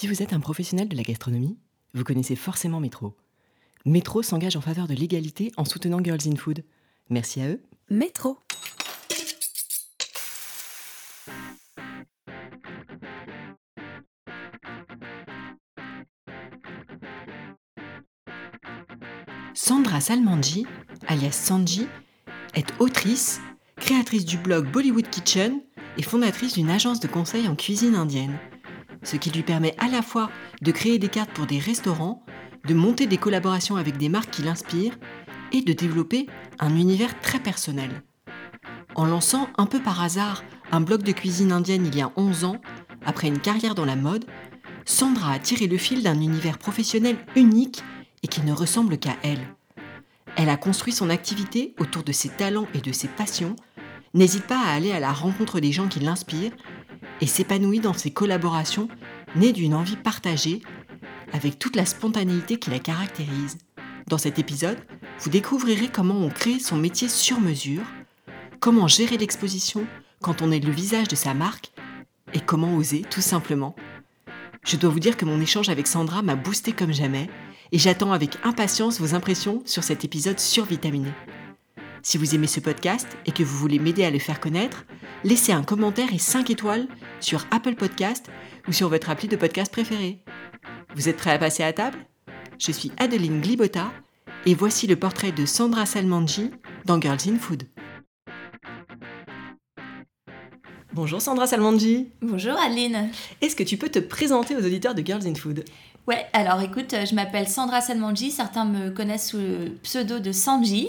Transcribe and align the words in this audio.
Si 0.00 0.06
vous 0.06 0.22
êtes 0.22 0.32
un 0.32 0.38
professionnel 0.38 0.86
de 0.86 0.96
la 0.96 1.02
gastronomie, 1.02 1.58
vous 1.92 2.04
connaissez 2.04 2.36
forcément 2.36 2.78
Métro. 2.78 3.16
Métro 3.84 4.22
s'engage 4.22 4.54
en 4.54 4.60
faveur 4.60 4.86
de 4.86 4.94
l'égalité 4.94 5.50
en 5.56 5.64
soutenant 5.64 5.98
Girls 6.00 6.20
in 6.28 6.36
Food. 6.36 6.62
Merci 7.10 7.40
à 7.40 7.48
eux. 7.48 7.60
Métro. 7.90 8.38
Sandra 19.52 20.00
Salmanji, 20.00 20.64
alias 21.08 21.32
Sanji, 21.32 21.88
est 22.54 22.72
autrice, 22.78 23.40
créatrice 23.74 24.24
du 24.24 24.38
blog 24.38 24.70
Bollywood 24.70 25.10
Kitchen 25.10 25.60
et 25.96 26.02
fondatrice 26.04 26.54
d'une 26.54 26.70
agence 26.70 27.00
de 27.00 27.08
conseil 27.08 27.48
en 27.48 27.56
cuisine 27.56 27.96
indienne. 27.96 28.38
Ce 29.08 29.16
qui 29.16 29.30
lui 29.30 29.42
permet 29.42 29.74
à 29.78 29.88
la 29.88 30.02
fois 30.02 30.28
de 30.60 30.70
créer 30.70 30.98
des 30.98 31.08
cartes 31.08 31.30
pour 31.30 31.46
des 31.46 31.58
restaurants, 31.58 32.22
de 32.66 32.74
monter 32.74 33.06
des 33.06 33.16
collaborations 33.16 33.76
avec 33.76 33.96
des 33.96 34.10
marques 34.10 34.28
qui 34.28 34.42
l'inspirent 34.42 34.98
et 35.50 35.62
de 35.62 35.72
développer 35.72 36.26
un 36.58 36.76
univers 36.76 37.18
très 37.20 37.40
personnel. 37.40 38.02
En 38.96 39.06
lançant 39.06 39.48
un 39.56 39.64
peu 39.64 39.80
par 39.80 40.02
hasard 40.02 40.44
un 40.72 40.82
blog 40.82 41.04
de 41.04 41.12
cuisine 41.12 41.52
indienne 41.52 41.86
il 41.86 41.96
y 41.96 42.02
a 42.02 42.12
11 42.16 42.44
ans, 42.44 42.60
après 43.06 43.28
une 43.28 43.38
carrière 43.38 43.74
dans 43.74 43.86
la 43.86 43.96
mode, 43.96 44.26
Sandra 44.84 45.32
a 45.32 45.38
tiré 45.38 45.68
le 45.68 45.78
fil 45.78 46.02
d'un 46.02 46.20
univers 46.20 46.58
professionnel 46.58 47.16
unique 47.34 47.82
et 48.22 48.28
qui 48.28 48.42
ne 48.42 48.52
ressemble 48.52 48.98
qu'à 48.98 49.16
elle. 49.22 49.54
Elle 50.36 50.50
a 50.50 50.58
construit 50.58 50.92
son 50.92 51.08
activité 51.08 51.74
autour 51.78 52.02
de 52.02 52.12
ses 52.12 52.28
talents 52.28 52.68
et 52.74 52.82
de 52.82 52.92
ses 52.92 53.08
passions, 53.08 53.56
n'hésite 54.12 54.46
pas 54.46 54.60
à 54.60 54.74
aller 54.74 54.92
à 54.92 55.00
la 55.00 55.12
rencontre 55.12 55.60
des 55.60 55.72
gens 55.72 55.88
qui 55.88 56.00
l'inspirent 56.00 56.52
et 57.20 57.26
s'épanouit 57.26 57.80
dans 57.80 57.92
ses 57.92 58.10
collaborations 58.10 58.88
nées 59.36 59.52
d'une 59.52 59.74
envie 59.74 59.96
partagée 59.96 60.62
avec 61.32 61.58
toute 61.58 61.76
la 61.76 61.84
spontanéité 61.84 62.58
qui 62.58 62.70
la 62.70 62.78
caractérise. 62.78 63.58
Dans 64.08 64.18
cet 64.18 64.38
épisode, 64.38 64.78
vous 65.20 65.30
découvrirez 65.30 65.88
comment 65.88 66.16
on 66.16 66.30
crée 66.30 66.58
son 66.58 66.76
métier 66.76 67.08
sur 67.08 67.40
mesure, 67.40 67.82
comment 68.60 68.88
gérer 68.88 69.18
l'exposition 69.18 69.86
quand 70.22 70.42
on 70.42 70.50
est 70.50 70.64
le 70.64 70.72
visage 70.72 71.08
de 71.08 71.16
sa 71.16 71.34
marque 71.34 71.72
et 72.32 72.40
comment 72.40 72.74
oser 72.74 73.02
tout 73.02 73.20
simplement. 73.20 73.76
Je 74.64 74.76
dois 74.76 74.90
vous 74.90 75.00
dire 75.00 75.16
que 75.16 75.24
mon 75.24 75.40
échange 75.40 75.68
avec 75.68 75.86
Sandra 75.86 76.22
m'a 76.22 76.36
boosté 76.36 76.72
comme 76.72 76.92
jamais 76.92 77.28
et 77.72 77.78
j'attends 77.78 78.12
avec 78.12 78.38
impatience 78.44 79.00
vos 79.00 79.14
impressions 79.14 79.62
sur 79.64 79.84
cet 79.84 80.04
épisode 80.04 80.38
survitaminé. 80.38 81.10
Si 82.02 82.16
vous 82.16 82.34
aimez 82.34 82.46
ce 82.46 82.60
podcast 82.60 83.06
et 83.26 83.32
que 83.32 83.42
vous 83.42 83.56
voulez 83.56 83.78
m'aider 83.78 84.04
à 84.04 84.10
le 84.10 84.18
faire 84.18 84.40
connaître, 84.40 84.84
laissez 85.24 85.52
un 85.52 85.62
commentaire 85.62 86.12
et 86.12 86.18
5 86.18 86.50
étoiles 86.50 86.86
sur 87.20 87.46
Apple 87.50 87.74
Podcast 87.74 88.26
ou 88.68 88.72
sur 88.72 88.88
votre 88.88 89.10
appli 89.10 89.28
de 89.28 89.36
podcast 89.36 89.72
préféré. 89.72 90.22
Vous 90.94 91.08
êtes 91.08 91.16
prêts 91.16 91.32
à 91.32 91.38
passer 91.38 91.62
à 91.62 91.72
table? 91.72 91.98
Je 92.58 92.72
suis 92.72 92.92
Adeline 92.98 93.40
Glibota 93.40 93.92
et 94.46 94.54
voici 94.54 94.86
le 94.86 94.96
portrait 94.96 95.32
de 95.32 95.44
Sandra 95.44 95.86
Salmanji 95.86 96.50
dans 96.84 97.00
Girls 97.00 97.28
in 97.28 97.38
Food. 97.38 97.64
Bonjour 100.92 101.20
Sandra 101.20 101.46
Salmanji. 101.46 102.08
Bonjour 102.22 102.58
Adeline. 102.58 103.10
Est-ce 103.40 103.54
que 103.54 103.62
tu 103.62 103.76
peux 103.76 103.88
te 103.88 103.98
présenter 103.98 104.56
aux 104.56 104.64
auditeurs 104.64 104.94
de 104.94 105.02
Girls 105.04 105.26
in 105.26 105.34
Food? 105.34 105.64
Ouais, 106.08 106.24
alors 106.32 106.62
écoute, 106.62 106.94
je 107.04 107.14
m'appelle 107.14 107.46
Sandra 107.46 107.82
Salmanji, 107.82 108.30
certains 108.30 108.64
me 108.64 108.88
connaissent 108.88 109.28
sous 109.28 109.36
le 109.36 109.76
pseudo 109.82 110.20
de 110.20 110.32
Sanji. 110.32 110.88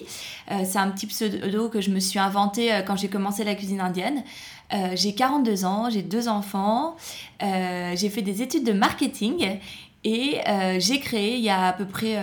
Euh, 0.50 0.61
c'est 0.64 0.78
un 0.78 0.89
petit 0.92 1.08
pseudo 1.08 1.67
que 1.67 1.81
je 1.81 1.89
me 1.89 2.00
suis 2.00 2.20
inventé 2.20 2.72
euh, 2.72 2.81
quand 2.84 2.95
j'ai 2.95 3.09
commencé 3.09 3.44
la 3.44 3.53
cuisine 3.53 3.81
indienne. 3.81 4.23
Euh, 4.72 4.92
j'ai 4.95 5.14
42 5.14 5.66
ans, 5.66 5.89
j'ai 5.89 6.03
deux 6.03 6.30
enfants, 6.30 6.95
j'ai 7.42 8.09
fait 8.09 8.22
des 8.22 8.42
études 8.42 8.64
de 8.64 8.72
marketing 8.72 9.59
et 10.06 10.38
j'ai 10.78 11.02
créé 11.02 11.36
il 11.36 11.44
y 11.44 11.50
a 11.50 11.67
à 11.67 11.73
peu 11.73 11.86
près 11.86 12.17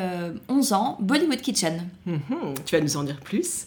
11 0.48 0.72
ans 0.72 0.96
Bollywood 0.98 1.42
Kitchen. 1.42 1.86
Mhm, 2.06 2.54
tu 2.64 2.76
vas 2.76 2.80
nous 2.80 2.96
en 2.96 3.04
dire 3.04 3.20
plus. 3.20 3.66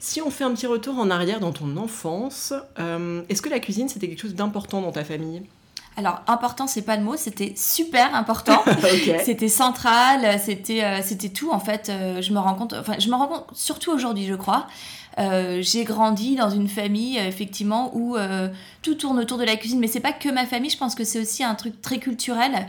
Si 0.00 0.20
on 0.20 0.32
fait 0.32 0.42
un 0.42 0.52
petit 0.52 0.66
retour 0.66 0.98
en 0.98 1.10
arrière 1.10 1.38
dans 1.38 1.52
ton 1.52 1.76
enfance, 1.76 2.52
est-ce 2.76 3.40
que 3.40 3.50
la 3.50 3.60
cuisine 3.60 3.88
c'était 3.88 4.08
quelque 4.08 4.22
chose 4.22 4.34
d'important 4.34 4.80
dans 4.80 4.90
ta 4.90 5.04
famille? 5.04 5.42
Alors 5.98 6.22
important, 6.28 6.68
c'est 6.68 6.82
pas 6.82 6.96
le 6.96 7.02
mot, 7.02 7.16
c'était 7.16 7.54
super 7.56 8.14
important. 8.14 8.62
C'était 9.24 9.48
central, 9.48 10.38
c'était 10.38 10.84
euh, 10.84 11.00
c'était 11.02 11.28
tout 11.28 11.50
en 11.50 11.58
fait. 11.58 11.88
Euh, 11.88 12.22
je 12.22 12.32
me 12.32 12.38
rends 12.38 12.54
compte, 12.54 12.72
enfin 12.72 12.94
je 13.00 13.08
me 13.08 13.16
rends 13.16 13.26
compte 13.26 13.46
surtout 13.52 13.90
aujourd'hui, 13.90 14.24
je 14.24 14.34
crois. 14.34 14.68
Euh, 15.18 15.58
j'ai 15.60 15.82
grandi 15.82 16.36
dans 16.36 16.50
une 16.50 16.68
famille 16.68 17.18
effectivement 17.18 17.90
où 17.96 18.16
tout 18.82 18.94
tourne 18.94 19.18
autour 19.18 19.38
de 19.38 19.44
la 19.44 19.56
cuisine, 19.56 19.80
mais 19.80 19.88
c'est 19.88 19.98
pas 19.98 20.12
que 20.12 20.28
ma 20.28 20.46
famille. 20.46 20.70
Je 20.70 20.78
pense 20.78 20.94
que 20.94 21.02
c'est 21.02 21.20
aussi 21.20 21.42
un 21.42 21.56
truc 21.56 21.82
très 21.82 21.98
culturel. 21.98 22.68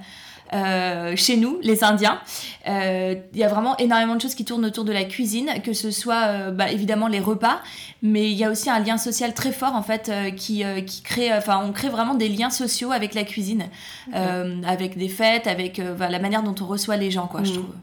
Euh, 0.53 1.15
chez 1.15 1.37
nous, 1.37 1.59
les 1.61 1.83
Indiens. 1.83 2.19
Euh, 2.67 3.15
il 3.33 3.39
y 3.39 3.43
a 3.43 3.47
vraiment 3.47 3.77
énormément 3.77 4.15
de 4.15 4.21
choses 4.21 4.35
qui 4.35 4.45
tournent 4.45 4.65
autour 4.65 4.83
de 4.83 4.91
la 4.91 5.03
cuisine, 5.03 5.49
que 5.63 5.73
ce 5.73 5.91
soit 5.91 6.23
euh, 6.27 6.51
bah, 6.51 6.71
évidemment 6.71 7.07
les 7.07 7.19
repas, 7.19 7.61
mais 8.01 8.31
il 8.31 8.37
y 8.37 8.43
a 8.43 8.49
aussi 8.49 8.69
un 8.69 8.79
lien 8.79 8.97
social 8.97 9.33
très 9.33 9.51
fort 9.51 9.75
en 9.75 9.83
fait 9.83 10.11
qui, 10.35 10.63
qui 10.85 11.01
crée, 11.01 11.33
enfin 11.33 11.61
on 11.63 11.71
crée 11.71 11.89
vraiment 11.89 12.15
des 12.15 12.29
liens 12.29 12.49
sociaux 12.49 12.91
avec 12.91 13.13
la 13.13 13.23
cuisine, 13.23 13.65
avec 14.13 14.97
des 14.97 15.09
fêtes, 15.09 15.47
avec 15.47 15.81
bah, 15.97 16.09
la 16.09 16.19
manière 16.19 16.43
dont 16.43 16.55
on 16.61 16.65
reçoit 16.65 16.97
les 16.97 17.11
gens, 17.11 17.27
quoi, 17.27 17.43
je 17.43 17.51
mmh. 17.51 17.53
trouve. 17.53 17.75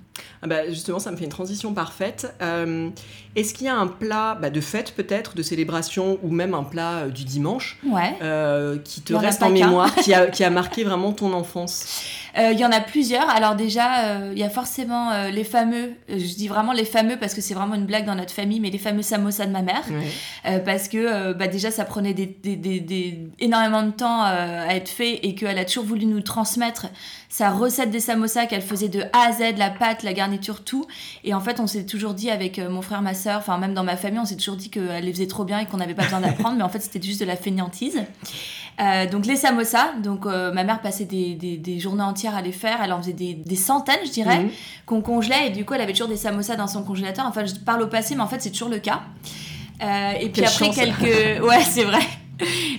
Ah 0.43 0.47
bah 0.47 0.69
justement, 0.69 0.99
ça 0.99 1.11
me 1.11 1.17
fait 1.17 1.25
une 1.25 1.31
transition 1.31 1.75
parfaite. 1.75 2.35
Est-ce 3.37 3.53
qu'il 3.53 3.67
y 3.67 3.69
a 3.69 3.77
un 3.77 3.87
plat 3.87 4.37
bah, 4.41 4.49
de 4.49 4.61
fête 4.61 4.95
peut-être, 4.95 5.35
de 5.35 5.43
célébration, 5.43 6.19
ou 6.23 6.31
même 6.31 6.55
un 6.55 6.65
plat 6.65 7.09
du 7.09 7.25
dimanche 7.25 7.79
qui 8.85 9.03
te 9.03 9.15
reste 9.15 9.43
en 9.43 9.51
mémoire, 9.51 9.95
qui 9.97 10.15
a, 10.15 10.27
qui 10.31 10.45
a 10.45 10.51
marqué 10.51 10.85
vraiment 10.85 11.13
ton 11.13 11.33
enfance? 11.33 12.03
Il 12.39 12.59
y 12.59 12.65
en 12.65 12.73
a 12.73 12.81
plusieurs. 12.81 13.29
Alors 13.31 13.55
déjà, 13.55 14.05
euh, 14.07 14.33
il 14.33 14.39
y 14.39 14.43
a 14.43 14.51
forcément 14.51 15.11
euh, 15.11 15.31
les 15.31 15.45
fameux, 15.45 15.93
je 16.09 16.35
dis 16.35 16.49
vraiment 16.49 16.73
les 16.73 16.85
fameux 16.85 17.17
parce 17.17 17.35
que 17.35 17.41
c'est 17.41 17.55
vraiment 17.55 17.75
une 17.75 17.87
blague 17.87 18.05
dans 18.05 18.15
notre 18.15 18.33
famille, 18.33 18.61
mais 18.61 18.71
les 18.71 18.79
fameux 18.79 19.03
samosas 19.03 19.47
de 19.47 19.53
ma 19.53 19.63
mère. 19.63 19.85
parce 20.65 20.89
que 20.89 21.33
bah, 21.33 21.47
déjà, 21.49 21.71
ça 21.71 21.85
prenait 21.85 22.15
des, 22.15 22.27
des, 22.27 22.57
des, 22.57 23.19
énormément 23.41 23.83
de 23.83 23.91
temps 23.91 24.23
à 24.23 24.75
être 24.75 24.89
fait 24.89 25.27
et 25.27 25.35
qu'elle 25.35 25.59
a 25.59 25.65
toujours 25.65 25.85
voulu 25.85 26.07
nous 26.07 26.21
transmettre 26.21 26.87
sa 27.29 27.51
recette 27.51 27.91
des 27.91 28.01
samosas 28.01 28.47
qu'elle 28.47 28.63
faisait 28.63 28.89
de 28.89 29.03
A 29.13 29.29
à 29.29 29.33
Z, 29.33 29.57
la 29.59 29.71
pâte, 29.71 30.03
la 30.03 30.13
garniture, 30.13 30.65
tout. 30.65 30.87
Et 31.25 31.35
en 31.35 31.41
fait, 31.41 31.61
on 31.61 31.67
s'est 31.67 31.85
toujours 31.85 32.15
dit 32.15 32.31
avec 32.31 32.59
mon 32.59 32.83
frère, 32.83 33.03
ma 33.03 33.15
soeur, 33.15 33.39
enfin 33.39 33.59
même 33.59 33.75
dans 33.75 33.85
ma 33.85 33.97
famille, 33.97 34.21
on 34.21 34.25
s'est 34.25 34.37
toujours 34.37 34.57
dit 34.57 34.71
qu'elle 34.71 35.05
les 35.05 35.13
faisait 35.13 35.27
trop 35.27 35.45
bien 35.45 35.59
et 35.61 35.67
qu'on 35.67 35.77
n'avait 35.77 35.95
pas 35.95 36.05
besoin 36.05 36.21
d'apprendre, 36.21 36.57
mais 36.57 36.65
en 36.65 36.69
fait, 36.69 36.81
c'était 36.81 37.03
juste 37.03 37.21
de 37.21 37.27
la 37.27 37.37
fainéantise. 37.37 38.01
Euh, 38.79 39.07
donc 39.07 39.25
les 39.25 39.37
samosas, 39.37 39.95
donc 40.03 40.27
euh, 40.27 40.53
ma 40.53 40.63
mère 40.63 40.83
passait 40.83 41.07
des, 41.07 41.35
des, 41.35 41.81
journées 41.81 42.03
entières 42.03 42.35
à 42.35 42.43
les 42.43 42.53
faire, 42.53 42.81
elle 42.83 42.93
en 42.93 43.01
faisait 43.01 43.15
des, 43.15 43.33
des 43.33 43.57
centaines 43.57 44.01
je 44.05 44.11
dirais, 44.11 44.45
mhm. 44.45 44.51
qu'on 44.85 45.01
congelait 45.01 45.47
et 45.47 45.51
du 45.51 45.65
coup 45.65 45.73
elle 45.73 45.81
avait 45.81 45.93
toujours 45.93 46.09
des 46.09 46.17
samosas 46.17 46.57
dans 46.57 46.67
son 46.67 46.83
congélateur. 46.83 47.25
Enfin 47.27 47.47
je 47.47 47.55
parle 47.55 47.83
au 47.83 47.87
passé 47.87 48.15
mais 48.15 48.21
en 48.21 48.27
fait 48.27 48.43
c'est 48.43 48.51
toujours 48.51 48.69
le 48.69 48.79
cas. 48.79 49.01
Euh, 49.83 50.13
et 50.21 50.29
puis 50.29 50.45
après 50.45 50.71
quelques... 50.71 51.43
ouais 51.43 51.63
c'est 51.63 51.85
vrai. 51.85 52.03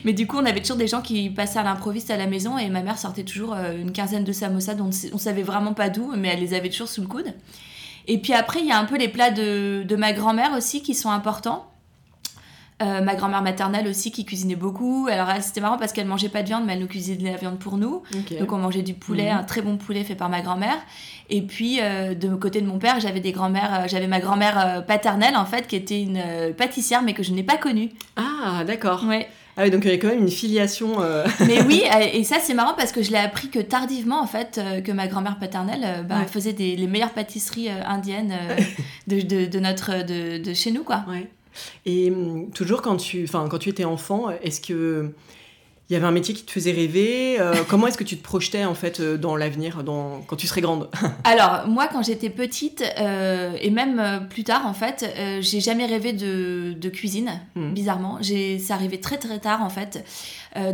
Mais 0.06 0.14
du 0.14 0.28
coup, 0.28 0.38
on 0.38 0.46
avait 0.46 0.62
toujours 0.62 0.78
des 0.78 0.86
gens 0.86 1.02
qui 1.02 1.32
passaient 1.32 1.58
à 1.58 1.64
l'improviste 1.64 2.12
à 2.12 2.18
la 2.18 2.28
maison 2.28 2.60
et 2.60 2.70
ma 2.70 2.84
mère 2.84 3.00
sortait 3.00 3.24
toujours 3.24 3.56
une 3.56 3.92
quinzaine 3.92 4.24
de 4.24 4.32
samosas 4.32 4.76
dont 4.76 4.92
on 5.12 5.18
savait 5.18 5.42
vraiment 5.42 5.74
pas 5.74 5.90
d'où, 5.90 6.14
mais 6.16 6.28
elle 6.28 6.42
les 6.42 6.54
avait 6.54 6.70
toujours 6.70 6.88
sous 6.88 7.02
le 7.02 7.08
coude. 7.08 7.34
Et 8.06 8.20
puis 8.20 8.34
après, 8.34 8.60
il 8.60 8.68
y 8.68 8.72
a 8.72 8.78
un 8.78 8.86
peu 8.86 9.00
les 9.00 9.08
plats 9.08 9.32
de, 9.32 9.84
de 9.84 9.96
ma 9.96 10.14
grand-mère 10.14 10.52
aussi 10.56 10.84
qui 10.84 10.94
sont 10.94 11.10
importants. 11.10 11.66
Euh, 12.80 13.02
ma 13.02 13.16
grand-mère 13.16 13.42
maternelle 13.42 13.88
aussi 13.88 14.12
qui 14.12 14.24
cuisinait 14.24 14.56
beaucoup. 14.56 15.08
Alors 15.10 15.30
c'était 15.42 15.62
marrant 15.62 15.78
parce 15.80 15.94
qu'elle 15.94 16.06
mangeait 16.06 16.30
pas 16.30 16.44
de 16.44 16.48
viande, 16.48 16.64
mais 16.64 16.74
elle 16.74 16.80
nous 16.80 16.88
cuisinait 16.88 17.18
de 17.18 17.24
la 17.24 17.36
viande 17.36 17.58
pour 17.58 17.78
nous. 17.78 18.04
Donc 18.40 18.52
on 18.52 18.58
mangeait 18.58 18.84
du 18.84 18.94
poulet, 18.94 19.32
mhm. 19.32 19.40
un 19.40 19.44
très 19.44 19.64
bon 19.64 19.78
poulet 19.78 20.04
fait 20.04 20.14
par 20.14 20.30
ma 20.30 20.42
grand-mère. 20.42 20.78
Et 21.32 21.42
puis 21.42 21.80
euh, 21.82 22.14
de 22.14 22.36
côté 22.36 22.62
de 22.62 22.68
mon 22.68 22.78
père, 22.78 23.00
j'avais 23.00 23.20
des 23.20 23.32
grand-mères, 23.32 23.82
euh, 23.82 23.88
j'avais 23.88 24.06
ma 24.06 24.20
grand-mère 24.20 24.86
paternelle 24.86 25.36
en 25.36 25.46
fait 25.46 25.66
qui 25.66 25.76
était 25.76 26.00
une 26.00 26.22
pâtissière 26.56 27.02
mais 27.02 27.16
que 27.16 27.24
je 27.24 27.34
n'ai 27.34 27.42
pas 27.42 27.58
connue. 27.58 27.90
Ah 28.16 28.64
d'accord. 28.64 29.06
Ouais. 29.08 29.28
Ah 29.60 29.64
oui, 29.64 29.72
donc 29.72 29.84
il 29.84 29.88
y 29.88 29.90
avait 29.90 29.98
quand 29.98 30.10
même 30.10 30.22
une 30.22 30.30
filiation. 30.30 30.98
Mais 31.48 31.64
oui, 31.64 31.82
et 32.14 32.24
ça 32.24 32.36
c'est 32.40 32.54
marrant 32.54 32.76
parce 32.78 32.92
que 32.92 33.02
je 33.02 33.10
l'ai 33.10 33.18
appris 33.18 33.50
que 33.50 33.58
tardivement 33.58 34.22
en 34.22 34.28
fait, 34.28 34.62
que 34.86 34.92
ma 34.92 35.08
grand-mère 35.08 35.40
paternelle 35.40 36.06
bah, 36.08 36.26
faisait 36.32 36.54
des, 36.54 36.76
les 36.76 36.86
meilleures 36.86 37.10
pâtisseries 37.10 37.70
indiennes 37.70 38.36
de, 39.08 39.22
de, 39.22 39.48
de, 39.48 39.60
notre, 39.60 40.06
de, 40.06 40.38
de, 40.38 40.54
chez 40.54 40.70
nous 40.70 40.84
quoi. 40.84 41.06
Ouais. 41.10 41.28
Et 41.86 42.12
hum, 42.12 42.50
toujours 42.52 42.82
quand 42.82 42.98
tu, 42.98 43.28
quand 43.28 43.60
tu 43.60 43.70
étais 43.70 43.86
enfant, 43.86 44.30
est-ce 44.42 44.62
que 44.62 45.14
il 45.90 45.94
y 45.94 45.96
avait 45.96 46.06
un 46.06 46.12
métier 46.12 46.34
qui 46.34 46.44
te 46.44 46.52
faisait 46.52 46.72
rêver 46.72 47.40
euh, 47.40 47.64
Comment 47.70 47.88
est-ce 47.88 47.98
que 47.98 48.04
tu 48.04 48.18
te 48.18 48.24
projetais 48.24 48.66
en 48.66 48.76
fait 48.76 49.00
euh, 49.00 49.18
dans 49.18 49.38
l'avenir, 49.38 49.84
dans... 49.84 50.22
quand 50.28 50.36
tu 50.36 50.46
serais 50.46 50.60
grande 50.60 50.90
Alors 51.24 51.66
moi, 51.68 51.88
quand 51.88 52.04
j'étais 52.04 52.30
petite 52.30 52.84
euh, 53.00 53.56
et 53.62 53.70
même 53.70 54.28
plus 54.30 54.44
tard 54.44 54.66
en 54.66 54.74
fait, 54.74 55.06
j'ai 55.40 55.62
jamais 55.62 55.86
rêvé 55.86 56.12
de, 56.14 56.74
de 56.74 56.90
cuisine. 56.90 57.40
Hmm. 57.56 57.74
Bizarrement, 57.74 58.18
j'ai 58.22 58.60
ça 58.60 58.74
arrivait 58.74 58.98
très 58.98 59.18
très 59.18 59.40
tard 59.40 59.62
en 59.64 59.70
fait. 59.70 60.04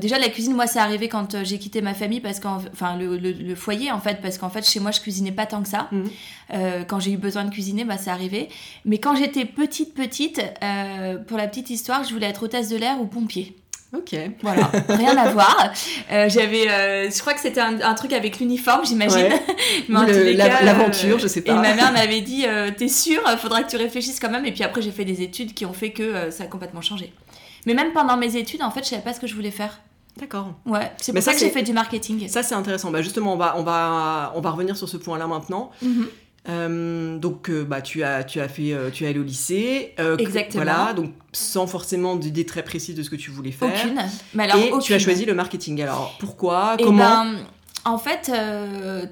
déjà 0.01 0.18
la 0.18 0.30
cuisine, 0.30 0.54
moi, 0.54 0.65
c'est 0.65 0.80
arrivé 0.80 1.10
quand 1.10 1.44
j'ai 1.44 1.59
quitté 1.59 1.81
ma 1.81 1.94
famille 1.94 2.21
parce 2.21 2.39
qu'enfin 2.39 2.98
le, 2.98 3.18
le, 3.18 3.56
foyer 3.56 3.92
en 3.92 4.00
fait, 4.00 4.19
parce 4.21 4.38
qu'en 4.38 4.50
fait 4.50 4.68
chez 4.68 4.80
moi 4.80 4.92
je 4.92 5.00
cuisinais 5.00 5.31
pas 5.31 5.45
tant 5.45 5.62
que 5.62 5.69
ça. 5.69 5.89
Hmm. 5.92 6.06
quand 6.88 7.00
j'ai 7.00 7.12
eu 7.12 7.18
besoin 7.18 7.45
de 7.45 7.51
cuisiner, 7.51 7.86
bah 7.86 7.98
c'est 7.98 8.09
arrivé. 8.09 8.50
Mais 8.86 8.98
quand 8.98 9.16
j'étais 9.16 9.45
petite 9.45 9.94
petite, 9.94 10.42
pour 11.27 11.38
la 11.38 11.48
petite 11.48 11.69
histoire, 11.69 12.04
je 12.04 12.13
voulais 12.13 12.27
être 12.27 12.44
hôtesse 12.44 12.69
de 12.69 12.77
l'air 12.77 13.00
ou 13.00 13.06
pompier. 13.06 13.56
Ok. 13.95 14.16
Voilà, 14.42 14.72
rien 14.90 15.16
à 15.18 15.31
voir. 15.31 15.72
Euh, 16.12 16.28
j'avais, 16.28 16.68
euh, 16.68 17.12
je 17.12 17.19
crois 17.19 17.34
que 17.34 17.40
c'était 17.40 17.62
un, 17.62 17.94
truc 17.94 18.13
avec 18.13 18.40
l'uniforme, 18.40 18.86
j'imagine. 18.86 19.30
L'aventure, 19.90 21.19
je 21.19 21.28
sais 21.28 21.42
pas. 21.42 21.51
Et 21.51 21.56
ma 21.56 21.75
mère 21.75 21.92
m'avait 21.92 22.22
dit, 22.22 22.45
t'es 22.78 22.88
sûre, 22.88 23.22
faudra 23.40 23.63
que 23.63 23.69
tu 23.69 23.78
réfléchisses 23.78 24.19
quand 24.19 24.31
même. 24.31 24.45
Et 24.45 24.51
puis 24.51 24.63
après, 24.63 24.81
j'ai 24.81 24.92
fait 24.92 25.06
des 25.06 25.22
études 25.22 25.54
qui 25.54 25.66
ont 25.66 25.74
fait 25.74 25.92
que 25.92 26.31
ça 26.31 26.45
a 26.45 26.48
complètement 26.48 26.81
changé. 26.81 27.13
Mais 27.66 27.74
même 27.74 27.94
pendant 27.94 28.18
mes 28.18 28.36
études, 28.36 28.62
en 28.62 28.72
fait, 28.72 28.84
je 28.84 28.90
savais 28.90 29.01
pas 29.01 29.13
ce 29.13 29.19
que 29.19 29.28
je 29.28 29.36
voulais 29.36 29.51
faire. 29.51 29.80
D'accord. 30.19 30.54
Ouais, 30.66 30.92
c'est 30.98 31.12
pour 31.12 31.24
ça, 31.24 31.34
que 31.34 31.40
j'ai 31.40 31.50
fait 31.50 31.63
du 31.63 31.74
marketing. 31.74 32.28
Ça, 32.28 32.44
c'est 32.44 32.54
intéressant. 32.54 32.92
Bah, 32.92 33.01
justement, 33.01 33.34
on 33.34 33.38
va, 33.38 33.56
on, 33.57 33.63
va, 33.63 34.31
on 34.36 34.42
va 34.42 34.51
revenir 34.51 34.78
sur 34.78 34.88
ce 34.88 34.98
point-là 34.98 35.25
maintenant. 35.25 35.72
Mhm. 35.81 36.07
Euh, 36.50 37.18
donc, 37.18 37.50
euh, 37.50 37.63
bah, 37.63 37.81
tu 37.81 38.04
as, 38.04 38.24
tu 38.24 38.40
as 38.40 38.50
fait, 38.50 38.74
euh, 38.74 38.90
tu 38.90 39.06
es 39.06 39.07
allé 39.07 39.19
au 39.19 39.24
lycée. 39.24 39.95
Exactement. 40.19 40.63
Voilà, 40.63 40.94
donc 40.94 41.12
sans 41.31 41.68
forcément 41.68 42.16
d'idée 42.16 42.45
très 42.45 42.63
précise 42.63 42.95
de 42.95 43.04
ce 43.04 43.10
que 43.10 43.16
tu 43.16 43.31
voulais 43.31 43.51
faire. 43.51 43.74
Aucune. 43.74 44.01
Mais 44.34 44.44
alors, 44.44 44.57
et 44.57 44.72
tu 44.81 44.94
as 44.94 45.00
choisi 45.00 45.25
le 45.25 45.34
marketing. 45.34 45.81
Alors, 45.81 46.16
pourquoi? 46.19 46.75
Eh 46.80 46.84
Comment? 46.84 47.25
ben, 47.25 47.36
en 47.86 47.98
fait, 47.98 48.31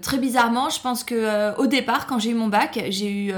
très 0.01 0.17
bizarrement, 0.17 0.69
je 0.69 0.79
pense 0.79 1.03
que 1.03 1.57
au 1.57 1.67
départ, 1.67 2.07
quand 2.07 2.19
j'ai 2.19 2.31
eu 2.31 2.35
mon 2.35 2.47
bac, 2.47 2.83
j'ai 2.89 3.11
eu, 3.11 3.33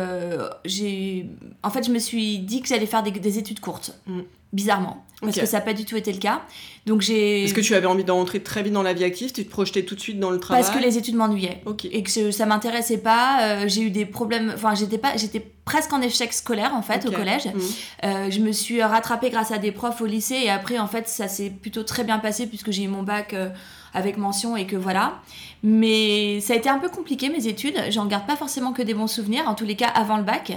j'ai, 0.65 1.27
en 1.61 1.69
fait, 1.69 1.85
je 1.85 1.91
me 1.91 1.99
suis 1.99 2.39
dit 2.39 2.61
que 2.61 2.67
j'allais 2.67 2.85
faire 2.85 3.03
des, 3.03 3.37
études 3.37 3.59
courtes. 3.59 3.99
Mm 4.07 4.21
bizarrement. 4.53 5.03
Parce 5.25 5.39
que 5.39 5.45
ça 5.45 5.59
n'a 5.59 5.63
pas 5.63 5.73
du 5.73 5.85
tout 5.85 5.95
été 5.95 6.11
le 6.11 6.19
cas. 6.19 6.41
Donc 6.85 7.01
j'ai. 7.01 7.45
Est-ce 7.45 7.53
que 7.53 7.61
tu 7.61 7.75
avais 7.75 7.85
envie 7.85 8.03
d'entrer 8.03 8.41
très 8.41 8.61
vite 8.61 8.73
dans 8.73 8.83
la 8.83 8.93
vie 8.93 9.03
active 9.05 9.31
Tu 9.31 9.45
te 9.45 9.49
projetais 9.49 9.83
tout 9.83 9.95
de 9.95 9.99
suite 10.01 10.19
dans 10.19 10.31
le 10.31 10.39
travail 10.39 10.61
Parce 10.61 10.75
que 10.75 10.81
les 10.81 10.97
études 10.97 11.15
m'ennuyaient. 11.15 11.61
Et 11.91 12.03
que 12.03 12.31
ça 12.31 12.45
m'intéressait 12.45 12.97
pas. 12.97 13.39
Euh, 13.41 13.63
j'ai 13.67 13.83
eu 13.83 13.89
des 13.89 14.05
problèmes. 14.05 14.51
Enfin, 14.53 14.75
j'étais 14.75 14.97
pas. 14.97 15.15
J'étais 15.15 15.45
presque 15.65 15.93
en 15.93 16.01
échec 16.01 16.33
scolaire 16.33 16.73
en 16.75 16.81
fait 16.81 17.05
au 17.05 17.11
collège. 17.11 17.45
Mmh. 17.45 17.59
Euh, 18.03 18.31
je 18.31 18.39
me 18.39 18.51
suis 18.51 18.83
rattrapée 18.83 19.29
grâce 19.29 19.51
à 19.51 19.59
des 19.59 19.71
profs 19.71 20.01
au 20.01 20.05
lycée 20.05 20.41
et 20.43 20.49
après 20.49 20.77
en 20.77 20.87
fait 20.87 21.07
ça 21.07 21.29
s'est 21.29 21.49
plutôt 21.49 21.83
très 21.83 22.03
bien 22.03 22.19
passé 22.19 22.47
puisque 22.47 22.71
j'ai 22.71 22.83
eu 22.83 22.89
mon 22.89 23.03
bac. 23.03 23.33
Euh, 23.33 23.49
avec 23.93 24.17
mention 24.17 24.57
et 24.57 24.65
que 24.65 24.75
voilà. 24.75 25.21
Mais 25.63 26.41
ça 26.41 26.53
a 26.53 26.55
été 26.57 26.69
un 26.69 26.77
peu 26.77 26.89
compliqué 26.89 27.29
mes 27.29 27.47
études. 27.47 27.79
J'en 27.89 28.05
garde 28.05 28.27
pas 28.27 28.35
forcément 28.35 28.73
que 28.73 28.81
des 28.81 28.93
bons 28.93 29.07
souvenirs, 29.07 29.43
en 29.47 29.55
tous 29.55 29.63
les 29.63 29.75
cas 29.75 29.87
avant 29.87 30.17
le 30.17 30.23
bac. 30.23 30.51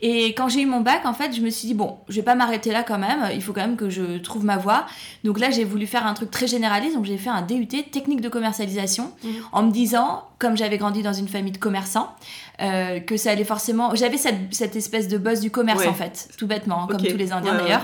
Et 0.00 0.28
quand 0.28 0.48
j'ai 0.48 0.62
eu 0.62 0.66
mon 0.66 0.80
bac, 0.80 1.04
en 1.04 1.12
fait, 1.12 1.34
je 1.34 1.42
me 1.42 1.50
suis 1.50 1.68
dit 1.68 1.74
bon, 1.74 1.98
je 2.08 2.16
vais 2.16 2.22
pas 2.22 2.34
m'arrêter 2.34 2.72
là 2.72 2.82
quand 2.82 2.98
même. 2.98 3.28
Il 3.34 3.42
faut 3.42 3.52
quand 3.52 3.60
même 3.60 3.76
que 3.76 3.90
je 3.90 4.18
trouve 4.18 4.44
ma 4.44 4.56
voie. 4.56 4.86
Donc 5.24 5.38
là, 5.38 5.50
j'ai 5.50 5.64
voulu 5.64 5.86
faire 5.86 6.06
un 6.06 6.14
truc 6.14 6.30
très 6.30 6.46
généraliste. 6.46 6.96
Donc 6.96 7.04
j'ai 7.04 7.18
fait 7.18 7.30
un 7.30 7.42
DUT 7.42 7.66
technique 7.66 8.22
de 8.22 8.30
commercialisation 8.30 9.12
mmh. 9.22 9.28
en 9.52 9.62
me 9.62 9.70
disant, 9.70 10.24
comme 10.38 10.56
j'avais 10.56 10.78
grandi 10.78 11.02
dans 11.02 11.12
une 11.12 11.28
famille 11.28 11.52
de 11.52 11.58
commerçants, 11.58 12.14
euh, 12.62 13.00
que 13.00 13.16
ça 13.16 13.30
allait 13.30 13.44
forcément. 13.44 13.94
J'avais 13.94 14.16
cette, 14.16 14.36
cette, 14.50 14.76
espèce 14.76 15.08
de 15.08 15.18
boss 15.18 15.40
du 15.40 15.50
commerce 15.50 15.86
en 15.86 15.94
fait, 15.94 16.28
tout 16.38 16.46
bêtement, 16.46 16.84
hein, 16.84 16.88
comme 16.90 17.02
tous 17.02 17.16
les 17.16 17.32
Indiens 17.32 17.54
d'ailleurs. 17.54 17.82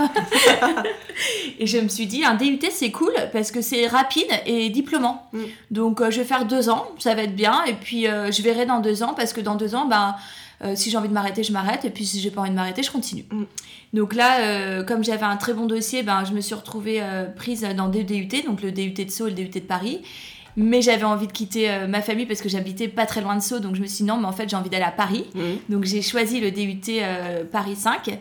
et 1.59 1.67
je 1.67 1.79
me 1.79 1.89
suis 1.89 2.07
dit, 2.07 2.25
un 2.25 2.35
DUT 2.35 2.59
c'est 2.71 2.91
cool 2.91 3.13
parce 3.33 3.51
que 3.51 3.61
c'est 3.61 3.87
rapide 3.87 4.31
et 4.47 4.71
diplômant. 4.71 5.27
Mm. 5.33 5.41
Donc 5.71 6.01
euh, 6.01 6.11
je 6.11 6.21
vais 6.21 6.27
faire 6.27 6.47
deux 6.47 6.62
ans, 6.69 6.87
ça 6.99 7.15
va 7.15 7.23
être 7.23 7.37
bien, 7.37 7.65
et 7.65 7.75
puis 7.75 8.07
euh, 8.07 8.31
je 8.31 8.43
verrai 8.43 8.67
dans 8.67 8.81
deux 8.81 9.03
ans 9.03 9.15
parce 9.15 9.33
que 9.33 9.41
dans 9.41 9.55
deux 9.55 9.75
ans, 9.75 9.87
ben. 9.87 10.15
si 10.75 10.91
j'ai 10.91 10.97
envie 10.97 11.09
de 11.09 11.13
m'arrêter, 11.13 11.43
je 11.43 11.53
m'arrête. 11.53 11.85
Et 11.85 11.91
puis 11.91 12.07
si 12.07 12.21
j'ai 12.21 12.31
pas 12.31 12.43
envie 12.43 12.51
de 12.51 12.55
m'arrêter, 12.55 12.85
je 12.85 12.91
continue. 12.93 13.25
Mm. 13.33 13.45
Donc 13.95 14.15
là, 14.15 14.83
comme 14.85 15.03
j'avais 15.03 15.25
un 15.25 15.37
très 15.37 15.55
bon 15.55 15.67
dossier, 15.67 16.05
ben, 16.05 16.25
je 16.25 16.33
me 16.33 16.41
suis 16.41 16.55
retrouvée 16.55 17.03
prise 17.35 17.67
dans 17.77 17.89
deux 17.89 18.05
DUT, 18.05 18.29
donc 18.47 18.63
le 18.63 18.71
DUT 18.71 18.93
de 18.93 19.11
Sceaux 19.11 19.27
et 19.27 19.31
le 19.31 19.37
DUT 19.37 19.49
de 19.49 19.59
Paris. 19.59 20.03
Mais 20.57 20.83
j'avais 20.83 21.05
envie 21.05 21.27
de 21.27 21.33
quitter 21.33 21.71
euh, 21.71 21.87
ma 21.87 22.03
famille 22.03 22.27
parce 22.27 22.43
que 22.43 22.49
j'habitais 22.49 22.89
pas 22.89 23.07
très 23.07 23.21
loin 23.21 23.37
de 23.37 23.43
Sceaux. 23.43 23.61
Donc 23.61 23.75
je 23.75 23.81
me 23.81 23.87
suis 23.87 24.05
dit 24.05 24.09
non, 24.09 24.19
mais 24.19 24.27
en 24.27 24.33
fait 24.33 24.49
j'ai 24.49 24.57
envie 24.57 24.71
d'aller 24.71 24.85
à 24.85 24.91
Paris. 24.91 25.25
Mmh. 25.35 25.41
Donc 25.71 25.85
j'ai 25.85 26.03
choisi 26.03 26.41
le 26.41 26.51
DUT 26.51 26.81
euh, 26.91 27.45
Paris 27.45 27.77
5. 27.77 28.19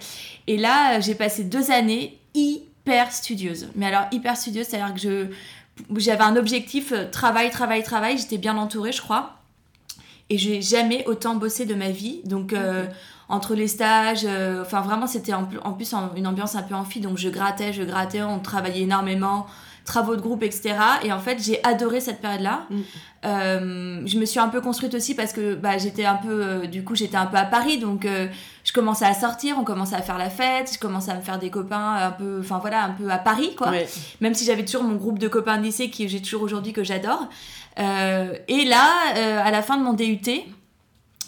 Et 0.48 0.58
là, 0.58 1.00
j'ai 1.00 1.16
passé 1.16 1.44
deux 1.44 1.72
années 1.72 2.18
hyper 2.34 3.12
studieuses. 3.12 3.68
Mais 3.76 3.88
alors 3.88 4.06
hyper 4.12 4.38
studieuse, 4.38 4.68
c'est-à-dire 4.68 4.94
que 4.94 5.02
je 5.02 5.26
j'avais 5.96 6.24
un 6.24 6.36
objectif 6.36 6.92
euh, 6.92 7.10
travail, 7.10 7.50
travail, 7.50 7.84
travail. 7.84 8.18
J'étais 8.18 8.38
bien 8.38 8.58
entourée, 8.58 8.92
je 8.92 9.02
crois. 9.02 9.38
Et 10.30 10.38
j'ai 10.38 10.62
jamais 10.62 11.06
autant 11.08 11.36
bossé 11.36 11.66
de 11.66 11.76
ma 11.76 11.90
vie. 11.90 12.22
Donc 12.24 12.56
entre 13.28 13.54
les 13.54 13.68
stages, 13.68 14.26
enfin 14.62 14.80
vraiment 14.80 15.06
c'était 15.06 15.34
en, 15.34 15.44
plus 15.44 15.94
une 16.16 16.26
ambiance 16.26 16.56
un 16.56 16.62
peu 16.64 16.74
amphi. 16.74 17.02
Donc 17.02 17.18
je 17.18 17.28
grattais, 17.28 17.74
je 17.74 17.84
grattais, 17.84 18.22
on 18.22 18.40
travaillait 18.40 18.84
énormément 18.84 19.46
travaux 19.86 20.16
de 20.16 20.22
groupe, 20.22 20.44
etc. 20.44 20.76
Et 21.04 21.12
en 21.12 21.20
fait, 21.20 21.42
j'ai 21.42 21.64
adoré 21.64 22.00
cette 22.00 22.22
période-là. 22.22 22.66
Mm. 22.70 22.80
Euh, 23.24 24.02
je 24.06 24.18
me 24.18 24.26
suis 24.26 24.40
un 24.40 24.48
peu 24.48 24.62
construite 24.62 24.94
aussi 24.96 25.16
parce 25.16 25.34
que 25.34 25.56
bah, 25.56 25.78
j'étais 25.78 26.06
un 26.06 26.16
peu, 26.16 26.44
euh, 26.44 26.68
du 26.68 26.84
coup, 26.84 26.96
j'étais 26.96 27.18
un 27.18 27.26
peu 27.26 27.38
à 27.38 27.46
Paris, 27.46 27.78
donc 27.78 28.06
euh, 28.06 28.28
je 28.64 28.72
commençais 28.72 29.06
à 29.06 29.14
sortir, 29.14 29.58
on 29.60 29.64
commençait 29.64 29.96
à 29.96 30.02
faire 30.02 30.18
la 30.18 30.30
fête, 30.30 30.72
je 30.74 30.80
commençais 30.80 31.12
à 31.12 31.16
me 31.16 31.22
faire 31.22 31.40
des 31.40 31.50
copains 31.50 31.96
un 31.96 32.12
peu, 32.12 32.40
enfin 32.40 32.60
voilà, 32.60 32.86
un 32.86 32.92
peu 32.92 33.10
à 33.10 33.18
Paris, 33.18 33.56
quoi. 33.56 33.72
Même 34.22 34.34
si 34.34 34.46
j'avais 34.46 34.66
toujours 34.66 34.84
mon 34.84 34.96
groupe 34.96 35.20
de 35.20 35.28
copains 35.28 35.58
de 35.58 35.64
lycée 35.64 35.90
qui 35.90 36.08
j'ai 36.08 36.22
toujours 36.22 36.44
aujourd'hui 36.44 36.74
que 36.74 36.84
j'adore. 36.84 37.28
et 37.78 38.66
là, 38.66 39.44
à 39.44 39.52
la 39.52 39.62
fin 39.62 39.78
de 39.78 39.84
mon 39.84 39.94
DUT, 39.94 40.20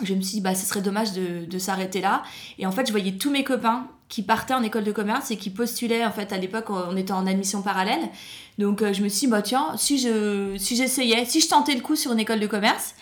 je 0.03 0.13
me 0.15 0.21
suis 0.21 0.37
dit, 0.37 0.41
bah, 0.41 0.55
ce 0.55 0.65
serait 0.65 0.81
dommage 0.81 1.13
de, 1.13 1.45
de 1.45 1.59
s'arrêter 1.59 2.01
là. 2.01 2.23
Et 2.57 2.65
en 2.65 2.71
fait, 2.71 2.87
je 2.87 2.91
voyais 2.91 3.13
tous 3.13 3.29
mes 3.29 3.43
copains 3.43 3.87
qui 4.09 4.21
partaient 4.21 4.53
en 4.53 4.61
école 4.61 4.83
de 4.83 4.91
commerce 4.91 5.31
et 5.31 5.37
qui 5.37 5.49
postulaient, 5.49 6.05
en 6.05 6.11
fait, 6.11 6.31
à 6.33 6.37
l'époque, 6.37 6.69
on 6.69 6.95
était 6.95 7.13
en 7.13 7.25
admission 7.25 7.61
parallèle. 7.61 8.09
Donc, 8.57 8.81
euh, 8.81 8.93
je 8.93 9.01
me 9.01 9.09
suis 9.09 9.21
dit, 9.21 9.27
bah, 9.27 9.41
tiens, 9.41 9.73
si 9.77 9.97
je 9.97 10.55
si 10.57 10.75
j'essayais, 10.75 11.25
si 11.25 11.41
je 11.41 11.47
tentais 11.47 11.73
le 11.73 11.81
coup 11.81 11.95
sur 11.95 12.11
une 12.11 12.19
école 12.19 12.39
de 12.39 12.47
commerce, 12.47 12.95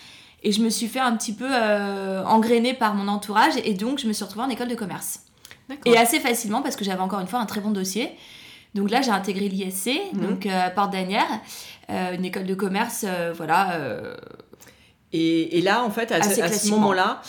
et 0.44 0.52
je 0.52 0.62
me 0.62 0.70
suis 0.70 0.88
fait 0.88 1.00
un 1.00 1.16
petit 1.16 1.34
peu 1.34 1.48
euh, 1.50 2.24
engrainer 2.24 2.74
par 2.74 2.94
mon 2.94 3.08
entourage, 3.08 3.54
et 3.64 3.74
donc, 3.74 4.00
je 4.00 4.08
me 4.08 4.14
suis 4.14 4.24
retrouvée 4.24 4.46
en 4.46 4.50
école 4.50 4.70
de 4.70 4.76
commerce. 4.76 5.22
Et 5.86 5.98
assez 5.98 6.20
facilement, 6.20 6.62
parce 6.62 6.76
que 6.76 6.84
j'avais 6.84 7.02
encore 7.02 7.20
une 7.22 7.28
fois 7.28 7.40
un 7.40 7.46
très 7.46 7.62
bon 7.62 7.72
dossier. 7.72 8.10
Donc 8.76 8.90
là, 8.90 9.02
j'ai 9.02 9.12
intégré 9.12 9.48
l'ISC, 9.48 9.90
mhm. 10.14 10.22
donc 10.22 10.46
euh, 10.46 10.68
à 10.68 10.70
Porte 10.70 10.92
d'Anière, 10.92 11.28
une 11.90 12.24
école 12.24 12.46
de 12.46 12.56
commerce, 12.56 13.06
voilà. 13.36 13.80
Et, 15.12 15.58
et, 15.58 15.62
là, 15.62 15.84
en 15.84 15.92
fait, 15.92 16.14
à, 16.14 16.24
ce, 16.24 16.40
à 16.40 16.50
ce 16.50 16.70
moment-là, 16.70 17.22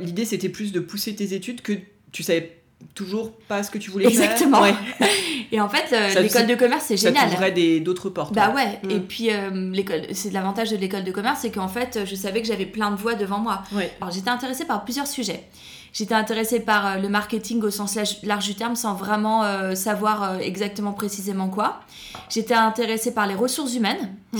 l'idée 0.00 0.26
c'était 0.26 0.50
plus 0.50 0.72
de 0.72 0.80
pousser 0.80 1.14
tes 1.16 1.32
études 1.32 1.62
que 1.62 1.72
tu 2.12 2.22
savais 2.22 2.57
toujours 2.94 3.32
pas 3.48 3.62
ce 3.62 3.70
que 3.70 3.78
tu 3.78 3.90
voulais 3.90 4.06
Exactement. 4.06 4.62
faire. 4.62 4.76
et 5.52 5.60
en 5.60 5.68
fait, 5.68 5.92
euh, 5.92 6.20
l'école 6.20 6.46
de 6.46 6.54
commerce, 6.54 6.84
c'est 6.86 6.96
génial. 6.96 7.28
Ça 7.28 7.36
t'ouvrait 7.36 7.80
d'autres 7.80 8.10
portes. 8.10 8.34
Bah 8.34 8.52
ouais. 8.54 8.80
Mm. 8.82 8.90
Et 8.90 9.00
puis, 9.00 9.30
euh, 9.30 9.70
l'école, 9.72 10.02
c'est 10.12 10.32
l'avantage 10.32 10.70
de 10.70 10.76
l'école 10.76 11.04
de 11.04 11.12
commerce, 11.12 11.40
c'est 11.42 11.50
qu'en 11.50 11.68
fait, 11.68 12.00
je 12.04 12.14
savais 12.14 12.40
que 12.40 12.48
j'avais 12.48 12.66
plein 12.66 12.90
de 12.90 12.96
voies 12.96 13.14
devant 13.14 13.38
moi. 13.38 13.62
Alors, 14.00 14.12
j'étais 14.12 14.30
intéressée 14.30 14.64
par 14.64 14.84
plusieurs 14.84 15.06
sujets. 15.06 15.44
J'étais 15.92 16.14
intéressée 16.14 16.60
par 16.60 16.86
euh, 16.86 16.98
le 16.98 17.08
marketing 17.08 17.62
au 17.62 17.70
sens 17.70 17.98
large 18.22 18.46
du 18.46 18.54
terme, 18.54 18.76
sans 18.76 18.94
vraiment 18.94 19.44
savoir 19.74 20.40
exactement 20.40 20.92
précisément 20.92 21.48
quoi. 21.48 21.80
J'étais 22.28 22.54
intéressée 22.54 23.12
par 23.12 23.26
les 23.26 23.34
ressources 23.34 23.74
humaines. 23.74 24.14
Mm. 24.32 24.38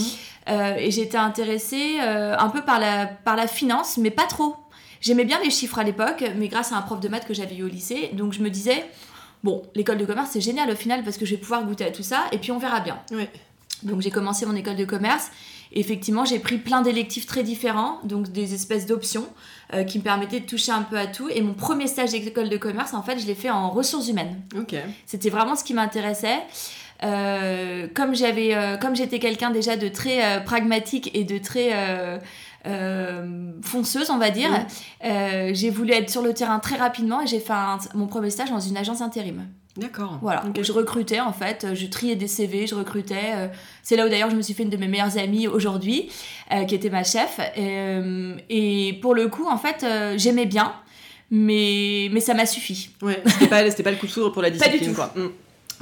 et 0.79 0.90
j'étais 0.90 1.17
intéressée 1.17 1.99
un 2.00 2.49
peu 2.49 2.62
par 2.62 2.79
la, 2.79 3.06
par 3.06 3.37
la 3.37 3.46
finance, 3.46 3.96
mais 3.99 4.11
pas 4.11 4.26
trop 4.26 4.57
J'aimais 5.00 5.25
bien 5.25 5.40
les 5.43 5.50
chiffres 5.50 5.78
à 5.78 5.85
l'époque, 5.85 6.25
mais 6.37 6.49
grâce 6.49 6.73
à 6.73 6.76
un 6.76 6.83
prof 6.83 7.00
de 7.00 7.09
maths 7.09 7.26
que 7.26 7.35
j'avais 7.35 7.57
eu 7.57 7.64
au 7.64 7.69
lycée, 7.69 8.11
donc 8.12 8.33
je 8.33 8.40
me 8.40 8.50
disais, 8.50 8.85
bon, 9.45 9.62
l'école 9.75 9.99
de 9.99 10.05
commerce 10.05 10.31
c'est 10.33 10.40
génial 10.40 10.71
au 10.71 10.76
final 10.76 11.05
parce 11.05 11.17
que 11.17 11.25
je 11.25 11.33
vais 11.33 11.40
pouvoir 11.40 11.64
goûter 11.64 11.85
à 11.85 11.90
tout 11.90 12.02
ça 12.02 12.25
et 12.33 12.38
puis 12.38 12.52
on 12.52 12.59
verra 12.59 12.81
bien. 12.81 12.99
Donc 13.83 14.00
j'ai 14.00 14.11
commencé 14.11 14.47
mon 14.47 14.57
école 14.57 14.76
de 14.76 14.85
commerce. 14.85 15.31
Et 15.73 15.81
effectivement, 15.81 16.25
j'ai 16.25 16.38
pris 16.38 16.59
plein 16.59 16.81
d'électifs 16.81 17.26
très 17.26 17.43
différents, 17.43 17.99
donc 18.05 18.33
des 18.33 18.55
espèces 18.55 18.87
d'options 18.87 19.26
euh, 19.75 19.85
qui 19.85 19.99
me 19.99 20.02
permettaient 20.02 20.40
de 20.40 20.47
toucher 20.47 20.73
un 20.73 20.83
peu 20.83 20.97
à 20.97 21.07
tout. 21.07 21.28
Et 21.28 21.43
mon 21.43 21.55
premier 21.55 21.87
stage 21.87 22.11
d'école 22.11 22.49
de 22.49 22.57
commerce, 22.57 22.95
en 22.95 23.02
fait, 23.02 23.19
je 23.19 23.26
l'ai 23.26 23.35
fait 23.35 23.50
en 23.50 23.69
ressources 23.71 24.09
humaines. 24.09 24.40
C'était 25.07 25.31
vraiment 25.31 25.57
ce 25.57 25.64
qui 25.64 25.75
m'intéressait. 25.75 26.38
Euh, 27.05 27.87
comme 27.95 28.14
j'avais, 28.14 28.55
euh, 28.55 28.76
comme 28.76 28.97
j'étais 28.97 29.19
quelqu'un 29.19 29.50
déjà 29.50 29.76
de 29.76 29.88
très 29.88 30.43
pragmatique 30.45 31.11
et 31.14 31.25
de 31.25 31.38
très 31.38 31.71
euh, 32.67 33.53
fonceuse, 33.62 34.11
on 34.11 34.19
va 34.19 34.31
dire. 34.31 34.50
Euh, 35.05 35.50
j'ai 35.55 35.71
voulu 35.71 35.93
être 35.93 36.11
sur 36.11 36.23
le 36.23 36.35
terrain 36.35 36.59
très 36.59 36.77
rapidement 36.77 37.23
et 37.23 37.27
j'ai 37.27 37.41
fait 37.41 37.53
mon 37.95 38.07
premier 38.07 38.31
stage 38.31 38.50
dans 38.50 38.61
une 38.61 38.77
agence 38.77 39.00
intérim. 39.00 39.47
D'accord. 39.77 40.19
Voilà. 40.21 40.43
Je 40.61 40.73
recrutais 40.73 41.21
en 41.21 41.33
fait, 41.33 41.67
je 41.75 41.87
triais 41.87 42.17
des 42.17 42.27
CV, 42.27 42.67
je 42.67 42.75
recrutais. 42.75 43.33
Euh, 43.35 43.49
c'est 43.85 43.97
là 43.97 44.07
où 44.07 44.09
d'ailleurs 44.09 44.31
je 44.31 44.37
me 44.37 44.43
suis 44.43 44.55
fait 44.55 44.65
une 44.65 44.71
de 44.71 44.77
mes 44.77 44.88
meilleures 44.88 45.17
amies 45.19 45.47
aujourd'hui, 45.47 46.11
qui 46.67 46.75
était 46.75 46.91
ma 46.91 47.05
chef. 47.05 47.41
Et, 47.57 48.99
pour 49.00 49.15
le 49.15 49.29
coup, 49.29 49.47
en 49.47 49.57
fait, 49.57 49.87
j'aimais 50.17 50.47
bien, 50.47 50.73
mais, 51.31 52.09
mais 52.11 52.21
ça 52.21 52.35
m'a 52.35 52.47
suffi. 52.47 52.91
Ouais, 53.03 53.23
c'était 53.27 53.47
pas, 53.47 53.62
pas 53.62 53.91
le 53.93 53.97
coup 53.97 54.07
de 54.07 54.11
foudre 54.11 54.33
pour 54.33 54.43
la 54.43 54.50
discipline. 54.50 54.81
Pas 54.81 54.85
du 54.85 54.91
tout. 54.91 54.97
Quoi. 54.97 55.12
Mm. 55.15 55.29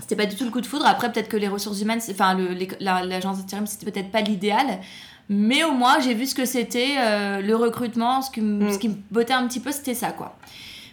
C'était 0.00 0.16
pas 0.16 0.26
du 0.26 0.36
tout 0.36 0.44
le 0.44 0.50
coup 0.50 0.60
de 0.60 0.66
foudre. 0.66 0.86
Après, 0.86 1.10
peut-être 1.10 1.28
que 1.28 1.36
les 1.36 1.48
ressources 1.48 1.80
humaines, 1.80 2.00
enfin, 2.10 2.36
l'agence 2.80 3.38
intérim, 3.38 3.66
c'était 3.66 3.90
peut-être 3.90 4.10
pas 4.10 4.20
l'idéal. 4.20 4.80
Mais 5.28 5.64
au 5.64 5.72
moins, 5.72 5.98
j'ai 6.00 6.14
vu 6.14 6.26
ce 6.26 6.34
que 6.34 6.44
c'était 6.44 6.94
euh, 6.98 7.40
le 7.40 7.56
recrutement, 7.56 8.22
ce 8.22 8.30
qui, 8.30 8.40
mm. 8.40 8.72
ce 8.72 8.78
qui 8.78 8.88
me 8.88 8.94
bottait 9.10 9.32
un 9.32 9.46
petit 9.46 9.60
peu, 9.60 9.72
c'était 9.72 9.94
ça, 9.94 10.10
quoi. 10.10 10.36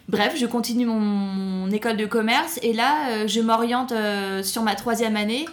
Bref, 0.08 0.34
je 0.36 0.44
continue 0.44 0.84
mon, 0.84 1.70
école 1.70 1.96
de 1.96 2.04
commerce 2.04 2.58
et 2.62 2.74
là, 2.74 3.08
euh, 3.08 3.26
je 3.26 3.40
m'oriente 3.40 3.92
euh, 3.92 4.42
sur 4.42 4.62
ma 4.62 4.74
troisième 4.74 5.16
année 5.16 5.46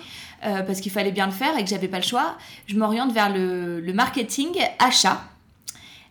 parce 0.44 0.82
qu'il 0.82 0.92
fallait 0.92 1.12
bien 1.12 1.28
le 1.28 1.32
faire 1.32 1.56
et 1.56 1.64
que 1.64 1.70
j'avais 1.70 1.88
pas 1.88 2.00
le 2.00 2.04
choix. 2.04 2.36
Je 2.66 2.76
m'oriente 2.76 3.12
vers 3.12 3.32
le, 3.32 3.80
le, 3.80 3.94
marketing, 3.94 4.50
achat 4.80 5.22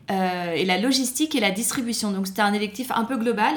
et 0.09 0.65
la 0.65 0.79
logistique 0.79 1.35
et 1.35 1.41
la 1.41 1.50
distribution. 1.50 2.12
Donc 2.12 2.29
c'était 2.29 2.43
un 2.43 2.53
électif 2.53 2.93
un 2.93 3.03
peu 3.03 3.17
global 3.17 3.53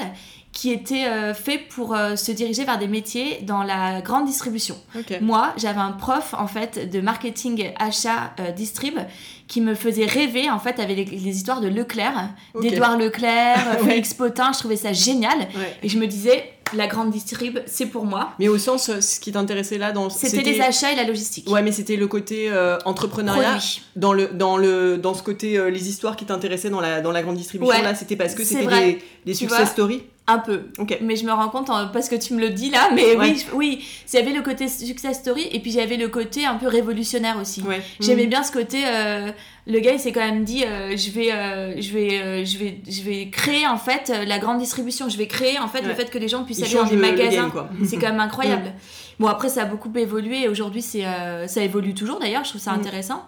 qui 0.54 0.72
était 0.72 1.08
euh, 1.08 1.34
fait 1.34 1.58
pour 1.58 1.96
euh, 1.96 2.16
se 2.16 2.32
diriger 2.32 2.64
vers 2.64 2.78
des 2.78 2.88
métiers 2.88 3.40
dans 3.42 3.64
la 3.64 4.02
grande 4.02 4.26
distribution. 4.26 4.78
Moi, 5.20 5.52
j'avais 5.58 5.80
un 5.80 5.92
prof 5.92 6.36
en 6.38 6.48
fait 6.48 6.90
de 6.92 7.02
marketing 7.02 7.72
achat 7.78 8.34
euh, 8.40 8.52
distrib 8.52 9.00
qui 9.48 9.62
me 9.62 9.74
faisait 9.74 10.06
rêver 10.06 10.50
en 10.50 10.60
fait 10.60 10.80
avec 10.80 11.10
les, 11.10 11.28
histoires 11.28 11.60
de 11.60 11.68
Leclerc, 11.68 12.30
d'Edouard 12.62 12.98
Leclerc, 12.98 13.80
Félix 13.84 14.14
Potin, 14.14 14.52
je 14.54 14.60
trouvais 14.60 14.76
ça 14.76 14.94
génial 14.94 15.48
et 15.82 15.90
je 15.90 15.98
me 15.98 16.06
disais 16.06 16.52
la 16.76 16.88
grande 16.88 17.12
distrib, 17.12 17.60
c'est 17.66 17.86
pour 17.88 18.06
moi. 18.06 18.32
Mais 18.40 18.48
au 18.48 18.58
sens, 18.58 19.00
ce 19.00 19.20
qui 19.20 19.32
t'intéressait 19.32 19.78
là 19.78 19.92
dans 19.92 20.10
c'était 20.10 20.42
les 20.42 20.62
achats 20.62 20.92
et 20.92 20.96
la 20.96 21.04
logistique. 21.04 21.50
Ouais, 21.50 21.62
mais 21.62 21.72
c'était 21.72 21.98
le 21.98 22.08
côté 22.08 22.52
entrepreneuriat 22.86 23.58
dans 23.96 24.14
le 24.14 24.28
dans 24.28 24.58
le 24.58 24.98
dans 24.98 25.14
ce 25.14 25.24
côté 25.24 25.60
les 25.70 25.90
histoires 25.90 26.16
qui 26.16 26.26
t'intéressaient 26.26 26.70
dans 26.70 26.82
la 26.82 27.02
dans 27.02 27.12
la 27.12 27.24
grande 27.24 27.38
distribution 27.38 27.82
là, 27.82 27.96
c'était 27.96 28.16
parce 28.16 28.36
que 28.36 28.44
c'était 28.44 28.68
des, 28.68 29.00
des 29.26 29.34
success 29.34 29.72
stories? 29.72 30.04
Un 30.26 30.40
peu. 30.40 30.68
Mais 31.02 31.18
je 31.18 31.26
me 31.26 31.34
rends 31.34 31.50
compte 31.50 31.68
parce 31.92 32.08
que 32.08 32.16
tu 32.16 32.34
me 32.34 32.40
le 32.40 32.50
dis 32.50 32.70
là, 32.70 32.92
mais 32.96 33.18
oui, 33.18 33.46
oui, 33.54 33.86
il 34.08 34.16
y 34.16 34.22
avait 34.22 34.32
le 34.32 34.42
côté 34.42 34.70
success 34.70 35.20
story 35.20 35.50
et 35.52 35.60
puis 35.60 35.78
avait 35.82 35.98
le 35.98 36.08
côté 36.08 36.46
un 36.46 36.56
peu 36.56 36.68
révolutionnaire 36.68 37.38
aussi. 37.42 37.62
J'aimais 38.00 38.26
mm. 38.26 38.30
bien 38.30 38.44
ce 38.44 38.54
côté. 38.54 38.84
Euh, 38.88 39.32
le 39.68 39.80
gars 39.80 39.92
il 39.92 40.00
s'est 40.00 40.14
quand 40.14 40.22
même 40.22 40.46
dit 40.46 40.64
euh, 40.64 40.96
je 40.96 41.10
vais 41.12 41.32
euh, 41.32 41.82
je 41.82 41.94
vais 41.94 42.46
je 42.46 42.58
vais 42.58 42.82
je 42.90 43.02
vais 43.02 43.30
créer 43.30 43.68
en 43.68 43.78
fait 43.78 44.14
la 44.26 44.40
grande 44.40 44.60
distribution. 44.60 45.10
Je 45.10 45.18
vais 45.18 45.28
créer 45.28 45.60
en 45.60 45.68
fait 45.68 45.82
le 45.82 45.94
fait 45.94 46.10
que 46.10 46.18
les 46.18 46.30
gens 46.30 46.46
puissent 46.46 46.64
aller 46.64 46.74
dans 46.74 46.86
des 46.86 46.96
magasins. 46.96 47.52
C'est 47.86 47.98
quand 47.98 48.10
même 48.10 48.22
incroyable. 48.22 48.72
Bon 49.20 49.28
après 49.28 49.48
ça 49.48 49.62
a 49.62 49.66
beaucoup 49.66 49.92
évolué 49.96 50.44
et 50.44 50.48
aujourd'hui 50.48 50.82
c'est 50.82 51.04
ça 51.48 51.62
évolue 51.62 51.94
toujours 51.94 52.20
d'ailleurs. 52.20 52.46
Je 52.46 52.50
trouve 52.50 52.62
ça 52.62 52.72
mm. 52.72 52.80
intéressant. 52.80 53.28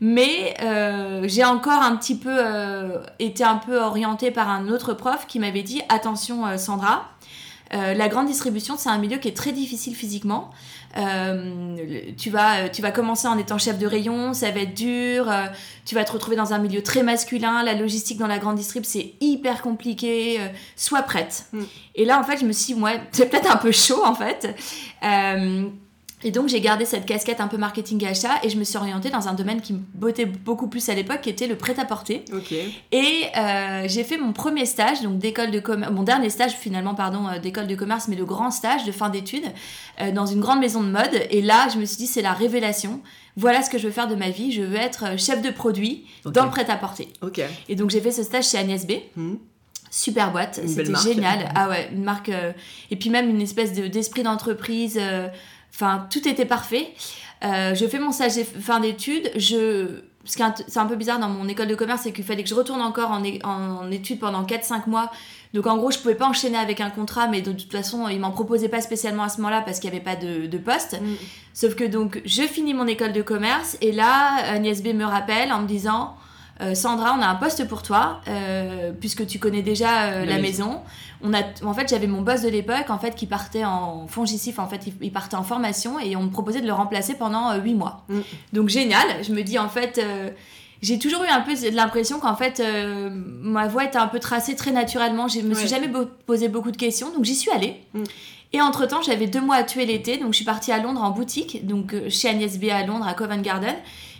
Mais 0.00 0.54
euh, 0.62 1.24
j'ai 1.26 1.44
encore 1.44 1.82
un 1.82 1.96
petit 1.96 2.16
peu 2.16 2.36
euh, 2.36 2.98
été 3.18 3.42
un 3.42 3.56
peu 3.56 3.80
orientée 3.80 4.30
par 4.30 4.48
un 4.48 4.68
autre 4.68 4.94
prof 4.94 5.26
qui 5.26 5.40
m'avait 5.40 5.62
dit 5.62 5.82
attention 5.88 6.46
euh, 6.46 6.56
Sandra, 6.56 7.08
la 7.70 8.08
grande 8.08 8.28
distribution 8.28 8.76
c'est 8.78 8.88
un 8.88 8.96
milieu 8.96 9.18
qui 9.18 9.28
est 9.28 9.36
très 9.36 9.52
difficile 9.52 9.94
physiquement. 9.94 10.52
tu, 10.94 12.30
vas, 12.30 12.70
tu 12.70 12.80
vas 12.80 12.90
commencer 12.92 13.28
en 13.28 13.36
étant 13.36 13.58
chef 13.58 13.78
de 13.78 13.86
rayon, 13.86 14.32
ça 14.32 14.50
va 14.50 14.60
être 14.60 14.72
dur, 14.72 15.30
tu 15.84 15.94
vas 15.94 16.04
te 16.04 16.12
retrouver 16.12 16.34
dans 16.34 16.54
un 16.54 16.58
milieu 16.58 16.82
très 16.82 17.02
masculin, 17.02 17.62
la 17.62 17.74
logistique 17.74 18.16
dans 18.16 18.26
la 18.26 18.38
grande 18.38 18.56
distrib 18.56 18.84
c'est 18.86 19.12
hyper 19.20 19.60
compliqué, 19.60 20.40
sois 20.76 21.02
prête. 21.02 21.44
Mm. 21.52 21.62
Et 21.96 22.04
là 22.06 22.18
en 22.18 22.24
fait 22.24 22.38
je 22.38 22.46
me 22.46 22.52
suis 22.52 22.72
dit, 22.72 22.80
ouais, 22.80 23.02
c'est 23.12 23.28
peut-être 23.28 23.52
un 23.52 23.58
peu 23.58 23.70
chaud 23.70 24.02
en 24.02 24.14
fait. 24.14 24.48
Et 26.24 26.32
donc 26.32 26.48
j'ai 26.48 26.60
gardé 26.60 26.84
cette 26.84 27.06
casquette 27.06 27.40
un 27.40 27.46
peu 27.46 27.56
marketing 27.56 28.02
et 28.04 28.08
achat 28.08 28.40
et 28.42 28.50
je 28.50 28.58
me 28.58 28.64
suis 28.64 28.76
orientée 28.76 29.10
dans 29.10 29.28
un 29.28 29.34
domaine 29.34 29.60
qui 29.60 29.72
me 29.72 29.80
bottait 29.94 30.26
beaucoup 30.26 30.66
plus 30.66 30.88
à 30.88 30.94
l'époque, 30.94 31.20
qui 31.20 31.30
était 31.30 31.46
le 31.46 31.56
prêt-à-porter. 31.56 32.24
Et 32.90 33.26
euh, 33.36 33.84
j'ai 33.86 34.02
fait 34.02 34.18
mon 34.18 34.32
premier 34.32 34.66
stage, 34.66 35.02
donc 35.02 35.18
d'école 35.18 35.52
de 35.52 35.60
commerce, 35.60 35.92
mon 35.92 36.02
dernier 36.02 36.30
stage 36.30 36.52
finalement, 36.52 36.94
pardon, 36.94 37.28
euh, 37.28 37.38
d'école 37.38 37.68
de 37.68 37.76
commerce, 37.76 38.08
mais 38.08 38.16
le 38.16 38.24
grand 38.24 38.50
stage 38.50 38.84
de 38.84 38.92
fin 38.92 39.10
d'études 39.10 39.46
euh, 40.00 40.10
dans 40.10 40.26
une 40.26 40.40
grande 40.40 40.58
maison 40.58 40.82
de 40.82 40.90
mode. 40.90 41.22
Et 41.30 41.40
là, 41.40 41.68
je 41.72 41.78
me 41.78 41.84
suis 41.84 41.98
dit, 41.98 42.06
c'est 42.08 42.22
la 42.22 42.32
révélation. 42.32 43.00
Voilà 43.36 43.62
ce 43.62 43.70
que 43.70 43.78
je 43.78 43.86
veux 43.86 43.92
faire 43.92 44.08
de 44.08 44.16
ma 44.16 44.30
vie. 44.30 44.50
Je 44.50 44.62
veux 44.62 44.76
être 44.76 45.16
chef 45.18 45.40
de 45.40 45.50
produit 45.50 46.04
dans 46.24 46.44
le 46.44 46.50
prêt-à-porter. 46.50 47.08
Et 47.68 47.76
donc 47.76 47.90
j'ai 47.90 48.00
fait 48.00 48.10
ce 48.10 48.24
stage 48.24 48.48
chez 48.48 48.58
Agnès 48.58 48.84
B. 48.86 48.92
Hmm. 49.14 49.36
Super 49.90 50.32
boîte, 50.32 50.60
c'était 50.66 50.94
génial. 50.96 51.50
Ah 51.54 51.70
ouais, 51.70 51.88
une 51.94 52.04
marque. 52.04 52.30
et 52.90 52.96
puis 52.96 53.08
même 53.08 53.30
une 53.30 53.40
espèce 53.40 53.72
d'esprit 53.72 54.22
d'entreprise 54.22 55.00
Enfin, 55.74 56.06
tout 56.10 56.26
était 56.28 56.46
parfait. 56.46 56.92
Euh, 57.44 57.74
je 57.74 57.86
fais 57.86 57.98
mon 57.98 58.12
stage 58.12 58.36
de 58.36 58.44
fin 58.44 58.80
d'études. 58.80 59.30
Je... 59.36 60.00
Ce 60.24 60.36
qui 60.36 60.42
est 60.42 60.76
un 60.76 60.86
peu 60.86 60.96
bizarre 60.96 61.18
dans 61.18 61.30
mon 61.30 61.48
école 61.48 61.68
de 61.68 61.74
commerce, 61.74 62.02
c'est 62.02 62.12
qu'il 62.12 62.24
fallait 62.24 62.42
que 62.42 62.50
je 62.50 62.54
retourne 62.54 62.82
encore 62.82 63.12
en, 63.12 63.22
en 63.44 63.90
études 63.90 64.18
pendant 64.18 64.44
4-5 64.44 64.86
mois. 64.86 65.10
Donc 65.54 65.66
en 65.66 65.78
gros, 65.78 65.90
je 65.90 65.98
pouvais 65.98 66.16
pas 66.16 66.26
enchaîner 66.26 66.58
avec 66.58 66.82
un 66.82 66.90
contrat, 66.90 67.28
mais 67.28 67.40
de 67.40 67.52
toute 67.52 67.72
façon, 67.72 68.08
ils 68.08 68.20
m'en 68.20 68.30
proposaient 68.30 68.68
pas 68.68 68.82
spécialement 68.82 69.22
à 69.22 69.30
ce 69.30 69.38
moment-là 69.38 69.62
parce 69.62 69.80
qu'il 69.80 69.90
n'y 69.90 69.96
avait 69.96 70.04
pas 70.04 70.16
de, 70.16 70.46
de 70.46 70.58
poste. 70.58 71.00
Mm. 71.00 71.14
Sauf 71.54 71.76
que 71.76 71.84
donc, 71.84 72.20
je 72.26 72.42
finis 72.42 72.74
mon 72.74 72.86
école 72.86 73.12
de 73.12 73.22
commerce 73.22 73.78
et 73.80 73.92
là, 73.92 74.36
Agnès 74.50 74.82
B 74.82 74.88
me 74.88 75.04
rappelle 75.04 75.50
en 75.50 75.62
me 75.62 75.66
disant 75.66 76.14
euh, 76.60 76.74
Sandra, 76.74 77.14
on 77.18 77.22
a 77.22 77.26
un 77.26 77.34
poste 77.36 77.66
pour 77.68 77.82
toi, 77.82 78.20
euh, 78.28 78.92
puisque 78.92 79.26
tu 79.26 79.38
connais 79.38 79.62
déjà 79.62 80.24
la, 80.24 80.38
maison 80.38 80.80
on 81.20 81.34
a, 81.34 81.42
en 81.64 81.74
fait, 81.74 81.88
j'avais 81.88 82.06
mon 82.06 82.22
boss 82.22 82.42
de 82.42 82.48
l'époque, 82.48 82.90
en 82.90 82.98
fait, 82.98 83.14
qui 83.14 83.26
partait 83.26 83.64
en 83.64 84.06
fongicif, 84.06 84.58
en 84.58 84.68
fait, 84.68 84.82
il, 85.00 85.12
partait 85.12 85.36
en 85.36 85.42
formation 85.42 85.98
et 85.98 86.14
on 86.16 86.22
me 86.22 86.30
proposait 86.30 86.60
de 86.60 86.66
le 86.66 86.72
remplacer 86.72 87.14
pendant 87.14 87.50
euh, 87.50 87.60
huit 87.60 87.74
mois. 87.74 88.04
Mm. 88.08 88.20
Donc 88.52 88.68
génial. 88.68 89.06
Je 89.22 89.32
me 89.32 89.42
dis 89.42 89.58
en 89.58 89.68
fait, 89.68 89.98
euh, 89.98 90.30
j'ai 90.80 90.98
toujours 90.98 91.24
eu 91.24 91.28
un 91.28 91.40
peu 91.40 91.52
l'impression 91.72 92.20
qu'en 92.20 92.36
fait, 92.36 92.60
euh, 92.60 93.10
ma 93.12 93.66
voix 93.66 93.84
était 93.84 93.98
un 93.98 94.06
peu 94.06 94.20
tracée 94.20 94.54
très 94.54 94.70
naturellement. 94.70 95.26
Je 95.26 95.40
me 95.40 95.54
suis 95.54 95.68
jamais 95.68 95.90
posé 96.26 96.48
beaucoup 96.48 96.70
de 96.70 96.76
questions, 96.76 97.10
donc 97.12 97.24
j'y 97.24 97.34
suis 97.34 97.50
allée. 97.50 97.80
Mm. 97.94 98.04
Et 98.54 98.62
entre-temps, 98.62 99.02
j'avais 99.02 99.26
deux 99.26 99.42
mois 99.42 99.56
à 99.56 99.62
tuer 99.62 99.84
l'été, 99.84 100.16
donc 100.16 100.32
je 100.32 100.36
suis 100.36 100.44
partie 100.44 100.72
à 100.72 100.78
Londres 100.78 101.02
en 101.02 101.10
boutique, 101.10 101.66
donc 101.66 101.94
chez 102.08 102.28
Agnès 102.28 102.58
B 102.58 102.66
à 102.70 102.82
Londres, 102.86 103.06
à 103.06 103.12
Covent 103.12 103.42
Garden. 103.42 103.74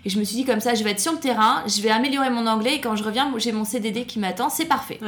Et 0.05 0.11
je 0.11 0.19
me 0.19 0.25
suis 0.25 0.37
dit 0.37 0.45
comme 0.45 0.61
ça, 0.61 0.75
je 0.75 0.85
vais 0.85 0.91
être 0.91 1.01
sur 1.01 1.13
le 1.13 1.19
terrain, 1.19 1.63
je 1.67 1.81
vais 1.83 1.91
améliorer 1.91 2.31
mon 2.31 2.47
anglais 2.47 2.77
et 2.77 2.81
quand 2.81 2.97
je 2.97 3.05
reviens, 3.05 3.33
j'ai 3.39 3.53
mon 3.53 3.65
CDD 3.65 4.05
qui 4.05 4.19
m'attend, 4.19 4.49
c'est 4.49 4.67
parfait. 4.67 4.99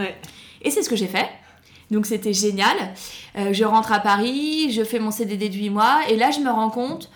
Et 0.63 0.71
c'est 0.71 0.83
ce 0.83 0.89
que 0.89 0.97
j'ai 0.97 1.07
fait. 1.07 1.29
Donc 1.91 2.07
c'était 2.07 2.33
génial. 2.33 2.77
Euh, 3.37 3.53
je 3.53 3.65
rentre 3.65 3.93
à 3.93 3.99
Paris, 3.99 4.71
je 4.73 4.85
fais 4.85 4.99
mon 4.99 5.11
CDD 5.11 5.49
de 5.49 5.55
8 5.55 5.71
mois 5.71 6.01
et 6.09 6.17
là 6.17 6.31
je 6.31 6.41
me 6.41 6.51
rends 6.51 6.71
compte 6.71 7.11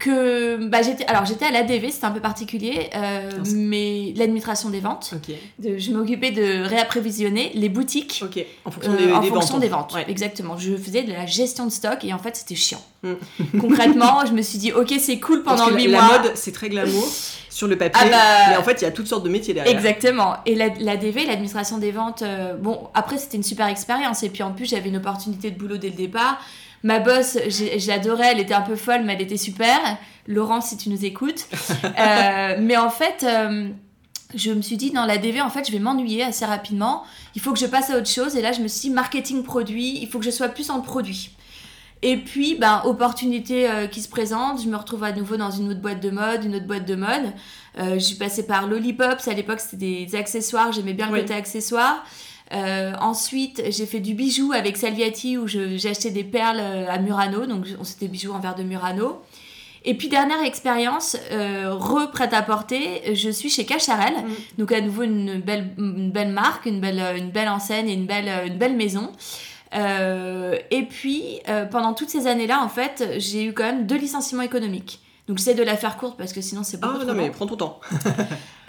que 0.00 0.66
bah, 0.66 0.82
j'étais 0.82 1.06
alors 1.06 1.26
j'étais 1.26 1.44
à 1.44 1.52
l'ADV 1.52 1.90
c'était 1.90 2.06
un 2.06 2.10
peu 2.10 2.20
particulier 2.20 2.90
euh, 2.96 3.30
mais 3.54 4.12
l'administration 4.16 4.70
des 4.70 4.80
ventes. 4.80 5.14
Je 5.62 5.92
m'occupais 5.92 6.32
de 6.32 6.64
réapprévisionner 6.66 7.52
les 7.54 7.68
boutiques 7.68 8.24
en 8.64 8.70
fonction 8.70 8.94
des, 8.94 9.04
euh, 9.04 9.10
ventes, 9.10 9.60
des 9.60 9.68
ventes 9.68 9.94
exactement. 10.08 10.56
Je 10.58 10.76
faisais 10.76 11.04
de 11.04 11.12
la 11.12 11.26
gestion 11.26 11.66
de 11.66 11.70
stock 11.70 12.04
et 12.04 12.12
en 12.12 12.18
fait 12.18 12.34
c'était 12.34 12.56
chiant. 12.56 12.82
Mm. 13.02 13.12
concrètement 13.60 14.26
je 14.26 14.32
me 14.32 14.42
suis 14.42 14.58
dit 14.58 14.72
ok 14.72 14.92
c'est 14.98 15.20
cool 15.20 15.42
pendant 15.42 15.68
Parce 15.68 15.76
8 15.76 15.86
la, 15.88 16.02
mois 16.02 16.12
la 16.12 16.22
mode 16.22 16.32
c'est 16.34 16.52
très 16.52 16.68
glamour 16.68 17.08
sur 17.48 17.66
le 17.66 17.78
papier 17.78 18.02
ah 18.04 18.10
bah, 18.10 18.50
mais 18.50 18.56
en 18.56 18.62
fait 18.62 18.80
il 18.80 18.84
y 18.84 18.86
a 18.86 18.90
toutes 18.90 19.06
sortes 19.06 19.24
de 19.24 19.28
métiers 19.28 19.54
derrière. 19.54 19.74
exactement. 19.74 20.36
Et 20.46 20.54
l'ADV 20.54 21.26
l'administration 21.26 21.78
des 21.78 21.92
ventes 21.92 22.22
euh, 22.22 22.54
bon 22.54 22.88
après 22.94 23.18
c'était 23.18 23.36
une 23.36 23.42
super 23.42 23.68
expérience. 23.68 24.22
Et 24.22 24.30
puis 24.30 24.42
en 24.42 24.52
plus 24.52 24.66
j'avais 24.66 24.88
une 24.88 24.96
opportunité 24.96 25.50
de 25.50 25.58
boulot 25.58 25.76
dès 25.76 25.90
le 25.90 25.96
départ 25.96 26.40
Ma 26.82 26.98
boss, 26.98 27.38
j'adorais, 27.76 28.32
elle 28.32 28.40
était 28.40 28.54
un 28.54 28.62
peu 28.62 28.76
folle, 28.76 29.02
mais 29.04 29.14
elle 29.14 29.22
était 29.22 29.36
super. 29.36 29.78
Laurence, 30.26 30.68
si 30.68 30.76
tu 30.76 30.88
nous 30.88 31.04
écoutes. 31.04 31.46
Euh, 31.98 32.56
mais 32.60 32.76
en 32.76 32.90
fait, 32.90 33.24
euh, 33.24 33.68
je 34.34 34.52
me 34.52 34.62
suis 34.62 34.76
dit, 34.76 34.90
dans 34.90 35.04
la 35.04 35.18
DV, 35.18 35.40
en 35.40 35.50
fait, 35.50 35.66
je 35.66 35.72
vais 35.72 35.78
m'ennuyer 35.78 36.22
assez 36.22 36.44
rapidement. 36.44 37.04
Il 37.34 37.40
faut 37.40 37.52
que 37.52 37.58
je 37.58 37.66
passe 37.66 37.90
à 37.90 37.98
autre 37.98 38.08
chose. 38.08 38.36
Et 38.36 38.42
là, 38.42 38.52
je 38.52 38.60
me 38.60 38.68
suis 38.68 38.88
dit, 38.88 38.90
marketing 38.90 39.42
produit, 39.42 39.98
il 40.00 40.08
faut 40.08 40.18
que 40.18 40.24
je 40.24 40.30
sois 40.30 40.48
plus 40.48 40.70
en 40.70 40.80
produit. 40.80 41.30
Et 42.02 42.16
puis, 42.16 42.56
ben, 42.56 42.82
opportunité 42.84 43.68
euh, 43.68 43.86
qui 43.86 44.00
se 44.00 44.08
présente, 44.08 44.62
je 44.62 44.68
me 44.68 44.76
retrouve 44.76 45.04
à 45.04 45.12
nouveau 45.12 45.36
dans 45.36 45.50
une 45.50 45.70
autre 45.70 45.80
boîte 45.80 46.00
de 46.00 46.10
mode, 46.10 46.44
une 46.44 46.56
autre 46.56 46.66
boîte 46.66 46.86
de 46.86 46.94
mode. 46.94 47.32
je 47.76 47.98
suis 47.98 48.16
passée 48.16 48.46
par 48.46 48.66
Lollipops, 48.66 49.28
à 49.28 49.34
l'époque 49.34 49.60
c'était 49.60 50.06
des 50.06 50.16
accessoires, 50.16 50.72
j'aimais 50.72 50.94
bien 50.94 51.10
le 51.10 51.20
côté 51.20 51.34
accessoires. 51.34 52.04
Euh, 52.52 52.92
ensuite, 53.00 53.62
j'ai 53.68 53.86
fait 53.86 54.00
du 54.00 54.14
bijou 54.14 54.52
avec 54.52 54.76
Salviati 54.76 55.38
où 55.38 55.46
j'ai 55.46 55.88
acheté 55.88 56.10
des 56.10 56.24
perles 56.24 56.58
euh, 56.60 56.90
à 56.90 56.98
Murano, 56.98 57.46
donc 57.46 57.66
c'était 57.84 58.08
bijoux 58.08 58.32
en 58.32 58.40
verre 58.40 58.56
de 58.56 58.62
Murano. 58.62 59.22
Et 59.84 59.94
puis 59.94 60.08
dernière 60.08 60.42
expérience, 60.42 61.16
euh, 61.30 61.72
re 61.72 62.10
à 62.20 62.42
porter, 62.42 63.14
je 63.14 63.30
suis 63.30 63.48
chez 63.48 63.64
Cacharel, 63.64 64.12
mm. 64.12 64.58
donc 64.58 64.72
à 64.72 64.80
nouveau 64.80 65.04
une 65.04 65.40
belle, 65.40 65.70
une 65.78 66.10
belle 66.10 66.32
marque, 66.32 66.66
une 66.66 66.80
belle, 66.80 67.02
une 67.16 67.30
belle 67.30 67.48
enseigne 67.48 67.88
et 67.88 67.94
une 67.94 68.06
belle, 68.06 68.28
une 68.46 68.58
belle 68.58 68.76
maison. 68.76 69.12
et 69.72 70.82
puis 70.90 71.40
pendant 71.70 71.94
toutes 71.94 72.10
ces 72.10 72.26
années-là, 72.26 72.62
en 72.62 72.68
fait, 72.68 73.14
j'ai 73.18 73.44
eu 73.44 73.52
quand 73.54 73.64
même 73.64 73.86
deux 73.86 73.96
licenciements 73.96 74.42
économiques. 74.42 75.00
Donc 75.30 75.38
j'essaie 75.38 75.54
de 75.54 75.62
la 75.62 75.76
faire 75.76 75.96
courte 75.96 76.18
parce 76.18 76.32
que 76.32 76.40
sinon 76.40 76.64
c'est 76.64 76.80
beaucoup 76.80 76.98
ah, 77.02 77.04
non, 77.04 77.14
mais 77.14 77.30
prends 77.30 77.46
ton 77.46 77.56
temps. 77.56 77.80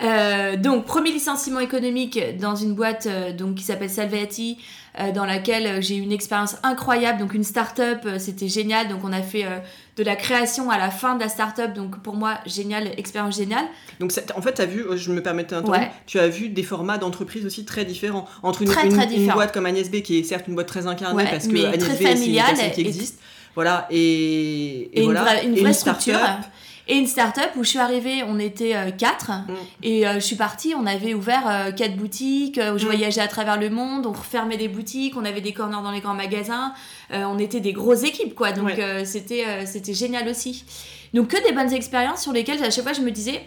Euh, 0.03 0.57
donc 0.57 0.85
premier 0.85 1.11
licenciement 1.11 1.59
économique 1.59 2.19
dans 2.39 2.55
une 2.55 2.73
boîte 2.73 3.05
euh, 3.05 3.33
donc 3.33 3.53
qui 3.53 3.63
s'appelle 3.63 3.91
Salveati 3.91 4.57
euh, 4.99 5.11
dans 5.11 5.25
laquelle 5.25 5.79
j'ai 5.83 5.95
eu 5.95 5.99
une 5.99 6.11
expérience 6.11 6.55
incroyable. 6.63 7.19
Donc 7.19 7.35
une 7.35 7.43
start-up 7.43 8.07
c'était 8.17 8.47
génial. 8.47 8.87
Donc 8.87 9.01
on 9.03 9.13
a 9.13 9.21
fait 9.21 9.45
de 9.97 10.03
la 10.03 10.15
création 10.15 10.71
à 10.71 10.79
la 10.79 10.89
fin 10.89 11.13
de 11.13 11.19
la 11.19 11.29
start-up. 11.29 11.73
Donc 11.75 12.01
pour 12.01 12.15
moi 12.15 12.39
génial 12.47 12.87
expérience 12.97 13.37
géniale. 13.37 13.65
Donc 13.99 14.11
en 14.35 14.41
fait 14.41 14.55
tu 14.55 14.61
as 14.63 14.65
vu 14.65 14.85
je 14.95 15.11
me 15.11 15.21
permets 15.21 15.43
de 15.43 15.61
tu 16.07 16.17
as 16.17 16.27
vu 16.27 16.49
des 16.49 16.63
formats 16.63 16.97
d'entreprise 16.97 17.45
aussi 17.45 17.63
très 17.63 17.85
différents. 17.85 18.27
Entre 18.41 18.63
une, 18.63 18.71
une, 18.71 19.31
boîte 19.31 19.53
comme 19.53 19.67
Agnès 19.67 19.91
B 19.91 20.01
qui 20.01 20.17
est 20.17 20.23
certes 20.23 20.47
une 20.47 20.55
boîte 20.55 20.67
très 20.67 20.87
incarnée 20.87 21.25
parce 21.29 21.47
que 21.47 21.63
Agnès 21.63 21.77
B 21.77 22.01
c'est 22.01 22.25
une 22.25 22.35
personne 22.35 22.71
qui 22.71 22.81
existe. 22.81 23.19
Voilà, 23.55 23.88
et, 23.89 25.00
et, 25.00 25.03
voilà. 25.03 25.43
une, 25.43 25.55
vraie, 25.55 25.74
structure. 25.74 26.17
Et 26.88 26.98
une 26.98 27.08
start-up 27.08 27.51
où 27.55 27.63
je 27.63 27.70
suis 27.70 27.79
arrivée, 27.79 28.24
on 28.27 28.39
était 28.39 28.75
euh, 28.75 28.91
quatre. 28.91 29.31
Mm. 29.31 29.53
Et 29.84 30.08
euh, 30.08 30.15
je 30.15 30.20
suis 30.20 30.36
partie, 30.36 30.74
on 30.75 30.86
avait 30.86 31.13
ouvert 31.13 31.48
euh, 31.48 31.72
quatre 31.72 31.96
boutiques, 31.96 32.58
où 32.58 32.77
je 32.77 32.84
mm. 32.84 32.88
voyageais 32.88 33.22
à 33.22 33.27
travers 33.27 33.60
le 33.60 33.70
monde, 33.70 34.05
on 34.05 34.12
refermait 34.12 34.58
des 34.58 34.67
boutiques, 34.67 35.15
on 35.15 35.25
avait 35.25 35.41
des 35.41 35.53
corners 35.53 35.84
dans 35.84 35.91
les 35.91 36.01
grands 36.01 36.13
magasins. 36.13 36.74
on 37.12 37.39
était 37.39 37.60
des 37.60 37.74
grosses 37.74 38.03
équipes, 38.03 38.36
quoi. 38.36 38.51
Donc 38.51 38.72
c'était 39.05 39.65
c'était 39.65 39.93
génial 39.93 40.27
aussi. 40.27 40.65
Donc 41.13 41.29
que 41.29 41.43
des 41.48 41.53
bonnes 41.53 41.74
expériences 41.74 42.24
sur 42.24 42.31
lesquelles 42.31 42.63
à 42.63 42.70
chaque 42.72 42.84
fois 42.84 42.93
je 42.93 43.01
me 43.01 43.12
disais, 43.12 43.41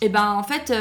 eh 0.00 0.08
ben 0.08 0.30
en 0.32 0.42
fait 0.42 0.72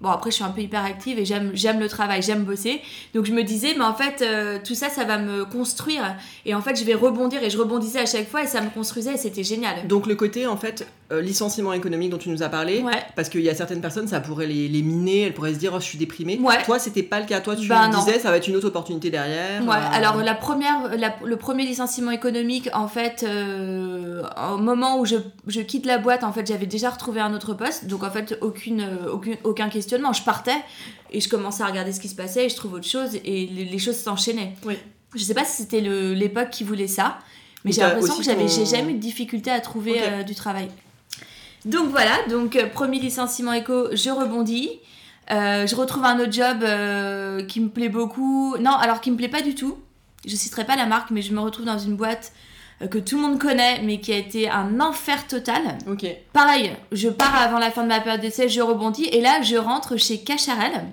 Bon, 0.00 0.08
après, 0.08 0.30
je 0.30 0.36
suis 0.36 0.44
un 0.44 0.50
peu 0.50 0.62
hyperactive 0.62 1.18
et 1.18 1.26
j'aime, 1.26 1.50
j'aime 1.52 1.78
le 1.78 1.86
travail, 1.86 2.22
j'aime 2.22 2.44
bosser. 2.44 2.80
Donc, 3.12 3.26
je 3.26 3.32
me 3.32 3.42
disais, 3.42 3.74
mais 3.76 3.84
en 3.84 3.92
fait, 3.92 4.22
euh, 4.22 4.58
tout 4.64 4.74
ça, 4.74 4.88
ça 4.88 5.04
va 5.04 5.18
me 5.18 5.44
construire. 5.44 6.16
Et 6.46 6.54
en 6.54 6.62
fait, 6.62 6.74
je 6.78 6.84
vais 6.84 6.94
rebondir 6.94 7.42
et 7.42 7.50
je 7.50 7.58
rebondissais 7.58 8.00
à 8.00 8.06
chaque 8.06 8.26
fois 8.26 8.42
et 8.42 8.46
ça 8.46 8.62
me 8.62 8.70
construisait 8.70 9.14
et 9.14 9.16
c'était 9.18 9.44
génial. 9.44 9.86
Donc, 9.88 10.06
le 10.06 10.14
côté, 10.14 10.46
en 10.46 10.56
fait, 10.56 10.86
euh, 11.12 11.20
licenciement 11.20 11.74
économique 11.74 12.08
dont 12.08 12.18
tu 12.18 12.30
nous 12.30 12.42
as 12.42 12.48
parlé, 12.48 12.82
parce 13.14 13.28
qu'il 13.28 13.42
y 13.42 13.50
a 13.50 13.54
certaines 13.54 13.82
personnes, 13.82 14.08
ça 14.08 14.20
pourrait 14.20 14.46
les, 14.46 14.68
les, 14.68 14.80
miner, 14.80 15.22
elles 15.22 15.34
pourraient 15.34 15.52
se 15.52 15.58
dire, 15.58 15.72
oh, 15.74 15.80
je 15.80 15.84
suis 15.84 15.98
déprimée. 15.98 16.38
Ouais. 16.38 16.62
Toi, 16.64 16.78
c'était 16.78 17.02
pas 17.02 17.20
le 17.20 17.26
cas. 17.26 17.40
Toi, 17.40 17.56
tu 17.56 17.68
bah, 17.68 17.90
disais, 17.94 18.18
ça 18.18 18.30
va 18.30 18.38
être 18.38 18.48
une 18.48 18.56
autre 18.56 18.68
opportunité 18.68 19.10
derrière. 19.10 19.60
Ouais. 19.62 19.74
Euh. 19.74 19.96
Alors, 19.96 20.16
la 20.16 20.34
première, 20.34 20.96
le 21.22 21.36
premier 21.36 21.66
licenciement 21.66 22.10
économique, 22.10 22.70
en 22.72 22.88
fait, 22.88 23.22
au 23.22 24.56
moment 24.56 24.98
où 24.98 25.04
je, 25.04 25.16
je, 25.46 25.60
quitte 25.60 25.84
la 25.84 25.98
boîte, 25.98 26.24
en 26.24 26.32
fait, 26.32 26.46
j'avais 26.46 26.64
déjà 26.64 26.88
retrouvé 26.88 27.20
un 27.20 27.34
autre 27.34 27.52
poste. 27.52 27.84
Donc, 27.86 28.02
en 28.02 28.10
fait, 28.10 28.38
aucune, 28.40 28.88
aucune, 29.12 29.36
aucun 29.44 29.68
question 29.68 29.89
je 30.12 30.22
partais 30.22 30.56
et 31.10 31.20
je 31.20 31.28
commençais 31.28 31.62
à 31.62 31.66
regarder 31.66 31.92
ce 31.92 32.00
qui 32.00 32.08
se 32.08 32.14
passait 32.14 32.46
et 32.46 32.48
je 32.48 32.56
trouve 32.56 32.74
autre 32.74 32.86
chose 32.86 33.16
et 33.24 33.46
les, 33.46 33.78
choses 33.78 33.96
s'enchaînaient. 33.96 34.54
Oui. 34.64 34.76
Je 35.14 35.24
sais 35.24 35.34
pas 35.34 35.44
si 35.44 35.62
c'était 35.62 35.80
l'époque 35.80 36.50
qui 36.50 36.64
voulait 36.64 36.86
ça, 36.86 37.18
mais 37.64 37.72
j'ai 37.72 37.80
l'impression 37.80 38.16
que 38.16 38.22
j'avais 38.22 38.48
jamais 38.48 38.92
eu 38.92 38.94
de 38.94 38.98
difficulté 38.98 39.50
à 39.50 39.60
trouver 39.60 40.00
euh, 40.02 40.22
du 40.22 40.34
travail. 40.34 40.68
Donc 41.64 41.90
voilà, 41.90 42.12
donc 42.28 42.56
euh, 42.56 42.66
premier 42.66 42.98
licenciement 42.98 43.52
éco, 43.52 43.88
je 43.92 44.10
rebondis. 44.10 44.70
Euh, 45.30 45.66
je 45.66 45.76
retrouve 45.76 46.04
un 46.04 46.18
autre 46.18 46.32
job 46.32 46.58
qui 47.46 47.60
me 47.60 47.68
plaît 47.68 47.88
beaucoup. 47.88 48.56
Non, 48.58 48.72
alors 48.72 49.00
qui 49.00 49.10
me 49.10 49.16
plaît 49.16 49.28
pas 49.28 49.42
du 49.42 49.54
tout. 49.54 49.78
Je 50.26 50.36
citerai 50.36 50.64
pas 50.64 50.76
la 50.76 50.86
marque, 50.86 51.10
mais 51.10 51.22
je 51.22 51.32
me 51.32 51.40
retrouve 51.40 51.66
dans 51.66 51.78
une 51.78 51.96
boîte 51.96 52.32
que 52.88 52.98
tout 52.98 53.16
le 53.16 53.22
monde 53.22 53.38
connaît, 53.38 53.82
mais 53.82 54.00
qui 54.00 54.12
a 54.12 54.16
été 54.16 54.48
un 54.48 54.80
enfer 54.80 55.26
total. 55.26 55.78
Ok. 55.86 56.06
Pareil, 56.32 56.72
je 56.92 57.08
pars 57.08 57.34
avant 57.34 57.58
la 57.58 57.70
fin 57.70 57.82
de 57.82 57.88
ma 57.88 58.00
période 58.00 58.20
d'essai, 58.20 58.48
je 58.48 58.60
rebondis, 58.60 59.04
et 59.04 59.20
là, 59.20 59.42
je 59.42 59.56
rentre 59.56 59.96
chez 59.96 60.18
Cacharel. 60.18 60.84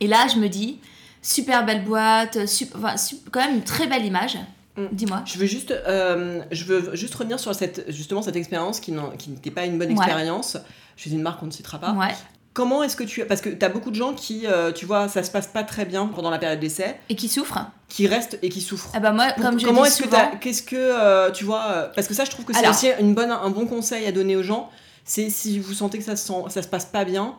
Et 0.00 0.06
là, 0.06 0.26
je 0.32 0.38
me 0.38 0.48
dis, 0.48 0.78
super 1.22 1.66
belle 1.66 1.84
boîte, 1.84 2.38
enfin, 2.74 2.94
quand 3.30 3.40
même 3.40 3.56
une 3.56 3.64
très 3.64 3.86
belle 3.86 4.04
image. 4.04 4.38
Mm. 4.76 4.86
Dis-moi. 4.92 5.22
Je 5.26 5.38
veux 5.38 5.46
juste, 5.46 5.72
euh, 5.72 6.42
je 6.50 6.64
veux 6.64 6.96
juste 6.96 7.14
revenir 7.14 7.38
sur 7.38 7.54
cette, 7.54 7.84
justement 7.90 8.22
cette 8.22 8.36
expérience 8.36 8.80
qui 8.80 8.92
n'était 8.92 9.50
pas 9.50 9.66
une 9.66 9.78
bonne 9.78 9.90
expérience. 9.90 10.56
Je 10.96 11.02
suis 11.02 11.12
une 11.12 11.22
marque 11.22 11.40
qu'on 11.40 11.46
ne 11.46 11.50
citera 11.50 11.78
pas. 11.78 11.92
Ouais. 11.92 12.14
Comment 12.52 12.82
est-ce 12.82 12.96
que 12.96 13.04
tu... 13.04 13.24
Parce 13.24 13.40
que 13.40 13.48
tu 13.48 13.64
as 13.64 13.68
beaucoup 13.68 13.90
de 13.90 13.96
gens 13.96 14.12
qui, 14.12 14.46
euh, 14.46 14.72
tu 14.72 14.84
vois, 14.84 15.08
ça 15.08 15.22
se 15.22 15.30
passe 15.30 15.46
pas 15.46 15.62
très 15.62 15.84
bien 15.84 16.06
pendant 16.06 16.30
la 16.30 16.38
période 16.38 16.58
d'essai. 16.58 16.98
Et 17.08 17.14
qui 17.14 17.28
souffrent. 17.28 17.60
Qui 17.88 18.06
restent 18.06 18.38
et 18.42 18.48
qui 18.48 18.60
souffrent. 18.60 18.90
Ah 18.92 19.00
bah 19.00 19.12
moi, 19.12 19.32
comme 19.40 19.58
je 19.58 19.66
Comment 19.66 19.84
est-ce 19.84 20.02
que 20.02 20.36
Qu'est-ce 20.40 20.62
que, 20.62 20.76
euh, 20.76 21.30
tu 21.30 21.44
vois... 21.44 21.64
Euh, 21.70 21.88
parce 21.94 22.08
que 22.08 22.14
ça, 22.14 22.24
je 22.24 22.30
trouve 22.30 22.44
que 22.44 22.54
c'est 22.54 22.68
aussi 22.68 22.88
une 22.98 23.14
bonne, 23.14 23.30
un 23.30 23.50
bon 23.50 23.66
conseil 23.66 24.06
à 24.06 24.12
donner 24.12 24.36
aux 24.36 24.42
gens. 24.42 24.70
C'est 25.04 25.30
si 25.30 25.58
vous 25.58 25.74
sentez 25.74 25.98
que 25.98 26.04
ça 26.04 26.16
se, 26.16 26.32
ça 26.48 26.62
se 26.62 26.68
passe 26.68 26.86
pas 26.86 27.04
bien, 27.04 27.36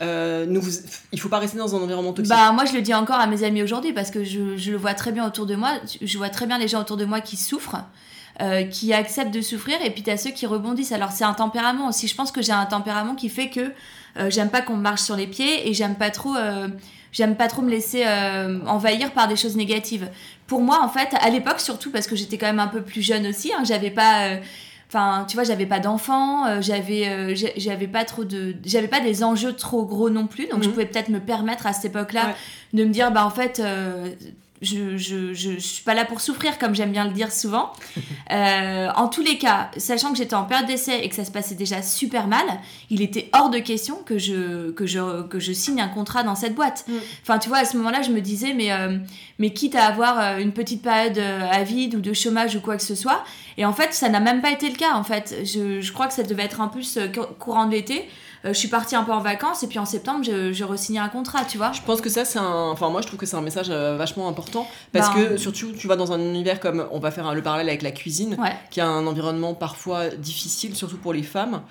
euh, 0.00 0.46
ne 0.46 0.58
vous, 0.58 0.70
il 1.12 1.20
faut 1.20 1.28
pas 1.28 1.38
rester 1.38 1.58
dans 1.58 1.76
un 1.76 1.82
environnement 1.82 2.12
toxique. 2.12 2.34
Bah 2.34 2.50
moi 2.52 2.64
je 2.64 2.72
le 2.72 2.82
dis 2.82 2.92
encore 2.92 3.20
à 3.20 3.26
mes 3.26 3.44
amis 3.44 3.62
aujourd'hui 3.62 3.92
parce 3.92 4.10
que 4.10 4.24
je, 4.24 4.56
je, 4.56 4.72
le 4.72 4.76
vois 4.76 4.94
très 4.94 5.12
bien 5.12 5.26
autour 5.26 5.46
de 5.46 5.54
moi. 5.54 5.74
Je 6.00 6.18
vois 6.18 6.28
très 6.28 6.46
bien 6.46 6.58
les 6.58 6.66
gens 6.66 6.80
autour 6.80 6.96
de 6.96 7.04
moi 7.04 7.20
qui 7.20 7.36
souffrent. 7.36 7.76
Euh, 8.40 8.64
qui 8.64 8.94
acceptent 8.94 9.34
de 9.34 9.42
souffrir 9.42 9.76
et 9.84 9.90
puis 9.90 10.02
tu 10.02 10.08
as 10.08 10.16
ceux 10.16 10.30
qui 10.30 10.46
rebondissent. 10.46 10.92
Alors 10.92 11.12
c'est 11.12 11.22
un 11.22 11.34
tempérament 11.34 11.88
aussi. 11.88 12.08
Je 12.08 12.14
pense 12.14 12.32
que 12.32 12.40
j'ai 12.40 12.52
un 12.52 12.64
tempérament 12.64 13.14
qui 13.14 13.28
fait 13.28 13.50
que 13.50 13.72
euh, 14.16 14.30
j'aime 14.30 14.50
pas 14.50 14.62
qu'on 14.62 14.76
marche 14.76 15.02
sur 15.02 15.16
les 15.16 15.26
pieds 15.26 15.68
et 15.68 15.74
j'aime 15.74 15.94
pas 15.94 16.10
trop 16.10 16.34
euh, 16.36 16.68
j'aime 17.12 17.36
pas 17.36 17.48
trop 17.48 17.62
me 17.62 17.70
laisser 17.70 18.04
envahir 18.66 19.12
par 19.12 19.28
des 19.28 19.36
choses 19.36 19.56
négatives. 19.56 20.08
Pour 20.46 20.60
moi 20.60 20.80
en 20.82 20.88
fait, 20.88 21.08
à 21.20 21.28
l'époque 21.30 21.60
surtout 21.60 21.90
parce 21.90 22.06
que 22.06 22.16
j'étais 22.16 22.38
quand 22.38 22.46
même 22.46 22.60
un 22.60 22.68
peu 22.68 22.82
plus 22.82 23.02
jeune 23.02 23.26
aussi, 23.26 23.52
hein, 23.52 23.62
j'avais 23.64 23.90
pas 23.90 24.38
Enfin, 24.88 25.24
tu 25.26 25.36
vois, 25.36 25.44
j'avais 25.44 25.64
pas 25.64 25.80
d'enfants, 25.80 26.60
j'avais, 26.60 27.34
j'avais 27.56 27.86
pas 27.86 28.04
trop 28.04 28.24
de, 28.24 28.54
j'avais 28.66 28.88
pas 28.88 29.00
des 29.00 29.24
enjeux 29.24 29.54
trop 29.54 29.86
gros 29.86 30.10
non 30.10 30.26
plus, 30.26 30.48
donc 30.48 30.62
je 30.62 30.68
mhm. 30.68 30.74
pouvais 30.74 30.84
peut-être 30.84 31.08
me 31.08 31.18
permettre 31.18 31.66
à 31.66 31.72
cette 31.72 31.86
époque-là 31.86 32.34
de 32.74 32.84
me 32.84 32.90
dire, 32.90 33.10
bah 33.10 33.24
en 33.24 33.30
fait, 33.30 33.62
je, 34.62 34.96
je, 34.96 35.34
je, 35.34 35.58
suis 35.58 35.82
pas 35.82 35.92
là 35.92 36.04
pour 36.04 36.20
souffrir, 36.20 36.58
comme 36.58 36.74
j'aime 36.74 36.92
bien 36.92 37.04
le 37.04 37.12
dire 37.12 37.32
souvent. 37.32 37.72
Euh, 38.30 38.88
en 38.96 39.08
tous 39.08 39.20
les 39.20 39.36
cas, 39.36 39.70
sachant 39.76 40.10
que 40.10 40.16
j'étais 40.16 40.34
en 40.34 40.44
période 40.44 40.66
d'essai 40.66 41.00
et 41.02 41.08
que 41.10 41.14
ça 41.14 41.24
se 41.24 41.30
passait 41.30 41.54
déjà 41.54 41.82
super 41.82 42.28
mal, 42.28 42.46
il 42.88 43.02
était 43.02 43.28
hors 43.34 43.50
de 43.50 43.58
question 43.58 43.96
que 43.96 44.16
je, 44.16 44.70
que 44.70 44.86
je, 44.86 45.22
que 45.24 45.38
je 45.38 45.52
signe 45.52 45.82
un 45.82 45.88
contrat 45.88 46.22
dans 46.22 46.34
cette 46.34 46.54
boîte. 46.54 46.86
Mm. 46.88 46.92
Enfin, 47.22 47.38
tu 47.38 47.50
vois, 47.50 47.58
à 47.58 47.64
ce 47.66 47.76
moment-là, 47.76 48.00
je 48.00 48.10
me 48.10 48.22
disais, 48.22 48.54
mais, 48.54 48.72
euh, 48.72 48.96
mais 49.38 49.52
quitte 49.52 49.74
à 49.74 49.84
avoir 49.84 50.18
euh, 50.18 50.38
une 50.38 50.52
petite 50.52 50.80
période 50.80 51.18
à 51.18 51.62
vide 51.62 51.96
ou 51.96 52.00
de 52.00 52.14
chômage 52.14 52.56
ou 52.56 52.60
quoi 52.60 52.76
que 52.76 52.82
ce 52.82 52.94
soit, 52.94 53.22
et 53.58 53.66
en 53.66 53.74
fait, 53.74 53.92
ça 53.92 54.08
n'a 54.08 54.20
même 54.20 54.40
pas 54.40 54.50
été 54.50 54.70
le 54.70 54.76
cas, 54.76 54.94
en 54.94 55.04
fait. 55.04 55.42
Je, 55.44 55.82
je 55.82 55.92
crois 55.92 56.06
que 56.06 56.14
ça 56.14 56.22
devait 56.22 56.44
être 56.44 56.62
un 56.62 56.68
plus 56.68 56.98
courant 57.38 57.66
de 57.66 57.72
l'été. 57.72 58.08
Euh, 58.44 58.52
je 58.52 58.58
suis 58.58 58.68
partie 58.68 58.96
un 58.96 59.04
peu 59.04 59.12
en 59.12 59.20
vacances 59.20 59.62
et 59.62 59.68
puis 59.68 59.78
en 59.78 59.84
septembre, 59.84 60.24
je, 60.24 60.52
je 60.52 60.64
re 60.64 60.74
un 60.98 61.08
contrat, 61.08 61.44
tu 61.44 61.58
vois. 61.58 61.70
Je 61.72 61.80
pense 61.82 62.00
que 62.00 62.08
ça, 62.08 62.24
c'est 62.24 62.40
un. 62.40 62.70
Enfin, 62.70 62.88
moi, 62.90 63.00
je 63.00 63.06
trouve 63.06 63.18
que 63.18 63.26
c'est 63.26 63.36
un 63.36 63.42
message 63.42 63.68
euh, 63.70 63.96
vachement 63.96 64.28
important 64.28 64.66
parce 64.92 65.14
ben, 65.14 65.28
que, 65.28 65.36
surtout, 65.36 65.72
tu 65.72 65.86
vas 65.86 65.96
dans 65.96 66.12
un 66.12 66.18
univers 66.18 66.58
comme. 66.58 66.86
On 66.90 66.98
va 66.98 67.10
faire 67.10 67.34
le 67.34 67.42
parallèle 67.42 67.68
avec 67.68 67.82
la 67.82 67.92
cuisine, 67.92 68.36
qui 68.70 68.80
a 68.80 68.86
un 68.86 69.06
environnement 69.06 69.54
parfois 69.54 70.08
difficile, 70.08 70.74
surtout 70.74 70.96
pour 70.96 71.12
les 71.12 71.22
femmes. 71.22 71.62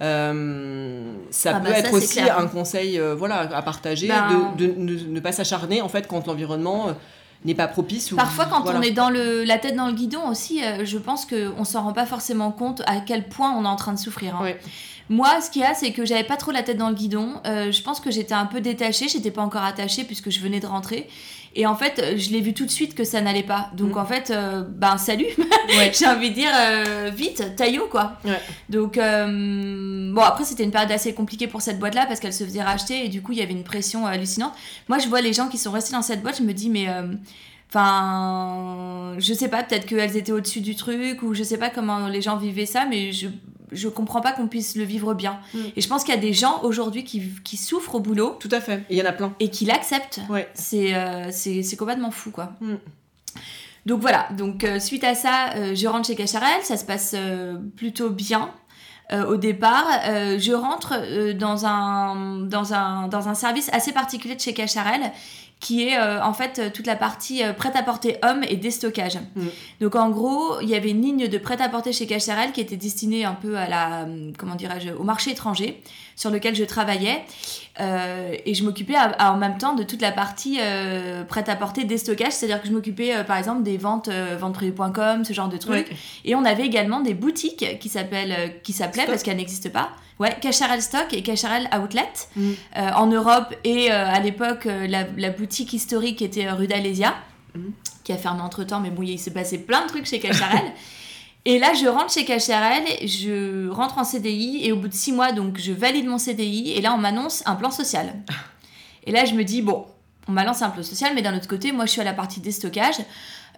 Euh, 0.00 1.12
ça 1.30 1.54
ah 1.56 1.60
peut 1.60 1.70
bah 1.70 1.78
être 1.78 1.92
aussi 1.92 2.20
un 2.20 2.46
conseil 2.46 3.00
voilà, 3.16 3.40
à 3.40 3.62
partager 3.62 4.06
ben, 4.06 4.54
de, 4.56 4.66
ne 4.76 5.20
pas 5.20 5.32
s'acharner 5.32 5.82
en 5.82 5.88
fait 5.88 6.06
quand 6.06 6.24
l'environnement 6.26 6.94
n'est 7.44 7.56
pas 7.56 7.66
propice. 7.66 8.10
Parfois, 8.14 8.46
quand 8.46 8.64
on 8.66 8.82
est 8.82 8.92
dans 8.92 9.10
le, 9.10 9.44
la 9.44 9.58
tête 9.58 9.74
dans 9.74 9.86
le 9.86 9.94
guidon 9.94 10.28
aussi, 10.28 10.60
je 10.84 10.98
pense 10.98 11.24
qu'on 11.24 11.60
ne 11.60 11.64
s'en 11.64 11.82
rend 11.82 11.92
pas 11.92 12.06
forcément 12.06 12.52
compte 12.52 12.82
à 12.86 13.00
quel 13.00 13.28
point 13.28 13.50
on 13.56 13.64
est 13.64 13.68
en 13.68 13.76
train 13.76 13.92
de 13.92 13.98
souffrir. 13.98 14.36
Hein. 14.36 14.52
Moi, 15.08 15.40
ce 15.40 15.50
qu'il 15.50 15.62
y 15.62 15.64
a, 15.64 15.74
c'est 15.74 15.92
que 15.92 16.04
j'avais 16.04 16.24
pas 16.24 16.36
trop 16.36 16.50
la 16.50 16.62
tête 16.62 16.76
dans 16.76 16.90
le 16.90 16.94
guidon. 16.94 17.40
Euh, 17.46 17.72
je 17.72 17.82
pense 17.82 18.00
que 18.00 18.10
j'étais 18.10 18.34
un 18.34 18.46
peu 18.46 18.60
détachée. 18.60 19.08
J'étais 19.08 19.30
pas 19.30 19.42
encore 19.42 19.62
attachée 19.62 20.04
puisque 20.04 20.30
je 20.30 20.40
venais 20.40 20.60
de 20.60 20.66
rentrer. 20.66 21.08
Et 21.54 21.66
en 21.66 21.74
fait, 21.74 22.16
je 22.16 22.30
l'ai 22.30 22.42
vu 22.42 22.52
tout 22.52 22.66
de 22.66 22.70
suite 22.70 22.94
que 22.94 23.04
ça 23.04 23.20
n'allait 23.22 23.42
pas. 23.42 23.70
Donc 23.74 23.94
mm. 23.94 23.98
en 23.98 24.04
fait, 24.04 24.30
euh, 24.30 24.62
ben 24.62 24.98
salut. 24.98 25.26
J'ai 25.92 26.06
envie 26.06 26.30
de 26.30 26.34
dire 26.34 26.50
euh, 26.54 27.10
vite, 27.14 27.56
taillot 27.56 27.88
quoi. 27.90 28.18
Donc 28.68 28.96
bon, 28.96 30.22
après 30.22 30.44
c'était 30.44 30.64
une 30.64 30.70
période 30.70 30.92
assez 30.92 31.14
compliquée 31.14 31.46
pour 31.46 31.62
cette 31.62 31.78
boîte-là 31.78 32.04
parce 32.06 32.20
qu'elle 32.20 32.34
se 32.34 32.44
faisait 32.44 32.62
racheter 32.62 33.06
et 33.06 33.08
du 33.08 33.22
coup 33.22 33.32
il 33.32 33.38
y 33.38 33.42
avait 33.42 33.52
une 33.52 33.64
pression 33.64 34.06
hallucinante. 34.06 34.52
Moi, 34.88 34.98
je 34.98 35.08
vois 35.08 35.22
les 35.22 35.32
gens 35.32 35.48
qui 35.48 35.58
sont 35.58 35.72
restés 35.72 35.92
dans 35.92 36.02
cette 36.02 36.22
boîte, 36.22 36.38
je 36.38 36.42
me 36.42 36.52
dis 36.52 36.68
mais 36.68 36.86
Enfin, 37.70 39.14
je 39.18 39.34
sais 39.34 39.48
pas, 39.48 39.62
peut-être 39.62 39.84
qu'elles 39.84 40.16
étaient 40.16 40.32
au-dessus 40.32 40.62
du 40.62 40.74
truc, 40.74 41.22
ou 41.22 41.34
je 41.34 41.42
sais 41.42 41.58
pas 41.58 41.68
comment 41.68 42.08
les 42.08 42.22
gens 42.22 42.38
vivaient 42.38 42.64
ça, 42.64 42.86
mais 42.86 43.12
je, 43.12 43.28
je 43.72 43.88
comprends 43.88 44.20
pas 44.20 44.32
qu'on 44.32 44.48
puisse 44.48 44.76
le 44.76 44.84
vivre 44.84 45.14
bien. 45.14 45.38
Mm. 45.54 45.58
Et 45.76 45.80
je 45.80 45.88
pense 45.88 46.04
qu'il 46.04 46.14
y 46.14 46.18
a 46.18 46.20
des 46.20 46.32
gens 46.32 46.62
aujourd'hui 46.62 47.04
qui, 47.04 47.22
qui, 47.44 47.56
souffrent 47.56 47.96
au 47.96 48.00
boulot. 48.00 48.36
Tout 48.40 48.48
à 48.52 48.60
fait. 48.60 48.84
il 48.90 48.96
y 48.96 49.02
en 49.02 49.06
a 49.06 49.12
plein. 49.12 49.34
Et 49.40 49.50
qui 49.50 49.64
l'acceptent. 49.64 50.20
Ouais. 50.28 50.48
C'est 50.54 50.94
euh, 50.94 51.30
c'est 51.30 51.76
complètement 51.76 52.10
fou, 52.10 52.30
quoi. 52.30 52.52
Mm. 52.60 52.74
Donc 53.86 54.00
voilà, 54.00 54.28
donc 54.36 54.64
euh, 54.64 54.80
suite 54.80 55.04
à 55.04 55.14
ça, 55.14 55.54
euh, 55.56 55.74
je 55.74 55.86
rentre 55.86 56.06
chez 56.06 56.14
Cacharel, 56.14 56.62
ça 56.62 56.76
se 56.76 56.84
passe 56.84 57.14
plutôt 57.76 58.10
bien. 58.10 58.50
au 59.10 59.36
départ, 59.36 59.86
je 60.38 60.52
rentre 60.52 61.32
dans, 61.32 61.64
un, 61.64 62.40
dans, 62.40 62.74
un, 62.74 63.08
dans 63.08 63.28
un 63.28 63.34
service 63.34 63.70
assez 63.72 63.92
particulier 63.92 64.34
de 64.34 64.40
chez 64.40 64.52
Cacharel 64.52 65.00
qui 65.60 65.88
est 65.88 65.98
euh, 65.98 66.22
en 66.22 66.32
fait 66.32 66.72
toute 66.72 66.86
la 66.86 66.94
partie 66.96 67.42
euh, 67.42 67.52
prêt-à-porter 67.52 68.16
homme 68.22 68.44
et 68.48 68.56
déstockage. 68.56 69.18
Mm. 69.34 69.46
Donc 69.80 69.96
en 69.96 70.10
gros, 70.10 70.60
il 70.60 70.68
y 70.68 70.74
avait 70.74 70.90
une 70.90 71.02
ligne 71.02 71.28
de 71.28 71.38
prêt-à-porter 71.38 71.92
chez 71.92 72.06
Cacharel 72.06 72.52
qui 72.52 72.60
était 72.60 72.76
destinée 72.76 73.24
un 73.24 73.34
peu 73.34 73.56
à 73.56 73.68
la, 73.68 74.02
euh, 74.02 74.30
comment 74.38 74.54
dirais-je, 74.54 74.90
au 74.90 75.02
marché 75.02 75.32
étranger 75.32 75.82
sur 76.14 76.30
lequel 76.30 76.54
je 76.54 76.64
travaillais. 76.64 77.24
Et 77.78 78.54
je 78.54 78.64
m'occupais 78.64 78.96
en 79.20 79.36
même 79.36 79.58
temps 79.58 79.74
de 79.74 79.82
toute 79.82 80.02
la 80.02 80.12
partie 80.12 80.58
prêt-à-porter 81.28 81.84
déstockage, 81.84 82.32
c'est-à-dire 82.32 82.60
que 82.60 82.68
je 82.68 82.72
m'occupais 82.72 83.24
par 83.24 83.36
exemple 83.36 83.62
des 83.62 83.76
ventes, 83.76 84.08
ventes 84.08 84.58
ce 85.24 85.32
genre 85.32 85.48
de 85.48 85.56
trucs. 85.56 85.90
Et 86.24 86.34
on 86.34 86.44
avait 86.44 86.66
également 86.66 87.00
des 87.00 87.14
boutiques 87.14 87.78
qui 87.78 87.88
s'appellent, 87.88 88.60
qui 88.62 88.72
s'appelaient, 88.72 89.06
parce 89.06 89.22
qu'elles 89.22 89.36
n'existent 89.36 89.70
pas, 89.70 89.90
Ouais, 90.18 90.36
Cacharel 90.40 90.82
Stock 90.82 91.12
et 91.12 91.22
Cacharel 91.22 91.68
Outlet 91.80 92.02
mm. 92.34 92.50
euh, 92.76 92.90
en 92.96 93.06
Europe 93.06 93.54
et 93.62 93.92
euh, 93.92 94.06
à 94.06 94.18
l'époque 94.18 94.66
euh, 94.66 94.88
la, 94.88 95.30
boutique 95.30 95.72
historique 95.72 96.22
était 96.22 96.50
rue 96.50 96.66
d'Alésia 96.66 97.14
mm. 97.54 97.60
qui 98.02 98.12
a 98.12 98.16
fermé 98.16 98.40
entre 98.40 98.64
temps 98.64 98.80
mais 98.80 98.90
bon 98.90 99.02
il 99.02 99.18
s'est 99.18 99.32
passé 99.32 99.58
plein 99.58 99.82
de 99.82 99.88
trucs 99.88 100.06
chez 100.06 100.18
Cacharel 100.18 100.64
et 101.44 101.58
là 101.58 101.72
je 101.74 101.86
rentre 101.86 102.12
chez 102.12 102.24
Cacharel 102.24 102.84
je 103.06 103.68
rentre 103.68 103.98
en 103.98 104.04
CDI 104.04 104.60
et 104.64 104.72
au 104.72 104.76
bout 104.76 104.88
de 104.88 104.94
six 104.94 105.12
mois 105.12 105.32
donc 105.32 105.58
je 105.58 105.72
valide 105.72 106.06
mon 106.06 106.18
CDI 106.18 106.72
et 106.72 106.80
là 106.80 106.94
on 106.94 106.98
m'annonce 106.98 107.42
un 107.46 107.54
plan 107.54 107.70
social 107.70 108.12
et 109.04 109.12
là 109.12 109.24
je 109.24 109.34
me 109.34 109.44
dis 109.44 109.62
bon 109.62 109.86
on 110.28 110.32
m'a 110.32 110.44
lancé 110.44 110.62
un 110.62 110.70
plan 110.70 110.82
social 110.82 111.12
mais 111.14 111.22
d'un 111.22 111.36
autre 111.36 111.48
côté 111.48 111.72
moi 111.72 111.86
je 111.86 111.92
suis 111.92 112.00
à 112.00 112.04
la 112.04 112.14
partie 112.14 112.40
des 112.40 112.52
stockages 112.52 113.00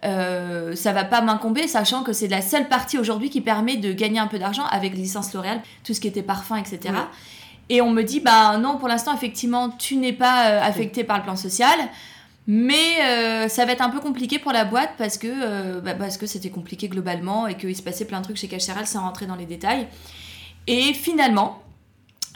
euh, 0.03 0.75
ça 0.75 0.93
va 0.93 1.03
pas 1.03 1.21
m'incomber, 1.21 1.67
sachant 1.67 2.03
que 2.03 2.13
c'est 2.13 2.27
la 2.27 2.41
seule 2.41 2.67
partie 2.67 2.97
aujourd'hui 2.97 3.29
qui 3.29 3.41
permet 3.41 3.77
de 3.77 3.93
gagner 3.93 4.19
un 4.19 4.27
peu 4.27 4.39
d'argent 4.39 4.65
avec 4.65 4.93
les 4.93 5.01
licences 5.01 5.33
L'Oréal, 5.33 5.61
tout 5.83 5.93
ce 5.93 5.99
qui 5.99 6.07
était 6.07 6.23
parfum, 6.23 6.55
etc. 6.57 6.95
Et 7.69 7.81
on 7.81 7.91
me 7.91 8.01
dit, 8.01 8.19
bah 8.19 8.57
non, 8.57 8.77
pour 8.77 8.87
l'instant, 8.87 9.13
effectivement, 9.13 9.69
tu 9.69 9.97
n'es 9.97 10.13
pas 10.13 10.47
euh, 10.47 10.61
affecté 10.61 11.03
par 11.03 11.17
le 11.17 11.23
plan 11.23 11.35
social. 11.35 11.77
Mais 12.47 13.01
euh, 13.01 13.47
ça 13.47 13.65
va 13.65 13.73
être 13.73 13.81
un 13.81 13.89
peu 13.89 13.99
compliqué 13.99 14.39
pour 14.39 14.51
la 14.51 14.65
boîte 14.65 14.91
parce 14.97 15.17
que 15.17 15.79
bah, 15.79 15.93
parce 15.93 16.17
que 16.17 16.25
c'était 16.25 16.49
compliqué 16.49 16.89
globalement 16.89 17.47
et 17.47 17.55
qu'il 17.55 17.75
se 17.75 17.83
passait 17.83 18.05
plein 18.05 18.19
de 18.19 18.25
trucs 18.25 18.37
chez 18.37 18.47
Cacharel 18.47 18.87
sans 18.87 19.01
rentrer 19.01 19.27
dans 19.27 19.35
les 19.35 19.45
détails. 19.45 19.87
Et 20.67 20.93
finalement, 20.93 21.61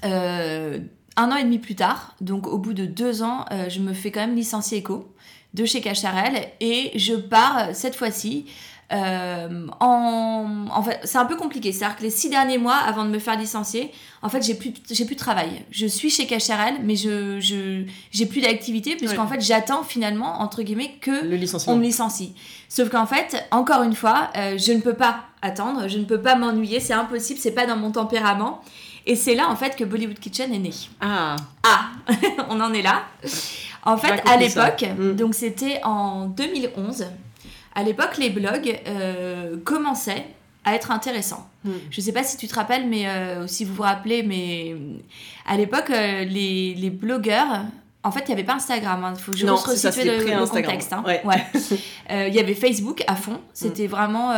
un 0.03 0.79
an 1.17 1.35
et 1.35 1.43
demi 1.43 1.57
plus 1.57 1.75
tard, 1.75 2.15
donc 2.21 2.47
au 2.47 2.57
bout 2.59 2.73
de 2.73 2.85
deux 2.85 3.23
ans, 3.23 3.45
je 3.67 3.79
me 3.79 3.93
fais 3.93 4.11
quand 4.11 4.19
même 4.21 4.35
licencier 4.35 4.79
éco 4.79 5.15
de 5.55 5.65
chez 5.65 5.81
Cacharel 5.81 6.49
et 6.59 6.91
je 6.95 7.15
pars 7.15 7.69
cette 7.73 7.95
fois-ci 7.95 8.45
euh, 8.93 9.67
en, 9.79 10.67
en 10.69 10.83
fait, 10.83 10.99
c'est 11.03 11.17
un 11.17 11.25
peu 11.25 11.35
compliqué. 11.35 11.71
C'est-à-dire 11.71 11.97
que 11.97 12.03
les 12.03 12.11
six 12.11 12.29
derniers 12.29 12.59
mois, 12.59 12.75
avant 12.75 13.03
de 13.03 13.09
me 13.09 13.17
faire 13.17 13.37
licencier, 13.37 13.91
en 14.21 14.29
fait, 14.29 14.43
j'ai 14.43 14.53
plus, 14.53 14.73
j'ai 14.91 15.05
plus 15.05 15.15
de 15.15 15.19
travail. 15.19 15.63
Je 15.71 15.87
suis 15.87 16.09
chez 16.09 16.27
KHRL, 16.27 16.75
mais 16.83 16.95
je, 16.95 17.39
je 17.39 17.83
j'ai 18.11 18.25
plus 18.25 18.41
d'activité 18.41 18.95
puisqu'en 18.95 19.27
fait, 19.27 19.41
j'attends 19.41 19.83
finalement 19.83 20.41
entre 20.41 20.61
guillemets 20.61 20.95
que 21.01 21.25
Le 21.25 21.37
on 21.67 21.77
me 21.77 21.83
licencie. 21.83 22.35
Sauf 22.69 22.89
qu'en 22.89 23.07
fait, 23.07 23.43
encore 23.51 23.81
une 23.83 23.95
fois, 23.95 24.29
euh, 24.37 24.57
je 24.57 24.71
ne 24.71 24.81
peux 24.81 24.93
pas 24.93 25.21
attendre, 25.41 25.87
je 25.87 25.97
ne 25.97 26.05
peux 26.05 26.21
pas 26.21 26.35
m'ennuyer, 26.35 26.79
c'est 26.79 26.93
impossible, 26.93 27.39
c'est 27.39 27.51
pas 27.51 27.65
dans 27.65 27.77
mon 27.77 27.91
tempérament. 27.91 28.61
Et 29.07 29.15
c'est 29.15 29.35
là 29.35 29.49
en 29.49 29.55
fait 29.55 29.75
que 29.75 29.83
Bollywood 29.83 30.19
Kitchen 30.19 30.53
est 30.53 30.59
né. 30.59 30.71
Ah. 31.01 31.35
Ah, 31.63 31.89
on 32.49 32.59
en 32.59 32.73
est 32.73 32.81
là. 32.81 33.03
En 33.83 33.97
fait, 33.97 34.21
à 34.27 34.37
l'époque, 34.37 34.83
mm. 34.97 35.15
donc 35.15 35.35
c'était 35.35 35.79
en 35.83 36.25
2011 36.25 37.05
à 37.75 37.83
l'époque, 37.83 38.17
les 38.17 38.29
blogs 38.29 38.79
euh, 38.87 39.57
commençaient 39.63 40.25
à 40.63 40.73
être 40.73 40.91
intéressants. 40.91 41.47
Hmm. 41.63 41.73
Je 41.91 42.01
ne 42.01 42.05
sais 42.05 42.13
pas 42.13 42.23
si 42.23 42.37
tu 42.37 42.47
te 42.47 42.55
rappelles, 42.55 42.87
mais 42.87 43.07
euh, 43.07 43.45
si 43.47 43.65
vous 43.65 43.75
vous 43.75 43.83
rappelez, 43.83 44.23
mais 44.23 44.75
à 45.45 45.57
l'époque, 45.57 45.89
euh, 45.91 46.23
les, 46.23 46.73
les, 46.73 46.89
blogueurs, 46.89 47.65
en 48.03 48.11
fait, 48.11 48.21
il 48.21 48.27
n'y 48.27 48.33
avait 48.33 48.43
pas 48.43 48.55
Instagram. 48.55 49.01
Il 49.01 49.05
hein. 49.05 49.15
faut 49.15 49.33
que 49.33 49.37
je 49.37 49.45
resitue 49.45 50.05
le, 50.05 50.47
contexte. 50.47 50.93
Hein. 50.93 51.03
Ouais. 51.05 51.21
Il 52.27 52.33
y 52.33 52.39
avait 52.39 52.55
Facebook 52.55 53.03
à 53.07 53.15
fond. 53.15 53.41
C'était 53.53 53.87
hmm. 53.87 53.91
vraiment 53.91 54.33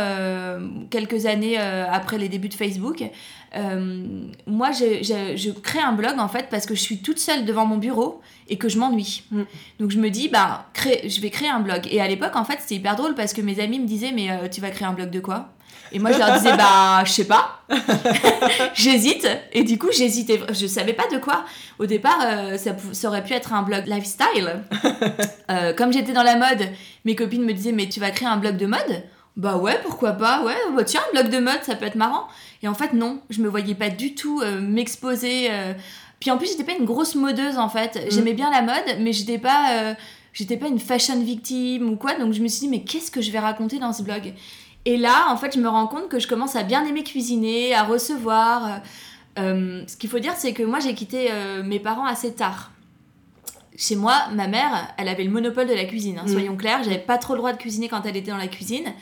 quelques 0.90 1.26
années 1.26 1.58
après 1.58 2.18
les 2.18 2.28
débuts 2.28 2.48
de 2.48 2.54
Facebook. 2.54 3.04
Moi, 3.54 4.70
je, 4.72 5.02
je, 5.02 5.36
je, 5.36 5.50
crée 5.50 5.80
un 5.80 5.92
blog 5.92 6.18
en 6.18 6.28
fait 6.28 6.48
parce 6.50 6.66
que 6.66 6.74
je 6.74 6.80
suis 6.80 6.98
toute 6.98 7.18
seule 7.18 7.44
devant 7.44 7.66
mon 7.66 7.78
bureau 7.78 8.20
et 8.48 8.58
que 8.58 8.68
je 8.68 8.78
m'ennuie. 8.78 9.24
Mm. 9.30 9.42
Donc 9.80 9.90
je 9.90 9.98
me 9.98 10.10
dis, 10.10 10.28
bah, 10.28 10.66
je 10.84 11.20
vais 11.20 11.30
créer 11.30 11.48
un 11.48 11.60
blog. 11.60 11.86
Et 11.90 12.00
à 12.00 12.08
l'époque, 12.08 12.36
en 12.36 12.44
fait, 12.44 12.58
c'était 12.60 12.76
hyper 12.76 12.96
drôle 12.96 13.14
parce 13.14 13.32
que 13.32 13.40
mes 13.40 13.60
amis 13.60 13.78
me 13.78 13.86
disaient, 13.86 14.12
mais 14.12 14.30
euh, 14.30 14.48
tu 14.48 14.60
vas 14.60 14.70
créer 14.70 14.86
un 14.86 14.92
blog 14.92 15.10
de 15.10 15.20
quoi? 15.20 15.50
Et 15.92 15.98
moi, 15.98 16.12
je 16.12 16.18
leur 16.18 16.32
disais, 16.34 16.56
bah, 16.56 17.02
je 17.04 17.12
sais 17.12 17.24
pas. 17.24 17.60
J'hésite. 18.74 19.26
Et 19.52 19.64
du 19.64 19.78
coup, 19.78 19.88
j'hésitais. 19.90 20.40
Je 20.50 20.66
savais 20.66 20.92
pas 20.92 21.06
de 21.10 21.18
quoi. 21.18 21.44
Au 21.78 21.86
départ, 21.86 22.18
euh, 22.22 22.58
ça, 22.58 22.72
ça, 22.92 23.08
aurait 23.08 23.24
pu 23.24 23.32
être 23.32 23.52
un 23.52 23.62
blog 23.62 23.86
lifestyle. 23.86 24.62
Euh, 25.50 25.72
comme 25.72 25.94
j'étais 25.94 26.12
dans 26.12 26.22
la 26.22 26.36
mode, 26.36 26.68
mes 27.06 27.16
copines 27.16 27.42
me 27.42 27.54
disaient, 27.54 27.72
mais 27.72 27.88
tu 27.88 28.00
vas 28.00 28.10
créer 28.10 28.28
un 28.28 28.36
blog 28.36 28.58
de 28.58 28.66
mode? 28.66 29.02
Bah 29.38 29.56
ouais, 29.56 29.80
pourquoi 29.82 30.12
pas 30.12 30.44
Ouais, 30.44 30.56
bah, 30.76 30.84
tiens, 30.84 31.00
un 31.08 31.22
blog 31.22 31.32
de 31.32 31.38
mode, 31.38 31.62
ça 31.62 31.76
peut 31.76 31.86
être 31.86 31.94
marrant. 31.94 32.28
Et 32.62 32.68
en 32.68 32.74
fait, 32.74 32.92
non, 32.92 33.22
je 33.30 33.40
me 33.40 33.48
voyais 33.48 33.74
pas 33.74 33.88
du 33.88 34.14
tout 34.14 34.42
m'exposer 34.60 35.48
puis 36.20 36.30
en 36.30 36.38
plus, 36.38 36.48
j'étais 36.48 36.64
pas 36.64 36.76
une 36.78 36.84
grosse 36.84 37.14
modeuse 37.14 37.58
en 37.58 37.68
fait. 37.68 37.96
Mm. 37.96 38.10
J'aimais 38.10 38.34
bien 38.34 38.50
la 38.50 38.62
mode, 38.62 38.98
mais 39.00 39.12
j'étais 39.12 39.38
pas, 39.38 39.72
euh, 39.72 39.94
j'étais 40.32 40.56
pas 40.56 40.68
une 40.68 40.80
fashion 40.80 41.20
victime 41.20 41.90
ou 41.90 41.96
quoi. 41.96 42.14
Donc 42.18 42.32
je 42.32 42.42
me 42.42 42.48
suis 42.48 42.60
dit, 42.60 42.68
mais 42.68 42.82
qu'est-ce 42.82 43.10
que 43.10 43.20
je 43.20 43.30
vais 43.30 43.38
raconter 43.38 43.78
dans 43.78 43.92
ce 43.92 44.02
blog? 44.02 44.32
Et 44.84 44.96
là, 44.96 45.26
en 45.30 45.36
fait, 45.36 45.54
je 45.54 45.60
me 45.60 45.68
rends 45.68 45.86
compte 45.86 46.08
que 46.08 46.18
je 46.18 46.26
commence 46.26 46.56
à 46.56 46.62
bien 46.62 46.84
aimer 46.86 47.04
cuisiner, 47.04 47.74
à 47.74 47.84
recevoir. 47.84 48.80
Euh, 49.38 49.82
ce 49.86 49.96
qu'il 49.96 50.10
faut 50.10 50.18
dire, 50.18 50.34
c'est 50.36 50.52
que 50.52 50.62
moi, 50.62 50.80
j'ai 50.80 50.94
quitté 50.94 51.28
euh, 51.30 51.62
mes 51.62 51.78
parents 51.78 52.06
assez 52.06 52.34
tard. 52.34 52.72
Chez 53.76 53.94
moi, 53.94 54.14
ma 54.34 54.48
mère, 54.48 54.92
elle 54.96 55.06
avait 55.06 55.22
le 55.22 55.30
monopole 55.30 55.68
de 55.68 55.74
la 55.74 55.84
cuisine, 55.84 56.18
hein, 56.18 56.24
mm. 56.26 56.32
soyons 56.32 56.56
clairs. 56.56 56.82
J'avais 56.82 56.98
pas 56.98 57.18
trop 57.18 57.34
le 57.34 57.38
droit 57.38 57.52
de 57.52 57.58
cuisiner 57.58 57.88
quand 57.88 58.02
elle 58.06 58.16
était 58.16 58.32
dans 58.32 58.36
la 58.36 58.48
cuisine. 58.48 58.92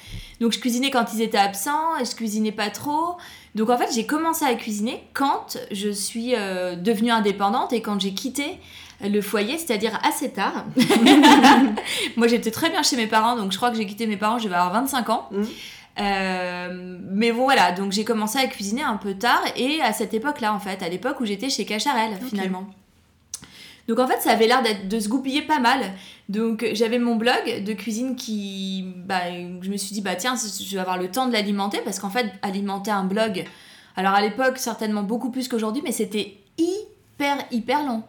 Donc 0.40 0.52
je 0.52 0.58
cuisinais 0.58 0.90
quand 0.90 1.12
ils 1.14 1.22
étaient 1.22 1.38
absents 1.38 1.96
et 2.00 2.04
je 2.04 2.14
cuisinais 2.14 2.52
pas 2.52 2.70
trop. 2.70 3.16
Donc 3.54 3.70
en 3.70 3.78
fait, 3.78 3.88
j'ai 3.94 4.04
commencé 4.04 4.44
à 4.44 4.54
cuisiner 4.54 5.02
quand 5.14 5.56
je 5.70 5.90
suis 5.90 6.34
euh, 6.34 6.76
devenue 6.76 7.10
indépendante 7.10 7.72
et 7.72 7.80
quand 7.80 8.00
j'ai 8.00 8.12
quitté 8.12 8.58
le 9.02 9.20
foyer, 9.20 9.58
c'est-à-dire 9.58 9.98
assez 10.04 10.30
tard. 10.30 10.64
Moi, 12.16 12.28
j'étais 12.28 12.50
très 12.50 12.70
bien 12.70 12.82
chez 12.82 12.96
mes 12.96 13.06
parents, 13.06 13.36
donc 13.36 13.52
je 13.52 13.56
crois 13.56 13.70
que 13.70 13.76
j'ai 13.76 13.86
quitté 13.86 14.06
mes 14.06 14.16
parents, 14.16 14.38
je 14.38 14.48
vais 14.48 14.54
avoir 14.54 14.72
25 14.72 15.10
ans. 15.10 15.28
Mmh. 15.30 15.42
Euh, 15.98 16.98
mais 17.10 17.32
bon 17.32 17.44
voilà, 17.44 17.72
donc 17.72 17.92
j'ai 17.92 18.04
commencé 18.04 18.38
à 18.38 18.46
cuisiner 18.46 18.82
un 18.82 18.96
peu 18.96 19.14
tard 19.14 19.42
et 19.56 19.80
à 19.80 19.94
cette 19.94 20.12
époque-là 20.12 20.52
en 20.52 20.60
fait, 20.60 20.82
à 20.82 20.90
l'époque 20.90 21.20
où 21.20 21.24
j'étais 21.24 21.48
chez 21.48 21.64
Cacharel 21.64 22.10
finalement. 22.28 22.66
Donc 23.88 23.98
en 23.98 24.06
fait, 24.06 24.20
ça 24.20 24.32
avait 24.32 24.46
l'air 24.46 24.62
de 24.62 25.00
se 25.00 25.08
goupiller 25.08 25.42
pas 25.42 25.58
mal. 25.58 25.80
Donc 26.28 26.66
j'avais 26.72 26.98
mon 26.98 27.14
blog 27.14 27.62
de 27.64 27.72
cuisine 27.72 28.16
qui, 28.16 28.84
bah, 29.06 29.30
je 29.60 29.70
me 29.70 29.76
suis 29.76 29.94
dit 29.94 30.00
bah 30.00 30.16
tiens, 30.16 30.34
je 30.36 30.74
vais 30.74 30.80
avoir 30.80 30.98
le 30.98 31.08
temps 31.08 31.28
de 31.28 31.32
l'alimenter 31.32 31.78
parce 31.84 32.00
qu'en 32.00 32.10
fait 32.10 32.32
alimenter 32.42 32.90
un 32.90 33.04
blog, 33.04 33.44
alors 33.96 34.12
à 34.12 34.20
l'époque 34.20 34.58
certainement 34.58 35.02
beaucoup 35.02 35.30
plus 35.30 35.46
qu'aujourd'hui, 35.46 35.82
mais 35.84 35.92
c'était 35.92 36.36
hyper 36.58 37.38
hyper 37.50 37.86
long. 37.86 38.02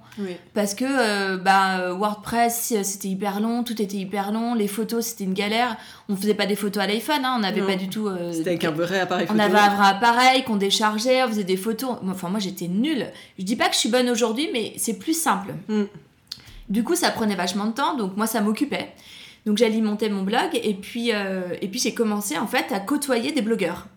Parce 0.53 0.73
que 0.73 0.85
euh, 0.85 1.37
bah, 1.37 1.93
WordPress 1.93 2.73
c'était 2.81 3.07
hyper 3.07 3.39
long, 3.39 3.63
tout 3.63 3.79
était 3.81 3.97
hyper 3.97 4.31
long, 4.31 4.55
les 4.55 4.67
photos 4.67 5.05
c'était 5.05 5.23
une 5.23 5.33
galère. 5.33 5.77
On 6.09 6.15
faisait 6.15 6.33
pas 6.33 6.47
des 6.47 6.55
photos 6.55 6.83
à 6.83 6.87
l'iPhone, 6.87 7.23
hein, 7.23 7.35
on 7.37 7.41
n'avait 7.41 7.61
pas 7.61 7.75
du 7.75 7.87
tout. 7.87 8.07
Euh, 8.07 8.33
c'était 8.33 8.49
avec 8.49 8.65
un 8.65 8.71
vrai 8.71 8.99
appareil 8.99 9.27
photo. 9.27 9.39
On 9.39 9.43
avait 9.43 9.59
un 9.59 9.75
vrai 9.75 9.87
appareil 9.89 10.43
qu'on 10.43 10.55
déchargeait, 10.55 11.23
on 11.23 11.27
faisait 11.27 11.43
des 11.43 11.57
photos. 11.57 11.97
Enfin 12.09 12.29
moi 12.29 12.39
j'étais 12.39 12.67
nulle. 12.67 13.07
Je 13.37 13.43
dis 13.43 13.55
pas 13.55 13.67
que 13.67 13.75
je 13.75 13.79
suis 13.79 13.89
bonne 13.89 14.09
aujourd'hui, 14.09 14.49
mais 14.51 14.73
c'est 14.77 14.97
plus 14.97 15.13
simple. 15.13 15.53
Mm. 15.67 15.83
Du 16.69 16.83
coup 16.83 16.95
ça 16.95 17.11
prenait 17.11 17.35
vachement 17.35 17.67
de 17.67 17.73
temps, 17.73 17.95
donc 17.95 18.17
moi 18.17 18.27
ça 18.27 18.41
m'occupait. 18.41 18.93
Donc 19.45 19.57
j'alimentais 19.57 20.09
mon 20.09 20.23
blog 20.23 20.49
et 20.53 20.73
puis, 20.73 21.13
euh, 21.13 21.55
j'ai 21.71 21.93
commencé 21.93 22.37
en 22.37 22.47
fait 22.47 22.71
à 22.73 22.79
côtoyer 22.79 23.31
des 23.31 23.41
blogueurs. 23.41 23.87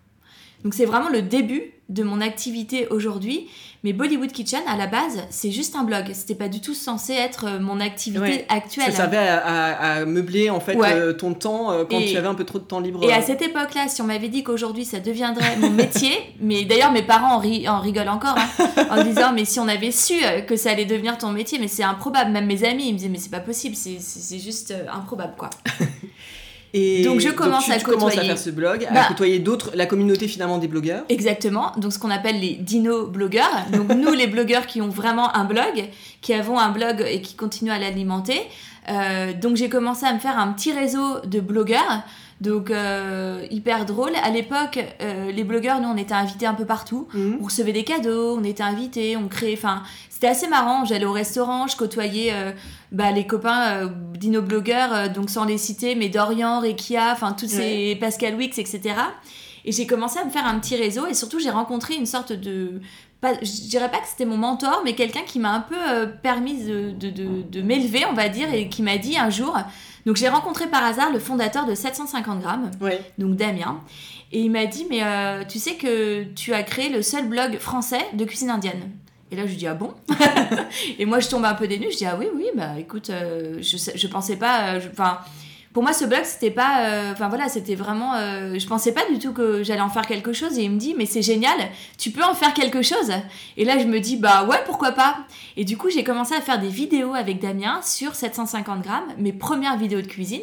Donc 0.63 0.75
c'est 0.75 0.85
vraiment 0.85 1.09
le 1.09 1.23
début 1.23 1.73
de 1.91 2.03
mon 2.03 2.21
activité 2.21 2.87
aujourd'hui. 2.89 3.49
Mais 3.83 3.95
Bollywood 3.95 4.31
Kitchen, 4.31 4.61
à 4.67 4.77
la 4.77 4.87
base, 4.87 5.23
c'est 5.31 5.51
juste 5.51 5.75
un 5.75 5.85
blog. 5.85 6.05
C'était 6.13 6.35
pas 6.35 6.49
du 6.49 6.61
tout 6.61 6.75
censé 6.75 7.15
être 7.15 7.47
euh, 7.47 7.61
mon 7.61 7.81
activité 7.81 8.45
actuelle. 8.51 8.93
Ça 8.93 9.09
servait 9.09 9.17
à, 9.17 10.05
meubler 10.05 10.51
en 10.51 10.61
fait 10.61 10.77
euh, 10.77 11.15
ton 11.15 11.33
temps 11.33 11.73
euh, 11.73 11.85
quand 11.89 11.99
tu 12.01 12.17
avais 12.17 12.29
un 12.29 12.35
peu 12.35 12.45
trop 12.45 12.59
de 12.59 12.65
temps 12.65 12.81
libre. 12.81 13.03
Et 13.03 13.13
à 13.13 13.23
cette 13.23 13.41
époque-là, 13.43 13.89
si 13.89 14.03
on 14.03 14.05
m'avait 14.05 14.29
dit 14.29 14.45
qu'aujourd'hui 14.45 14.85
ça 14.85 15.01
deviendrait 15.01 15.57
mon 15.57 15.71
métier, 15.71 16.13
mais 16.41 16.65
d'ailleurs 16.65 16.93
mes 16.93 17.03
parents 17.03 17.37
en, 17.37 17.67
en 17.67 17.81
rigolent 17.81 18.13
encore 18.13 18.37
hein, 18.37 18.87
en 18.91 19.03
disant 19.03 19.33
mais 19.35 19.47
si 19.47 19.59
on 19.59 19.69
avait 19.69 19.93
su 19.93 20.15
que 20.47 20.57
ça 20.57 20.71
allait 20.71 20.85
devenir 20.85 21.17
ton 21.17 21.33
métier, 21.33 21.59
mais 21.59 21.69
c'est 21.69 21.83
improbable. 21.83 22.31
Même 22.31 22.47
mes 22.47 22.65
amis 22.65 22.89
ils 22.89 22.93
me 22.93 22.99
disaient 22.99 23.11
mais 23.11 23.19
c'est 23.19 23.31
pas 23.31 23.41
possible, 23.41 23.75
c'est 23.75 24.39
juste 24.39 24.75
improbable 24.93 25.35
quoi. 25.39 25.49
Et 26.73 27.03
donc 27.03 27.21
je 27.21 27.31
commence 27.31 27.69
à 27.69 27.79
commences 27.81 28.17
à 28.17 28.23
faire 28.23 28.39
ce 28.39 28.51
blog, 28.51 28.85
à 28.85 28.93
bah. 28.93 29.05
côtoyer 29.09 29.39
d'autres, 29.39 29.73
la 29.75 29.87
communauté 29.87 30.29
finalement 30.29 30.59
des 30.59 30.69
blogueurs. 30.69 31.05
Exactement. 31.09 31.73
Donc 31.77 31.93
ce 31.93 31.99
qu'on 31.99 32.11
appelle 32.11 32.41
les 32.41 32.55
dino 32.55 33.07
blogueurs. 33.07 33.67
Donc 33.73 33.89
nous 33.97 34.13
les 34.13 34.27
blogueurs 34.27 34.67
qui 34.67 34.81
ont 34.81 34.89
vraiment 34.89 35.35
un 35.35 35.45
blog, 35.45 35.89
qui 36.21 36.33
avons 36.35 36.59
un 36.59 36.71
blog 36.71 37.05
et 37.07 37.21
qui 37.21 37.35
continuent 37.35 37.73
à 37.73 37.79
l'alimenter. 37.79 38.41
Euh, 38.89 39.33
donc 39.35 39.57
j'ai 39.57 39.69
commencé 39.69 40.07
à 40.07 40.15
me 40.15 40.19
faire 40.19 40.39
un 40.39 40.53
petit 40.53 40.73
réseau 40.73 41.21
de 41.25 41.41
blogueurs. 41.41 42.05
Donc 42.41 42.71
euh, 42.71 43.47
hyper 43.51 43.85
drôle. 43.85 44.13
À 44.23 44.31
l'époque, 44.31 44.79
euh, 45.03 45.31
les 45.31 45.45
blogueurs, 45.45 45.81
nous, 45.81 45.89
on 45.89 45.97
était 45.97 46.15
invités 46.15 46.47
un 46.47 46.55
peu 46.55 46.65
partout. 46.65 47.07
Mhm. 47.13 47.39
On 47.41 47.45
recevait 47.45 47.73
des 47.73 47.85
cadeaux, 47.85 48.37
on 48.39 48.45
était 48.45 48.63
invités, 48.63 49.17
on 49.17 49.29
créait. 49.29 49.55
Enfin, 49.55 49.83
c'était 50.21 50.33
assez 50.33 50.49
marrant. 50.49 50.85
J'allais 50.85 51.07
au 51.07 51.13
restaurant, 51.13 51.67
je 51.67 51.77
côtoyais 51.77 52.35
bah, 52.93 53.13
les 53.13 53.27
copains 53.27 53.85
euh, 53.85 53.89
d'inoblogueurs, 54.19 54.93
euh, 54.93 55.09
donc 55.09 55.31
sans 55.31 55.45
les 55.45 55.59
citer, 55.59 55.95
mais 55.95 56.09
Dorian, 56.09 56.61
Rekia, 56.61 57.13
enfin 57.13 57.33
tous 57.33 57.49
ces 57.49 57.97
Pascal 58.01 58.35
Wix, 58.35 58.59
etc. 58.59 58.95
Et 59.65 59.73
j'ai 59.73 59.87
commencé 59.87 60.19
à 60.19 60.25
me 60.25 60.31
faire 60.31 60.47
un 60.47 60.59
petit 60.59 60.75
réseau 60.75 61.07
et 61.07 61.15
surtout 61.15 61.39
j'ai 61.39 61.51
rencontré 61.51 61.95
une 61.95 62.07
sorte 62.07 62.33
de 62.33 62.81
pas, 63.21 63.35
je 63.35 63.69
dirais 63.69 63.91
pas 63.91 63.99
que 63.99 64.09
c'était 64.09 64.25
mon 64.25 64.39
mentor, 64.39 64.81
mais 64.85 64.95
quelqu'un 64.95 65.23
qui 65.23 65.39
m'a 65.39 65.53
un 65.53 65.61
peu 65.61 65.77
euh, 65.77 66.07
permis 66.07 66.65
de, 66.65 66.91
de, 66.91 67.43
de, 67.43 67.63
m'élever, 67.63 68.05
on 68.11 68.15
va 68.15 68.29
dire, 68.29 68.53
et 68.53 68.69
qui 68.69 68.83
m'a 68.83 68.97
dit 68.97 69.19
un 69.19 69.31
jour. 69.31 69.57
Donc 70.07 70.17
j'ai 70.17 70.29
rencontré 70.29 70.67
par 70.67 70.83
hasard 70.83 71.13
le 71.13 71.19
fondateur 71.19 71.67
de 71.67 71.75
750 71.75 72.41
grammes, 72.41 72.71
donc 73.19 73.37
Damien, 73.37 73.81
et 74.33 74.41
il 74.41 74.51
m'a 74.51 74.65
dit 74.65 74.87
mais 74.89 75.03
tu 75.47 75.59
sais 75.59 75.75
que 75.75 76.25
tu 76.35 76.55
as 76.55 76.63
créé 76.63 76.89
le 76.89 77.03
seul 77.03 77.29
blog 77.29 77.59
français 77.59 78.05
de 78.15 78.25
cuisine 78.25 78.51
indienne. 78.51 78.91
Et 79.33 79.37
là, 79.37 79.47
je 79.47 79.55
dis, 79.55 79.67
ah 79.67 79.75
bon 79.75 79.95
Et 80.99 81.05
moi, 81.05 81.21
je 81.21 81.29
tombe 81.29 81.45
un 81.45 81.55
peu 81.55 81.69
dénue. 81.69 81.87
Je 81.93 81.99
dis, 81.99 82.07
ah 82.07 82.17
oui, 82.19 82.27
oui, 82.35 82.47
bah 82.55 82.73
écoute, 82.79 83.11
euh, 83.11 83.59
je, 83.61 83.77
je 83.95 84.07
pensais 84.09 84.37
pas. 84.37 84.75
Euh, 84.75 84.81
enfin, 84.93 85.19
pour 85.73 85.85
moi, 85.85 85.93
ce 85.93 86.05
blog, 86.05 86.23
c'était 86.25 86.51
pas. 86.51 86.87
Euh, 86.87 87.13
enfin 87.13 87.29
voilà, 87.29 87.49
c'était 87.49 87.77
vraiment. 87.77 88.15
je 88.17 88.67
pensais 88.67 88.93
pas 88.93 89.09
du 89.09 89.21
tout 89.21 89.33
que 89.33 89.63
j'allais 89.63 89.81
en 89.81 89.89
faire 89.89 90.07
quelque 90.07 90.33
chose. 90.33 90.59
Et 90.59 90.65
il 90.65 90.71
me 90.73 90.79
dit, 90.79 90.95
mais 90.99 91.07
c'est 91.07 91.23
génial, 91.23 91.57
tu 91.97 92.11
peux 92.11 92.25
en 92.25 92.35
faire 92.35 92.55
quelque 92.55 92.83
chose. 92.83 93.13
Et 93.57 93.65
là, 93.65 93.79
je 93.79 93.85
me 93.85 94.01
dis, 94.01 94.17
bah 94.17 94.45
ouais, 94.45 94.59
pourquoi 94.67 94.91
pas 94.93 95.19
Et 95.57 95.65
du 95.65 95.77
coup, 95.77 95.89
j'ai 95.91 96.03
commencé 96.03 96.35
à 96.35 96.41
faire 96.41 96.59
des 96.59 96.69
vidéos 96.69 97.15
avec 97.15 97.39
Damien 97.39 97.81
sur 97.83 98.17
750 98.17 98.83
grammes, 98.83 99.13
mes 99.17 99.33
premières 99.33 99.77
vidéos 99.77 100.01
de 100.01 100.09
cuisine. 100.09 100.43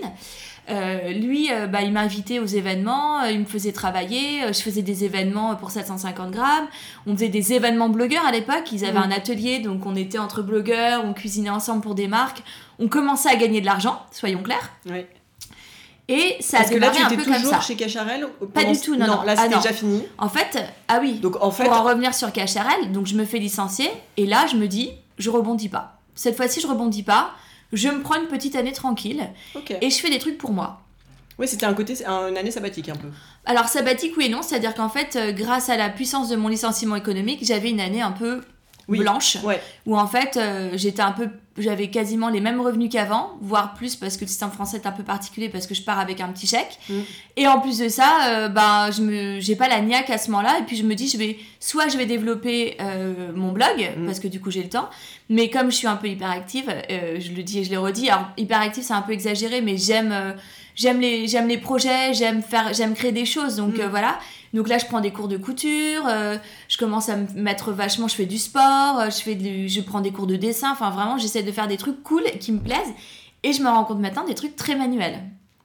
Euh, 0.70 1.14
lui, 1.14 1.50
euh, 1.52 1.66
bah, 1.68 1.82
il 1.82 1.94
m'invitait 1.94 2.40
aux 2.40 2.46
événements, 2.46 3.22
euh, 3.22 3.32
il 3.32 3.40
me 3.40 3.46
faisait 3.46 3.72
travailler, 3.72 4.42
je 4.48 4.62
faisais 4.62 4.82
des 4.82 5.06
événements 5.06 5.56
pour 5.56 5.72
750 5.72 6.32
grammes, 6.32 6.68
on 7.06 7.16
faisait 7.16 7.30
des 7.30 7.54
événements 7.54 7.88
blogueurs 7.88 8.26
à 8.26 8.34
l'époque, 8.34 8.70
ils 8.74 8.84
avaient 8.84 9.00
mm. 9.00 9.04
un 9.04 9.12
atelier, 9.12 9.60
donc 9.60 9.86
on 9.86 9.96
était 9.96 10.20
entre 10.20 10.42
blogueurs, 10.42 11.06
on 11.06 11.14
cuisinait 11.14 11.50
ensemble 11.50 11.82
pour 11.82 11.96
des 11.96 12.10
marques, 12.10 12.44
on 12.80 12.90
commençait 12.90 13.30
à 13.30 13.38
gagner 13.38 13.62
de 13.62 13.66
l'argent, 13.66 14.02
soyons 14.12 14.44
clairs. 14.44 14.72
Oui. 14.90 15.06
Et 16.10 16.38
ça 16.40 16.60
Parce 16.60 16.70
a 16.70 16.74
démarré 16.74 17.02
un 17.02 17.10
peu 17.10 17.24
comme 17.24 17.34
ça. 17.36 17.60
chez 17.60 17.76
Cacharel 17.76 18.28
Pas 18.54 18.64
du 18.64 18.80
tout, 18.80 18.96
non, 18.96 19.08
non. 19.08 19.22
Là, 19.24 19.36
c'était 19.36 19.56
ah, 19.56 19.58
déjà 19.58 19.74
fini. 19.74 20.04
En 20.18 20.30
fait, 20.30 20.58
ah 20.88 21.00
oui. 21.02 21.16
Donc 21.16 21.36
en 21.42 21.52
fait, 21.52 21.66
pour 21.66 21.74
en 21.74 21.84
revenir 21.84 22.14
sur 22.14 22.32
Cacharel, 22.32 22.94
donc 22.94 23.08
je 23.08 23.16
me 23.16 23.26
fais 23.26 23.40
licencier 23.40 23.90
et 24.16 24.26
là, 24.26 24.48
je 24.50 24.56
me 24.56 24.68
dis, 24.68 24.92
je 25.18 25.30
rebondis 25.30 25.68
pas. 25.68 26.00
Cette 26.16 26.38
fois-ci, 26.38 26.62
je 26.62 26.68
rebondis 26.68 27.04
pas. 27.04 27.32
Je 27.74 27.90
me 27.90 28.02
prends 28.02 28.16
une 28.22 28.28
petite 28.28 28.56
année 28.56 28.72
tranquille 28.72 29.28
et 29.82 29.90
je 29.90 30.00
fais 30.00 30.10
des 30.10 30.20
trucs 30.20 30.38
pour 30.38 30.52
moi. 30.52 30.82
Oui, 31.40 31.48
c'était 31.48 31.66
un 31.66 31.74
côté, 31.74 31.94
une 32.06 32.38
année 32.38 32.52
sabbatique 32.52 32.90
un 32.90 32.96
peu. 32.96 33.10
Alors 33.46 33.68
sabbatique 33.68 34.14
oui 34.18 34.26
et 34.26 34.30
non, 34.30 34.42
c'est-à-dire 34.42 34.74
qu'en 34.74 34.90
fait, 34.90 35.16
euh, 35.16 35.32
grâce 35.32 35.70
à 35.70 35.78
la 35.78 35.90
puissance 35.90 36.30
de 36.30 36.36
mon 36.36 36.48
licenciement 36.48 36.96
économique, 36.96 37.42
j'avais 37.44 37.70
une 37.70 37.80
année 37.80 38.02
un 38.02 38.12
peu 38.12 38.42
blanche, 38.96 39.38
où 39.86 39.98
en 39.98 40.08
fait 40.08 40.38
euh, 40.38 40.72
j'étais 40.76 41.02
un 41.02 41.12
peu, 41.12 41.30
j'avais 41.58 41.90
quasiment 41.90 42.30
les 42.30 42.40
mêmes 42.40 42.62
revenus 42.62 42.90
qu'avant, 42.90 43.32
voire 43.42 43.74
plus 43.74 43.96
parce 43.96 44.16
que 44.16 44.22
le 44.22 44.28
système 44.28 44.52
français 44.52 44.78
est 44.78 44.88
un 44.88 44.92
peu 44.92 45.04
particulier 45.04 45.50
parce 45.50 45.68
que 45.68 45.76
je 45.76 45.82
pars 45.82 46.00
avec 46.00 46.22
un 46.22 46.30
petit 46.30 46.48
chèque. 46.48 46.80
Mm. 46.90 46.94
Et 47.36 47.48
en 47.48 47.60
plus 47.60 47.80
de 47.80 47.90
ça, 47.90 48.28
euh, 48.28 48.50
ben 48.50 48.90
je 48.92 49.02
me, 49.02 49.40
j'ai 49.40 49.56
pas 49.56 49.68
la 49.68 49.82
niaque 49.82 50.10
à 50.10 50.18
ce 50.18 50.32
moment-là, 50.32 50.60
et 50.60 50.64
puis 50.64 50.78
je 50.78 50.84
me 50.84 50.96
dis 50.96 51.10
je 51.10 51.18
vais, 51.18 51.38
soit 51.60 51.90
je 51.90 51.98
vais 51.98 52.06
développer 52.06 52.78
euh, 52.80 53.32
mon 53.36 53.52
blog 53.52 53.92
mm. 53.98 54.06
parce 54.06 54.20
que 54.20 54.28
du 54.28 54.40
coup 54.40 54.52
j'ai 54.52 54.64
le 54.64 54.70
temps, 54.70 54.90
mais 55.30 55.50
comme 55.50 55.70
je 55.70 55.76
suis 55.76 55.88
un 55.88 55.98
peu 55.98 56.08
hyperactive, 56.08 56.74
je 56.90 57.32
le 57.32 57.44
dis 57.44 57.60
et 57.60 57.64
je 57.66 57.72
le 57.72 57.80
redis, 57.80 58.10
alors 58.10 58.30
hyperactive 58.38 58.84
c'est 58.84 58.94
un 58.94 59.02
peu 59.02 59.12
exagéré, 59.12 59.62
mais 59.62 59.78
j'aime 59.78 60.36
j'aime 60.76 61.02
les 61.02 61.28
j'aime 61.28 61.48
les 61.48 61.58
projets 61.58 62.14
j'aime 62.14 62.44
faire 62.44 62.72
j'aime 62.72 62.94
créer 62.94 63.12
des 63.12 63.26
choses 63.26 63.56
donc 63.56 63.80
mm. 63.80 63.88
voilà 63.90 64.20
donc 64.58 64.70
là, 64.70 64.80
je 64.80 64.86
prends 64.86 65.02
des 65.02 65.12
cours 65.12 65.28
de 65.28 65.38
couture, 65.38 66.04
euh, 66.08 66.38
je 66.68 66.78
commence 66.78 67.10
à 67.10 67.16
me 67.16 67.28
mettre 67.36 67.72
vachement, 67.72 68.08
je 68.08 68.16
fais 68.16 68.26
du 68.26 68.40
sport, 68.40 69.00
euh, 69.00 69.10
je, 69.12 69.22
fais 69.22 69.68
je 69.68 69.82
prends 69.82 70.02
des 70.02 70.12
cours 70.12 70.26
de 70.26 70.36
dessin, 70.36 70.72
enfin 70.72 70.90
vraiment, 70.90 71.20
j'essaie 71.20 71.44
de 71.44 71.52
faire 71.52 71.68
des 71.68 71.78
trucs 71.78 72.02
cool 72.02 72.24
qui 72.40 72.52
me 72.52 72.60
plaisent. 72.60 72.94
Et 73.44 73.54
je 73.54 73.62
me 73.62 73.70
rends 73.70 73.84
compte 73.84 74.00
maintenant 74.00 74.26
des 74.26 74.34
trucs 74.34 74.56
très 74.56 74.76
manuels. 74.76 75.20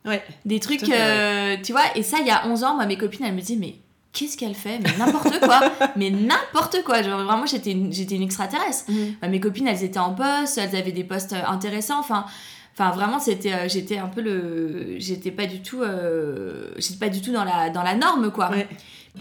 Ouais. 0.05 0.22
Des 0.44 0.61
trucs, 0.61 0.87
euh, 0.90 1.57
tu 1.62 1.72
vois, 1.72 1.85
et 1.94 2.02
ça, 2.02 2.18
il 2.20 2.26
y 2.26 2.31
a 2.31 2.46
11 2.46 2.64
ans, 2.64 2.74
moi, 2.74 2.85
mes 2.85 2.98
copines, 2.98 3.24
elles 3.24 3.35
me 3.35 3.40
disaient, 3.40 3.59
mais 3.59 3.76
qu'est-ce 4.12 4.37
qu'elle 4.37 4.55
fait? 4.55 4.78
Mais 4.78 4.90
n'importe 4.98 5.40
quoi 5.40 5.61
Mais 5.96 6.11
n'importe 6.11 6.85
quoi 6.85 7.00
Genre, 7.00 7.22
vraiment, 7.22 7.46
j'étais 7.46 7.72
une, 7.72 7.90
j'étais 7.94 8.16
une 8.16 8.22
extraterrestre. 8.22 8.90
Mhm. 8.90 9.31
mes 9.31 9.40
copines, 9.40 9.68
elles 9.68 9.85
étaient 9.85 9.98
en 9.98 10.12
poste, 10.12 10.59
elles 10.59 10.76
avaient 10.76 10.92
des 10.92 11.05
postes 11.05 11.33
intéressants, 11.33 11.98
enfin... 11.98 12.26
Enfin, 12.75 12.91
vraiment, 12.91 13.19
c'était, 13.21 13.53
euh, 13.53 13.69
j'étais 13.69 13.99
un 13.99 14.09
peu 14.09 14.23
le, 14.23 14.95
j'étais 14.99 15.31
pas 15.31 15.47
du 15.47 15.61
tout, 15.61 15.83
euh, 15.83 16.71
j'étais 16.79 16.99
pas 16.99 17.11
du 17.11 17.21
tout 17.21 17.33
dans 17.33 17.45
la, 17.45 17.71
dans 17.71 17.83
la 17.83 17.95
norme, 17.95 18.31
quoi. 18.31 18.51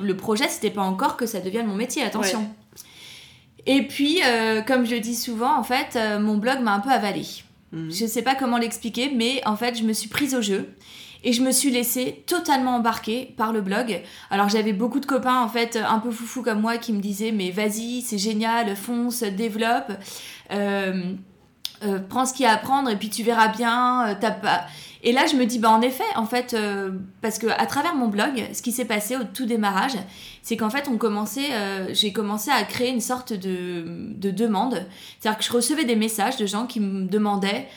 Le 0.02 0.16
projet, 0.16 0.48
c'était 0.48 0.70
pas 0.70 0.84
encore 0.84 1.18
que 1.18 1.26
ça 1.26 1.42
devienne 1.42 1.68
mon 1.68 1.76
métier, 1.76 2.02
attention. 2.04 2.50
Et 3.66 3.84
puis, 3.84 4.22
euh, 4.26 4.62
comme 4.62 4.86
je 4.86 4.96
le 4.96 5.02
dis 5.02 5.16
souvent, 5.16 5.58
en 5.58 5.64
fait, 5.64 6.00
mon 6.20 6.38
blog 6.38 6.62
m'a 6.62 6.74
un 6.74 6.80
peu 6.80 6.90
avalé. 6.90 7.26
Mhm. 7.74 7.92
Je 7.92 8.06
sais 8.06 8.22
pas 8.22 8.36
comment 8.36 8.58
l'expliquer, 8.58 9.12
mais 9.14 9.42
en 9.46 9.58
fait, 9.58 9.78
je 9.78 9.84
me 9.84 9.94
suis 9.94 10.08
prise 10.08 10.34
au 10.34 10.42
jeu. 10.42 10.70
Et 11.24 11.34
je 11.34 11.44
me 11.44 11.52
suis 11.52 11.70
laissée 11.70 12.24
totalement 12.26 12.78
embarquer 12.78 13.34
par 13.38 13.54
le 13.54 13.62
blog. 13.62 14.02
Alors 14.32 14.50
j'avais 14.50 14.74
beaucoup 14.74 15.00
de 15.00 15.06
copains 15.06 15.40
en 15.40 15.48
fait 15.48 15.78
un 15.78 16.00
peu 16.00 16.10
foufou 16.10 16.42
comme 16.42 16.60
moi 16.60 16.78
qui 16.78 16.94
me 16.94 17.00
disaient 17.00 17.32
mais 17.32 17.52
vas-y 17.52 18.02
c'est 18.02 18.18
génial, 18.18 18.76
fonce, 18.76 19.22
développe. 19.22 19.92
Euh, 20.52 21.14
prends 22.10 22.26
ce 22.26 22.34
qu'il 22.34 22.44
y 22.44 22.48
a 22.48 22.54
à 22.54 22.58
prendre 22.58 22.90
et 22.90 22.96
puis 22.96 23.10
tu 23.10 23.24
verras 23.24 23.48
bien. 23.48 24.10
Euh, 24.10 24.16
pas... 24.16 24.66
Et 25.04 25.14
là, 25.14 25.26
je 25.26 25.36
me 25.36 25.46
dis, 25.46 25.58
bah 25.58 25.72
en 25.72 25.82
effet, 25.82 26.04
en 26.16 26.26
fait, 26.26 26.54
euh, 26.54 26.92
parce 27.22 27.40
que 27.40 27.48
à 27.48 27.66
travers 27.66 27.96
mon 27.96 28.08
blog, 28.08 28.44
ce 28.54 28.62
qui 28.62 28.72
s'est 28.72 28.86
passé 28.86 29.16
au 29.16 29.24
tout 29.24 29.48
démarrage, 29.48 29.94
c'est 30.44 30.58
qu'en 30.58 30.70
fait, 30.70 30.88
on 30.88 30.98
commençait, 30.98 31.50
j'ai 31.94 32.14
commencé 32.14 32.52
à 32.52 32.64
créer 32.64 32.92
une 32.92 33.02
sorte 33.02 33.34
de, 33.34 33.84
de 33.88 34.30
demande. 34.30 34.86
C'est-à-dire 35.20 35.40
que 35.40 35.44
je 35.44 35.52
recevais 35.52 35.86
des 35.86 35.96
messages 35.96 36.38
de 36.38 36.46
gens 36.46 36.68
qui 36.68 36.80
me 36.80 37.08
demandaient 37.08 37.68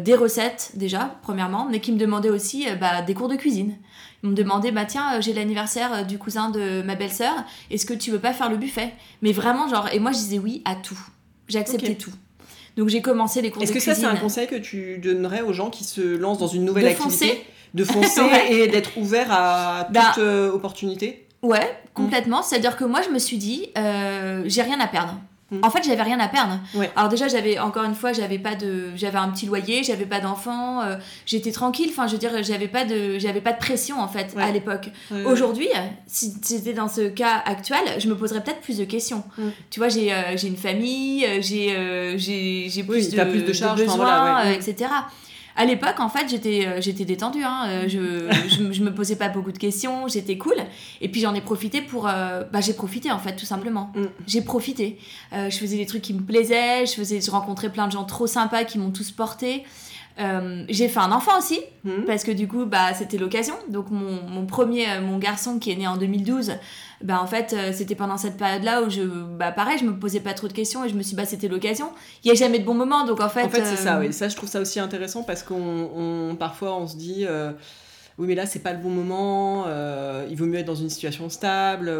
des 0.00 0.14
recettes 0.14 0.72
déjà, 0.74 1.16
premièrement, 1.22 1.66
mais 1.68 1.80
qui 1.80 1.90
me 1.90 1.98
demandaient 1.98 2.30
aussi 2.30 2.66
bah, 2.80 3.02
des 3.02 3.14
cours 3.14 3.28
de 3.28 3.36
cuisine. 3.36 3.76
Ils 4.22 4.30
me 4.30 4.34
demandaient, 4.34 4.72
bah 4.72 4.84
tiens, 4.84 5.20
j'ai 5.20 5.32
l'anniversaire 5.32 6.06
du 6.06 6.18
cousin 6.18 6.50
de 6.50 6.82
ma 6.82 6.94
belle-sœur, 6.94 7.34
est-ce 7.70 7.86
que 7.86 7.94
tu 7.94 8.12
veux 8.12 8.20
pas 8.20 8.32
faire 8.32 8.50
le 8.50 8.56
buffet? 8.56 8.94
Mais 9.22 9.32
vraiment, 9.32 9.68
genre, 9.68 9.88
et 9.92 9.98
moi 9.98 10.12
je 10.12 10.18
disais 10.18 10.38
oui 10.38 10.62
à 10.64 10.76
tout. 10.76 10.98
J'ai 11.48 11.58
accepté 11.58 11.96
tout. 11.96 12.12
Donc 12.78 12.88
j'ai 12.88 13.02
commencé 13.02 13.42
les 13.42 13.50
cours 13.50 13.60
de. 13.60 13.64
Est-ce 13.64 13.72
que 13.72 13.80
ça, 13.80 13.94
c'est 13.96 14.06
un 14.06 14.14
conseil 14.14 14.46
que 14.46 14.54
tu 14.54 14.98
donnerais 14.98 15.42
aux 15.42 15.52
gens 15.52 15.68
qui 15.68 15.82
se 15.82 16.00
lancent 16.00 16.38
dans 16.38 16.46
une 16.46 16.64
nouvelle 16.64 16.86
activité 16.86 17.44
De 17.74 17.84
foncer 17.84 18.22
et 18.50 18.68
d'être 18.68 18.96
ouvert 18.96 19.26
à 19.30 19.88
bah, 19.90 20.12
toute 20.14 20.22
euh, 20.22 20.52
opportunité? 20.52 21.26
Ouais, 21.42 21.76
complètement. 21.92 22.40
C'est-à-dire 22.42 22.76
que 22.76 22.84
moi, 22.84 23.02
je 23.02 23.10
me 23.10 23.18
suis 23.18 23.36
dit, 23.36 23.70
euh, 23.76 24.44
j'ai 24.46 24.62
rien 24.62 24.78
à 24.78 24.86
perdre. 24.86 25.16
Mm. 25.50 25.60
En 25.62 25.70
fait, 25.70 25.82
j'avais 25.82 26.02
rien 26.02 26.20
à 26.20 26.28
perdre. 26.28 26.58
Alors 26.94 27.08
déjà, 27.08 27.26
j'avais 27.28 27.58
encore 27.58 27.84
une 27.84 27.94
fois, 27.94 28.12
j'avais 28.12 28.38
pas 28.38 28.54
de, 28.54 28.90
j'avais 28.96 29.18
un 29.18 29.30
petit 29.30 29.46
loyer, 29.46 29.82
j'avais 29.82 30.04
pas 30.04 30.20
d'enfants, 30.20 30.82
euh, 30.82 30.96
j'étais 31.24 31.52
tranquille. 31.52 31.88
Enfin, 31.90 32.06
je 32.06 32.12
veux 32.12 32.18
dire, 32.18 32.42
j'avais 32.42 32.68
pas 32.68 32.84
de, 32.84 33.18
j'avais 33.18 33.40
pas 33.40 33.52
de 33.52 33.58
pression 33.58 34.00
en 34.00 34.08
fait 34.08 34.34
à 34.36 34.50
l'époque. 34.50 34.90
Aujourd'hui, 35.26 35.68
si 36.06 36.34
j'étais 36.46 36.74
dans 36.74 36.88
ce 36.88 37.08
cas 37.08 37.42
actuel, 37.44 37.80
je 37.98 38.08
me 38.08 38.16
poserais 38.16 38.42
peut-être 38.42 38.60
plus 38.60 38.78
de 38.78 38.84
questions. 38.84 39.24
Mm. 39.38 39.48
Tu 39.70 39.80
vois, 39.80 39.88
j'ai, 39.88 40.12
euh, 40.12 40.36
j'ai 40.36 40.48
une 40.48 40.56
famille, 40.56 41.24
euh, 41.24 41.38
j'ai, 41.40 42.18
j'ai, 42.18 42.68
j'ai 42.68 42.82
plus, 42.82 43.10
de, 43.10 43.24
plus 43.24 43.42
de 43.42 43.52
charges, 43.52 43.80
besoins, 43.80 44.50
etc 44.50 44.88
à 45.58 45.64
l'époque, 45.64 45.98
en 45.98 46.08
fait, 46.08 46.28
j'étais 46.28 46.66
euh, 46.66 46.80
j'étais 46.80 47.04
détendue. 47.04 47.42
Hein. 47.42 47.64
Euh, 47.66 47.88
je, 47.88 48.72
je, 48.72 48.82
me 48.82 48.94
posais 48.94 49.16
pas 49.16 49.28
beaucoup 49.28 49.50
de 49.50 49.58
questions, 49.58 50.06
j'étais 50.06 50.38
cool. 50.38 50.54
Et 51.00 51.08
puis 51.08 51.20
j'en 51.20 51.34
ai 51.34 51.40
profité 51.40 51.82
pour. 51.82 52.06
Euh, 52.08 52.44
bah, 52.50 52.60
j'ai 52.60 52.74
profité, 52.74 53.10
en 53.10 53.18
fait, 53.18 53.34
tout 53.34 53.44
simplement. 53.44 53.92
Mm. 53.94 54.04
J'ai 54.26 54.40
profité. 54.40 54.98
je 55.32 55.56
faisais 55.56 55.76
des 55.76 55.86
trucs 55.86 56.02
qui 56.02 56.14
me 56.14 56.22
plaisaient, 56.22 56.86
je, 56.86 56.92
faisais, 56.92 57.20
je 57.20 57.30
rencontrais 57.30 57.70
plein 57.70 57.88
de 57.88 57.92
gens 57.92 58.04
trop 58.04 58.28
sympas 58.28 58.64
qui 58.64 58.78
m'ont 58.78 58.92
tous 58.92 59.10
porté. 59.10 59.64
j'ai 60.68 60.88
fait 60.88 61.00
un 61.00 61.10
enfant 61.10 61.36
aussi, 61.36 61.58
mm. 61.82 62.04
parce 62.06 62.22
que 62.22 62.30
du 62.30 62.46
coup, 62.46 62.64
bah, 62.64 62.94
c'était 62.94 63.18
l'occasion. 63.18 63.56
Donc, 63.68 63.90
mon, 63.90 64.22
mon, 64.28 64.46
premier, 64.46 65.00
mon 65.00 65.18
garçon 65.18 65.58
qui 65.58 65.72
est 65.72 65.76
né 65.76 65.88
en 65.88 65.96
2012, 65.96 66.52
bah 67.02 67.20
en 67.22 67.26
fait 67.26 67.52
euh, 67.52 67.72
c'était 67.72 67.94
pendant 67.94 68.16
cette 68.16 68.36
période 68.36 68.64
là 68.64 68.82
où 68.82 68.90
je 68.90 69.02
bah 69.02 69.52
pareil 69.52 69.78
je 69.78 69.84
me 69.84 69.96
posais 69.96 70.20
pas 70.20 70.34
trop 70.34 70.48
de 70.48 70.52
questions 70.52 70.84
et 70.84 70.88
je 70.88 70.94
me 70.94 71.02
suis 71.02 71.10
dit 71.10 71.16
bah 71.16 71.26
c'était 71.26 71.48
l'occasion 71.48 71.90
il 72.24 72.28
y 72.28 72.30
a 72.30 72.34
jamais 72.34 72.58
de 72.58 72.64
bon 72.64 72.74
moment 72.74 73.06
donc 73.06 73.20
en 73.20 73.28
fait 73.28 73.44
en 73.44 73.48
fait 73.48 73.64
c'est 73.64 73.76
ça 73.76 73.96
euh, 73.96 74.00
oui 74.00 74.12
ça 74.12 74.28
je 74.28 74.36
trouve 74.36 74.48
ça 74.48 74.60
aussi 74.60 74.80
intéressant 74.80 75.22
parce 75.22 75.42
qu'on 75.42 76.36
parfois 76.38 76.76
on 76.76 76.88
se 76.88 76.96
dit 76.96 77.24
euh, 77.24 77.52
oui 78.18 78.26
mais 78.26 78.34
là 78.34 78.46
c'est 78.46 78.58
pas 78.58 78.72
le 78.72 78.80
bon 78.80 78.90
moment 78.90 79.66
il 80.28 80.36
vaut 80.36 80.46
mieux 80.46 80.58
être 80.58 80.66
dans 80.66 80.74
une 80.74 80.90
situation 80.90 81.28
stable 81.28 81.92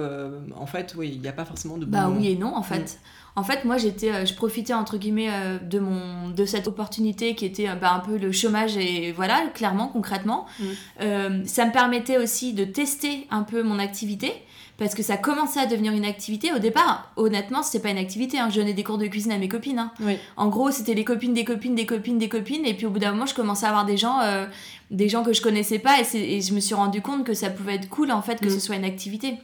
en 0.56 0.66
fait 0.66 0.94
oui 0.98 1.12
il 1.14 1.20
n'y 1.20 1.28
a 1.28 1.32
pas 1.32 1.44
forcément 1.44 1.78
de 1.78 1.84
bon 1.84 1.92
bah 1.92 2.06
moment. 2.06 2.16
oui 2.18 2.32
et 2.32 2.36
non 2.36 2.56
en 2.56 2.62
fait 2.62 2.80
mm. 2.80 3.17
En 3.38 3.44
fait, 3.44 3.64
moi, 3.64 3.76
j'étais, 3.76 4.26
je 4.26 4.34
profitais 4.34 4.74
entre 4.74 4.98
guillemets 4.98 5.30
de 5.62 5.78
mon, 5.78 6.28
de 6.28 6.44
cette 6.44 6.68
opportunité 6.68 7.34
qui 7.34 7.44
était 7.44 7.68
bah, 7.80 7.92
un 7.92 8.00
peu 8.00 8.16
le 8.16 8.32
chômage 8.32 8.76
et 8.76 9.12
voilà, 9.12 9.42
clairement, 9.54 9.88
concrètement. 9.88 10.46
Mm. 10.60 11.44
ça 11.44 11.64
me 11.66 11.72
permettait 11.72 12.18
aussi 12.18 12.52
de 12.52 12.64
tester 12.64 13.26
un 13.30 13.42
peu 13.42 13.62
mon 13.62 13.78
activité 13.78 14.32
parce 14.78 14.94
que 14.94 15.02
ça 15.02 15.16
commençait 15.16 15.58
à 15.58 15.66
devenir 15.66 15.92
une 15.92 16.04
activité. 16.04 16.52
Au 16.52 16.60
départ, 16.60 17.10
honnêtement, 17.16 17.64
c'était 17.64 17.82
pas 17.82 17.90
une 17.90 17.98
activité. 17.98 18.38
Hein. 18.38 18.48
Je 18.48 18.60
donnais 18.60 18.74
des 18.74 18.84
cours 18.84 18.96
de 18.96 19.08
cuisine 19.08 19.32
à 19.32 19.38
mes 19.38 19.48
copines. 19.48 19.80
Hein. 19.80 19.92
En 20.36 20.48
gros, 20.48 20.70
c'était 20.70 20.94
les 20.94 21.04
copines 21.04 21.34
des 21.34 21.44
copines 21.44 21.74
des 21.74 21.84
copines 21.84 22.16
des 22.16 22.28
copines. 22.28 22.64
Et 22.64 22.74
puis 22.74 22.86
au 22.86 22.90
bout 22.90 23.00
d'un 23.00 23.10
moment, 23.10 23.26
je 23.26 23.34
commençais 23.34 23.66
à 23.66 23.70
avoir 23.70 23.84
des 23.84 23.96
gens, 23.96 24.20
euh, 24.20 24.46
des 24.92 25.08
gens 25.08 25.24
que 25.24 25.32
je 25.32 25.42
connaissais 25.42 25.80
pas. 25.80 25.96
Et, 26.14 26.40
je 26.40 26.54
me 26.54 26.60
suis 26.60 26.76
rendu 26.76 27.02
compte 27.02 27.24
que 27.24 27.34
ça 27.34 27.50
pouvait 27.50 27.74
être 27.74 27.88
cool 27.88 28.12
en 28.12 28.22
fait 28.22 28.40
que 28.40 28.46
mm. 28.46 28.50
ce 28.50 28.60
soit 28.60 28.76
une 28.76 28.84
activité. 28.84 29.34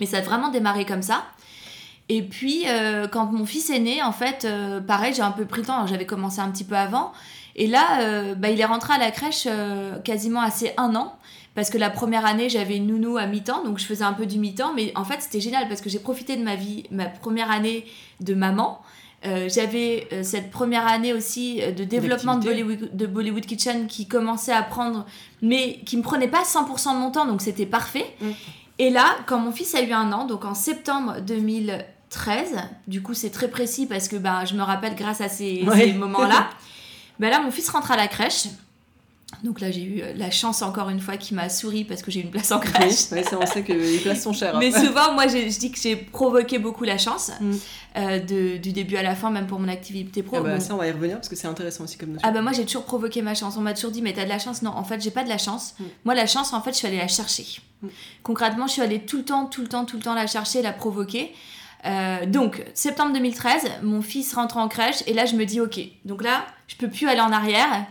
Mais 0.00 0.06
ça 0.06 0.18
a 0.18 0.20
vraiment 0.20 0.48
démarré 0.48 0.84
comme 0.84 1.02
ça. 1.02 1.24
Et 2.08 2.22
puis, 2.22 2.64
euh, 2.68 3.08
quand 3.08 3.32
mon 3.32 3.46
fils 3.46 3.70
est 3.70 3.80
né, 3.80 4.02
en 4.02 4.12
fait, 4.12 4.44
euh, 4.44 4.80
pareil, 4.80 5.12
j'ai 5.14 5.22
un 5.22 5.32
peu 5.32 5.44
pris 5.44 5.62
le 5.62 5.66
temps. 5.66 5.86
J'avais 5.86 6.06
commencé 6.06 6.40
un 6.40 6.50
petit 6.50 6.64
peu 6.64 6.76
avant. 6.76 7.12
Et 7.56 7.66
là, 7.66 8.34
bah, 8.34 8.50
il 8.50 8.60
est 8.60 8.66
rentré 8.66 8.92
à 8.92 8.98
la 8.98 9.10
crèche 9.10 9.48
quasiment 10.04 10.42
assez 10.42 10.72
un 10.76 10.94
an. 10.94 11.16
Parce 11.56 11.70
que 11.70 11.78
la 11.78 11.88
première 11.88 12.26
année 12.26 12.50
j'avais 12.50 12.76
une 12.76 12.86
nounou 12.86 13.16
à 13.16 13.26
mi-temps. 13.26 13.64
Donc 13.64 13.78
je 13.78 13.86
faisais 13.86 14.04
un 14.04 14.12
peu 14.12 14.26
du 14.26 14.38
mi-temps. 14.38 14.74
Mais 14.74 14.92
en 14.94 15.04
fait 15.04 15.22
c'était 15.22 15.40
génial 15.40 15.66
parce 15.68 15.80
que 15.80 15.88
j'ai 15.88 15.98
profité 15.98 16.36
de 16.36 16.44
ma 16.44 16.54
vie 16.54 16.84
ma 16.90 17.06
première 17.06 17.50
année 17.50 17.86
de 18.20 18.34
maman. 18.34 18.82
Euh, 19.24 19.48
j'avais 19.48 20.06
euh, 20.12 20.22
cette 20.22 20.50
première 20.50 20.86
année 20.86 21.14
aussi 21.14 21.62
euh, 21.62 21.72
de 21.72 21.84
développement 21.84 22.36
de 22.36 22.44
Bollywood, 22.44 22.90
de 22.94 23.06
Bollywood, 23.06 23.46
Kitchen 23.46 23.86
qui 23.86 24.06
commençait 24.06 24.52
à 24.52 24.62
prendre 24.62 25.06
mais 25.40 25.80
qui 25.86 25.96
me 25.96 26.02
prenait 26.02 26.28
pas 26.28 26.42
100% 26.42 26.92
de 26.92 26.98
mon 26.98 27.10
temps. 27.10 27.26
Donc 27.26 27.40
c'était 27.40 27.66
parfait. 27.66 28.14
Mm. 28.20 28.30
et 28.78 28.90
là 28.90 29.06
quand 29.26 29.38
mon 29.38 29.50
fils 29.50 29.74
a 29.74 29.80
eu 29.80 29.92
un 29.92 30.12
an 30.12 30.26
donc 30.26 30.44
en 30.44 30.54
septembre 30.54 31.20
2013 32.16 32.56
du 32.86 33.02
coup 33.02 33.14
c'est 33.14 33.30
très 33.30 33.48
précis 33.48 33.86
parce 33.86 34.08
que 34.08 34.16
ben, 34.16 34.44
je 34.44 34.54
me 34.54 34.62
rappelle 34.62 34.94
grâce 34.94 35.20
à 35.20 35.28
ces, 35.28 35.62
moments 35.96 36.26
là 36.26 36.50
ben 37.18 37.30
là 37.30 37.40
mon 37.40 37.50
fils 37.50 37.68
rentre 37.68 37.92
à 37.92 37.96
la 37.96 38.08
crèche 38.08 38.48
donc 39.42 39.60
là, 39.60 39.70
j'ai 39.70 39.82
eu 39.82 40.02
euh, 40.02 40.12
la 40.16 40.30
chance 40.30 40.62
encore 40.62 40.88
une 40.88 41.00
fois 41.00 41.16
qui 41.16 41.34
m'a 41.34 41.48
souri 41.48 41.84
parce 41.84 42.00
que 42.00 42.10
j'ai 42.10 42.20
une 42.20 42.30
place 42.30 42.52
en 42.52 42.60
crèche. 42.60 43.10
Oui, 43.12 43.20
on 43.32 43.44
sait 43.44 43.62
que 43.62 43.72
les 43.72 43.98
places 43.98 44.22
sont 44.22 44.32
chères. 44.32 44.54
Hein. 44.54 44.60
Mais 44.60 44.70
souvent, 44.70 45.12
moi, 45.14 45.26
je 45.26 45.58
dis 45.58 45.70
que 45.72 45.78
j'ai 45.78 45.96
provoqué 45.96 46.58
beaucoup 46.58 46.84
la 46.84 46.96
chance 46.96 47.32
mm. 47.40 47.52
euh, 47.96 48.18
de, 48.20 48.56
du 48.56 48.72
début 48.72 48.96
à 48.96 49.02
la 49.02 49.16
fin, 49.16 49.30
même 49.30 49.46
pour 49.46 49.58
mon 49.58 49.68
activité 49.68 50.22
pro. 50.22 50.36
Ah 50.38 50.40
bah, 50.42 50.60
Ça, 50.60 50.74
on 50.74 50.78
va 50.78 50.86
y 50.86 50.92
revenir 50.92 51.16
parce 51.16 51.28
que 51.28 51.34
c'est 51.34 51.48
intéressant 51.48 51.84
aussi 51.84 51.98
comme 51.98 52.12
notion. 52.12 52.26
Ah 52.26 52.30
bah 52.30 52.40
moi, 52.40 52.52
j'ai 52.52 52.64
toujours 52.64 52.84
provoqué 52.84 53.20
ma 53.20 53.34
chance. 53.34 53.56
On 53.56 53.62
m'a 53.62 53.74
toujours 53.74 53.90
dit, 53.90 54.00
mais 54.00 54.12
t'as 54.12 54.24
de 54.24 54.28
la 54.28 54.38
chance. 54.38 54.62
Non, 54.62 54.70
en 54.70 54.84
fait, 54.84 55.00
j'ai 55.02 55.10
pas 55.10 55.24
de 55.24 55.28
la 55.28 55.38
chance. 55.38 55.74
Mm. 55.78 55.84
Moi, 56.04 56.14
la 56.14 56.26
chance, 56.26 56.52
en 56.52 56.62
fait, 56.62 56.70
je 56.70 56.76
suis 56.76 56.86
allée 56.86 56.98
la 56.98 57.08
chercher. 57.08 57.46
Mm. 57.82 57.88
Concrètement, 58.22 58.68
je 58.68 58.74
suis 58.74 58.82
allée 58.82 59.00
tout 59.00 59.18
le 59.18 59.24
temps, 59.24 59.46
tout 59.46 59.60
le 59.60 59.68
temps, 59.68 59.84
tout 59.84 59.96
le 59.96 60.02
temps 60.02 60.14
la 60.14 60.28
chercher, 60.28 60.62
la 60.62 60.72
provoquer. 60.72 61.34
Euh, 61.84 62.26
donc, 62.26 62.64
septembre 62.74 63.12
2013, 63.12 63.70
mon 63.82 64.02
fils 64.02 64.34
rentre 64.34 64.56
en 64.56 64.68
crèche 64.68 65.02
et 65.06 65.12
là, 65.12 65.24
je 65.24 65.36
me 65.36 65.44
dis, 65.44 65.60
ok, 65.60 65.78
donc 66.04 66.22
là, 66.22 66.46
je 66.66 66.76
peux 66.76 66.88
plus 66.88 67.08
aller 67.08 67.20
en 67.20 67.32
arrière. 67.32 67.86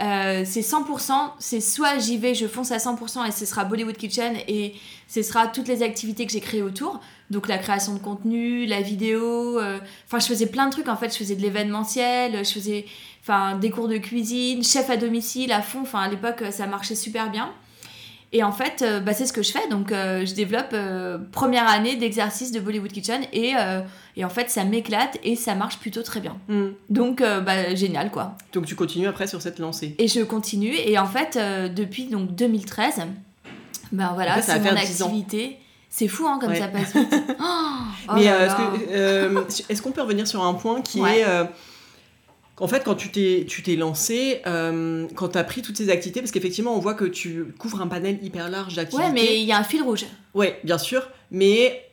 Euh, 0.00 0.44
c'est 0.44 0.60
100%, 0.60 1.12
c'est 1.38 1.60
soit 1.60 1.98
j'y 1.98 2.18
vais, 2.18 2.34
je 2.34 2.46
fonce 2.46 2.70
à 2.70 2.76
100% 2.76 3.26
et 3.26 3.32
ce 3.32 3.44
sera 3.44 3.64
Bollywood 3.64 3.96
Kitchen 3.96 4.36
et 4.46 4.74
ce 5.08 5.22
sera 5.22 5.48
toutes 5.48 5.66
les 5.66 5.82
activités 5.82 6.24
que 6.24 6.30
j'ai 6.30 6.40
créées 6.40 6.62
autour, 6.62 7.00
Donc 7.30 7.48
la 7.48 7.58
création 7.58 7.94
de 7.94 7.98
contenu, 7.98 8.64
la 8.66 8.80
vidéo, 8.80 9.58
enfin 10.06 10.20
je 10.20 10.26
faisais 10.26 10.46
plein 10.46 10.66
de 10.66 10.70
trucs 10.70 10.86
en 10.86 10.94
fait, 10.94 11.12
je 11.12 11.18
faisais 11.18 11.34
de 11.34 11.42
l'événementiel, 11.42 12.44
je 12.44 12.52
faisais 12.52 12.86
enfin 13.24 13.56
des 13.56 13.70
cours 13.70 13.88
de 13.88 13.98
cuisine, 13.98 14.62
chef 14.62 14.88
à 14.88 14.96
domicile 14.96 15.50
à 15.50 15.62
fond, 15.62 15.80
enfin 15.82 15.98
à 15.98 16.08
l'époque 16.08 16.44
ça 16.52 16.68
marchait 16.68 16.94
super 16.94 17.28
bien. 17.32 17.52
Et 18.32 18.42
en 18.42 18.52
fait, 18.52 18.82
euh, 18.82 19.00
bah, 19.00 19.14
c'est 19.14 19.26
ce 19.26 19.32
que 19.32 19.42
je 19.42 19.50
fais. 19.50 19.68
Donc, 19.68 19.90
euh, 19.90 20.26
je 20.26 20.34
développe 20.34 20.70
euh, 20.74 21.18
première 21.32 21.68
année 21.68 21.96
d'exercice 21.96 22.52
de 22.52 22.60
Bollywood 22.60 22.92
Kitchen 22.92 23.22
et, 23.32 23.54
et 24.16 24.24
en 24.24 24.28
fait, 24.28 24.50
ça 24.50 24.64
m'éclate 24.64 25.18
et 25.24 25.36
ça 25.36 25.54
marche 25.54 25.78
plutôt 25.78 26.02
très 26.02 26.20
bien. 26.20 26.36
Hmm. 26.48 26.68
Donc, 26.90 27.22
bah, 27.22 27.74
génial 27.74 28.10
quoi. 28.10 28.36
Donc, 28.52 28.66
tu 28.66 28.74
continues 28.74 29.06
après 29.06 29.26
sur 29.26 29.40
cette 29.40 29.58
lancée 29.58 29.94
Et 29.98 30.08
je 30.08 30.20
continue. 30.20 30.74
Et 30.74 30.98
en 30.98 31.06
fait, 31.06 31.38
depuis 31.74 32.06
donc 32.06 32.34
2013, 32.34 33.02
ben 33.92 34.12
voilà, 34.14 34.42
c'est 34.42 34.60
mon 34.60 34.76
activité. 34.76 35.58
C'est 35.90 36.08
fou 36.08 36.26
hein, 36.26 36.38
comme 36.38 36.54
ça 36.54 36.68
passe 36.68 36.94
vite. 36.94 37.14
Oh, 38.10 38.14
Mais 38.14 38.24
est-ce 39.68 39.82
qu'on 39.82 39.90
peut 39.90 40.00
revenir 40.00 40.26
sur 40.26 40.42
un 40.42 40.54
point 40.54 40.80
qui 40.80 41.00
est 41.00 41.24
en 42.60 42.68
fait, 42.68 42.84
quand 42.84 42.94
tu 42.94 43.10
t'es, 43.10 43.44
tu 43.48 43.62
t'es 43.62 43.76
lancé, 43.76 44.40
euh, 44.46 45.06
quand 45.14 45.28
tu 45.28 45.38
as 45.38 45.44
pris 45.44 45.62
toutes 45.62 45.76
ces 45.76 45.90
activités, 45.90 46.20
parce 46.20 46.32
qu'effectivement, 46.32 46.74
on 46.74 46.80
voit 46.80 46.94
que 46.94 47.04
tu 47.04 47.46
couvres 47.58 47.80
un 47.80 47.86
panel 47.86 48.18
hyper 48.22 48.50
large 48.50 48.74
d'activités. 48.74 49.08
Ouais, 49.08 49.12
mais 49.12 49.40
il 49.40 49.46
y 49.46 49.52
a 49.52 49.58
un 49.58 49.64
fil 49.64 49.82
rouge. 49.82 50.04
Ouais, 50.34 50.60
bien 50.64 50.78
sûr. 50.78 51.08
Mais 51.30 51.88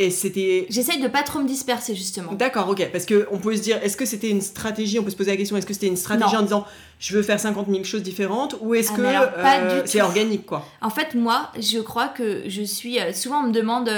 et 0.00 0.10
c'était. 0.10 0.66
J'essaye 0.70 1.00
de 1.00 1.08
pas 1.08 1.24
trop 1.24 1.40
me 1.40 1.46
disperser, 1.46 1.96
justement. 1.96 2.32
D'accord, 2.32 2.68
ok. 2.68 2.88
Parce 2.92 3.04
qu'on 3.04 3.38
peut 3.38 3.56
se 3.56 3.62
dire, 3.62 3.82
est-ce 3.82 3.96
que 3.96 4.06
c'était 4.06 4.30
une 4.30 4.40
stratégie 4.40 5.00
On 5.00 5.02
peut 5.02 5.10
se 5.10 5.16
poser 5.16 5.32
la 5.32 5.36
question, 5.36 5.56
est-ce 5.56 5.66
que 5.66 5.74
c'était 5.74 5.88
une 5.88 5.96
stratégie 5.96 6.36
en 6.36 6.42
disant, 6.42 6.64
je 7.00 7.16
veux 7.16 7.22
faire 7.22 7.40
50 7.40 7.68
000 7.68 7.82
choses 7.82 8.04
différentes 8.04 8.54
Ou 8.60 8.74
est-ce 8.76 8.92
ah, 8.92 8.96
que 8.96 9.02
euh, 9.02 9.86
c'est 9.86 10.00
organique, 10.00 10.46
quoi? 10.46 10.64
En 10.82 10.90
fait, 10.90 11.16
moi, 11.16 11.50
je 11.58 11.80
crois 11.80 12.06
que 12.06 12.44
je 12.46 12.62
suis. 12.62 13.00
Euh, 13.00 13.12
souvent, 13.12 13.40
on 13.40 13.48
me 13.48 13.52
demande 13.52 13.90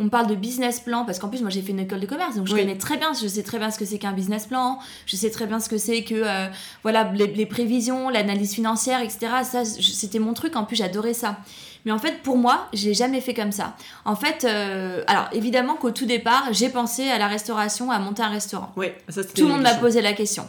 on 0.00 0.08
parle 0.08 0.26
de 0.26 0.34
business 0.34 0.80
plan 0.80 1.04
parce 1.04 1.18
qu'en 1.18 1.28
plus 1.28 1.42
moi 1.42 1.50
j'ai 1.50 1.60
fait 1.60 1.72
une 1.72 1.78
école 1.78 2.00
de 2.00 2.06
commerce 2.06 2.34
donc 2.34 2.48
je 2.48 2.56
connais 2.56 2.76
très 2.76 2.96
bien 2.96 3.12
je 3.12 3.28
sais 3.28 3.42
très 3.42 3.58
bien 3.58 3.70
ce 3.70 3.78
que 3.78 3.84
c'est 3.84 3.98
qu'un 3.98 4.12
business 4.12 4.46
plan 4.46 4.78
je 5.06 5.14
sais 5.14 5.30
très 5.30 5.46
bien 5.46 5.60
ce 5.60 5.68
que 5.68 5.76
c'est 5.76 6.02
que 6.02 6.14
euh, 6.14 6.48
voilà 6.82 7.12
les, 7.12 7.46
prévisions 7.46 8.08
l'analyse 8.08 8.54
financière 8.54 9.02
etc 9.02 9.28
ça 9.44 9.64
c'était 9.64 10.18
mon 10.18 10.32
truc 10.32 10.56
en 10.56 10.64
plus 10.64 10.76
j'adorais 10.76 11.14
ça. 11.14 11.38
Mais 11.84 11.92
en 11.92 11.98
fait 11.98 12.22
pour 12.22 12.36
moi 12.36 12.68
je 12.72 12.86
l'ai 12.86 12.94
jamais 12.94 13.20
fait 13.20 13.34
comme 13.34 13.52
ça. 13.52 13.76
En 14.04 14.16
fait 14.16 14.44
euh, 14.44 15.04
alors 15.06 15.28
évidemment 15.32 15.74
qu'au 15.74 15.90
tout 15.90 16.06
départ 16.06 16.48
j'ai 16.52 16.70
pensé 16.70 17.10
à 17.10 17.18
la 17.18 17.28
restauration 17.28 17.90
à 17.90 17.98
monter 17.98 18.22
un 18.22 18.28
restaurant. 18.28 18.72
Oui 18.76 18.86
ça, 19.08 19.22
tout 19.22 19.42
le 19.42 19.48
monde 19.48 19.62
m'a 19.62 19.74
posé 19.74 20.00
la 20.00 20.14
question. 20.14 20.48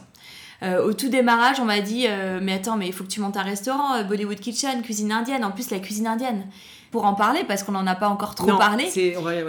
Euh, 0.63 0.85
au 0.85 0.93
tout 0.93 1.09
démarrage, 1.09 1.59
on 1.59 1.65
m'a 1.65 1.81
dit 1.81 2.05
Mais 2.41 2.53
attends, 2.53 2.77
mais 2.77 2.87
il 2.87 2.93
faut 2.93 3.03
que 3.03 3.09
tu 3.09 3.19
montes 3.19 3.35
un 3.35 3.41
restaurant, 3.41 4.03
Bollywood 4.03 4.39
Kitchen, 4.39 4.83
cuisine 4.83 5.11
indienne. 5.11 5.43
En 5.43 5.49
plus, 5.49 5.71
la 5.71 5.79
cuisine 5.79 6.05
indienne, 6.05 6.45
pour 6.91 7.05
en 7.05 7.13
parler 7.13 7.43
parce 7.47 7.63
qu'on 7.63 7.71
n'en 7.71 7.87
a 7.87 7.95
pas 7.95 8.09
encore 8.09 8.35
trop 8.35 8.57
parlé. 8.57 8.91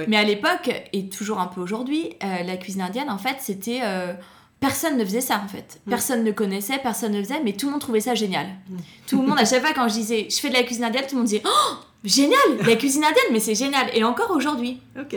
Mais 0.09 0.17
à 0.17 0.23
l'époque, 0.23 0.71
et 0.93 1.09
toujours 1.09 1.41
un 1.41 1.47
peu 1.47 1.61
aujourd'hui, 1.61 2.11
euh, 2.23 2.43
la 2.45 2.57
cuisine 2.57 2.83
indienne, 2.83 3.11
en 3.11 3.19
fait, 3.19 3.37
c'était. 3.41 3.81
Euh, 3.83 4.15
personne 4.61 4.97
ne 4.97 5.05
faisait 5.05 5.21
ça 5.21 5.43
en 5.45 5.49
fait. 5.49 5.81
Mm. 5.87 5.91
Personne 5.91 6.25
ne 6.25 6.31
connaissait, 6.31 6.79
personne 6.79 7.13
ne 7.13 7.21
faisait, 7.21 7.43
mais 7.43 7.53
tout 7.53 7.67
le 7.67 7.73
monde 7.73 7.81
trouvait 7.81 8.01
ça 8.01 8.15
génial. 8.15 8.47
Mm. 8.47 8.77
Tout 9.09 9.21
le 9.21 9.29
monde, 9.29 9.39
à 9.41 9.45
chaque 9.45 9.61
fois 9.61 9.73
quand 9.75 9.89
je 9.89 9.95
disais 9.95 10.29
je 10.31 10.37
fais 10.37 10.51
de 10.51 10.55
la 10.55 10.63
cuisine 10.63 10.85
indienne, 10.85 11.05
tout 11.09 11.17
le 11.17 11.19
monde 11.19 11.27
disait 11.27 11.43
Oh, 11.45 11.75
génial, 12.05 12.39
la 12.65 12.77
cuisine 12.77 13.03
indienne, 13.03 13.25
mais 13.33 13.41
c'est 13.41 13.57
génial. 13.57 13.91
Et 13.93 14.05
encore 14.05 14.31
aujourd'hui. 14.31 14.79
Ok. 14.99 15.17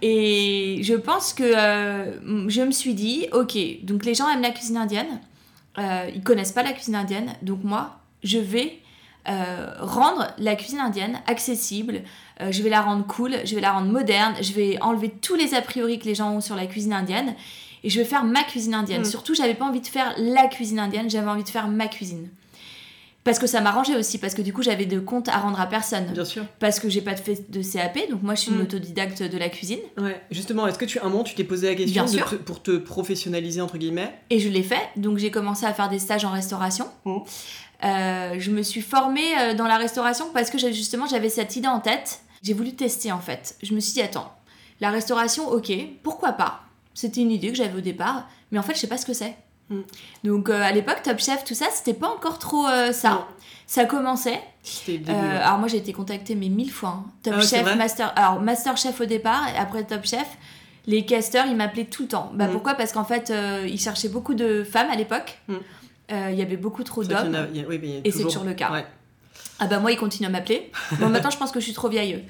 Et 0.00 0.80
je 0.82 0.94
pense 0.94 1.34
que 1.34 1.44
euh, 1.44 2.48
je 2.48 2.62
me 2.62 2.72
suis 2.72 2.94
dit 2.94 3.26
Ok, 3.32 3.58
donc 3.82 4.06
les 4.06 4.14
gens 4.14 4.28
aiment 4.30 4.40
la 4.40 4.52
cuisine 4.52 4.78
indienne, 4.78 5.20
ils 5.76 6.22
connaissent 6.24 6.52
pas 6.52 6.62
la 6.62 6.72
cuisine 6.72 6.94
indienne, 6.94 7.34
donc 7.42 7.64
moi, 7.64 7.98
je 8.24 8.38
vais 8.38 8.81
euh, 9.28 9.72
rendre 9.78 10.28
la 10.38 10.56
cuisine 10.56 10.80
indienne 10.80 11.20
accessible, 11.26 12.02
euh, 12.40 12.50
je 12.50 12.62
vais 12.62 12.70
la 12.70 12.80
rendre 12.80 13.06
cool, 13.06 13.36
je 13.44 13.54
vais 13.54 13.60
la 13.60 13.72
rendre 13.72 13.90
moderne, 13.90 14.34
je 14.40 14.52
vais 14.52 14.80
enlever 14.80 15.10
tous 15.10 15.36
les 15.36 15.54
a 15.54 15.62
priori 15.62 15.98
que 15.98 16.06
les 16.06 16.14
gens 16.14 16.32
ont 16.34 16.40
sur 16.40 16.56
la 16.56 16.66
cuisine 16.66 16.92
indienne 16.92 17.34
et 17.84 17.90
je 17.90 17.98
vais 17.98 18.04
faire 18.04 18.24
ma 18.24 18.42
cuisine 18.42 18.74
indienne. 18.74 19.02
Mm. 19.02 19.06
Surtout, 19.06 19.34
j'avais 19.34 19.54
pas 19.54 19.64
envie 19.64 19.80
de 19.80 19.86
faire 19.86 20.14
la 20.18 20.46
cuisine 20.48 20.80
indienne, 20.80 21.08
j'avais 21.08 21.30
envie 21.30 21.44
de 21.44 21.48
faire 21.48 21.68
ma 21.68 21.86
cuisine. 21.86 22.28
Parce 23.24 23.38
que 23.38 23.46
ça 23.46 23.60
m'arrangeait 23.60 23.94
aussi, 23.94 24.18
parce 24.18 24.34
que 24.34 24.42
du 24.42 24.52
coup 24.52 24.62
j'avais 24.62 24.86
de 24.86 24.98
comptes 24.98 25.28
à 25.28 25.38
rendre 25.38 25.60
à 25.60 25.66
personne. 25.66 26.06
Bien 26.06 26.24
sûr. 26.24 26.44
Parce 26.58 26.80
que 26.80 26.88
j'ai 26.88 27.00
pas 27.00 27.14
fait 27.14 27.48
de 27.50 27.62
CAP, 27.62 28.10
donc 28.10 28.22
moi 28.22 28.34
je 28.34 28.40
suis 28.40 28.50
une 28.50 28.58
mm. 28.58 28.62
autodidacte 28.62 29.22
de 29.22 29.38
la 29.38 29.48
cuisine. 29.48 29.78
Ouais, 29.96 30.20
justement, 30.32 30.66
est-ce 30.66 30.78
que 30.78 30.84
tu, 30.84 30.98
un 30.98 31.08
moment 31.08 31.22
tu 31.22 31.36
t'es 31.36 31.44
posé 31.44 31.68
la 31.68 31.74
question 31.76 32.24
pour 32.44 32.60
te 32.60 32.76
professionnaliser, 32.76 33.60
entre 33.60 33.78
guillemets? 33.78 34.12
Et 34.30 34.40
je 34.40 34.48
l'ai 34.48 34.64
fait, 34.64 34.88
donc 34.96 35.18
j'ai 35.18 35.30
commencé 35.30 35.64
à 35.64 35.72
faire 35.72 35.88
des 35.88 36.00
stages 36.00 36.24
en 36.24 36.32
restauration. 36.32 36.86
Mm. 37.04 37.18
Euh, 37.84 38.36
je 38.38 38.50
me 38.50 38.62
suis 38.62 38.80
formée 38.80 39.38
euh, 39.38 39.54
dans 39.54 39.66
la 39.66 39.76
restauration 39.76 40.26
parce 40.32 40.50
que 40.50 40.58
justement 40.58 41.06
j'avais 41.06 41.28
cette 41.28 41.56
idée 41.56 41.68
en 41.68 41.80
tête. 41.80 42.20
J'ai 42.42 42.54
voulu 42.54 42.74
tester 42.74 43.12
en 43.12 43.20
fait. 43.20 43.56
Je 43.62 43.74
me 43.74 43.80
suis 43.80 43.94
dit 43.94 44.02
attends, 44.02 44.32
la 44.80 44.90
restauration, 44.90 45.48
ok, 45.48 45.72
pourquoi 46.02 46.32
pas? 46.32 46.62
C'était 46.94 47.20
une 47.20 47.30
idée 47.30 47.48
que 47.48 47.56
j'avais 47.56 47.78
au 47.78 47.80
départ, 47.80 48.28
mais 48.50 48.58
en 48.58 48.62
fait 48.62 48.74
je 48.74 48.80
sais 48.80 48.86
pas 48.86 48.98
ce 48.98 49.06
que 49.06 49.12
c'est. 49.12 49.34
Mm. 49.68 49.80
Donc 50.24 50.48
euh, 50.48 50.62
à 50.62 50.70
l'époque 50.70 51.02
Top 51.02 51.18
Chef, 51.18 51.44
tout 51.44 51.54
ça, 51.54 51.66
c'était 51.72 51.94
pas 51.94 52.08
encore 52.08 52.38
trop 52.38 52.66
ça. 52.92 53.26
Ça 53.66 53.84
commençait. 53.84 54.40
alors 55.08 55.58
moi 55.58 55.66
j'ai 55.66 55.78
été 55.78 55.92
contactée 55.92 56.34
mais 56.34 56.48
mille 56.48 56.70
fois. 56.70 57.02
Hein. 57.04 57.10
Top 57.22 57.34
ah 57.38 57.42
Chef, 57.42 57.76
Master, 57.76 58.12
alors 58.16 58.40
Master 58.40 58.76
Chef 58.76 59.00
au 59.00 59.06
départ 59.06 59.48
et 59.48 59.58
après 59.58 59.84
Top 59.84 60.04
Chef. 60.04 60.28
Les 60.88 61.06
casters, 61.06 61.46
ils 61.46 61.54
m'appelaient 61.54 61.84
tout 61.84 62.02
le 62.02 62.08
temps. 62.08 62.32
Bah, 62.34 62.48
mm. 62.48 62.50
Pourquoi? 62.50 62.74
Parce 62.74 62.92
qu'en 62.92 63.04
fait, 63.04 63.32
ils 63.64 63.78
cherchaient 63.78 64.08
beaucoup 64.08 64.34
de 64.34 64.64
femmes 64.64 64.90
à 64.90 64.96
l'époque. 64.96 65.38
Mm. 65.46 65.58
Euh, 66.12 66.30
il 66.30 66.38
y 66.38 66.42
avait 66.42 66.56
beaucoup 66.56 66.84
trop 66.84 67.02
d'hommes. 67.02 67.36
et 68.04 68.10
c'est 68.10 68.22
toujours 68.22 68.44
le 68.44 68.54
cas. 68.54 68.84
Ah 69.58 69.66
bah 69.66 69.78
moi, 69.78 69.92
il 69.92 69.96
continue 69.96 70.26
à 70.26 70.30
m'appeler. 70.30 70.70
Bon, 70.98 71.08
maintenant, 71.08 71.30
je 71.30 71.38
pense 71.38 71.52
que 71.52 71.60
je 71.60 71.64
suis 71.64 71.72
trop 71.72 71.88
vieille. 71.88 72.24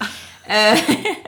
Euh, 0.50 0.74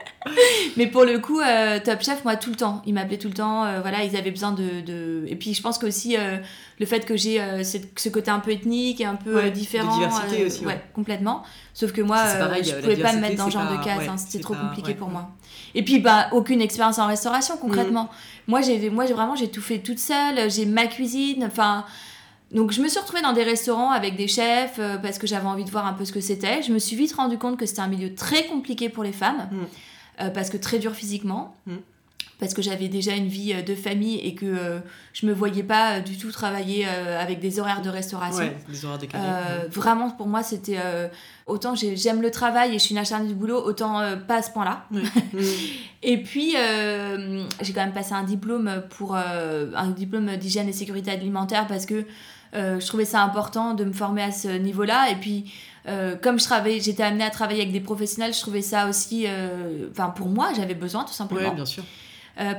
mais 0.77 0.85
pour 0.85 1.03
le 1.03 1.17
coup, 1.17 1.39
euh, 1.39 1.79
Top 1.83 2.03
Chef, 2.03 2.23
moi, 2.23 2.35
tout 2.35 2.51
le 2.51 2.55
temps. 2.55 2.83
Ils 2.85 2.93
m'appelaient 2.93 3.17
tout 3.17 3.27
le 3.27 3.33
temps. 3.33 3.65
voilà, 3.81 4.03
ils 4.03 4.15
avaient 4.15 4.31
besoin 4.31 4.51
de, 4.51 5.25
Et 5.27 5.35
puis, 5.35 5.53
je 5.53 5.61
pense 5.61 5.79
qu'aussi, 5.79 6.15
le 6.79 6.85
fait 6.85 7.05
que 7.05 7.17
j'ai 7.17 7.41
ce 7.63 8.09
côté 8.09 8.29
un 8.29 8.39
peu 8.39 8.51
ethnique 8.51 9.01
et 9.01 9.05
un 9.05 9.15
peu 9.15 9.49
différent. 9.49 9.97
De 9.97 10.05
diversité 10.05 10.45
aussi. 10.45 10.65
Ouais. 10.65 10.79
complètement. 10.93 11.43
Sauf 11.73 11.91
que 11.91 12.01
moi, 12.01 12.23
je 12.61 12.75
pouvais 12.75 12.97
pas 12.97 13.13
me 13.13 13.21
mettre 13.21 13.37
dans 13.37 13.47
ce 13.47 13.53
genre 13.53 13.71
de 13.71 13.83
case. 13.83 14.07
Hein, 14.07 14.17
C'était 14.17 14.43
trop 14.43 14.53
compliqué 14.53 14.93
pour 14.93 15.09
moi. 15.09 15.31
Et 15.73 15.83
puis, 15.83 15.99
bah, 15.99 16.27
aucune 16.31 16.61
expérience 16.61 16.99
en 16.99 17.07
restauration, 17.07 17.57
concrètement. 17.57 18.03
Mm. 18.03 18.07
Moi, 18.47 18.61
j'ai 18.61 18.89
moi, 18.89 19.05
vraiment, 19.05 19.35
j'ai 19.35 19.49
tout 19.49 19.61
fait 19.61 19.79
toute 19.79 19.99
seule. 19.99 20.49
J'ai 20.51 20.65
ma 20.65 20.85
cuisine. 20.85 21.43
Enfin 21.45 21.83
donc 22.51 22.71
je 22.71 22.81
me 22.81 22.87
suis 22.87 22.99
retrouvée 22.99 23.21
dans 23.21 23.33
des 23.33 23.43
restaurants 23.43 23.91
avec 23.91 24.15
des 24.15 24.27
chefs 24.27 24.77
euh, 24.79 24.97
parce 24.97 25.17
que 25.17 25.27
j'avais 25.27 25.47
envie 25.47 25.65
de 25.65 25.71
voir 25.71 25.85
un 25.85 25.93
peu 25.93 26.05
ce 26.05 26.11
que 26.11 26.21
c'était. 26.21 26.61
Je 26.61 26.71
me 26.71 26.79
suis 26.79 26.95
vite 26.95 27.13
rendu 27.13 27.37
compte 27.37 27.57
que 27.57 27.65
c'était 27.65 27.81
un 27.81 27.87
milieu 27.87 28.13
très 28.13 28.45
compliqué 28.45 28.89
pour 28.89 29.03
les 29.03 29.11
femmes 29.11 29.49
mm. 29.51 29.57
euh, 30.21 30.29
parce 30.29 30.49
que 30.49 30.57
très 30.57 30.79
dur 30.79 30.93
physiquement. 30.93 31.57
Mm. 31.65 31.75
Parce 32.37 32.53
que 32.53 32.61
j'avais 32.61 32.89
déjà 32.89 33.13
une 33.15 33.29
vie 33.29 33.53
euh, 33.53 33.61
de 33.61 33.73
famille 33.75 34.19
et 34.19 34.35
que 34.35 34.81
je 35.13 35.25
me 35.25 35.33
voyais 35.33 35.63
pas 35.63 36.01
du 36.01 36.17
tout 36.17 36.31
travailler 36.31 36.85
avec 36.85 37.39
des 37.39 37.59
horaires 37.59 37.81
de 37.81 37.89
restauration. 37.89 38.43
Ouais, 38.43 38.57
des 38.69 38.85
horaires 38.85 38.99
décalés. 38.99 39.23
Vraiment, 39.71 40.11
pour 40.11 40.27
moi, 40.27 40.43
c'était 40.43 40.77
autant 41.47 41.75
j'aime 41.75 42.21
le 42.21 42.31
travail 42.31 42.71
et 42.71 42.73
je 42.73 42.83
suis 42.83 42.91
une 42.91 42.99
acharnée 42.99 43.27
du 43.27 43.35
boulot, 43.35 43.63
autant 43.63 44.01
pas 44.27 44.35
à 44.35 44.41
ce 44.41 44.51
point-là. 44.51 44.85
Mm. 44.91 45.39
et 46.03 46.21
puis, 46.21 46.55
j'ai 47.61 47.73
quand 47.73 47.83
même 47.85 47.93
passé 47.93 48.13
un 48.13 48.23
diplôme 48.23 48.83
pour 48.91 49.15
un 49.15 49.89
diplôme 49.95 50.35
d'hygiène 50.35 50.67
et 50.67 50.73
sécurité 50.73 51.11
alimentaire 51.11 51.67
parce 51.67 51.85
que 51.85 52.05
euh, 52.55 52.79
je 52.79 52.87
trouvais 52.87 53.05
ça 53.05 53.21
important 53.21 53.73
de 53.73 53.83
me 53.83 53.93
former 53.93 54.23
à 54.23 54.31
ce 54.31 54.47
niveau-là. 54.47 55.11
Et 55.11 55.15
puis, 55.15 55.51
euh, 55.87 56.15
comme 56.15 56.39
je 56.39 56.45
travaillais, 56.45 56.79
j'étais 56.79 57.03
amenée 57.03 57.23
à 57.23 57.29
travailler 57.29 57.61
avec 57.61 57.73
des 57.73 57.79
professionnels, 57.79 58.33
je 58.33 58.39
trouvais 58.39 58.61
ça 58.61 58.87
aussi. 58.87 59.25
Euh, 59.27 59.87
enfin, 59.91 60.09
pour 60.09 60.27
moi, 60.27 60.49
j'avais 60.55 60.75
besoin 60.75 61.03
tout 61.03 61.13
simplement. 61.13 61.49
Oui, 61.49 61.55
bien 61.55 61.65
sûr. 61.65 61.83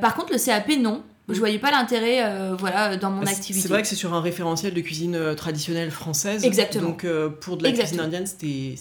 par 0.01 0.15
contre, 0.15 0.33
le 0.33 0.39
CAP, 0.39 0.69
non. 0.79 1.03
Je 1.29 1.41
voyais 1.41 1.59
pas 1.59 1.73
l'intérêt 1.73 2.23
voilà, 2.57 2.97
dans 2.97 3.11
mon 3.11 3.23
bah, 3.23 3.31
activité. 3.31 3.61
C'est 3.61 3.69
vrai 3.69 3.83
que 3.83 3.89
c'est 3.89 3.97
sur 3.97 4.15
un 4.15 4.21
référentiel 4.21 4.73
de 4.73 4.81
cuisine 4.81 5.35
traditionnelle 5.35 5.91
française. 5.91 6.45
Exactement. 6.45 6.91
Donc 6.91 7.05
pour 7.41 7.57
de 7.57 7.65
la 7.65 7.73
cuisine 7.73 7.99
indienne, 7.99 8.27
c'était 8.27 8.77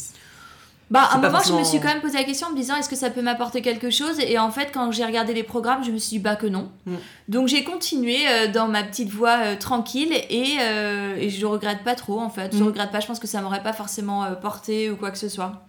bah, 0.91 1.01
à 1.01 1.15
un 1.15 1.21
moment, 1.21 1.39
je 1.45 1.53
me 1.53 1.63
suis 1.63 1.79
quand 1.79 1.87
même 1.87 2.01
posé 2.01 2.17
la 2.17 2.23
question 2.23 2.47
en 2.47 2.51
me 2.51 2.55
disant 2.55 2.75
est-ce 2.75 2.89
que 2.89 2.95
ça 2.95 3.09
peut 3.09 3.23
m'apporter 3.23 3.61
quelque 3.61 3.89
chose? 3.89 4.19
Et 4.19 4.37
en 4.37 4.51
fait, 4.51 4.69
quand 4.71 4.91
j'ai 4.91 5.03
regardé 5.03 5.33
les 5.33 5.43
programmes, 5.43 5.83
je 5.83 5.91
me 5.91 5.97
suis 5.97 6.17
dit 6.17 6.19
bah 6.19 6.35
que 6.35 6.45
non. 6.45 6.69
Mm. 6.85 6.95
Donc 7.27 7.47
j'ai 7.47 7.63
continué 7.63 8.17
euh, 8.27 8.47
dans 8.51 8.67
ma 8.67 8.83
petite 8.83 9.09
voie 9.09 9.37
euh, 9.43 9.55
tranquille 9.55 10.13
et, 10.29 10.57
euh, 10.59 11.15
et 11.15 11.29
je 11.29 11.45
regrette 11.45 11.83
pas 11.83 11.95
trop 11.95 12.19
en 12.19 12.29
fait. 12.29 12.55
Je 12.55 12.63
mm. 12.63 12.67
regrette 12.67 12.91
pas, 12.91 12.99
je 12.99 13.07
pense 13.07 13.19
que 13.19 13.27
ça 13.27 13.41
m'aurait 13.41 13.63
pas 13.63 13.73
forcément 13.73 14.25
porté 14.41 14.91
ou 14.91 14.95
quoi 14.95 15.09
que 15.09 15.17
ce 15.17 15.29
soit. 15.29 15.67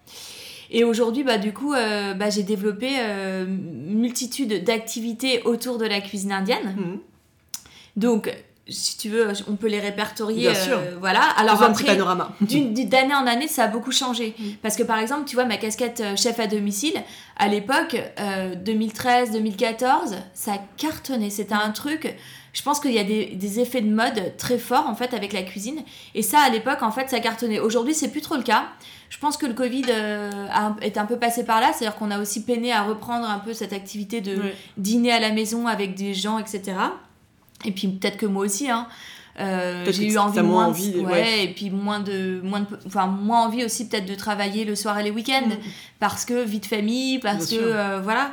Et 0.71 0.85
aujourd'hui, 0.85 1.23
bah, 1.23 1.39
du 1.39 1.53
coup, 1.53 1.73
bah, 1.73 2.29
j'ai 2.29 2.43
développé 2.43 2.89
une 2.99 4.01
multitude 4.01 4.65
d'activités 4.65 5.43
autour 5.45 5.79
de 5.79 5.87
la 5.87 6.01
cuisine 6.01 6.33
indienne. 6.33 6.77
Mm. 6.77 6.99
Donc, 7.97 8.35
si 8.69 8.99
tu 8.99 9.09
veux, 9.11 9.29
on 9.49 9.55
peut 9.55 9.69
les 9.69 9.79
répertorier. 9.79 10.51
Bien 10.51 10.55
sûr. 10.55 10.79
Euh, 10.79 10.97
voilà. 10.99 11.23
Alors 11.37 11.59
petit 11.73 11.85
panorama. 11.85 12.33
D'année 12.41 13.15
en 13.15 13.27
année, 13.27 13.47
ça 13.49 13.65
a 13.65 13.69
beaucoup 13.69 13.93
changé. 13.93 14.35
Mm. 14.39 14.45
Parce 14.63 14.77
que 14.77 14.83
par 14.83 14.99
exemple, 14.99 15.25
tu 15.27 15.37
vois, 15.37 15.45
ma 15.45 15.57
casquette 15.57 16.01
euh, 16.01 16.17
chef 16.17 16.41
à 16.41 16.47
domicile, 16.47 16.95
à 17.37 17.49
l'époque, 17.49 17.97
2013-2014, 18.19 19.85
euh, 19.85 20.17
ça 20.35 20.59
cartonnait. 20.77 21.31
C'était 21.31 21.55
un 21.55 21.71
truc. 21.71 22.13
je 22.53 22.63
pense 22.63 22.81
qu'il 22.81 22.93
y 22.93 22.99
a 22.99 23.05
des, 23.05 23.61
effets 23.61 23.83
de 23.83 23.95
mode 23.95 24.37
très 24.37 24.59
forts 24.59 24.89
en 24.89 24.97
fait 24.97 25.15
avec 25.15 25.33
la 25.33 25.43
cuisine. 25.43 25.83
Et 26.15 26.23
ça, 26.23 26.41
à 26.41 26.51
l'époque, 26.51 26.83
en 26.83 26.91
fait, 26.91 27.09
ça 27.09 27.21
cartonnait. 27.21 27.61
Aujourd'hui, 27.61 27.95
c'est 27.95 28.11
plus 28.11 28.21
trop 28.21 28.37
le 28.37 28.43
cas. 28.43 28.65
Je 29.11 29.19
pense 29.19 29.37
que 29.37 29.47
le 29.47 29.55
Covid 29.55 29.85
euh, 29.89 30.49
est 30.83 30.99
un 30.99 31.07
peu 31.07 31.17
passé 31.17 31.45
par 31.45 31.61
là, 31.61 31.73
c'est-à-dire 31.73 31.97
qu'on 31.97 32.11
a 32.11 32.19
aussi 32.19 32.43
peiné 32.43 32.73
à 32.73 32.83
reprendre 32.83 33.29
un 33.29 33.39
peu 33.39 33.55
cette 33.55 33.73
activité 33.73 34.21
de 34.21 34.37
dîner 34.77 35.13
à 35.13 35.21
la 35.21 35.31
maison 35.31 35.69
avec 35.69 35.95
des 35.95 36.13
gens, 36.13 36.41
etc. 36.41 36.75
Et 37.65 37.73
puis 37.73 37.89
peut-être 37.89 38.17
que 38.17 38.27
moi 38.27 38.45
aussi, 38.45 38.71
hein. 38.71 38.87
Euh, 39.39 39.85
j'ai 39.91 40.11
eu 40.11 40.17
envie 40.17 40.41
moins, 40.41 40.69
envie, 40.69 40.97
ouais, 41.01 41.45
et 41.45 41.49
puis 41.49 41.69
moins 41.69 42.01
de 42.01 42.41
moins 42.43 42.61
de 42.61 42.67
enfin 42.87 43.07
moins 43.07 43.45
envie 43.45 43.67
aussi 43.67 43.87
peut-être 43.87 44.07
de 44.07 44.15
travailler 44.15 44.65
le 44.65 44.75
soir 44.75 44.99
et 44.99 45.03
les 45.03 45.11
week-ends 45.11 45.49
mm. 45.49 45.59
parce 46.01 46.25
que 46.25 46.43
vie 46.43 46.61
de 46.61 46.65
famille 46.65 47.19
parce 47.19 47.51
que 47.51 47.57
euh, 47.61 48.01
voilà 48.01 48.31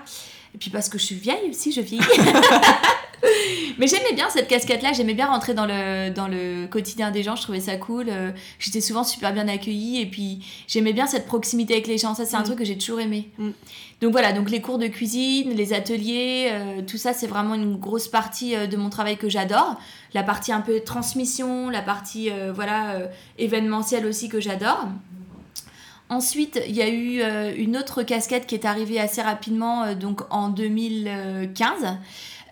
et 0.54 0.58
puis 0.58 0.70
parce 0.70 0.90
que 0.90 0.98
je 0.98 1.06
suis 1.06 1.16
vieille 1.16 1.50
aussi 1.50 1.72
je 1.72 1.82
vieillis 1.82 2.04
Mais 3.78 3.88
j'aimais 3.88 4.14
bien 4.14 4.30
cette 4.30 4.48
casquette-là, 4.48 4.94
j'aimais 4.94 5.14
bien 5.14 5.28
rentrer 5.28 5.54
dans 5.54 5.66
le, 5.66 6.10
dans 6.10 6.28
le 6.28 6.68
quotidien 6.68 7.12
des 7.12 7.24
gens, 7.24 7.36
je 7.36 7.44
trouvais 7.44 7.60
ça 7.60 7.78
cool. 7.78 8.08
Euh, 8.10 8.32
j'étais 8.60 8.82
souvent 8.82 9.04
super 9.04 9.34
bien 9.34 9.48
accueillie 9.48 10.02
et 10.02 10.06
puis 10.06 10.46
j'aimais 10.68 10.94
bien 10.94 11.08
cette 11.08 11.26
proximité 11.26 11.74
avec 11.74 11.88
les 11.88 11.98
gens, 11.98 12.14
ça 12.16 12.26
c'est 12.26 12.36
un 12.36 12.42
mm. 12.42 12.46
truc 12.46 12.60
que 12.60 12.66
j'ai 12.66 12.78
toujours 12.78 13.00
aimé. 13.00 13.30
Mm. 13.38 13.50
Donc 14.02 14.12
voilà, 14.12 14.34
donc 14.34 14.50
les 14.50 14.62
cours 14.62 14.78
de 14.78 14.88
cuisine, 14.88 15.52
les 15.54 15.74
ateliers, 15.74 16.50
euh, 16.52 16.82
tout 16.86 16.98
ça 16.98 17.14
c'est 17.14 17.28
vraiment 17.28 17.56
une 17.56 17.78
grosse 17.78 18.08
partie 18.08 18.56
euh, 18.56 18.68
de 18.68 18.78
mon 18.78 18.90
travail 18.90 19.18
que 19.18 19.30
j'adore. 19.30 19.80
La 20.14 20.24
partie 20.24 20.52
un 20.52 20.62
peu 20.62 20.82
transmission, 20.82 21.70
la 21.70 21.82
partie 21.82 22.30
voilà 22.54 23.10
événementielle 23.40 24.06
aussi 24.06 24.30
que 24.30 24.40
j'adore. 24.40 24.88
Ensuite, 26.10 26.62
il 26.68 26.76
y 26.76 26.82
a 26.82 26.90
eu 26.90 27.22
une 27.58 27.76
autre 27.78 28.04
casquette 28.04 28.46
qui 28.46 28.56
est 28.56 28.66
arrivée 28.66 29.00
assez 29.00 29.22
rapidement, 29.22 29.94
donc 29.96 30.22
en 30.30 30.50
2015. 30.50 31.98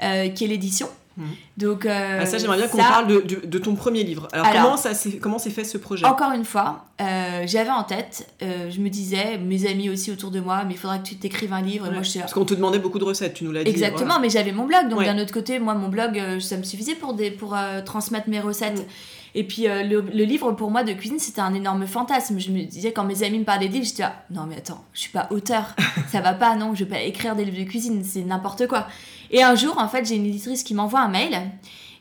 Euh, 0.04 0.30
qui 0.30 0.46
est 0.46 0.48
l'édition. 0.48 0.90
Mhm. 1.16 1.28
Donc, 1.58 1.86
euh, 1.86 2.20
ah, 2.22 2.26
ça, 2.26 2.40
j'aimerais 2.40 2.58
bien 2.58 2.68
qu'on 2.68 2.78
parle 2.78 3.06
de, 3.06 3.46
de, 3.46 3.58
ton 3.60 3.76
premier 3.76 4.04
livre. 4.04 4.28
Alors, 4.32 4.80
comment, 5.22 5.38
s'est 5.38 5.52
fait 5.52 5.64
ce 5.64 5.78
projet? 5.78 6.08
Encore 6.08 6.32
une 6.32 6.46
fois, 6.46 6.86
euh, 7.00 7.44
j'avais 7.46 7.70
en 7.70 7.84
tête, 7.84 8.28
je 8.42 8.80
me 8.80 8.90
disais, 8.90 9.38
mes 9.38 9.70
amis 9.70 9.92
aussi 9.92 10.12
autour 10.12 10.32
de 10.32 10.40
moi, 10.40 10.64
mais 10.66 10.74
il 10.74 10.78
faudra 10.78 10.98
que 10.98 11.08
tu 11.08 11.18
t'écrives 11.18 11.54
un 11.54 11.62
livre. 11.62 11.92
moi, 11.92 12.02
je... 12.02 12.18
Parce 12.18 12.34
qu'on 12.34 12.46
te 12.46 12.56
demandait 12.56 12.80
beaucoup 12.80 12.98
de 12.98 13.04
recettes, 13.04 13.36
tu 13.36 13.44
nous 13.44 13.52
l'as 13.52 13.64
dit. 13.64 13.70
Exactement, 13.70 14.20
mais 14.20 14.30
j'avais 14.30 14.54
mon 14.54 14.66
blog. 14.66 14.90
Donc, 14.90 15.04
d'un 15.04 15.20
autre 15.20 15.34
côté, 15.34 15.60
moi, 15.60 15.76
mon 15.76 15.90
blog, 15.90 16.40
ça 16.40 16.58
me 16.58 16.64
suffisait 16.64 16.96
pour, 16.96 17.14
des, 17.14 17.30
pour 17.30 17.56
transmettre 17.86 18.28
mes 18.28 18.40
recettes. 18.40 18.80
Mm. 18.80 18.86
Et 19.34 19.46
puis 19.46 19.68
euh, 19.68 19.84
le, 19.84 20.24
livre 20.24 20.52
pour 20.52 20.72
moi 20.72 20.84
de 20.84 20.94
cuisine, 20.94 21.20
c'était 21.20 21.42
un 21.42 21.54
énorme 21.54 21.88
fantasme. 21.88 22.40
Je 22.40 22.52
me 22.52 22.64
disais 22.64 22.92
quand 22.92 23.04
mes 23.04 23.24
amis 23.24 23.40
me 23.40 23.46
parlaient 23.46 23.68
de 23.68 23.74
livres, 23.74 23.86
j'étais 23.86 24.04
là, 24.04 24.24
non 24.30 24.46
mais 24.48 24.58
attends, 24.58 24.84
je 24.94 25.02
suis 25.02 25.12
pas 25.12 25.28
auteur, 25.32 25.76
ça 26.12 26.22
va 26.22 26.34
pas, 26.34 26.56
non, 26.56 26.76
je 26.76 26.84
vais 26.84 26.90
pas 26.90 27.02
écrire 27.02 27.36
des 27.36 27.46
livres 27.46 27.64
de 27.64 27.70
cuisine, 27.70 28.04
c'est 28.04 28.24
n'importe 28.24 28.68
quoi. 28.68 28.88
Et 29.30 29.42
un 29.44 29.56
jour, 29.56 29.78
en 29.78 29.88
fait, 29.88 30.06
j'ai 30.06 30.16
une 30.16 30.26
éditrice 30.26 30.64
qui 30.64 30.74
m'envoie 30.74 31.00
un 31.00 31.08
mail 31.08 31.40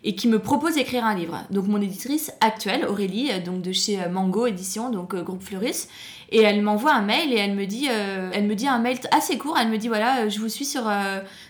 et 0.03 0.14
qui 0.14 0.28
me 0.28 0.39
propose 0.39 0.74
d'écrire 0.74 1.05
un 1.05 1.14
livre. 1.14 1.45
Donc 1.51 1.68
mon 1.68 1.81
éditrice 1.81 2.33
actuelle, 2.41 2.87
Aurélie, 2.87 3.31
euh, 3.31 3.39
donc 3.39 3.62
de 3.62 3.70
chez 3.70 4.03
euh, 4.03 4.09
Mango 4.09 4.47
Édition, 4.47 4.91
donc 4.91 5.14
groupe 5.14 5.43
Fleuris, 5.43 5.87
et 6.33 6.43
elle 6.43 6.62
m'envoie 6.62 6.95
un 6.95 7.03
mail 7.03 7.33
et 7.33 7.37
elle 7.37 7.55
me 7.55 7.66
dit, 7.66 7.89
elle 7.89 8.47
me 8.47 8.55
dit 8.55 8.68
un 8.68 8.78
mail 8.78 8.99
assez 9.11 9.37
court. 9.37 9.59
Elle 9.61 9.68
me 9.68 9.78
dit 9.78 9.89
voilà, 9.89 10.28
je 10.28 10.39
vous 10.39 10.49
suis 10.49 10.64
sur 10.64 10.89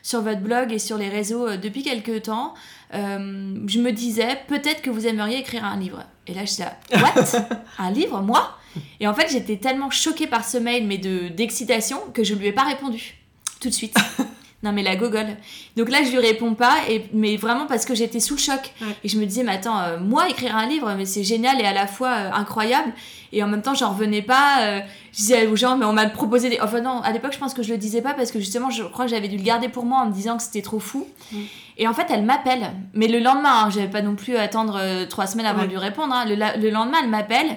sur 0.03 0.23
votre 0.23 0.41
blog 0.41 0.73
et 0.73 0.79
sur 0.79 0.97
les 0.97 1.11
réseaux 1.11 1.55
depuis 1.59 1.83
quelques 1.83 2.23
temps. 2.23 2.55
Euh, 2.95 3.55
je 3.67 3.81
me 3.81 3.93
disais 3.93 4.39
peut-être 4.49 4.83
que 4.83 4.91
vous 4.91 5.07
aimeriez 5.07 5.39
écrire 5.39 5.65
un 5.65 5.77
livre. 5.77 6.05
Et 6.27 6.35
là, 6.35 6.45
je 6.45 6.51
disais, 6.51 6.69
what? 6.93 7.25
Un 7.79 7.91
livre, 7.91 8.21
moi? 8.21 8.57
Et 9.01 9.09
en 9.09 9.15
fait, 9.15 9.29
j'étais 9.31 9.57
tellement 9.57 9.91
choquée 9.91 10.27
par 10.27 10.45
ce 10.45 10.59
mail, 10.59 10.87
mais 10.87 10.99
de 10.99 11.29
d'excitation, 11.29 11.99
que 12.15 12.23
je 12.23 12.35
lui 12.35 12.47
ai 12.47 12.53
pas 12.53 12.65
répondu 12.65 13.17
tout 13.61 13.69
de 13.69 13.75
suite. 13.75 13.97
non 14.63 14.73
mais 14.73 14.83
la 14.83 14.97
gogole. 14.97 15.37
Donc 15.77 15.91
là 15.91 16.03
je 16.05 16.11
lui 16.11 16.19
réponds 16.19 16.55
pas 16.55 16.77
et 16.89 17.07
mais 17.13 17.37
vraiment 17.37 17.67
parce 17.67 17.85
que 17.85 17.95
j'étais 17.95 18.21
sous 18.21 18.35
le 18.35 18.41
choc 18.41 18.73
et 19.03 19.09
je 19.09 19.19
me 19.19 19.25
disais 19.25 19.43
mais 19.43 19.53
attends 19.53 19.81
euh, 19.81 19.99
moi 19.99 20.29
écrire 20.29 20.57
un 20.57 20.67
livre 20.67 20.93
mais 20.97 21.07
c'est 21.07 21.25
génial 21.25 21.61
et 21.61 21.65
à 21.65 21.73
la 21.73 21.87
fois 21.87 22.11
euh, 22.11 22.31
incroyable 22.33 22.93
et 23.33 23.43
en 23.43 23.49
même 23.49 23.63
temps 23.63 23.75
j'en 23.75 23.93
revenais 23.93 24.23
pas 24.23 24.83
je 25.13 25.17
disais 25.17 25.47
aux 25.47 25.57
gens 25.57 25.77
mais 25.77 25.87
on 25.87 25.93
m'a 25.93 26.07
proposé 26.11 26.51
des 26.51 26.61
enfin 26.61 26.81
non 26.81 27.01
à 27.01 27.13
l'époque 27.13 27.33
je 27.33 27.39
pense 27.39 27.55
que 27.55 27.63
je 27.63 27.71
le 27.71 27.79
disais 27.79 28.03
pas 28.03 28.13
parce 28.13 28.31
que 28.31 28.39
justement 28.39 28.71
je 28.71 28.83
crois 28.83 29.07
que 29.07 29.11
j'avais 29.11 29.29
dû 29.29 29.37
le 29.37 29.43
garder 29.43 29.69
pour 29.69 29.87
moi 29.87 30.01
en 30.01 30.07
me 30.07 30.13
disant 30.13 30.37
que 30.37 30.43
c'était 30.43 30.63
trop 30.63 30.81
fou 30.81 31.09
mm. 31.33 31.39
Et 31.81 31.89
en 31.89 31.95
fait, 31.95 32.07
elle 32.11 32.25
m'appelle. 32.25 32.73
Mais 32.93 33.09
le 33.09 33.21
lendemain, 33.21 33.65
hein, 33.65 33.71
j'avais 33.71 33.89
pas 33.89 34.03
non 34.03 34.15
plus 34.15 34.37
à 34.37 34.43
attendre 34.43 34.79
euh, 34.79 35.07
trois 35.07 35.27
semaines 35.27 35.47
avant 35.47 35.63
de 35.63 35.69
lui 35.69 35.79
répondre. 35.79 36.15
Hein. 36.15 36.27
Le, 36.27 36.35
le, 36.61 36.69
lendemain, 36.69 36.99
elle 37.03 37.09
m'appelle. 37.09 37.57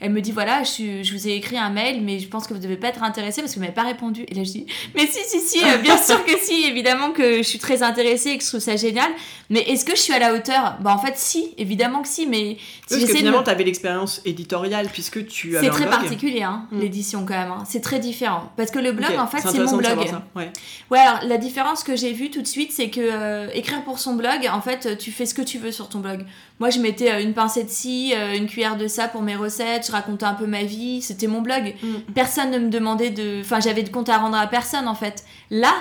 Elle 0.00 0.12
me 0.12 0.20
dit 0.20 0.32
voilà, 0.32 0.62
je, 0.62 1.02
je, 1.02 1.12
vous 1.12 1.28
ai 1.28 1.32
écrit 1.32 1.56
un 1.56 1.70
mail, 1.70 2.02
mais 2.02 2.18
je 2.18 2.28
pense 2.28 2.46
que 2.46 2.54
vous 2.54 2.60
devez 2.60 2.76
pas 2.76 2.88
être 2.88 3.02
intéressé 3.02 3.40
parce 3.40 3.52
que 3.52 3.56
vous 3.56 3.62
m'avez 3.62 3.74
pas 3.74 3.82
répondu. 3.82 4.24
Et 4.28 4.34
là, 4.34 4.44
je 4.44 4.50
dis 4.50 4.66
mais 4.94 5.06
si, 5.06 5.20
si, 5.26 5.40
si, 5.40 5.64
euh, 5.64 5.78
bien 5.78 5.96
sûr 5.96 6.24
que 6.24 6.32
si, 6.40 6.64
évidemment 6.64 7.12
que 7.12 7.38
je 7.38 7.42
suis 7.42 7.58
très 7.58 7.82
intéressée 7.82 8.30
et 8.30 8.38
que 8.38 8.44
je 8.44 8.48
trouve 8.48 8.60
ça 8.60 8.76
génial. 8.76 9.10
Mais 9.50 9.60
est-ce 9.60 9.84
que 9.84 9.94
je 9.94 10.00
suis 10.00 10.12
à 10.12 10.18
la 10.18 10.34
hauteur? 10.34 10.78
Bah, 10.80 10.94
en 10.94 10.98
fait, 10.98 11.16
si, 11.16 11.54
évidemment 11.58 12.02
que 12.02 12.08
si, 12.08 12.26
mais. 12.26 12.56
parce 12.88 13.00
que 13.00 13.06
finalement, 13.14 13.42
tu 13.42 13.50
avais 13.50 13.64
l'expérience 13.64 14.20
éditoriale 14.24 14.88
puisque 14.92 15.26
tu 15.26 15.56
C'est 15.60 15.70
très 15.70 15.88
particulier, 15.88 16.42
hein, 16.42 16.66
mm. 16.70 16.80
l'édition 16.80 17.24
quand 17.26 17.34
même. 17.34 17.50
Hein. 17.50 17.64
C'est 17.66 17.80
très 17.80 17.98
différent. 17.98 18.52
Parce 18.56 18.70
que 18.70 18.78
le 18.78 18.92
blog, 18.92 19.12
en 19.18 19.26
fait, 19.26 19.46
c'est 19.46 19.58
mon 19.58 19.76
blog. 19.76 19.98
Ouais. 20.34 20.50
ouais. 20.90 20.98
alors 20.98 21.20
la 21.24 21.36
différence 21.36 21.84
que 21.84 21.96
j'ai 21.96 22.12
vue 22.12 22.30
tout 22.30 22.42
de 22.42 22.46
suite, 22.46 22.72
c'est 22.72 22.90
que 22.90 23.00
euh, 23.00 23.48
écrire 23.54 23.82
pour 23.84 23.98
son 23.98 24.14
blog, 24.14 24.48
en 24.50 24.60
fait, 24.60 24.98
tu 24.98 25.12
fais 25.12 25.26
ce 25.26 25.34
que 25.34 25.42
tu 25.42 25.58
veux 25.58 25.72
sur 25.72 25.88
ton 25.88 26.00
blog. 26.00 26.24
Moi, 26.60 26.70
je 26.70 26.78
mettais 26.78 27.12
euh, 27.12 27.22
une 27.22 27.34
pincée 27.34 27.64
de 27.64 27.70
ci, 27.70 28.14
une 28.34 28.46
cuillère 28.46 28.76
de 28.76 28.88
ça 28.88 29.08
pour 29.08 29.22
mes 29.22 29.36
recettes, 29.36 29.83
racontais 29.92 30.24
un 30.24 30.34
peu 30.34 30.46
ma 30.46 30.64
vie, 30.64 31.02
c'était 31.02 31.26
mon 31.26 31.40
blog. 31.40 31.74
Mm. 31.82 32.12
Personne 32.14 32.50
ne 32.50 32.58
me 32.58 32.68
demandait 32.68 33.10
de. 33.10 33.40
Enfin, 33.40 33.60
j'avais 33.60 33.82
de 33.82 33.90
compte 33.90 34.08
à 34.08 34.18
rendre 34.18 34.36
à 34.36 34.46
personne 34.46 34.88
en 34.88 34.94
fait. 34.94 35.24
Là, 35.50 35.72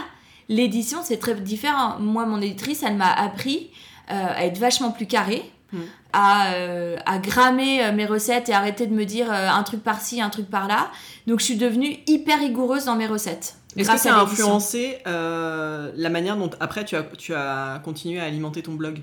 l'édition, 0.49 0.99
c'est 1.03 1.17
très 1.17 1.35
différent. 1.35 1.97
Moi, 1.99 2.25
mon 2.25 2.41
éditrice, 2.41 2.83
elle 2.83 2.95
m'a 2.95 3.11
appris 3.11 3.71
euh, 4.11 4.13
à 4.13 4.45
être 4.45 4.57
vachement 4.57 4.91
plus 4.91 5.07
carrée. 5.07 5.43
Mm. 5.71 5.79
À, 6.15 6.53
euh, 6.53 6.97
à, 7.07 7.17
grammer 7.17 7.83
euh, 7.83 7.91
mes 7.91 8.05
recettes 8.05 8.47
et 8.47 8.53
arrêter 8.53 8.85
de 8.85 8.93
me 8.93 9.03
dire 9.03 9.31
un 9.31 9.63
truc 9.63 9.83
par-ci, 9.83 10.21
un 10.21 10.29
truc 10.29 10.47
par-là. 10.47 10.91
Donc 11.25 11.39
je 11.39 11.45
suis 11.45 11.57
devenue 11.57 11.97
hyper 12.05 12.39
rigoureuse 12.39 12.85
dans 12.85 12.95
mes 12.95 13.07
recettes. 13.07 13.55
Est-ce 13.75 13.89
que 13.89 13.97
ça 13.97 14.15
a 14.15 14.21
influencé 14.21 14.99
la 15.05 16.09
manière 16.09 16.37
dont 16.37 16.51
après 16.59 16.85
tu 16.85 16.95
as, 16.95 17.03
tu 17.17 17.33
as 17.33 17.81
continué 17.83 18.19
à 18.19 18.25
alimenter 18.25 18.61
ton 18.61 18.73
blog? 18.73 19.01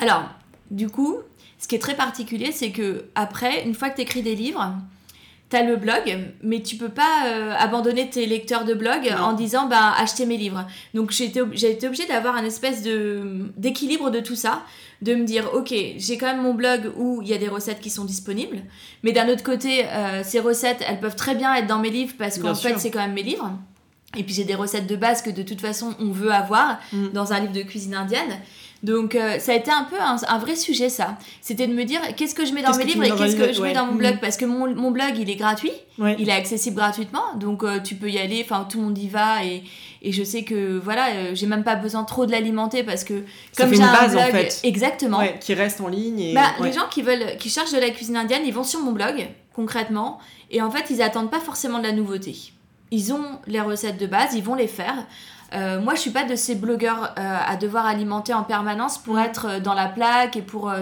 Alors, 0.00 0.24
du 0.72 0.88
coup, 0.88 1.18
ce 1.62 1.68
qui 1.68 1.76
est 1.76 1.78
très 1.78 1.94
particulier, 1.94 2.50
c'est 2.50 2.72
que 2.72 3.04
après, 3.14 3.64
une 3.64 3.74
fois 3.74 3.88
que 3.88 3.94
tu 3.94 4.02
écris 4.02 4.22
des 4.22 4.34
livres, 4.34 4.74
tu 5.48 5.54
as 5.54 5.62
le 5.62 5.76
blog, 5.76 6.18
mais 6.42 6.60
tu 6.60 6.74
peux 6.76 6.88
pas 6.88 7.26
euh, 7.28 7.54
abandonner 7.56 8.10
tes 8.10 8.26
lecteurs 8.26 8.64
de 8.64 8.74
blog 8.74 9.14
en 9.20 9.32
disant 9.32 9.68
bah 9.68 9.94
achetez 9.96 10.26
mes 10.26 10.36
livres. 10.36 10.66
Donc 10.92 11.12
j'ai 11.12 11.26
été, 11.26 11.40
été 11.40 11.86
obligée 11.86 12.06
d'avoir 12.06 12.34
un 12.34 12.44
espèce 12.44 12.82
de 12.82 13.46
d'équilibre 13.56 14.10
de 14.10 14.18
tout 14.18 14.34
ça, 14.34 14.64
de 15.02 15.14
me 15.14 15.24
dire 15.24 15.50
ok 15.54 15.72
j'ai 15.98 16.18
quand 16.18 16.26
même 16.26 16.42
mon 16.42 16.54
blog 16.54 16.90
où 16.96 17.22
il 17.22 17.28
y 17.28 17.32
a 17.34 17.38
des 17.38 17.48
recettes 17.48 17.78
qui 17.78 17.90
sont 17.90 18.04
disponibles, 18.04 18.58
mais 19.04 19.12
d'un 19.12 19.28
autre 19.28 19.44
côté 19.44 19.84
euh, 19.86 20.22
ces 20.24 20.40
recettes 20.40 20.82
elles 20.88 20.98
peuvent 20.98 21.16
très 21.16 21.36
bien 21.36 21.54
être 21.54 21.68
dans 21.68 21.78
mes 21.78 21.90
livres 21.90 22.14
parce 22.18 22.40
qu'en 22.40 22.56
fait 22.56 22.76
c'est 22.80 22.90
quand 22.90 23.00
même 23.00 23.12
mes 23.12 23.22
livres. 23.22 23.52
Et 24.16 24.24
puis 24.24 24.34
j'ai 24.34 24.44
des 24.44 24.56
recettes 24.56 24.88
de 24.88 24.96
base 24.96 25.22
que 25.22 25.30
de 25.30 25.42
toute 25.42 25.60
façon 25.60 25.94
on 26.00 26.10
veut 26.10 26.32
avoir 26.32 26.80
mm. 26.92 27.10
dans 27.10 27.32
un 27.32 27.38
livre 27.38 27.52
de 27.52 27.62
cuisine 27.62 27.94
indienne. 27.94 28.40
Donc 28.82 29.14
euh, 29.14 29.38
ça 29.38 29.52
a 29.52 29.54
été 29.54 29.70
un 29.70 29.84
peu 29.84 29.96
un, 30.00 30.38
vrai 30.38 30.56
sujet 30.56 30.88
ça. 30.88 31.16
C'était 31.40 31.68
de 31.68 31.72
me 31.72 31.84
dire 31.84 32.00
qu'est-ce 32.16 32.34
que 32.34 32.44
je 32.44 32.52
mets 32.52 32.62
dans 32.62 32.76
mes 32.76 32.84
livres 32.84 33.04
et 33.04 33.10
qu'est-ce 33.10 33.36
que 33.36 33.52
je 33.52 33.62
mets 33.62 33.74
dans 33.74 33.86
mon 33.86 33.94
blog? 33.94 34.16
Mm. 34.16 34.20
Parce 34.20 34.36
que 34.36 34.44
mon, 34.44 34.74
mon, 34.74 34.90
blog 34.90 35.16
il 35.18 35.30
est 35.30 35.36
gratuit, 35.36 35.72
il 36.18 36.28
est 36.28 36.32
accessible 36.32 36.76
gratuitement, 36.76 37.34
donc 37.36 37.62
euh, 37.62 37.78
tu 37.78 37.94
peux 37.94 38.10
y 38.10 38.18
aller, 38.18 38.44
enfin 38.44 38.66
tout 38.68 38.78
le 38.78 38.86
monde 38.86 38.98
y 38.98 39.06
va 39.06 39.44
et, 39.44 39.62
et 40.02 40.10
je 40.10 40.24
sais 40.24 40.42
que 40.42 40.78
voilà, 40.78 41.10
euh, 41.10 41.30
j'ai 41.32 41.46
même 41.46 41.62
pas 41.62 41.76
besoin 41.76 42.02
trop 42.02 42.26
de 42.26 42.32
l'alimenter 42.32 42.82
parce 42.82 43.04
que 43.04 43.22
comme 43.56 43.72
j'ai 43.72 43.82
un 43.82 44.08
blog, 44.08 44.18
en 44.18 44.26
fait. 44.32 44.60
exactement, 44.64 45.20
qui 45.40 45.54
reste 45.54 45.80
en 45.80 45.86
ligne. 45.86 46.18
Et... 46.18 46.34
Bah, 46.34 46.50
les 46.60 46.72
gens 46.72 46.88
qui 46.90 47.02
veulent, 47.02 47.36
qui 47.38 47.50
cherchent 47.50 47.72
de 47.72 47.78
la 47.78 47.90
cuisine 47.90 48.16
indienne, 48.16 48.42
ils 48.44 48.54
vont 48.54 48.64
sur 48.64 48.80
mon 48.80 48.90
blog 48.90 49.28
concrètement 49.54 50.18
et 50.50 50.60
en 50.60 50.70
fait 50.70 50.86
ils 50.90 51.02
attendent 51.02 51.30
pas 51.30 51.40
forcément 51.40 51.78
de 51.78 51.84
la 51.84 51.92
nouveauté. 51.92 52.36
Ils 52.90 53.12
ont 53.12 53.38
les 53.46 53.60
recettes 53.60 53.98
de 53.98 54.06
base, 54.06 54.34
ils 54.34 54.42
vont 54.42 54.54
les 54.56 54.66
faire. 54.66 55.06
Euh, 55.54 55.80
moi, 55.80 55.94
je 55.94 56.00
suis 56.00 56.10
pas 56.10 56.24
de 56.24 56.34
ces 56.34 56.54
blogueurs 56.54 57.14
euh, 57.18 57.38
à 57.46 57.56
devoir 57.56 57.86
alimenter 57.86 58.32
en 58.32 58.42
permanence 58.42 58.98
pour 58.98 59.14
mm. 59.14 59.20
être 59.20 59.46
euh, 59.48 59.60
dans 59.60 59.74
la 59.74 59.86
plaque 59.86 60.36
et 60.36 60.42
pour, 60.42 60.72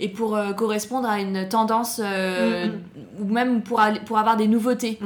et 0.00 0.08
pour 0.08 0.38
correspondre 0.56 1.08
à 1.08 1.20
une 1.20 1.48
tendance 1.48 1.98
mm, 1.98 2.02
mm. 2.02 2.72
ou 3.20 3.32
même 3.32 3.62
pour, 3.62 3.80
pour 4.04 4.18
avoir 4.18 4.36
des 4.36 4.48
nouveautés. 4.48 4.98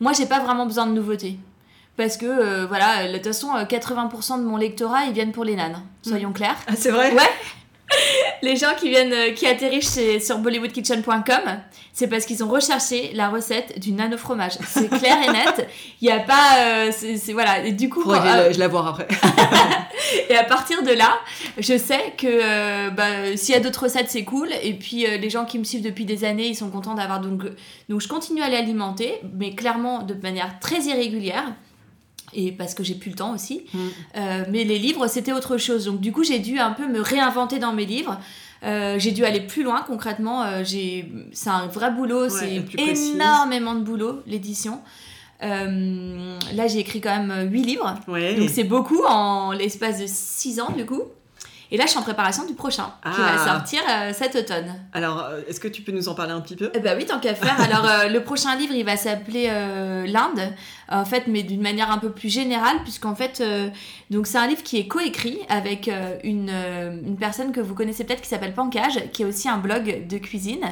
Moi, 0.00 0.12
j'ai 0.12 0.26
pas 0.26 0.40
vraiment 0.40 0.66
besoin 0.66 0.86
de 0.86 0.92
nouveautés. 0.92 1.38
Parce 1.96 2.16
que, 2.16 2.64
voilà, 2.66 3.08
de 3.08 3.14
toute 3.14 3.26
façon, 3.26 3.48
80% 3.54 4.38
de 4.38 4.44
mon 4.44 4.56
lectorat, 4.56 5.06
ils 5.06 5.12
viennent 5.12 5.32
pour 5.32 5.42
les 5.42 5.56
nanes. 5.56 5.82
Soyons 6.02 6.32
clairs. 6.32 6.56
Ah, 6.68 6.74
c'est 6.76 6.92
vrai? 6.92 7.12
Ouais 7.12 7.22
les 8.42 8.56
gens 8.56 8.74
qui 8.78 8.88
viennent, 8.88 9.12
euh, 9.12 9.32
qui 9.32 9.46
atterrissent 9.46 9.98
sur 10.20 10.38
bollywoodkitchen.com, 10.38 11.60
c'est 11.92 12.06
parce 12.06 12.24
qu'ils 12.26 12.42
ont 12.44 12.48
recherché 12.48 13.10
la 13.14 13.28
recette 13.28 13.78
du 13.78 13.92
nano 13.92 14.16
fromage. 14.16 14.52
C'est 14.66 14.88
clair 14.88 15.16
et 15.22 15.32
net. 15.32 15.68
Il 16.00 16.08
n'y 16.08 16.14
a 16.14 16.20
pas, 16.20 16.58
euh, 16.60 16.90
c'est 16.92 17.32
voilà. 17.32 17.64
Et 17.64 17.72
du 17.72 17.88
coup, 17.88 18.10
euh, 18.10 18.52
je 18.52 18.58
la 18.58 18.68
voir 18.68 18.86
après. 18.86 19.08
et 20.30 20.36
à 20.36 20.44
partir 20.44 20.82
de 20.82 20.92
là, 20.92 21.18
je 21.58 21.76
sais 21.76 22.14
que 22.16 22.90
bah, 22.90 23.36
s'il 23.36 23.54
y 23.54 23.58
a 23.58 23.60
d'autres 23.60 23.84
recettes, 23.84 24.10
c'est 24.10 24.24
cool. 24.24 24.48
Et 24.62 24.74
puis 24.74 25.06
les 25.06 25.30
gens 25.30 25.44
qui 25.44 25.58
me 25.58 25.64
suivent 25.64 25.82
depuis 25.82 26.04
des 26.04 26.24
années, 26.24 26.46
ils 26.46 26.56
sont 26.56 26.70
contents 26.70 26.94
d'avoir 26.94 27.20
donc 27.20 27.42
donc 27.88 28.00
je 28.00 28.08
continue 28.08 28.42
à 28.42 28.48
l'alimenter, 28.48 29.20
mais 29.34 29.54
clairement 29.54 30.02
de 30.02 30.14
manière 30.14 30.58
très 30.60 30.82
irrégulière. 30.82 31.44
Et 32.34 32.52
parce 32.52 32.74
que 32.74 32.82
j'ai 32.82 32.94
plus 32.94 33.10
le 33.10 33.16
temps 33.16 33.34
aussi. 33.34 33.64
Mm. 33.72 33.78
Euh, 34.16 34.44
mais 34.50 34.64
les 34.64 34.78
livres, 34.78 35.06
c'était 35.06 35.32
autre 35.32 35.58
chose. 35.58 35.86
Donc 35.86 36.00
du 36.00 36.12
coup, 36.12 36.24
j'ai 36.24 36.38
dû 36.38 36.58
un 36.58 36.72
peu 36.72 36.86
me 36.86 37.00
réinventer 37.00 37.58
dans 37.58 37.72
mes 37.72 37.86
livres. 37.86 38.18
Euh, 38.64 38.98
j'ai 38.98 39.12
dû 39.12 39.24
aller 39.24 39.40
plus 39.40 39.62
loin 39.62 39.82
concrètement. 39.86 40.42
Euh, 40.44 40.64
c'est 40.64 41.50
un 41.50 41.66
vrai 41.66 41.90
boulot, 41.92 42.28
c'est 42.28 42.64
énormément 42.76 43.74
de 43.74 43.82
boulot, 43.82 44.20
l'édition. 44.26 44.80
là, 45.40 46.66
j'ai 46.66 46.78
écrit 46.78 47.00
quand 47.00 47.24
même 47.24 47.50
8 47.50 47.62
livres. 47.62 47.94
Donc 48.06 48.50
c'est 48.50 48.64
beaucoup 48.64 49.04
en 49.04 49.52
l'espace 49.52 50.00
de 50.00 50.06
6 50.06 50.60
ans 50.60 50.72
du 50.76 50.84
coup. 50.84 51.02
Et 51.70 51.76
là, 51.76 51.84
je 51.84 51.90
suis 51.90 51.98
en 51.98 52.02
préparation 52.02 52.46
du 52.46 52.54
prochain, 52.54 52.94
qui 53.04 53.20
va 53.20 53.34
ah. 53.34 53.44
sortir 53.44 53.80
euh, 53.88 54.12
cet 54.14 54.36
automne. 54.36 54.72
Alors, 54.94 55.20
euh, 55.20 55.42
est-ce 55.46 55.60
que 55.60 55.68
tu 55.68 55.82
peux 55.82 55.92
nous 55.92 56.08
en 56.08 56.14
parler 56.14 56.32
un 56.32 56.40
petit 56.40 56.56
peu? 56.56 56.70
Eh 56.74 56.78
ben 56.78 56.96
oui, 56.96 57.04
tant 57.04 57.20
qu'à 57.20 57.34
faire. 57.34 57.60
Alors, 57.60 57.84
euh, 57.84 58.08
le 58.08 58.22
prochain 58.22 58.56
livre, 58.56 58.72
il 58.74 58.84
va 58.84 58.96
s'appeler 58.96 59.48
L'Inde, 60.06 60.54
en 60.88 61.04
fait, 61.04 61.24
mais 61.26 61.42
d'une 61.42 61.60
manière 61.60 61.90
un 61.90 61.98
peu 61.98 62.10
plus 62.10 62.30
générale, 62.30 62.78
puisqu'en 62.84 63.14
fait, 63.14 63.42
donc 64.10 64.26
c'est 64.26 64.38
un 64.38 64.46
livre 64.46 64.62
qui 64.62 64.78
est 64.78 64.86
coécrit 64.86 65.38
avec 65.48 65.90
une, 66.24 66.50
une, 66.50 67.16
personne 67.16 67.52
que 67.52 67.60
vous 67.60 67.74
connaissez 67.74 68.04
peut-être 68.04 68.22
qui 68.22 68.28
s'appelle 68.28 68.54
Pancage, 68.54 69.10
qui 69.12 69.22
est 69.22 69.24
aussi 69.24 69.48
un 69.48 69.58
blog 69.58 70.06
de 70.08 70.18
cuisine, 70.18 70.64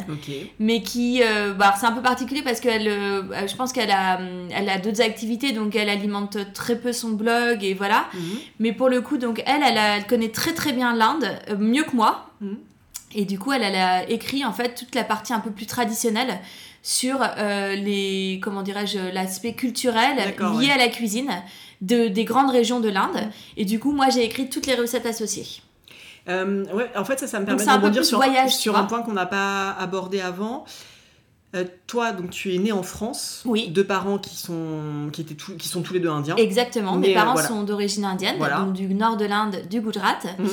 mais 0.59 0.82
qui, 0.82 1.20
bah, 1.59 1.74
c'est 1.78 1.87
un 1.87 1.93
peu 1.93 2.03
particulier 2.03 2.43
parce 2.43 2.61
qu'elle, 2.61 2.84
je 2.84 3.57
pense 3.57 3.72
qu'elle 3.72 3.91
a, 3.91 4.20
elle 4.51 4.68
a 4.68 4.78
d'autres 4.78 5.03
activités, 5.03 5.53
donc 5.53 5.76
elle 5.76 5.89
alimente 5.89 6.39
très 6.55 6.76
peu 6.76 6.93
son 6.93 7.11
blog 7.11 7.62
et 7.62 7.74
voilà. 7.74 8.07
Mhm. 8.14 8.39
Mais 8.61 8.72
pour 8.72 8.89
le 8.89 9.01
coup, 9.01 9.18
donc 9.18 9.43
elle, 9.47 9.62
elle, 9.62 9.76
elle 9.76 10.07
connaît 10.07 10.30
très 10.30 10.53
très 10.53 10.72
bien 10.72 10.95
l'Inde 10.95 11.26
euh, 11.51 11.57
mieux 11.59 11.84
que 11.84 11.95
moi. 11.95 12.30
Mm. 12.41 12.55
Et 13.14 13.24
du 13.24 13.39
coup, 13.39 13.53
elle, 13.53 13.62
a 13.62 14.09
écrit 14.09 14.45
en 14.45 14.53
fait 14.53 14.74
toute 14.74 14.95
la 14.95 15.05
partie 15.05 15.32
un 15.32 15.41
peu 15.41 15.51
plus 15.51 15.66
traditionnelle 15.66 16.41
sur 16.82 17.18
euh, 17.22 17.74
les 17.74 18.41
comment 18.43 18.62
dirais-je 18.62 19.12
l'aspect 19.12 19.55
culturel 19.55 20.16
lié 20.59 20.70
à 20.70 20.76
la 20.76 20.89
cuisine 20.89 21.30
de, 21.81 22.09
des 22.09 22.24
grandes 22.24 22.51
régions 22.51 22.81
de 22.81 22.89
l'Inde. 22.89 23.31
Et 23.57 23.64
du 23.64 23.79
coup, 23.79 23.93
moi, 23.93 24.09
j'ai 24.09 24.24
écrit 24.24 24.49
toutes 24.49 24.66
les 24.66 24.74
recettes 24.74 25.07
associées. 25.07 25.62
Euh, 26.29 26.64
ouais, 26.72 26.91
en 26.97 27.05
fait, 27.05 27.20
ça, 27.20 27.27
ça 27.27 27.41
me 27.41 27.47
permet 27.47 27.64
de 27.64 27.70
rebondir 27.70 28.05
sur, 28.05 28.18
voyage, 28.18 28.57
sur 28.57 28.77
un 28.77 28.85
point 28.85 29.03
qu'on 29.03 29.12
n'a 29.12 29.27
pas 29.27 29.70
abordé 29.79 30.20
avant. 30.20 30.64
Euh, 31.55 31.64
toi, 31.87 32.12
donc 32.12 32.31
tu 32.31 32.55
es 32.55 32.59
né 32.59 32.72
en 32.72 32.83
France. 32.83 33.43
Oui. 33.45 33.68
Deux 33.68 33.85
parents 33.85 34.18
qui 34.18 34.37
sont, 34.37 35.09
qui 35.12 35.20
étaient 35.20 35.37
qui 35.37 35.68
sont 35.68 35.83
tous 35.83 35.95
les 35.95 36.01
deux 36.01 36.11
indiens. 36.11 36.35
Exactement. 36.37 36.97
Mes 36.97 37.14
parents 37.14 37.37
sont 37.37 37.62
d'origine 37.62 38.05
indienne, 38.05 38.39
donc 38.39 38.72
du 38.72 38.93
nord 38.95 39.16
de 39.16 39.24
l'Inde, 39.24 39.62
du 39.70 39.81
Gujarat. 39.81 40.18
Mhm. 40.39 40.49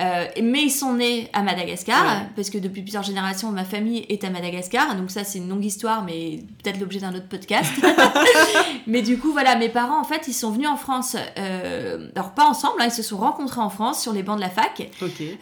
Euh, 0.00 0.26
mais 0.42 0.62
ils 0.62 0.70
sont 0.70 0.94
nés 0.94 1.28
à 1.32 1.42
Madagascar, 1.42 2.26
parce 2.36 2.50
que 2.50 2.58
depuis 2.58 2.82
plusieurs 2.82 3.02
générations, 3.02 3.50
ma 3.50 3.64
famille 3.64 4.06
est 4.08 4.22
à 4.24 4.30
Madagascar. 4.30 4.94
Donc 4.96 5.10
ça, 5.10 5.24
c'est 5.24 5.38
une 5.38 5.48
longue 5.48 5.64
histoire, 5.64 6.04
mais 6.04 6.40
peut-être 6.62 6.78
l'objet 6.78 7.00
d'un 7.00 7.14
autre 7.14 7.28
podcast. 7.28 7.72
mais 8.86 9.02
du 9.02 9.18
coup, 9.18 9.32
voilà, 9.32 9.56
mes 9.56 9.68
parents, 9.68 10.00
en 10.00 10.04
fait, 10.04 10.28
ils 10.28 10.34
sont 10.34 10.50
venus 10.50 10.68
en 10.68 10.76
France. 10.76 11.16
Euh, 11.36 12.08
alors 12.14 12.32
pas 12.32 12.46
ensemble, 12.46 12.80
hein, 12.80 12.86
ils 12.86 12.92
se 12.92 13.02
sont 13.02 13.18
rencontrés 13.18 13.60
en 13.60 13.70
France 13.70 14.00
sur 14.00 14.12
les 14.12 14.22
bancs 14.22 14.36
de 14.36 14.42
la 14.42 14.50
fac, 14.50 14.88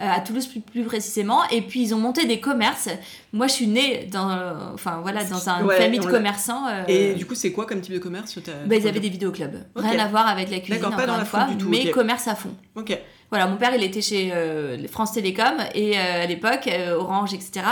à 0.00 0.20
Toulouse 0.20 0.46
plus, 0.46 0.60
plus, 0.60 0.84
précisément. 0.84 1.40
Et 1.50 1.60
puis 1.60 1.82
ils 1.82 1.94
ont 1.94 1.98
monté 1.98 2.26
des 2.26 2.40
commerces. 2.40 2.88
Moi, 3.32 3.48
je 3.48 3.52
suis 3.52 3.66
née 3.66 4.08
dans, 4.10 4.30
enfin 4.72 5.00
voilà, 5.02 5.24
dans 5.24 5.48
une 5.48 5.70
famille 5.70 6.00
de 6.00 6.06
commerçants. 6.06 6.62
Et 6.88 7.14
du 7.14 7.26
coup, 7.26 7.34
c'est 7.34 7.52
quoi 7.52 7.66
comme 7.66 7.80
type 7.80 7.94
de 7.94 7.98
commerce 7.98 8.38
bah, 8.66 8.76
Ils 8.76 8.88
avaient 8.88 9.00
des 9.00 9.10
vidéoclubs. 9.10 9.64
Rien 9.74 9.98
à 9.98 10.08
voir 10.08 10.26
avec 10.26 10.50
la 10.50 10.60
cuisine, 10.60 10.84
encore 10.84 10.96
pas 10.96 11.06
dans 11.06 11.18
une 11.18 11.26
fois, 11.26 11.46
mais 11.68 11.90
commerce 11.90 12.26
à 12.28 12.34
fond. 12.34 12.54
Ok. 12.74 12.98
Voilà, 13.30 13.48
mon 13.48 13.56
père, 13.56 13.74
il 13.74 13.82
était 13.82 14.02
chez 14.02 14.32
euh, 14.32 14.86
France 14.88 15.12
Télécom 15.12 15.54
et 15.74 15.98
euh, 15.98 16.22
à 16.22 16.26
l'époque, 16.26 16.68
euh, 16.68 16.96
Orange, 16.96 17.34
etc. 17.34 17.66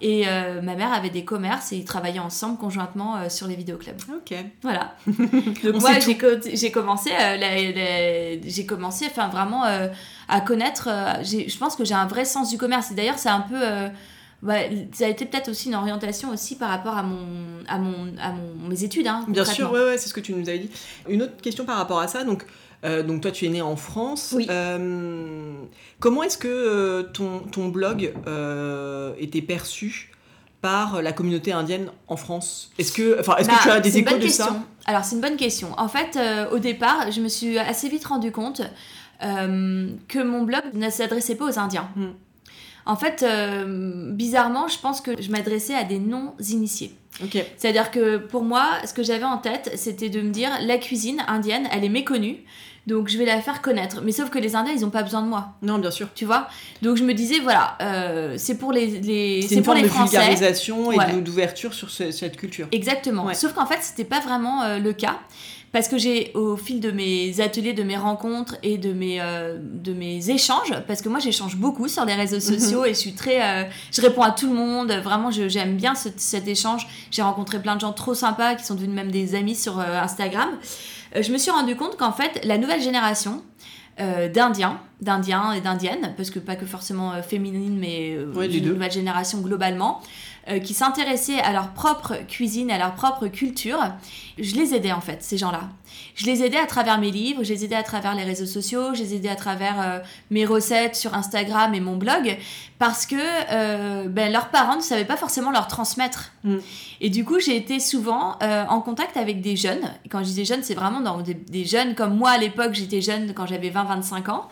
Et 0.00 0.26
ma 0.62 0.76
mère 0.76 0.92
avait 0.92 1.10
des 1.10 1.24
commerces 1.24 1.72
et 1.72 1.76
ils 1.76 1.84
travaillaient 1.84 2.20
ensemble 2.20 2.56
conjointement 2.56 3.28
sur 3.28 3.48
les 3.48 3.56
vidéoclubs. 3.56 4.00
Ok. 4.14 4.32
Voilà. 4.62 4.94
Donc 5.06 5.80
moi, 5.80 5.98
j'ai 5.98 6.16
commencé, 6.70 7.10
j'ai 8.44 8.64
commencé, 8.64 9.06
enfin 9.06 9.26
vraiment 9.26 9.64
à 9.64 10.40
connaître. 10.40 10.88
je 11.24 11.58
pense 11.58 11.74
que 11.74 11.84
j'ai 11.84 11.94
un 11.94 12.06
vrai 12.06 12.24
sens 12.24 12.48
du 12.50 12.58
commerce. 12.58 12.92
Et 12.92 12.94
d'ailleurs, 12.94 13.18
c'est 13.18 13.28
un 13.28 13.40
peu 13.40 13.90
ça 14.92 15.04
a 15.04 15.08
été 15.08 15.26
peut-être 15.26 15.50
aussi 15.50 15.68
une 15.68 15.74
orientation 15.74 16.30
aussi 16.30 16.54
par 16.54 16.68
rapport 16.68 16.96
à 16.96 17.02
mon 17.02 17.64
à 17.66 17.78
mon 17.78 18.16
à 18.20 18.30
mon, 18.30 18.68
mes 18.68 18.84
études 18.84 19.08
hein, 19.08 19.24
bien 19.26 19.44
sûr 19.44 19.72
ouais, 19.72 19.84
ouais 19.84 19.98
c'est 19.98 20.08
ce 20.08 20.14
que 20.14 20.20
tu 20.20 20.32
nous 20.32 20.48
avais 20.48 20.60
dit 20.60 20.70
une 21.08 21.22
autre 21.22 21.36
question 21.42 21.64
par 21.64 21.76
rapport 21.76 21.98
à 21.98 22.06
ça 22.06 22.22
donc 22.22 22.46
euh, 22.84 23.02
donc 23.02 23.22
toi, 23.22 23.30
tu 23.30 23.46
es 23.46 23.48
né 23.48 23.62
en 23.62 23.76
France. 23.76 24.32
Oui. 24.36 24.46
Euh, 24.50 25.52
comment 26.00 26.22
est-ce 26.22 26.38
que 26.38 26.48
euh, 26.48 27.02
ton, 27.02 27.40
ton, 27.40 27.68
blog 27.68 28.12
était 29.18 29.42
perçu 29.42 30.12
par 30.60 31.02
la 31.02 31.12
communauté 31.12 31.52
indienne 31.52 31.90
en 32.06 32.16
France? 32.16 32.70
Est-ce 32.78 32.92
que, 32.92 33.18
enfin, 33.20 33.36
est-ce 33.36 33.48
que 33.48 33.54
bah, 33.54 33.60
tu 33.62 33.70
as 33.70 33.80
des 33.80 33.98
échos 33.98 34.14
de 34.14 34.22
question. 34.22 34.44
ça 34.44 34.62
Alors 34.86 35.04
c'est 35.04 35.16
une 35.16 35.20
bonne 35.20 35.36
question. 35.36 35.72
En 35.76 35.88
fait, 35.88 36.18
au 36.52 36.58
départ, 36.58 37.10
je 37.10 37.20
me 37.20 37.28
suis 37.28 37.58
assez 37.58 37.88
vite 37.88 38.04
rendu 38.04 38.32
compte 38.32 38.62
que 39.20 40.22
mon 40.22 40.42
blog 40.44 40.62
ne 40.74 40.90
s'adressait 40.90 41.34
pas 41.34 41.46
aux 41.46 41.58
Indiens. 41.58 41.88
Hmm. 41.96 42.10
En 42.88 42.96
fait, 42.96 43.24
bizarrement, 44.14 44.66
je 44.66 44.78
pense 44.78 45.00
que 45.00 45.20
je 45.22 45.30
m'adressais 45.30 45.74
à 45.74 45.84
des 45.84 46.00
non-initiés. 46.00 46.92
C'est-à-dire 47.56 47.90
que 47.90 48.16
pour 48.16 48.42
moi, 48.42 48.64
ce 48.84 48.92
que 48.92 49.02
j'avais 49.02 49.24
en 49.24 49.38
tête, 49.38 49.70
c'était 49.76 50.08
de 50.08 50.20
me 50.20 50.30
dire 50.30 50.50
la 50.62 50.78
cuisine 50.78 51.22
indienne, 51.28 51.68
elle 51.70 51.84
est 51.84 51.88
méconnue. 51.90 52.38
Donc 52.88 53.08
je 53.08 53.18
vais 53.18 53.26
la 53.26 53.42
faire 53.42 53.60
connaître. 53.60 54.00
Mais 54.02 54.12
sauf 54.12 54.30
que 54.30 54.38
les 54.38 54.56
Indiens, 54.56 54.72
ils 54.74 54.80
n'ont 54.80 54.88
pas 54.88 55.02
besoin 55.02 55.20
de 55.20 55.28
moi. 55.28 55.48
Non, 55.60 55.78
bien 55.78 55.90
sûr. 55.90 56.08
Tu 56.14 56.24
vois? 56.24 56.48
Donc 56.80 56.96
je 56.96 57.04
me 57.04 57.12
disais, 57.12 57.38
voilà, 57.38 57.76
euh, 57.82 58.36
c'est 58.38 58.56
pour 58.56 58.72
les, 58.72 58.86
les 58.86 59.42
c'est 59.42 59.60
pour 59.60 59.74
les 59.74 59.82
de 59.82 59.88
Français. 59.88 60.16
vulgarisation 60.16 60.90
et 60.92 61.20
d'ouverture 61.20 61.74
sur 61.74 61.90
cette 61.90 62.38
culture. 62.38 62.66
Exactement. 62.72 63.32
Sauf 63.34 63.52
qu'en 63.52 63.66
fait, 63.66 63.80
c'était 63.82 64.06
pas 64.06 64.20
vraiment 64.20 64.62
euh, 64.62 64.78
le 64.78 64.94
cas. 64.94 65.18
Parce 65.72 65.88
que 65.88 65.98
j'ai, 65.98 66.32
au 66.34 66.56
fil 66.56 66.80
de 66.80 66.90
mes 66.90 67.40
ateliers, 67.40 67.74
de 67.74 67.82
mes 67.82 67.96
rencontres 67.96 68.56
et 68.62 68.78
de 68.78 68.92
mes, 68.92 69.20
euh, 69.20 69.58
de 69.60 69.92
mes 69.92 70.30
échanges, 70.30 70.72
parce 70.86 71.02
que 71.02 71.08
moi 71.08 71.18
j'échange 71.18 71.56
beaucoup 71.56 71.88
sur 71.88 72.04
les 72.04 72.14
réseaux 72.14 72.36
mhm. 72.36 72.58
sociaux 72.58 72.84
et 72.84 72.90
je 72.90 72.98
suis 72.98 73.14
très. 73.14 73.68
je 73.92 74.00
réponds 74.00 74.22
à 74.22 74.30
tout 74.30 74.48
le 74.48 74.54
monde, 74.54 74.90
vraiment 75.04 75.30
j'aime 75.30 75.76
bien 75.76 75.94
cet 75.94 76.48
échange. 76.48 76.86
J'ai 77.10 77.22
rencontré 77.22 77.60
plein 77.60 77.76
de 77.76 77.80
gens 77.80 77.92
trop 77.92 78.14
sympas 78.14 78.54
qui 78.54 78.64
sont 78.64 78.74
devenus 78.74 78.94
même 78.94 79.10
des 79.10 79.34
amis 79.34 79.54
sur 79.54 79.78
Instagram. 79.78 80.48
Euh, 81.16 81.22
je 81.22 81.32
me 81.32 81.38
suis 81.38 81.50
rendu 81.50 81.76
compte 81.76 81.96
qu'en 81.96 82.12
fait, 82.12 82.40
la 82.44 82.58
nouvelle 82.58 82.82
génération 82.82 83.42
euh, 84.00 84.28
d'Indiens, 84.28 84.80
d'Indiens 85.00 85.52
et 85.52 85.60
d'Indiennes, 85.60 86.14
parce 86.16 86.30
que 86.30 86.38
pas 86.38 86.56
que 86.56 86.66
forcément 86.66 87.12
euh, 87.12 87.22
féminine, 87.22 87.78
mais 87.78 88.12
une 88.12 88.68
nouvelle 88.68 88.92
génération 88.92 89.40
globalement, 89.40 90.00
qui 90.64 90.74
s'intéressaient 90.74 91.40
à 91.40 91.52
leur 91.52 91.72
propre 91.72 92.16
cuisine, 92.26 92.70
à 92.70 92.78
leur 92.78 92.94
propre 92.94 93.26
culture, 93.26 93.78
je 94.38 94.54
les 94.54 94.74
aidais 94.74 94.92
en 94.92 95.00
fait, 95.00 95.22
ces 95.22 95.36
gens-là. 95.36 95.68
Je 96.14 96.26
les 96.26 96.42
aidais 96.42 96.58
à 96.58 96.66
travers 96.66 96.98
mes 96.98 97.10
livres, 97.10 97.44
je 97.44 97.52
les 97.52 97.64
aidais 97.64 97.76
à 97.76 97.82
travers 97.82 98.14
les 98.14 98.24
réseaux 98.24 98.46
sociaux, 98.46 98.94
je 98.94 99.02
les 99.02 99.14
aidais 99.14 99.28
à 99.28 99.36
travers 99.36 100.02
mes 100.30 100.44
recettes 100.44 100.96
sur 100.96 101.14
Instagram 101.14 101.74
et 101.74 101.80
mon 101.80 101.96
blog, 101.96 102.36
parce 102.78 103.06
que 103.06 104.06
ben, 104.08 104.32
leurs 104.32 104.48
parents 104.48 104.76
ne 104.76 104.82
savaient 104.82 105.04
pas 105.04 105.16
forcément 105.16 105.50
leur 105.50 105.68
transmettre. 105.68 106.32
Mm. 106.44 106.58
Et 107.00 107.10
du 107.10 107.24
coup, 107.24 107.38
j'ai 107.38 107.56
été 107.56 107.78
souvent 107.80 108.36
euh, 108.42 108.64
en 108.68 108.80
contact 108.80 109.16
avec 109.16 109.40
des 109.40 109.56
jeunes. 109.56 109.82
quand 110.10 110.20
je 110.20 110.24
dis 110.24 110.34
des 110.34 110.44
jeunes, 110.44 110.62
c'est 110.62 110.74
vraiment 110.74 111.00
dans 111.00 111.18
des, 111.20 111.64
jeunes 111.64 111.94
comme 111.94 112.16
moi 112.16 112.30
à 112.30 112.38
l'époque, 112.38 112.72
j'étais 112.72 113.00
jeune 113.00 113.34
quand 113.34 113.46
j'avais 113.46 113.70
20-25 113.70 114.30
ans, 114.30 114.48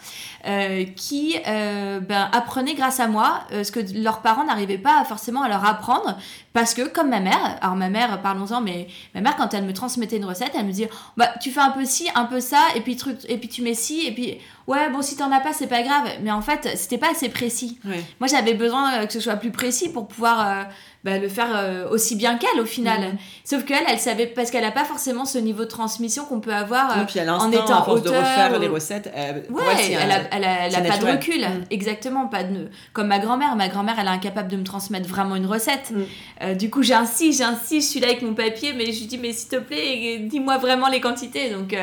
euh, 0.46 0.84
qui 0.96 1.36
euh, 1.46 2.00
ben, 2.00 2.28
apprenaient 2.32 2.74
grâce 2.74 3.00
à 3.00 3.08
moi 3.08 3.40
ce 3.50 3.70
que 3.72 3.80
leurs 3.94 4.22
parents 4.22 4.44
n'arrivaient 4.44 4.78
pas 4.78 5.04
forcément 5.04 5.42
à 5.42 5.48
leur 5.48 5.64
apprendre. 5.64 6.16
Parce 6.52 6.72
que, 6.72 6.88
comme 6.88 7.10
ma 7.10 7.20
mère, 7.20 7.58
alors 7.60 7.76
ma 7.76 7.90
mère, 7.90 8.22
parlons-en, 8.22 8.60
mais 8.60 8.88
ma 9.14 9.20
mère, 9.20 9.36
quand 9.36 9.52
elle 9.52 9.64
me 9.64 9.72
transmettait 9.72 10.16
une 10.16 10.24
recette, 10.24 10.52
elle 10.54 10.64
me 10.64 10.70
disait 10.70 10.90
bah, 11.16 11.25
Tu 11.40 11.50
fais 11.50 11.60
un 11.60 11.70
peu 11.70 11.84
ci, 11.84 12.08
un 12.14 12.24
peu 12.24 12.40
ça, 12.40 12.60
et 12.74 12.80
puis, 12.80 12.96
truc, 12.96 13.18
et 13.28 13.38
puis 13.38 13.48
tu 13.48 13.62
mets 13.62 13.74
ci, 13.74 14.06
et 14.06 14.12
puis 14.12 14.38
ouais, 14.66 14.90
bon, 14.90 15.02
si 15.02 15.16
t'en 15.16 15.30
as 15.32 15.40
pas, 15.40 15.52
c'est 15.52 15.66
pas 15.66 15.82
grave. 15.82 16.08
Mais 16.22 16.30
en 16.30 16.42
fait, 16.42 16.76
c'était 16.76 16.98
pas 16.98 17.10
assez 17.10 17.28
précis. 17.28 17.78
Moi, 18.20 18.28
j'avais 18.28 18.54
besoin 18.54 19.06
que 19.06 19.12
ce 19.12 19.20
soit 19.20 19.36
plus 19.36 19.50
précis 19.50 19.88
pour 19.88 20.08
pouvoir 20.08 20.68
bah, 21.04 21.18
le 21.18 21.28
faire 21.28 21.54
euh, 21.54 21.88
aussi 21.88 22.16
bien 22.16 22.36
qu'elle 22.36 22.60
au 22.60 22.64
final. 22.64 23.00
Mhm. 23.00 23.18
Sauf 23.44 23.64
qu'elle, 23.64 23.84
elle 23.88 23.98
savait, 23.98 24.26
parce 24.26 24.50
qu'elle 24.50 24.64
n'a 24.64 24.72
pas 24.72 24.84
forcément 24.84 25.24
ce 25.24 25.38
niveau 25.38 25.64
de 25.64 25.68
transmission 25.68 26.24
qu'on 26.24 26.40
peut 26.40 26.52
avoir 26.52 26.98
euh, 26.98 27.28
en 27.28 27.52
étant 27.52 27.88
auteur. 27.88 28.02
de 28.02 28.08
refaire 28.08 28.58
les 28.58 28.66
recettes. 28.66 29.10
Elle, 29.14 29.44
ouais, 29.50 29.62
elle, 29.90 30.10
a, 30.10 30.66
elle, 30.66 30.74
a, 30.74 30.80
pas 30.80 30.98
de 30.98 31.06
recul. 31.06 31.40
Mhm. 31.40 31.64
Exactement, 31.70 32.26
pas 32.26 32.42
de, 32.42 32.68
comme 32.92 33.06
ma 33.06 33.18
grand-mère. 33.18 33.54
Ma 33.56 33.68
grand-mère, 33.68 33.96
elle 34.00 34.06
est 34.06 34.10
incapable 34.10 34.50
de 34.50 34.56
me 34.56 34.64
transmettre 34.64 35.08
vraiment 35.08 35.36
une 35.36 35.46
recette. 35.46 35.92
Mhm. 35.92 36.06
Euh, 36.42 36.54
du 36.54 36.70
coup, 36.70 36.82
j'insiste, 36.82 37.38
j'insiste, 37.38 37.86
je 37.86 37.92
suis 37.92 38.00
là 38.00 38.08
avec 38.08 38.22
mon 38.22 38.34
papier, 38.34 38.72
mais 38.72 38.86
je 38.92 39.00
lui 39.00 39.06
dis, 39.06 39.18
mais 39.18 39.32
s'il 39.32 39.48
te 39.48 39.56
plaît, 39.56 40.18
dis-moi 40.20 40.58
vraiment 40.58 40.88
les 40.88 41.00
quantités. 41.00 41.50
Donc, 41.50 41.76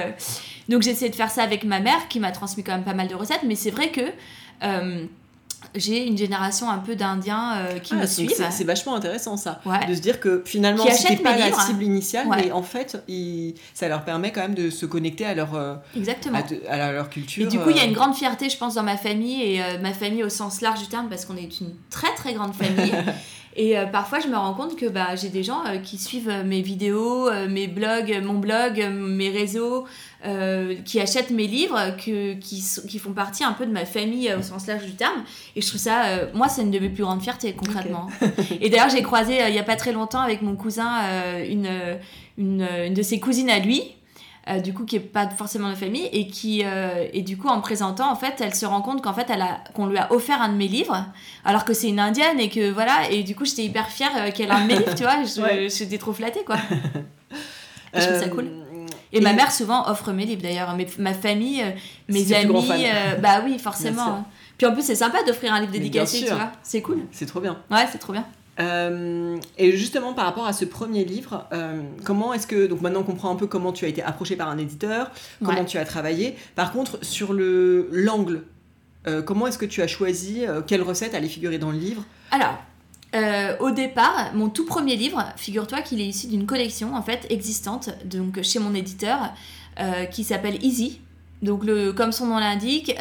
donc 0.68 0.82
j'ai 0.82 0.92
essayé 0.92 1.10
de 1.10 1.16
faire 1.16 1.32
ça 1.32 1.44
avec 1.44 1.64
ma 1.64 1.80
mère, 1.80 2.08
qui 2.10 2.20
m'a 2.20 2.32
transmis 2.32 2.64
quand 2.64 2.74
même 2.74 2.84
pas 2.84 2.94
mal 2.94 3.08
de 3.08 3.16
recettes, 3.16 3.44
mais 3.46 3.56
c'est 3.56 3.72
vrai 3.72 3.90
que 3.90 4.02
j'ai 5.76 6.06
une 6.06 6.18
génération 6.18 6.70
un 6.70 6.78
peu 6.78 6.96
d'Indiens 6.96 7.56
euh, 7.58 7.80
qui 7.80 7.94
ah, 7.96 8.02
me 8.02 8.06
suivent. 8.06 8.34
C'est 8.52 8.64
vachement 8.64 8.96
intéressant 8.96 9.38
ça, 9.38 9.62
de 9.88 9.94
se 9.94 10.00
dire 10.00 10.20
que 10.20 10.42
finalement 10.46 10.86
c'était 10.90 11.18
pas 11.18 11.38
la 11.38 11.52
cible 11.52 11.84
initiale, 11.84 12.28
mais 12.30 12.52
en 12.52 12.64
fait 12.64 13.04
ça 13.74 13.88
leur 13.88 14.04
permet 14.06 14.32
quand 14.32 14.42
même 14.42 14.56
de 14.56 14.70
se 14.70 14.86
connecter 14.86 15.26
à 15.26 15.34
leur 15.34 15.56
euh, 15.56 15.76
Exactement. 15.96 16.40
À, 16.70 16.92
leur 16.92 17.10
culture. 17.10 17.46
Et 17.46 17.50
du 17.50 17.60
coup 17.60 17.70
il 17.70 17.78
y 17.78 17.80
a 17.80 17.84
euh. 17.84 17.88
une 17.88 17.94
grande 17.94 18.16
fierté 18.16 18.50
je 18.50 18.58
pense 18.58 18.76
dans 18.76 18.84
ma 18.84 18.98
famille 18.98 19.42
et 19.42 19.62
ma 19.82 19.94
famille 19.94 20.24
au 20.24 20.30
sens 20.30 20.62
large 20.62 20.80
du 20.80 20.88
terme 20.88 21.10
parce 21.10 21.26
qu'on 21.26 21.38
est 21.38 21.60
une 21.60 21.74
très 21.90 22.14
très 22.16 22.34
grande 22.34 22.54
famille. 22.54 22.94
Et 23.56 23.76
parfois, 23.92 24.20
je 24.20 24.28
me 24.28 24.36
rends 24.36 24.54
compte 24.54 24.76
que 24.76 24.88
bah, 24.88 25.16
j'ai 25.16 25.30
des 25.30 25.44
gens 25.44 25.62
qui 25.84 25.98
suivent 25.98 26.34
mes 26.46 26.62
vidéos, 26.62 27.30
mes 27.50 27.68
blogs, 27.68 28.20
mon 28.24 28.40
blog, 28.40 28.84
mes 28.92 29.30
réseaux, 29.30 29.86
qui 30.86 31.00
achètent 31.00 31.30
mes 31.30 31.48
livres, 31.48 31.96
que, 31.98 32.34
qui, 32.34 32.64
qui, 32.88 33.00
font 33.00 33.14
partie 33.14 33.44
un 33.44 33.54
peu 33.54 33.66
de 33.66 33.72
ma 33.72 33.86
famille 33.86 34.34
au 34.34 34.42
sens 34.42 34.66
large 34.68 34.86
du 34.86 34.96
terme. 34.96 35.24
Et 35.56 35.62
je 35.62 35.68
trouve 35.68 35.80
ça, 35.80 36.26
moi, 36.34 36.50
c'est 36.50 36.64
une 36.64 36.72
de 36.72 36.80
mes 36.80 36.90
plus 36.90 37.04
grandes 37.04 37.22
fiertés, 37.22 37.54
concrètement. 37.54 38.08
et 38.62 38.70
d'ailleurs, 38.70 38.90
j'ai 38.90 39.04
croisé 39.04 39.40
il 39.48 39.52
n'y 39.52 39.60
a 39.60 39.64
pas 39.64 39.76
très 39.76 39.92
longtemps 39.92 40.22
avec 40.22 40.42
mon 40.42 40.56
cousin 40.56 41.02
une, 41.48 41.70
une, 42.38 42.68
une, 42.86 42.94
de 42.94 43.02
ses 43.04 43.20
cousines 43.20 43.50
à 43.50 43.60
lui 43.60 43.84
euh, 44.50 44.60
du 44.60 44.74
coup 44.74 44.84
qui 44.84 44.98
est 44.98 45.00
pas 45.00 45.30
forcément 45.30 45.70
de 45.70 45.76
famille 45.76 46.10
et 46.12 46.28
qui 46.28 46.66
euh, 46.66 47.08
et 47.14 47.22
du 47.22 47.38
coup 47.38 47.48
en 47.48 47.62
présentant 47.62 48.12
en 48.12 48.16
fait 48.18 48.42
elle 48.42 48.54
se 48.54 48.66
rend 48.66 48.82
compte 48.82 49.02
qu'en 49.02 49.14
fait 49.14 49.28
elle 49.30 49.42
a 49.42 49.64
qu'on 49.74 49.88
lui 49.88 49.98
a 49.98 50.12
offert 50.12 50.42
un 50.42 50.50
de 50.50 50.58
mes 50.58 50.68
livres 50.68 51.06
alors 51.46 51.64
que 51.64 51.74
c'est 51.74 51.88
une 51.88 52.00
indienne 52.02 52.42
et 52.42 52.50
que 52.50 52.70
voilà 52.70 53.10
et 53.10 53.24
du 53.24 53.38
coup 53.38 53.46
j'étais 53.46 53.64
hyper 53.64 53.88
fière 53.88 54.12
euh, 54.18 54.32
qu'elle 54.32 54.52
a 54.52 54.58
un 54.58 54.64
de 54.64 54.68
mes 54.68 54.80
livres 54.80 54.96
tu 54.96 55.04
vois 55.04 55.24
j'étais 55.70 55.98
trop 55.98 56.12
flattée 56.12 56.44
quoi. 56.44 56.58
Je 57.96 58.02
trouve 58.02 58.20
ça 58.20 58.28
cool. 58.28 58.50
Et, 59.14 59.22
ma 59.22 59.34
mère 59.34 59.52
souvent 59.52 59.88
offre 59.88 60.12
mes 60.12 60.26
livres 60.26 60.42
d'ailleurs 60.42 60.76
ma 60.98 61.14
famille 61.14 61.64
mes 62.10 62.34
amis 62.34 62.88
bah 63.22 63.44
oui 63.46 63.58
forcément. 63.60 64.26
Puis 64.58 64.68
en 64.68 64.74
plus 64.74 64.84
c'est 64.84 64.96
sympa 64.96 65.24
d'offrir 65.24 65.54
un 65.54 65.62
livre 65.62 65.72
dédicacé 65.72 66.26
tu 66.26 66.34
vois. 66.34 66.52
C'est 66.64 66.82
cool. 66.82 67.06
C'est 67.12 67.28
trop 67.28 67.40
bien. 67.40 67.60
Ouais 67.72 67.86
c'est 67.90 68.00
trop 68.00 68.12
bien 68.12 68.26
euh, 68.60 69.38
et 69.58 69.72
justement 69.76 70.14
par 70.14 70.26
rapport 70.26 70.46
à 70.46 70.54
ce 70.54 70.66
premier 70.66 71.06
livre, 71.06 71.48
euh, 71.54 71.82
comment 72.04 72.34
est-ce 72.34 72.46
que 72.46 72.68
donc 72.68 72.82
maintenant 72.82 73.00
on 73.00 73.04
comprend 73.04 73.32
un 73.32 73.36
peu 73.36 73.48
comment 73.48 73.72
tu 73.72 73.86
as 73.86 73.88
été 73.88 74.04
approché 74.04 74.36
par 74.36 74.50
un 74.50 74.58
éditeur, 74.58 75.12
comment 75.44 75.66
tu 75.66 75.78
as 75.78 75.86
travaillé. 75.86 76.36
Par 76.56 76.72
contre 76.72 77.04
sur 77.04 77.34
le 77.34 77.90
l'angle, 77.92 78.44
euh, 79.08 79.22
comment 79.22 79.48
est-ce 79.48 79.58
que 79.58 79.66
tu 79.66 79.82
as 79.82 79.88
choisi 79.88 80.44
quelle 80.68 80.84
recette 80.84 81.16
allait 81.16 81.28
figurer 81.28 81.58
dans 81.58 81.72
le 81.72 81.78
livre? 81.78 82.04
Alors 82.32 82.58
au 83.60 83.70
départ, 83.70 84.32
mon 84.34 84.50
tout 84.50 84.66
premier 84.66 84.96
livre, 84.96 85.24
figure-toi 85.38 85.82
qu'il 85.82 86.02
est 86.02 86.08
issu 86.08 86.28
d'une 86.28 86.48
collection 86.48 86.96
en 86.96 87.04
fait 87.04 87.28
existante 87.30 87.92
donc 88.06 88.42
chez 88.42 88.58
mon 88.58 88.74
éditeur 88.74 89.34
qui 90.12 90.24
s'appelle 90.24 90.64
Easy. 90.64 91.00
Donc 91.44 91.64
le, 91.64 91.92
comme 91.92 92.12
son 92.12 92.28
nom 92.28 92.40
l'indique, 92.40 92.96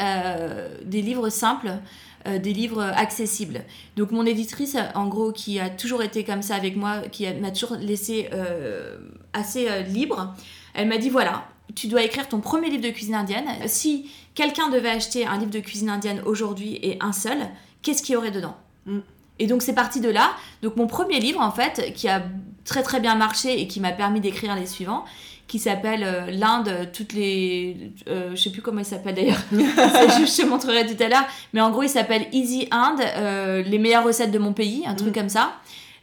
des 0.85 1.01
livres 1.01 1.31
simples 1.31 1.79
euh, 2.27 2.39
des 2.39 2.53
livres 2.53 2.81
accessibles. 2.81 3.65
Donc 3.97 4.13
mon 4.13 4.25
éditrice, 4.25 4.77
en 4.95 5.09
gros, 5.09 5.33
qui 5.33 5.59
a 5.59 5.69
toujours 5.69 6.03
été 6.03 6.23
comme 6.23 6.43
ça 6.43 6.55
avec 6.55 6.77
moi, 6.77 7.01
qui 7.11 7.27
m'a 7.35 7.51
toujours 7.51 7.77
laissé 7.77 8.29
euh, 8.33 8.99
assez 9.33 9.69
euh, 9.69 9.83
libre, 9.83 10.33
elle 10.75 10.87
m'a 10.89 10.99
dit 10.99 11.09
voilà, 11.09 11.49
tu 11.75 11.89
dois 11.89 12.03
écrire 12.03 12.29
ton 12.29 12.41
premier 12.41 12.71
livre 12.71 12.85
de 12.85 12.91
cuisine 12.91 13.17
indienne. 13.17 13.47
Si 13.67 14.09
quelqu'un 14.35 14.69
devait 14.69 14.91
acheter 14.91 15.27
un 15.27 15.37
livre 15.37 15.51
de 15.51 15.59
cuisine 15.59 15.89
indienne 15.89 16.23
aujourd'hui 16.25 16.79
et 16.83 16.97
un 17.01 17.13
seul, 17.13 17.39
qu'est-ce 17.83 18.03
qu'il 18.03 18.13
y 18.13 18.17
aurait 18.17 18.31
dedans? 18.31 18.57
Mm. 18.87 19.01
Et 19.41 19.47
donc 19.49 19.63
c'est 19.63 19.75
parti 19.75 20.01
de 20.01 20.09
là. 20.09 20.31
Donc 20.63 20.77
mon 20.77 20.87
premier 20.87 21.19
livre, 21.19 21.41
en 21.41 21.51
fait, 21.51 21.93
qui 21.95 22.09
a 22.09 22.23
très 22.65 22.85
très 22.85 23.01
bien 23.01 23.17
marché 23.17 23.61
et 23.61 23.67
qui 23.67 23.81
m'a 23.81 23.91
permis 23.91 24.21
d'écrire 24.21 24.55
les 24.55 24.67
suivants, 24.67 25.05
qui 25.49 25.59
s'appelle 25.59 26.03
euh, 26.05 26.31
l'Inde, 26.31 26.89
toutes 26.93 27.13
les. 27.13 27.93
Euh, 28.09 28.31
je 28.35 28.43
sais 28.43 28.51
plus 28.51 28.63
comment 28.63 28.81
il 28.81 28.85
s'appelle 28.85 29.15
d'ailleurs, 29.15 29.43
je 29.53 30.43
te 30.43 30.47
montrerai 30.47 30.87
tout 30.87 31.03
à 31.03 31.09
l'heure, 31.09 31.27
mais 31.53 31.61
en 31.61 31.71
gros 31.71 31.83
il 31.83 31.89
s'appelle 31.89 32.27
Easy 32.33 32.69
Inde, 32.71 33.01
euh, 33.17 33.63
les 33.63 33.79
meilleures 33.79 34.05
recettes 34.05 34.31
de 34.31 34.39
mon 34.39 34.53
pays, 34.53 34.85
un 34.87 34.95
truc 34.95 35.11
mm. 35.11 35.21
comme 35.21 35.29
ça, 35.29 35.53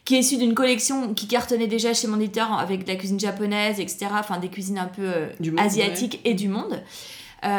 qui 0.06 0.16
est 0.16 0.20
issu 0.20 0.38
d'une 0.38 0.54
collection 0.54 1.14
qui 1.14 1.28
cartonnait 1.28 1.68
déjà 1.68 1.94
chez 1.94 2.08
mon 2.08 2.20
éditeur 2.20 2.54
avec 2.54 2.84
de 2.84 2.90
la 2.90 2.96
cuisine 2.96 3.20
japonaise, 3.20 3.80
etc., 3.80 4.08
enfin 4.14 4.38
des 4.38 4.50
cuisines 4.50 4.80
un 4.80 4.86
peu 4.86 5.10
asiatiques 5.58 6.20
et 6.26 6.36
du 6.36 6.48
monde. 6.48 6.84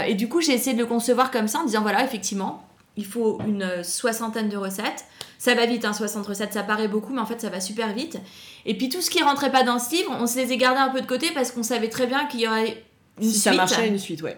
et 0.06 0.14
du 0.14 0.28
coup 0.28 0.40
j'ai 0.40 0.52
essayé 0.52 0.74
de 0.74 0.80
le 0.80 0.86
concevoir 0.86 1.30
comme 1.30 1.48
ça 1.48 1.58
en 1.58 1.64
disant 1.64 1.82
voilà, 1.82 2.04
effectivement, 2.04 2.62
il 2.96 3.06
faut 3.06 3.40
une 3.46 3.82
soixantaine 3.82 4.48
de 4.48 4.56
recettes. 4.56 5.06
Ça 5.38 5.54
va 5.54 5.64
vite, 5.64 5.86
hein, 5.86 5.94
60 5.94 6.26
recettes, 6.26 6.52
ça 6.52 6.62
paraît 6.62 6.88
beaucoup, 6.88 7.14
mais 7.14 7.20
en 7.20 7.26
fait, 7.26 7.40
ça 7.40 7.48
va 7.48 7.60
super 7.60 7.94
vite. 7.94 8.18
Et 8.66 8.76
puis, 8.76 8.88
tout 8.88 9.00
ce 9.00 9.10
qui 9.10 9.22
rentrait 9.22 9.52
pas 9.52 9.62
dans 9.62 9.78
ce 9.78 9.94
livre, 9.94 10.16
on 10.20 10.26
se 10.26 10.36
les 10.36 10.52
a 10.52 10.56
gardés 10.56 10.80
un 10.80 10.90
peu 10.90 11.00
de 11.00 11.06
côté 11.06 11.30
parce 11.34 11.50
qu'on 11.50 11.62
savait 11.62 11.88
très 11.88 12.06
bien 12.06 12.26
qu'il 12.26 12.40
y 12.40 12.48
aurait 12.48 12.84
une 13.20 13.30
si 13.30 13.38
ça 13.38 13.52
marchait, 13.52 13.88
une 13.88 13.98
suite, 13.98 14.22
ouais. 14.22 14.36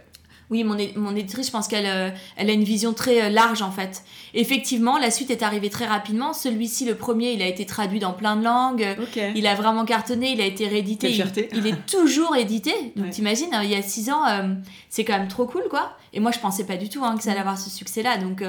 Oui, 0.53 0.65
mon, 0.65 0.77
mon 0.97 1.17
éditrice, 1.17 1.47
je 1.47 1.51
pense 1.51 1.67
qu'elle 1.67 1.87
euh, 1.87 2.11
elle 2.37 2.51
a 2.51 2.53
une 2.53 2.63
vision 2.63 2.93
très 2.93 3.23
euh, 3.23 3.29
large 3.31 3.63
en 3.63 3.71
fait. 3.71 4.03
Effectivement, 4.35 4.99
la 4.99 5.11
suite 5.11 5.31
est 5.31 5.43
arrivée 5.43 5.71
très 5.71 5.87
rapidement. 5.87 6.35
Celui-ci, 6.35 6.85
le 6.85 6.95
premier, 6.95 7.33
il 7.33 7.41
a 7.41 7.47
été 7.47 7.65
traduit 7.65 8.01
dans 8.01 8.13
plein 8.13 8.37
de 8.37 8.45
langues. 8.45 8.87
Il 9.35 9.47
a 9.47 9.55
vraiment 9.55 9.87
cartonné, 9.87 10.33
il 10.33 10.43
a 10.43 10.45
été 10.45 10.69
réédité. 10.69 11.11
Il, 11.11 11.25
il, 11.57 11.67
est 11.67 11.87
toujours 11.87 12.37
édité. 12.37 12.75
Donc 12.97 13.11
t'imagines, 13.11 13.49
il 13.63 13.71
y 13.71 13.75
a 13.75 13.81
six 13.81 14.11
ans, 14.11 14.27
euh, 14.29 14.53
c'est 14.91 15.05
quand 15.05 15.19
même 15.19 15.29
trop 15.29 15.47
cool 15.47 15.65
quoi. 15.71 15.97
Et 16.13 16.21
moi, 16.21 16.33
je 16.33 16.39
pensais 16.39 16.65
pas 16.65 16.77
du 16.77 16.91
tout 16.91 17.03
hein, 17.03 17.17
que 17.17 17.23
ça 17.23 17.31
allait 17.31 17.41
avoir 17.41 17.59
ce 17.59 17.71
succès-là. 17.71 18.19
Donc, 18.19 18.45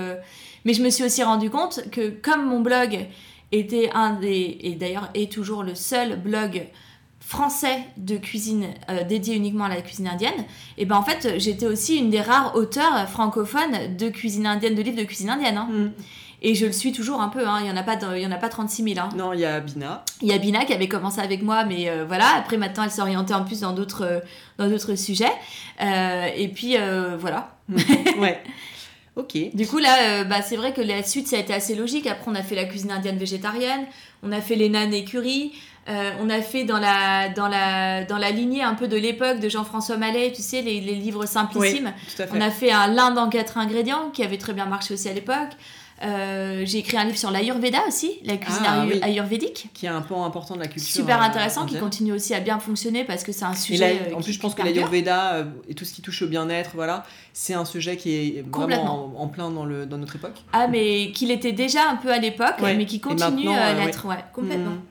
Mais 0.65 0.73
je 0.73 0.83
me 0.83 0.89
suis 0.89 1.05
aussi 1.05 1.23
rendu 1.23 1.49
compte 1.49 1.89
que 1.89 2.09
comme 2.09 2.45
mon 2.45 2.59
blog 2.59 3.07
était 3.53 3.89
un 3.93 4.13
des, 4.13 4.57
et 4.61 4.75
d'ailleurs 4.75 5.09
est 5.13 5.31
toujours 5.31 5.63
le 5.63 5.75
seul 5.75 6.19
blog 6.19 6.67
français 7.19 7.79
de 7.97 8.17
cuisine 8.17 8.67
euh, 8.89 9.03
dédié 9.03 9.35
uniquement 9.35 9.65
à 9.65 9.69
la 9.69 9.81
cuisine 9.81 10.07
indienne, 10.07 10.45
et 10.77 10.85
ben 10.85 10.97
en 10.97 11.03
fait 11.03 11.39
j'étais 11.39 11.67
aussi 11.67 11.97
une 11.97 12.09
des 12.09 12.21
rares 12.21 12.55
auteurs 12.55 13.07
francophones 13.09 13.95
de 13.95 14.09
cuisine 14.09 14.45
indienne, 14.45 14.75
de 14.75 14.81
livres 14.81 14.97
de 14.97 15.03
cuisine 15.03 15.29
indienne. 15.29 15.57
Hein. 15.57 15.69
Mm. 15.71 15.91
Et 16.45 16.55
je 16.55 16.65
le 16.65 16.73
suis 16.73 16.91
toujours 16.91 17.21
un 17.21 17.29
peu, 17.29 17.47
hein. 17.47 17.59
il 17.61 17.63
n'y 17.63 17.71
en, 17.71 17.77
a 17.77 17.83
pas 17.83 17.95
y 18.17 18.27
en 18.27 18.31
a 18.31 18.35
pas 18.35 18.49
36 18.49 18.83
000. 18.95 18.99
Hein. 18.99 19.07
Non, 19.15 19.31
il 19.31 19.39
y 19.39 19.45
a 19.45 19.61
Bina. 19.61 20.03
Il 20.21 20.27
y 20.27 20.33
a 20.33 20.37
Bina 20.37 20.65
qui 20.65 20.73
avait 20.73 20.89
commencé 20.89 21.21
avec 21.21 21.41
moi, 21.41 21.63
mais 21.63 21.87
euh, 21.87 22.03
voilà, 22.05 22.35
après 22.35 22.57
maintenant 22.57 22.83
elle 22.83 22.91
s'est 22.91 23.01
orientée 23.01 23.33
en 23.33 23.45
plus 23.45 23.61
dans 23.61 23.71
d'autres, 23.71 24.03
euh, 24.03 24.19
dans 24.57 24.67
d'autres 24.67 24.95
sujets. 24.95 25.31
et 25.79 26.47
puis 26.49 26.75
voilà. 27.17 27.55
Mm. 27.69 27.77
ouais. 28.19 28.43
Ok. 29.15 29.37
Du 29.53 29.67
coup, 29.67 29.77
là, 29.77 30.23
bah, 30.23 30.41
c'est 30.41 30.55
vrai 30.55 30.73
que 30.73 30.81
la 30.81 31.03
suite, 31.03 31.27
ça 31.27 31.35
a 31.35 31.39
été 31.39 31.53
assez 31.53 31.75
logique. 31.75 32.07
Après, 32.07 32.31
on 32.31 32.35
a 32.35 32.41
fait 32.41 32.55
la 32.55 32.65
cuisine 32.65 32.91
indienne 32.91 33.17
végétarienne, 33.17 33.85
on 34.23 34.31
a 34.31 34.41
fait 34.41 34.55
les 34.55 34.69
nanes 34.69 34.93
et 34.93 35.05
curry, 35.05 35.53
euh, 35.89 36.11
on 36.21 36.29
a 36.29 36.41
fait 36.41 36.63
dans 36.63 36.79
la, 36.79 37.27
dans, 37.29 37.49
la, 37.49 38.05
dans 38.05 38.17
la 38.17 38.31
lignée 38.31 38.63
un 38.63 38.73
peu 38.73 38.87
de 38.87 38.95
l'époque 38.95 39.39
de 39.39 39.49
Jean-François 39.49 39.97
Mallet, 39.97 40.31
tu 40.33 40.41
sais, 40.41 40.61
les, 40.61 40.79
livres 40.79 41.25
simplissimes. 41.25 41.93
on 42.31 42.39
a 42.39 42.49
fait 42.49 42.71
un 42.71 42.87
l'Inde 42.87 43.17
en 43.17 43.29
quatre 43.29 43.57
ingrédients 43.57 44.09
qui 44.11 44.23
avait 44.23 44.37
très 44.37 44.53
bien 44.53 44.65
marché 44.65 44.93
aussi 44.93 45.09
à 45.09 45.13
l'époque. 45.13 45.51
Euh, 46.03 46.63
j'ai 46.65 46.79
écrit 46.79 46.97
un 46.97 47.05
livre 47.05 47.17
sur 47.17 47.31
l'Ayurveda 47.31 47.79
aussi, 47.87 48.19
la 48.25 48.37
cuisine 48.37 48.63
ah, 48.65 48.85
ayurvédique. 49.01 49.69
Qui 49.73 49.85
est 49.85 49.89
un 49.89 50.01
point 50.01 50.25
important 50.25 50.55
de 50.55 50.59
la 50.59 50.67
culture. 50.67 50.93
Super 50.93 51.21
euh, 51.21 51.25
intéressant, 51.25 51.65
qui 51.65 51.77
continue 51.77 52.11
aussi 52.11 52.33
à 52.33 52.39
bien 52.39 52.59
fonctionner 52.59 53.03
parce 53.05 53.23
que 53.23 53.31
c'est 53.31 53.45
un 53.45 53.55
sujet. 53.55 54.13
en 54.15 54.21
plus, 54.21 54.33
je 54.33 54.39
pense 54.39 54.55
que 54.55 54.63
l'Ayurveda 54.63 55.45
et 55.67 55.73
tout 55.73 55.85
ce 55.85 55.93
qui 55.93 56.01
touche 56.01 56.21
au 56.21 56.27
bien-être, 56.27 56.71
voilà, 56.75 57.05
c'est 57.31 57.53
un 57.53 57.65
sujet 57.65 57.97
qui 57.97 58.15
est 58.15 58.45
vraiment 58.51 59.13
en, 59.17 59.27
plein 59.27 59.49
dans, 59.49 59.65
le, 59.65 59.85
dans 59.85 59.97
notre 59.97 60.15
époque. 60.15 60.43
Ah, 60.51 60.67
mais 60.67 61.11
qu'il 61.11 61.31
était 61.31 61.53
déjà 61.53 61.89
un 61.89 61.95
peu 61.95 62.11
à 62.11 62.19
l'époque, 62.19 62.55
mais 62.61 62.85
qui 62.85 62.99
continue 62.99 63.49
à 63.49 63.73
l'être, 63.73 64.05
ouais. 64.05 64.23
complètement. 64.33 64.71
Mm. 64.71 64.81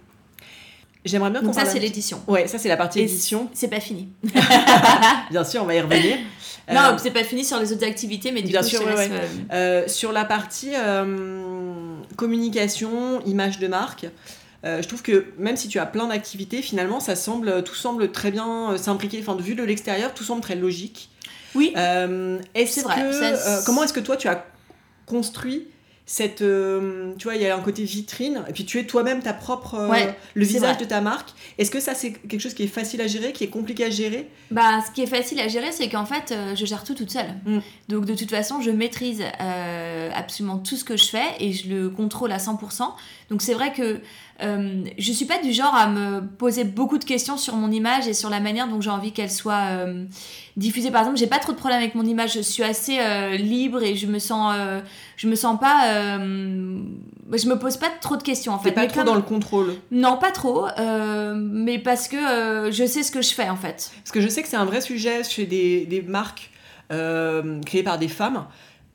J'aimerais 1.05 1.31
bien 1.31 1.43
qu'on 1.43 1.53
ça, 1.53 1.65
c'est 1.65 1.81
l'édition. 1.81 2.21
Ouais, 2.29 2.47
ça, 2.47 2.59
c'est 2.59 2.69
la 2.69 2.77
partie 2.77 3.01
édition. 3.01 3.51
C'est 3.53 3.69
pas 3.69 3.81
fini. 3.81 4.09
bien 5.31 5.43
sûr, 5.43 5.63
on 5.63 5.67
va 5.67 5.75
y 5.75 5.81
revenir. 5.81 6.17
non, 6.71 6.81
euh, 6.81 6.99
c'est 6.99 7.11
pas 7.11 7.25
fini 7.25 7.45
sur 7.45 7.59
les 7.59 7.73
autres 7.73 7.85
activités, 7.85 8.33
mais 8.33 8.43
du 8.43 8.49
bien 8.49 8.61
coup, 8.61 8.69
sûr, 8.69 8.85
ouais, 8.85 9.11
euh, 9.11 9.27
euh, 9.53 9.89
sur 9.89 10.13
la 10.13 10.25
partie 10.25 10.73
communication, 12.17 13.21
image 13.25 13.59
de 13.59 13.69
marque, 13.69 14.07
je 14.65 14.87
trouve 14.87 15.03
que 15.03 15.27
même 15.39 15.57
si 15.57 15.69
tu 15.69 15.79
as 15.79 15.87
plein 15.87 16.07
d'activités, 16.07 16.63
finalement, 16.63 17.01
ça 17.01 17.17
semble, 17.17 17.65
tout 17.65 17.75
semble 17.75 18.13
très 18.13 18.31
bien 18.31 18.77
s'imbriquer. 18.77 19.19
Enfin, 19.21 19.35
de 19.35 19.43
vue 19.43 19.55
de 19.55 19.65
l'extérieur, 19.65 20.15
tout 20.15 20.25
semble 20.25 20.43
très 20.43 20.55
logique. 20.55 21.11
Oui. 21.55 21.73
est-ce 22.55 22.81
vrai. 22.81 23.03
Que, 23.03 23.65
comment 23.67 23.83
est-ce 23.85 23.93
que 23.93 24.01
toi, 24.01 24.17
tu 24.17 24.29
as 24.29 24.45
construit 25.07 25.67
cette 26.05 26.42
euh, 26.42 27.14
tu 27.16 27.24
vois 27.24 27.36
il 27.36 27.42
y 27.42 27.46
a 27.46 27.57
un 27.57 27.61
côté 27.61 27.84
vitrine 27.84 28.44
et 28.48 28.53
puis 28.53 28.64
tu 28.64 28.78
es 28.78 28.84
toi-même 28.84 29.22
ta 29.22 29.32
propre 29.32 29.74
euh, 29.74 30.12
le 30.34 30.44
visage 30.44 30.78
de 30.78 30.84
ta 30.84 31.00
marque. 31.00 31.30
Est-ce 31.59 31.70
que 31.70 31.80
ça 31.80 31.94
c'est 31.94 32.12
quelque 32.12 32.40
chose 32.40 32.55
qui 32.55 32.64
est 32.64 32.68
facile 32.68 33.00
à 33.00 33.07
gérer 33.07 33.32
qui 33.32 33.44
est 33.44 33.48
compliqué 33.48 33.84
à 33.84 33.90
gérer? 33.90 34.28
Bah 34.50 34.80
ce 34.84 34.92
qui 34.92 35.03
est 35.03 35.07
facile 35.07 35.40
à 35.40 35.48
gérer 35.48 35.70
c'est 35.70 35.88
qu'en 35.88 36.05
fait 36.05 36.32
euh, 36.32 36.57
je 36.57 36.66
gère 36.66 36.82
tout 36.82 36.94
toute 36.94 37.11
seule. 37.11 37.34
Mm. 37.46 37.59
donc 37.88 38.05
de 38.05 38.14
toute 38.14 38.30
façon 38.30 38.61
je 38.61 38.70
maîtrise 38.70 39.22
absolument 40.14 40.59
tout 40.59 40.76
ce 40.76 40.84
que 40.84 40.96
je 40.96 41.07
fais 41.07 41.36
et 41.38 41.53
je 41.53 41.68
le 41.68 41.88
contrôle 41.88 42.32
à 42.32 42.38
100% 42.38 42.82
donc 43.30 43.42
c'est 43.42 43.55
vrai 43.55 43.72
que 43.72 44.00
euh, 44.43 44.84
je 44.99 45.12
suis 45.12 45.24
pas 45.24 45.40
du 45.40 45.53
genre 45.53 45.74
à 45.74 45.88
me 45.88 46.20
poser 46.20 46.64
beaucoup 46.64 46.99
de 46.99 47.05
questions 47.05 47.36
sur 47.36 47.55
mon 47.55 47.70
image 47.70 48.09
et 48.09 48.14
sur 48.14 48.30
la 48.30 48.40
manière 48.40 48.68
dont 48.68 48.80
j'ai 48.80 48.90
envie 48.90 49.12
qu'elle 49.12 49.30
soit 49.30 49.68
euh, 49.70 50.05
diffusée. 50.57 50.90
Par 50.90 51.03
exemple, 51.03 51.18
j'ai 51.18 51.26
pas 51.26 51.38
trop 51.38 51.53
de 51.53 51.57
problème 51.57 51.78
avec 51.78 51.95
mon 51.95 52.05
image. 52.05 52.34
Je 52.34 52.40
suis 52.40 52.62
assez 52.62 52.99
euh, 52.99 53.36
libre 53.36 53.82
et 53.82 53.95
je 53.95 54.07
me 54.07 54.18
sens, 54.18 54.55
euh, 54.57 54.80
je 55.16 55.28
me 55.28 55.34
sens 55.34 55.59
pas, 55.61 56.18
je 56.18 57.49
me 57.49 57.55
pose 57.55 57.76
pas 57.76 57.90
trop 58.01 58.16
de 58.16 58.22
questions 58.22 58.53
en 58.53 58.59
fait. 58.59 58.72
pas 58.72 58.86
trop 58.86 59.05
dans 59.05 59.14
le 59.14 59.22
contrôle. 59.22 59.74
Non, 59.90 60.16
pas 60.16 60.32
trop, 60.32 60.66
mais 61.36 61.78
parce 61.78 62.09
que 62.09 62.70
je 62.70 62.86
sais 62.86 63.03
ce 63.03 63.12
que 63.12 63.22
je 63.22 63.34
fais 63.34 63.49
en 63.49 63.57
fait. 63.57 63.93
Parce 64.03 64.12
que 64.12 64.20
je 64.20 64.28
sais 64.28 64.43
que 64.43 64.49
c'est 64.49 64.57
un 64.57 64.64
vrai 64.64 64.80
sujet 64.80 65.22
chez 65.24 65.47
des, 65.47 65.86
des 65.86 66.03
marques 66.03 66.51
créées 66.88 67.82
par 67.82 67.99
des 67.99 68.09
femmes. 68.09 68.45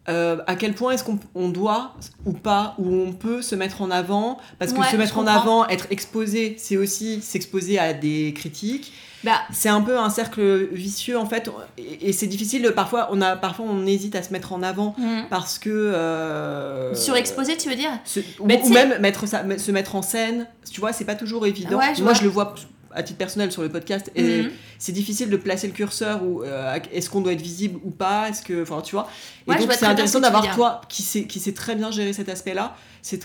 Euh, 0.10 0.38
à 0.48 0.56
quel 0.56 0.74
point 0.74 0.94
est-ce 0.94 1.04
qu'on 1.04 1.50
doit 1.50 1.94
ou 2.26 2.32
pas, 2.32 2.76
ou 2.78 2.94
on 2.94 3.12
peut 3.12 3.42
se 3.42 3.56
mettre 3.56 3.82
en 3.82 3.92
avant 3.92 4.38
Parce 4.60 4.72
que 4.72 4.84
se 4.84 4.96
mettre 4.96 5.18
en 5.18 5.28
avant, 5.28 5.68
être 5.68 5.88
exposé, 5.90 6.56
c'est 6.58 6.78
aussi 6.78 7.22
s'exposer 7.22 7.78
à 7.78 7.94
des 7.94 8.34
critiques. 8.34 8.94
Bah, 9.24 9.42
c'est 9.52 9.70
un 9.70 9.82
peu 9.82 9.98
un 9.98 10.10
cercle 10.10 10.68
vicieux 10.72 11.18
en 11.18 11.26
fait, 11.26 11.50
et, 11.78 12.14
c'est 12.14 12.28
difficile. 12.28 12.72
Parfois, 12.76 13.10
on 13.12 13.22
a, 13.22 13.36
parfois, 13.36 13.66
on 13.68 13.86
hésite 13.86 14.16
à 14.16 14.24
se 14.24 14.32
mettre 14.32 14.54
en 14.54 14.62
avant 14.64 14.96
mhm. 14.98 15.26
parce 15.30 15.60
que 15.60 15.70
euh, 15.70 16.94
surexposé, 16.96 17.58
tu 17.58 17.70
veux 17.70 17.76
dire? 17.76 17.92
ou, 18.40 18.70
même 18.70 19.00
mettre 19.00 19.28
ça, 19.28 19.44
se 19.58 19.72
mettre 19.72 19.96
en 19.96 20.02
scène. 20.02 20.48
Tu 20.72 20.80
vois, 20.80 20.94
c'est 20.94 21.06
pas 21.06 21.16
toujours 21.16 21.46
évident. 21.46 21.80
Moi, 22.00 22.14
je 22.14 22.24
le 22.24 22.30
vois 22.30 22.54
à 22.98 23.04
titre 23.04 23.18
personnel 23.18 23.52
sur 23.52 23.62
le 23.62 23.70
podcast 23.70 24.12
et 24.16 24.42
mhm. 24.44 24.52
c'est 24.80 24.92
difficile 24.92 25.30
de 25.30 25.38
placer 25.38 25.68
le 25.68 25.74
curseur 25.74 26.24
ou 26.24 26.44
euh, 26.44 26.78
est-ce 26.92 27.10
qu'on 27.10 27.22
doit 27.22 27.34
être 27.34 27.42
visible 27.42 27.80
ou 27.84 27.92
pas 27.92 28.28
est-ce 28.30 28.42
que 28.42 28.64
enfin 28.64 28.82
tu 28.82 28.96
vois 28.96 29.08
et 29.48 29.56
donc 29.56 29.72
c'est 29.72 29.86
intéressant 29.86 30.20
d'avoir 30.20 30.54
toi 30.56 30.82
qui 30.90 31.04
sait 31.04 31.26
qui 31.26 31.40
sait 31.40 31.54
très 31.54 31.76
bien 31.76 31.92
gérer 31.92 32.12
cet 32.12 32.28
aspect 32.28 32.54
là 32.54 32.76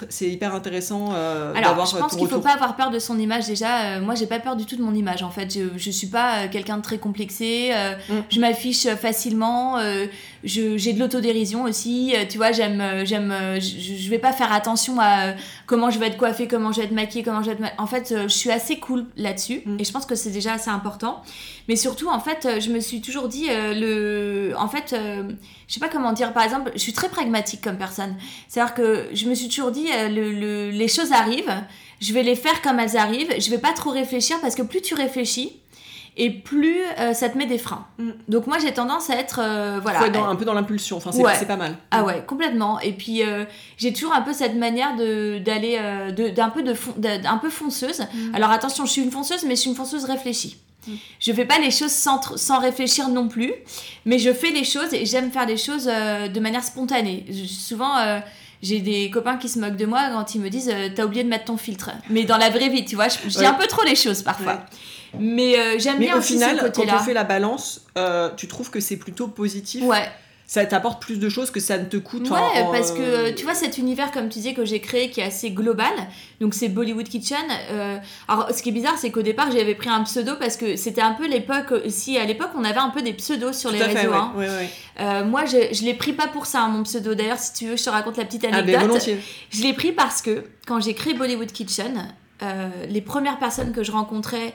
c'est 0.09 0.29
hyper 0.29 0.55
intéressant 0.55 1.11
euh, 1.13 1.53
Alors, 1.55 1.87
je 1.87 1.97
pense 1.97 2.15
qu'il 2.15 2.29
faut 2.29 2.41
pas 2.41 2.53
avoir 2.53 2.77
peur 2.77 2.91
de 2.91 2.99
son 2.99 3.19
image 3.19 3.47
déjà. 3.47 3.97
Euh, 3.97 4.01
moi, 4.01 4.15
j'ai 4.15 4.27
pas 4.27 4.39
peur 4.39 4.55
du 4.55 4.65
tout 4.65 4.77
de 4.77 4.83
mon 4.83 4.95
image 4.95 5.23
en 5.23 5.31
fait. 5.31 5.53
Je, 5.53 5.77
je 5.77 5.91
suis 5.91 6.07
pas 6.07 6.45
euh, 6.45 6.49
quelqu'un 6.51 6.77
de 6.77 6.83
très 6.83 6.99
complexé. 6.99 7.71
Euh, 7.73 7.95
mm. 8.09 8.15
Je 8.31 8.41
m'affiche 8.41 8.87
facilement. 8.95 9.79
j'ai 10.45 10.93
de 10.93 10.99
l'autodérision 10.99 11.65
aussi. 11.65 12.15
tu 12.31 12.37
vois, 12.37 12.53
j'aime, 12.53 13.05
j'aime. 13.05 13.35
Je, 13.57 13.97
je 13.99 14.11
vais 14.11 14.19
pas 14.19 14.33
faire 14.33 14.53
attention 14.53 15.01
à 15.01 15.35
comment 15.67 15.91
je 15.91 15.99
vais 15.99 16.07
être 16.09 16.17
coiffée, 16.17 16.47
comment 16.47 16.71
je 16.71 16.81
vais 16.81 16.87
être 16.87 16.93
maquillée, 16.93 17.25
comment 17.25 17.43
je 17.43 17.51
vais 17.51 17.67
être. 17.67 17.75
En 17.79 17.87
fait, 17.87 18.15
je 18.23 18.29
suis 18.29 18.51
assez 18.51 18.79
cool 18.79 19.07
là-dessus 19.17 19.63
mm. 19.65 19.77
et 19.81 19.85
je 19.85 19.93
pense 19.93 20.07
que 20.07 20.15
c'est 20.15 20.31
déjà 20.31 20.55
assez 20.55 20.71
important. 20.71 21.23
Mais 21.69 21.77
surtout, 21.77 22.09
en 22.09 22.21
fait, 22.21 22.61
je 22.61 22.71
me 22.71 22.81
suis 22.81 23.01
toujours 23.01 23.29
dit 23.29 23.47
le. 23.49 24.53
En 24.57 24.69
fait, 24.69 24.95
je 25.73 25.77
sais 25.77 25.81
pas 25.81 25.89
comment 25.89 26.13
dire. 26.13 26.33
Par 26.33 26.43
exemple, 26.43 26.71
je 26.75 26.81
suis 26.81 26.93
très 26.93 27.09
pragmatique 27.09 27.63
comme 27.63 27.79
personne. 27.79 28.15
C'est-à-dire 28.49 28.75
que 28.75 29.09
je 29.15 29.27
me 29.27 29.35
suis 29.35 29.49
toujours 29.49 29.71
dit, 29.71 29.87
euh, 29.91 30.09
le, 30.09 30.71
les 30.71 30.89
choses 30.89 31.13
arrivent, 31.13 31.55
je 32.01 32.13
vais 32.13 32.23
les 32.23 32.37
faire 32.37 32.61
comme 32.61 32.79
elles 32.79 32.97
arrivent, 32.97 33.33
je 33.39 33.51
vais 33.51 33.59
pas 33.59 33.73
trop 33.73 33.91
réfléchir 33.91 34.39
parce 34.41 34.55
que 34.55 34.63
plus 34.63 34.83
tu 34.83 34.95
réfléchis, 34.95 35.59
et 36.19 36.29
plus 36.29 36.77
euh, 36.99 37.15
ça 37.15 37.31
te 37.31 37.39
met 37.39 37.47
des 37.47 37.57
freins. 37.57 37.87
Mm. 37.97 38.11
Donc 38.29 38.47
moi 38.47 38.59
j'ai 38.59 38.75
tendance 38.75 39.09
à 39.09 39.17
être 39.17 39.41
euh, 39.43 39.81
voilà 39.81 40.01
Faut 40.01 40.07
être 40.07 40.23
un 40.23 40.37
peu 40.37 40.45
dans 40.45 40.53
l'impulsion. 40.53 40.99
Enfin 40.99 41.11
c'est 41.11 41.47
pas 41.47 41.57
mal. 41.57 41.77
Ah 41.91 42.05
ouais 42.05 42.23
complètement. 42.27 42.79
Et 42.81 42.93
puis 42.93 43.23
j'ai 43.79 43.93
toujours 43.95 44.13
un 44.13 44.21
peu 44.21 44.35
cette 44.35 44.57
manière 44.57 44.95
de 44.97 45.39
d'aller 45.39 45.79
d'un 46.37 46.51
peu 46.51 46.63
de 46.63 46.75
d'un 47.23 47.39
peu 47.39 47.49
fonceuse. 47.49 48.01
Mm. 48.01 48.35
Alors 48.35 48.51
attention 48.51 48.85
je 48.85 48.93
suis 48.93 49.03
une 49.03 49.11
fonceuse 49.11 49.45
mais 49.45 49.57
je 49.57 49.61
suis 49.63 49.71
une 49.71 49.77
fonceuse 49.77 50.05
réfléchie. 50.05 50.59
Je 51.21 51.33
fais 51.33 51.45
pas 51.45 51.59
les 51.59 51.71
choses 51.71 51.93
sans, 51.93 52.21
sans 52.37 52.61
réfléchir 52.61 53.09
non 53.09 53.29
plus, 53.29 53.53
mais 54.05 54.19
je 54.19 54.33
fais 54.33 54.51
les 54.51 54.65
choses 54.65 54.93
et 54.93 55.07
j'aime 55.07 55.31
faire 55.31 55.47
les 55.47 55.57
choses 55.57 55.85
de 55.87 56.41
manière 56.41 56.65
spontanée. 56.65 57.27
souvent 57.47 58.21
j'ai 58.63 58.79
des 58.79 59.11
copains 59.11 59.37
qui 59.37 59.49
se 59.49 59.59
moquent 59.59 59.77
de 59.77 59.87
moi 59.87 60.09
quand 60.13 60.35
ils 60.35 60.41
me 60.41 60.49
disent 60.49 60.71
euh, 60.73 60.89
t'as 60.95 61.05
oublié 61.05 61.25
de 61.25 61.29
mettre 61.29 61.47
ton 61.47 61.57
filtre. 61.57 61.91
Mais 62.09 62.25
dans 62.25 62.37
la 62.37 62.49
vraie 62.49 62.69
vie, 62.69 62.85
tu 62.85 62.95
vois, 62.95 63.09
je, 63.09 63.27
dis 63.27 63.45
un 63.45 63.55
peu 63.55 63.67
trop 63.67 63.85
les 63.85 63.97
choses 63.97 64.23
parfois. 64.23 64.65
Mais 65.19 65.59
euh, 65.59 65.79
j'aime 65.79 65.99
bien 65.99 66.15
au 66.15 66.19
aussi 66.19 66.35
final, 66.35 66.57
ce 66.57 66.65
côté-là. 66.65 66.93
quand 66.93 66.99
on 67.01 67.05
fait 67.05 67.13
la 67.15 67.25
balance, 67.25 67.83
euh, 67.99 68.31
tu 68.37 68.47
trouves 68.49 68.71
que 68.71 68.81
c'est 68.81 68.97
plutôt 68.97 69.29
positif 69.29 69.83
Ouais 69.83 70.09
ça 70.53 70.67
t'apporte 70.67 71.01
plus 71.01 71.19
de 71.19 71.31
choses 71.31 71.51
que 71.51 71.61
ça 71.61 71.79
ne 71.79 71.87
te 71.87 71.97
coûte. 71.97 72.29
Ouais, 72.29 72.67
parce 72.71 72.93
que 72.93 73.01
euh, 73.01 73.33
tu 73.35 73.45
vois, 73.45 73.55
cet 73.55 73.79
univers, 73.79 74.11
comme 74.11 74.29
tu 74.29 74.39
disais, 74.39 74.53
que 74.53 74.67
j'ai 74.67 74.81
créé 74.81 75.09
qui 75.09 75.21
est 75.21 75.25
assez 75.25 75.51
global, 75.51 75.95
donc 76.43 76.53
c'est 76.53 76.69
Bollywood 76.69 77.09
Kitchen. 77.09 77.39
Euh, 77.71 77.97
alors, 78.29 78.51
ce 78.51 78.63
qui 78.63 78.69
est 78.69 78.73
bizarre, 78.73 78.99
c'est 78.99 79.11
qu'au 79.11 79.23
départ, 79.23 79.51
j'avais 79.51 79.75
pris 79.75 79.89
un 79.89 80.03
pseudo 80.03 80.33
parce 80.39 80.59
que 80.59 80.77
c'était 80.77 81.01
un 81.01 81.13
peu 81.13 81.27
l'époque, 81.27 81.73
si 81.89 82.19
à 82.19 82.27
l'époque, 82.27 82.51
on 82.55 82.65
avait 82.65 82.81
un 82.81 82.91
peu 82.91 83.01
des 83.01 83.15
pseudos 83.15 83.55
sur 83.55 83.73
les 83.73 83.83
réseaux. 83.83 84.13
Hein. 84.13 84.35
Euh, 85.01 85.25
moi, 85.25 85.47
je, 85.47 85.73
je 85.73 85.85
l'ai 85.85 85.95
pris 85.95 86.13
pas 86.13 86.29
pour 86.29 86.45
ça, 86.45 86.61
hein, 86.65 86.69
mon 86.69 86.83
pseudo. 86.83 87.15
D'ailleurs, 87.15 87.39
si 87.39 87.55
tu 87.55 87.69
veux, 87.69 87.77
je 87.79 87.85
te 87.85 87.89
raconte 87.89 88.19
la 88.19 88.27
petite 88.27 88.45
ah, 88.47 88.61
ben, 88.61 88.77
anecdote. 88.77 89.09
je 89.49 89.63
l'ai 89.63 89.73
pris 89.73 89.93
parce 89.93 90.21
que 90.21 90.45
quand 90.67 90.83
j'ai 90.83 90.93
créé 90.93 91.15
Bollywood 91.15 91.51
Kitchen, 91.51 92.13
les 92.91 93.01
premières 93.01 93.39
personnes 93.39 93.73
que 93.73 93.83
je 93.83 93.93
rencontrais 93.93 94.53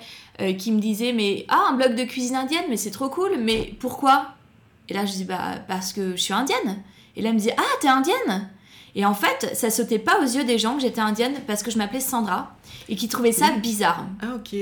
qui 0.60 0.72
me 0.72 0.80
disaient 0.80 1.14
mais 1.14 1.46
ah 1.48 1.70
un 1.72 1.74
blog 1.74 1.96
de 1.96 2.04
cuisine 2.04 2.36
indienne 2.36 2.66
mais 2.70 2.78
c'est 2.78 2.92
trop 2.92 3.10
cool 3.10 3.32
mais 3.40 3.74
pourquoi? 3.80 4.37
Et 4.90 4.94
là, 4.94 5.06
je 5.06 5.14
dis, 5.14 5.26
bah, 5.26 5.56
parce 5.68 5.94
que 5.94 6.12
je 6.12 6.22
suis 6.22 6.34
indienne. 6.34 6.84
Et 7.16 7.22
là, 7.22 7.30
elle 7.30 7.36
me 7.36 7.40
dit, 7.40 7.52
ah, 7.58 7.78
t'es 7.82 7.88
indienne? 7.88 8.50
Et 8.96 9.06
en 9.06 9.14
fait, 9.14 9.52
ça 9.54 9.70
sautait 9.70 10.00
pas 10.00 10.20
aux 10.20 10.26
yeux 10.26 10.44
des 10.44 10.58
gens 10.58 10.76
que 10.76 10.82
j'étais 10.82 11.02
indienne 11.02 11.36
parce 11.46 11.62
que 11.62 11.70
je 11.70 11.78
m'appelais 11.78 12.00
Sandra 12.00 12.56
et 12.90 12.96
qui 12.96 13.08
trouvaient 13.08 13.32
ça 13.32 13.52
bizarre. 13.52 14.06
Ah, 14.22 14.36
ok. 14.36 14.56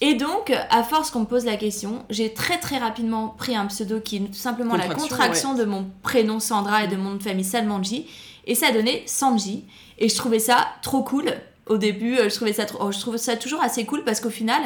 Et 0.00 0.14
donc, 0.14 0.52
à 0.70 0.82
force 0.82 1.10
qu'on 1.10 1.20
me 1.20 1.26
pose 1.26 1.44
la 1.44 1.56
question, 1.56 2.04
j'ai 2.08 2.32
très 2.32 2.58
très 2.58 2.78
rapidement 2.78 3.28
pris 3.28 3.54
un 3.54 3.66
pseudo 3.66 4.00
qui 4.00 4.16
est 4.16 4.20
tout 4.20 4.32
simplement 4.32 4.76
la 4.76 4.88
contraction 4.88 5.54
de 5.54 5.64
mon 5.64 5.86
prénom 6.02 6.40
Sandra 6.40 6.84
et 6.84 6.88
de 6.88 6.96
mon 6.96 7.10
nom 7.10 7.16
de 7.16 7.22
famille 7.22 7.44
Salmanji. 7.44 8.06
Et 8.46 8.54
ça 8.54 8.68
a 8.68 8.72
donné 8.72 9.02
Sanji. 9.06 9.66
Et 9.98 10.08
je 10.08 10.16
trouvais 10.16 10.38
ça 10.38 10.68
trop 10.82 11.02
cool. 11.02 11.32
Au 11.66 11.76
début, 11.76 12.16
euh, 12.16 12.28
je 12.28 12.34
trouvais 12.34 12.54
ça, 12.54 12.64
trop... 12.64 12.90
je 12.90 12.98
trouve 12.98 13.18
ça 13.18 13.36
toujours 13.36 13.62
assez 13.62 13.84
cool 13.84 14.02
parce 14.02 14.20
qu'au 14.20 14.30
final, 14.30 14.60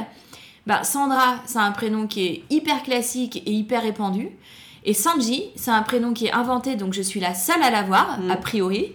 bah, 0.66 0.84
Sandra, 0.84 1.42
c'est 1.44 1.58
un 1.58 1.72
prénom 1.72 2.06
qui 2.06 2.26
est 2.26 2.44
hyper 2.48 2.82
classique 2.84 3.42
et 3.44 3.50
hyper 3.50 3.82
répandu. 3.82 4.30
Et 4.84 4.92
Sanji, 4.92 5.44
c'est 5.56 5.70
un 5.70 5.82
prénom 5.82 6.12
qui 6.12 6.26
est 6.26 6.32
inventé, 6.32 6.76
donc 6.76 6.92
je 6.92 7.02
suis 7.02 7.20
la 7.20 7.34
seule 7.34 7.62
à 7.62 7.70
l'avoir, 7.70 8.20
mm. 8.20 8.30
a 8.30 8.36
priori. 8.36 8.92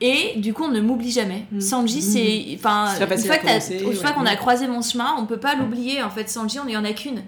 Et 0.00 0.32
du 0.36 0.52
coup, 0.52 0.64
on 0.64 0.70
ne 0.70 0.80
m'oublie 0.80 1.12
jamais. 1.12 1.46
Mm. 1.52 1.60
Sanji, 1.60 1.98
mm. 1.98 2.02
c'est. 2.02 2.44
Enfin, 2.56 2.88
une 3.00 3.94
fois 3.94 4.12
qu'on 4.12 4.26
a 4.26 4.36
croisé 4.36 4.66
mon 4.66 4.82
chemin, 4.82 5.14
on 5.18 5.26
peut 5.26 5.38
pas 5.38 5.54
l'oublier. 5.54 6.02
En 6.02 6.10
fait, 6.10 6.28
Sanji, 6.28 6.58
on 6.58 6.64
n'y 6.64 6.76
en 6.76 6.84
a 6.84 6.92
qu'une. 6.92 7.22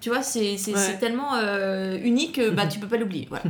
Tu 0.00 0.08
vois, 0.08 0.22
c'est 0.22 0.56
tellement 1.00 1.34
euh, 1.34 1.98
unique 2.02 2.36
que 2.36 2.50
bah, 2.50 2.66
tu 2.66 2.78
peux 2.78 2.88
pas 2.88 2.96
l'oublier. 2.96 3.26
Voilà. 3.28 3.44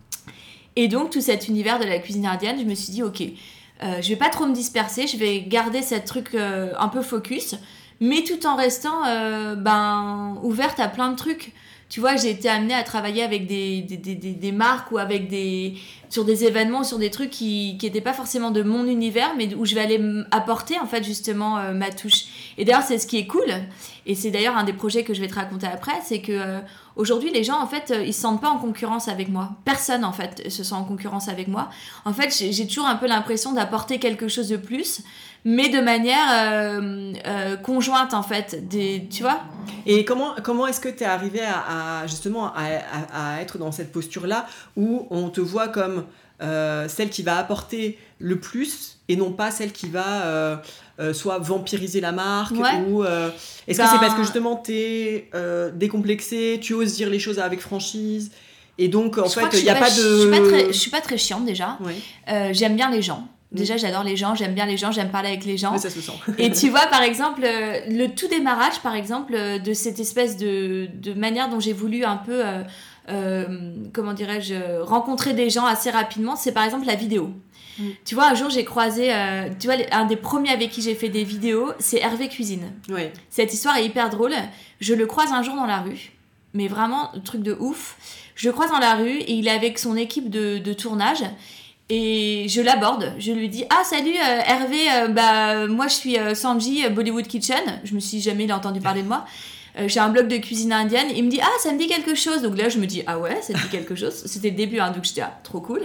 et 0.76 0.88
donc, 0.88 1.10
tout 1.10 1.20
cet 1.20 1.48
univers 1.48 1.78
de 1.78 1.84
la 1.84 1.98
cuisine 1.98 2.26
indienne, 2.26 2.56
je 2.58 2.64
me 2.64 2.74
suis 2.74 2.92
dit, 2.92 3.02
ok, 3.02 3.22
euh, 3.82 4.00
je 4.00 4.08
vais 4.08 4.16
pas 4.16 4.30
trop 4.30 4.46
me 4.46 4.54
disperser, 4.54 5.06
je 5.06 5.18
vais 5.18 5.40
garder 5.40 5.82
ce 5.82 5.94
truc 5.94 6.34
euh, 6.34 6.72
un 6.78 6.88
peu 6.88 7.02
focus, 7.02 7.54
mais 8.00 8.22
tout 8.24 8.46
en 8.46 8.56
restant 8.56 9.02
ben, 9.56 10.38
ouverte 10.42 10.80
à 10.80 10.88
plein 10.88 11.10
de 11.10 11.16
trucs 11.16 11.52
tu 11.88 12.00
vois, 12.00 12.16
j'ai 12.16 12.30
été 12.30 12.48
amenée 12.48 12.74
à 12.74 12.82
travailler 12.82 13.22
avec 13.22 13.46
des, 13.46 13.82
des, 13.82 13.96
des, 13.96 14.14
des, 14.14 14.52
marques 14.52 14.90
ou 14.90 14.98
avec 14.98 15.28
des, 15.28 15.74
sur 16.08 16.24
des 16.24 16.44
événements, 16.44 16.82
sur 16.82 16.98
des 16.98 17.10
trucs 17.10 17.30
qui 17.30 17.78
n'étaient 17.80 18.00
pas 18.00 18.12
forcément 18.12 18.50
de 18.50 18.62
mon 18.62 18.86
univers, 18.86 19.34
mais 19.36 19.54
où 19.54 19.64
je 19.64 19.76
vais 19.76 19.82
aller 19.82 20.00
apporter 20.32 20.78
en 20.80 20.86
fait 20.86 21.04
justement 21.04 21.58
euh, 21.58 21.72
ma 21.72 21.90
touche. 21.90 22.24
Et 22.58 22.64
d'ailleurs, 22.64 22.82
c'est 22.82 22.98
ce 22.98 23.06
qui 23.06 23.18
est 23.18 23.26
cool, 23.26 23.52
et 24.04 24.16
c'est 24.16 24.32
d'ailleurs 24.32 24.56
un 24.56 24.64
des 24.64 24.72
projets 24.72 25.04
que 25.04 25.14
je 25.14 25.20
vais 25.20 25.28
te 25.28 25.36
raconter 25.36 25.68
après, 25.68 25.92
c'est 26.04 26.20
que 26.20 26.32
euh, 26.32 26.58
aujourd'hui, 26.96 27.30
les 27.30 27.44
gens 27.44 27.60
en 27.60 27.68
fait, 27.68 27.92
euh, 27.92 28.02
ils 28.04 28.14
se 28.14 28.20
sentent 28.20 28.40
pas 28.40 28.50
en 28.50 28.58
concurrence 28.58 29.06
avec 29.06 29.28
moi. 29.28 29.50
Personne 29.64 30.04
en 30.04 30.12
fait 30.12 30.50
se 30.50 30.64
sent 30.64 30.74
en 30.74 30.84
concurrence 30.84 31.28
avec 31.28 31.46
moi. 31.46 31.70
En 32.04 32.12
fait, 32.12 32.36
j'ai 32.50 32.66
toujours 32.66 32.86
un 32.86 32.96
peu 32.96 33.06
l'impression 33.06 33.52
d'apporter 33.52 34.00
quelque 34.00 34.26
chose 34.26 34.48
de 34.48 34.56
plus, 34.56 35.02
mais 35.46 35.68
de 35.68 35.80
manière 35.80 36.26
euh, 36.32 37.12
euh, 37.24 37.56
conjointe 37.56 38.14
en 38.14 38.24
fait, 38.24 38.68
des, 38.68 39.06
tu 39.08 39.22
vois. 39.22 39.40
Et 39.86 40.04
comment, 40.04 40.34
comment 40.42 40.66
est-ce 40.66 40.80
que 40.80 40.88
tu 40.88 41.04
es 41.04 41.06
arrivé 41.06 41.40
à, 41.40 42.04
justement 42.08 42.52
à, 42.52 43.40
être 43.40 43.56
dans 43.56 43.70
cette 43.70 43.92
posture-là 43.92 44.46
où 44.76 45.06
on 45.10 45.28
te 45.28 45.40
voit 45.40 45.68
comme 45.68 46.04
euh, 46.42 46.88
celle 46.88 47.10
qui 47.10 47.22
va 47.22 47.38
apporter 47.38 47.96
le 48.18 48.40
plus 48.40 48.98
et 49.08 49.14
non 49.14 49.30
pas 49.30 49.52
celle 49.52 49.70
qui 49.70 49.88
va 49.88 50.60
soit 51.12 51.38
vampiriser 51.38 52.00
la 52.00 52.10
marque 52.10 52.56
ou 52.88 53.04
est-ce 53.04 53.78
que 53.78 53.86
c'est 53.86 53.98
parce 54.00 54.14
que 54.14 54.18
ben 54.18 54.24
justement 54.24 54.56
tu 54.56 54.72
es 54.72 55.30
décomplexé, 55.74 56.58
tu 56.60 56.74
oses 56.74 56.96
dire 56.96 57.08
les 57.08 57.20
choses 57.20 57.38
avec 57.38 57.60
franchise 57.60 58.32
et 58.78 58.88
donc 58.88 59.16
en 59.16 59.28
fait 59.28 59.46
il 59.52 59.62
n'y 59.62 59.70
a 59.70 59.76
pas, 59.76 59.90
de... 59.90 59.94
Je 59.94 60.20
suis 60.20 60.30
pas 60.30 60.40
très, 60.40 60.66
je 60.66 60.78
suis 60.78 60.90
pas 60.90 61.00
très 61.00 61.18
chiante 61.18 61.44
déjà. 61.44 61.78
J'aime 62.50 62.74
bien 62.74 62.90
les 62.90 63.02
gens. 63.02 63.28
Déjà, 63.52 63.76
mm. 63.76 63.78
j'adore 63.78 64.02
les 64.02 64.16
gens, 64.16 64.34
j'aime 64.34 64.54
bien 64.54 64.66
les 64.66 64.76
gens, 64.76 64.90
j'aime 64.90 65.10
parler 65.10 65.28
avec 65.28 65.44
les 65.44 65.56
gens. 65.56 65.76
ça 65.78 65.90
se 65.90 66.00
sent. 66.00 66.12
et 66.38 66.50
tu 66.50 66.68
vois, 66.68 66.86
par 66.86 67.02
exemple, 67.02 67.42
euh, 67.44 67.80
le 67.88 68.08
tout 68.08 68.28
démarrage, 68.28 68.80
par 68.80 68.94
exemple, 68.94 69.34
euh, 69.34 69.58
de 69.58 69.72
cette 69.72 70.00
espèce 70.00 70.36
de, 70.36 70.88
de 70.94 71.14
manière 71.14 71.48
dont 71.48 71.60
j'ai 71.60 71.72
voulu 71.72 72.04
un 72.04 72.16
peu, 72.16 72.42
euh, 73.08 73.44
comment 73.92 74.14
dirais-je, 74.14 74.80
rencontrer 74.82 75.32
des 75.32 75.48
gens 75.48 75.64
assez 75.64 75.90
rapidement, 75.90 76.34
c'est 76.34 76.52
par 76.52 76.64
exemple 76.64 76.86
la 76.86 76.96
vidéo. 76.96 77.30
Mm. 77.78 77.84
Tu 78.04 78.14
vois, 78.16 78.26
un 78.28 78.34
jour, 78.34 78.50
j'ai 78.50 78.64
croisé, 78.64 79.12
tu 79.60 79.68
vois, 79.68 79.76
un 79.92 80.06
des 80.06 80.16
premiers 80.16 80.50
avec 80.50 80.70
qui 80.70 80.82
j'ai 80.82 80.96
fait 80.96 81.08
des 81.08 81.24
vidéos, 81.24 81.72
c'est 81.78 82.00
Hervé 82.00 82.28
Cuisine. 82.28 82.72
Oui. 82.88 83.02
Cette 83.30 83.54
histoire 83.54 83.76
est 83.76 83.86
hyper 83.86 84.10
drôle. 84.10 84.34
Je 84.80 84.94
le 84.94 85.06
croise 85.06 85.30
un 85.32 85.42
jour 85.42 85.54
dans 85.54 85.66
la 85.66 85.78
rue, 85.78 86.10
mais 86.52 86.66
vraiment, 86.66 87.12
truc 87.24 87.42
de 87.42 87.56
ouf. 87.60 87.96
Je 88.34 88.48
le 88.48 88.52
croise 88.52 88.70
dans 88.70 88.80
la 88.80 88.96
rue 88.96 89.18
et 89.18 89.32
il 89.32 89.46
est 89.46 89.52
avec 89.52 89.78
son 89.78 89.96
équipe 89.96 90.30
de, 90.30 90.58
de 90.58 90.72
tournage. 90.72 91.22
Et 91.88 92.46
je 92.48 92.60
l'aborde, 92.60 93.12
je 93.18 93.30
lui 93.30 93.48
dis 93.48 93.64
Ah, 93.70 93.84
salut 93.84 94.16
euh, 94.16 94.40
Hervé, 94.44 94.90
euh, 94.92 95.08
bah, 95.08 95.68
moi 95.68 95.86
je 95.86 95.94
suis 95.94 96.18
euh, 96.18 96.34
Sanji 96.34 96.88
Bollywood 96.88 97.28
Kitchen. 97.28 97.62
Je 97.84 97.94
me 97.94 98.00
suis 98.00 98.20
jamais 98.20 98.50
entendu 98.52 98.80
parler 98.80 99.02
de 99.02 99.08
moi. 99.08 99.24
J'ai 99.86 100.00
un 100.00 100.08
blog 100.08 100.26
de 100.26 100.38
cuisine 100.38 100.72
indienne. 100.72 101.08
Il 101.14 101.24
me 101.24 101.30
dit 101.30 101.38
Ah, 101.40 101.50
ça 101.62 101.70
me 101.70 101.78
dit 101.78 101.86
quelque 101.86 102.14
chose. 102.14 102.42
Donc 102.42 102.56
là, 102.56 102.70
je 102.70 102.78
me 102.78 102.86
dis 102.86 103.02
Ah 103.06 103.18
ouais, 103.18 103.40
ça 103.42 103.52
me 103.52 103.58
dit 103.58 103.68
quelque 103.68 103.94
chose. 103.94 104.14
C'était 104.26 104.50
le 104.50 104.56
début, 104.56 104.80
hein, 104.80 104.90
donc 104.90 105.04
j'étais 105.04 105.20
ah, 105.20 105.38
trop 105.44 105.60
cool. 105.60 105.82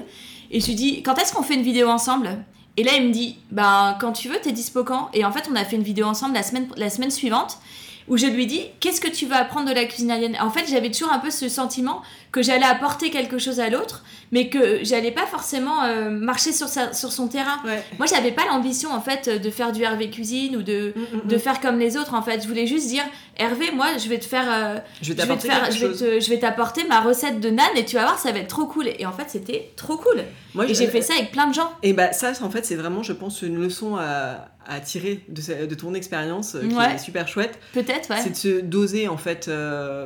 Et 0.50 0.60
je 0.60 0.68
lui 0.68 0.76
dis 0.76 1.04
Quand 1.04 1.16
est-ce 1.20 1.34
qu'on 1.34 1.44
fait 1.44 1.56
une 1.56 1.62
vidéo 1.62 1.90
ensemble? 1.90 2.38
Et 2.78 2.84
là, 2.84 2.94
il 2.96 3.08
me 3.08 3.12
dit 3.12 3.38
Bah, 3.52 3.98
quand 4.00 4.14
tu 4.14 4.30
veux, 4.30 4.40
t'es 4.42 4.54
dispo 4.54 4.84
quand? 4.86 5.10
Et 5.14 5.26
en 5.26 5.32
fait, 5.32 5.50
on 5.52 5.56
a 5.56 5.66
fait 5.66 5.76
une 5.76 5.84
vidéo 5.84 6.08
ensemble 6.08 6.34
la 6.34 6.44
semaine, 6.44 6.68
la 6.78 6.90
semaine 6.90 7.12
suivante 7.12 7.60
où 8.12 8.18
je 8.18 8.28
lui 8.28 8.46
dis 8.46 8.66
qu'est-ce 8.82 9.00
que 9.00 9.08
tu 9.08 9.26
vas 9.26 9.38
apprendre 9.38 9.70
de 9.70 9.74
la 9.74 9.86
cuisine 9.86 10.12
indienne? 10.12 10.38
En 10.42 10.50
fait, 10.50 10.66
j'avais 10.70 10.92
toujours 10.92 11.14
un 11.14 11.20
peu 11.20 11.32
ce 11.32 11.48
sentiment 11.48 12.02
que 12.34 12.42
j'allais 12.42 12.66
apporter 12.66 13.10
quelque 13.10 13.40
chose 13.40 13.62
à 13.62 13.70
l'autre, 13.70 14.04
mais 14.34 14.50
que 14.50 14.84
j'allais 14.84 15.12
pas 15.12 15.26
forcément 15.26 15.84
euh, 15.84 16.10
marcher 16.10 16.52
sur, 16.52 16.68
sa, 16.68 16.92
sur 16.92 17.14
son 17.14 17.30
terrain. 17.30 17.62
Moi, 17.98 18.08
j'avais 18.08 18.32
pas 18.32 18.46
l'ambition 18.48 18.92
en 18.92 19.00
fait 19.00 19.30
de 19.30 19.50
faire 19.50 19.72
du 19.72 19.84
Hervé 19.84 20.10
cuisine 20.10 20.58
ou 20.58 20.62
de, 20.62 20.94
mm, 20.94 21.00
mm, 21.00 21.28
de 21.30 21.36
mm. 21.38 21.40
faire 21.40 21.62
comme 21.62 21.80
les 21.80 21.96
autres. 21.96 22.14
En 22.14 22.22
fait, 22.22 22.44
je 22.44 22.50
voulais 22.50 22.68
juste 22.68 22.90
dire 22.90 23.06
Hervé, 23.42 23.72
moi, 23.72 23.98
je 23.98 24.08
vais 24.08 24.20
te 24.20 24.26
faire, 24.26 24.46
euh, 24.48 24.80
je 25.02 25.14
vais 25.14 25.26
te 25.36 25.42
faire, 25.42 25.72
je 25.72 25.88
vais, 25.88 26.22
je 26.22 26.34
t'apporter 26.36 26.84
ma 26.86 27.02
recette 27.02 27.40
de 27.40 27.50
nan 27.50 27.66
et 27.76 27.86
tu 27.86 27.96
vas 27.96 28.04
voir, 28.04 28.20
ça 28.20 28.32
va 28.32 28.40
être 28.40 28.48
trop 28.48 28.66
cool. 28.66 28.90
Et 29.00 29.06
en 29.06 29.12
fait, 29.12 29.26
c'était 29.30 29.72
trop 29.76 29.98
cool. 29.98 30.24
Moi, 30.54 30.68
et 30.68 30.74
j'ai 30.74 30.88
fait 30.88 31.02
ça 31.02 31.14
avec 31.14 31.32
plein 31.32 31.48
de 31.48 31.54
gens. 31.54 31.72
Et 31.82 31.94
bah 31.94 32.14
ça, 32.14 32.34
en 32.42 32.50
fait, 32.50 32.66
c'est 32.66 32.76
vraiment, 32.76 33.04
je 33.04 33.14
pense, 33.14 33.42
une 33.42 33.60
leçon 33.60 33.96
à, 33.98 34.50
à 34.68 34.80
tirer 34.80 35.24
de, 35.28 35.66
de 35.66 35.76
ton 35.76 35.94
expérience 35.94 36.56
euh, 36.56 36.68
qui 36.68 36.76
est 36.76 36.98
super 37.00 37.28
chouette. 37.28 37.58
Peut-être, 37.74 38.10
ouais. 38.12 38.22
C'est 38.22 38.30
de 38.30 38.36
se 38.36 38.62
doser 38.62 39.08
en 39.08 39.18
fait, 39.18 39.50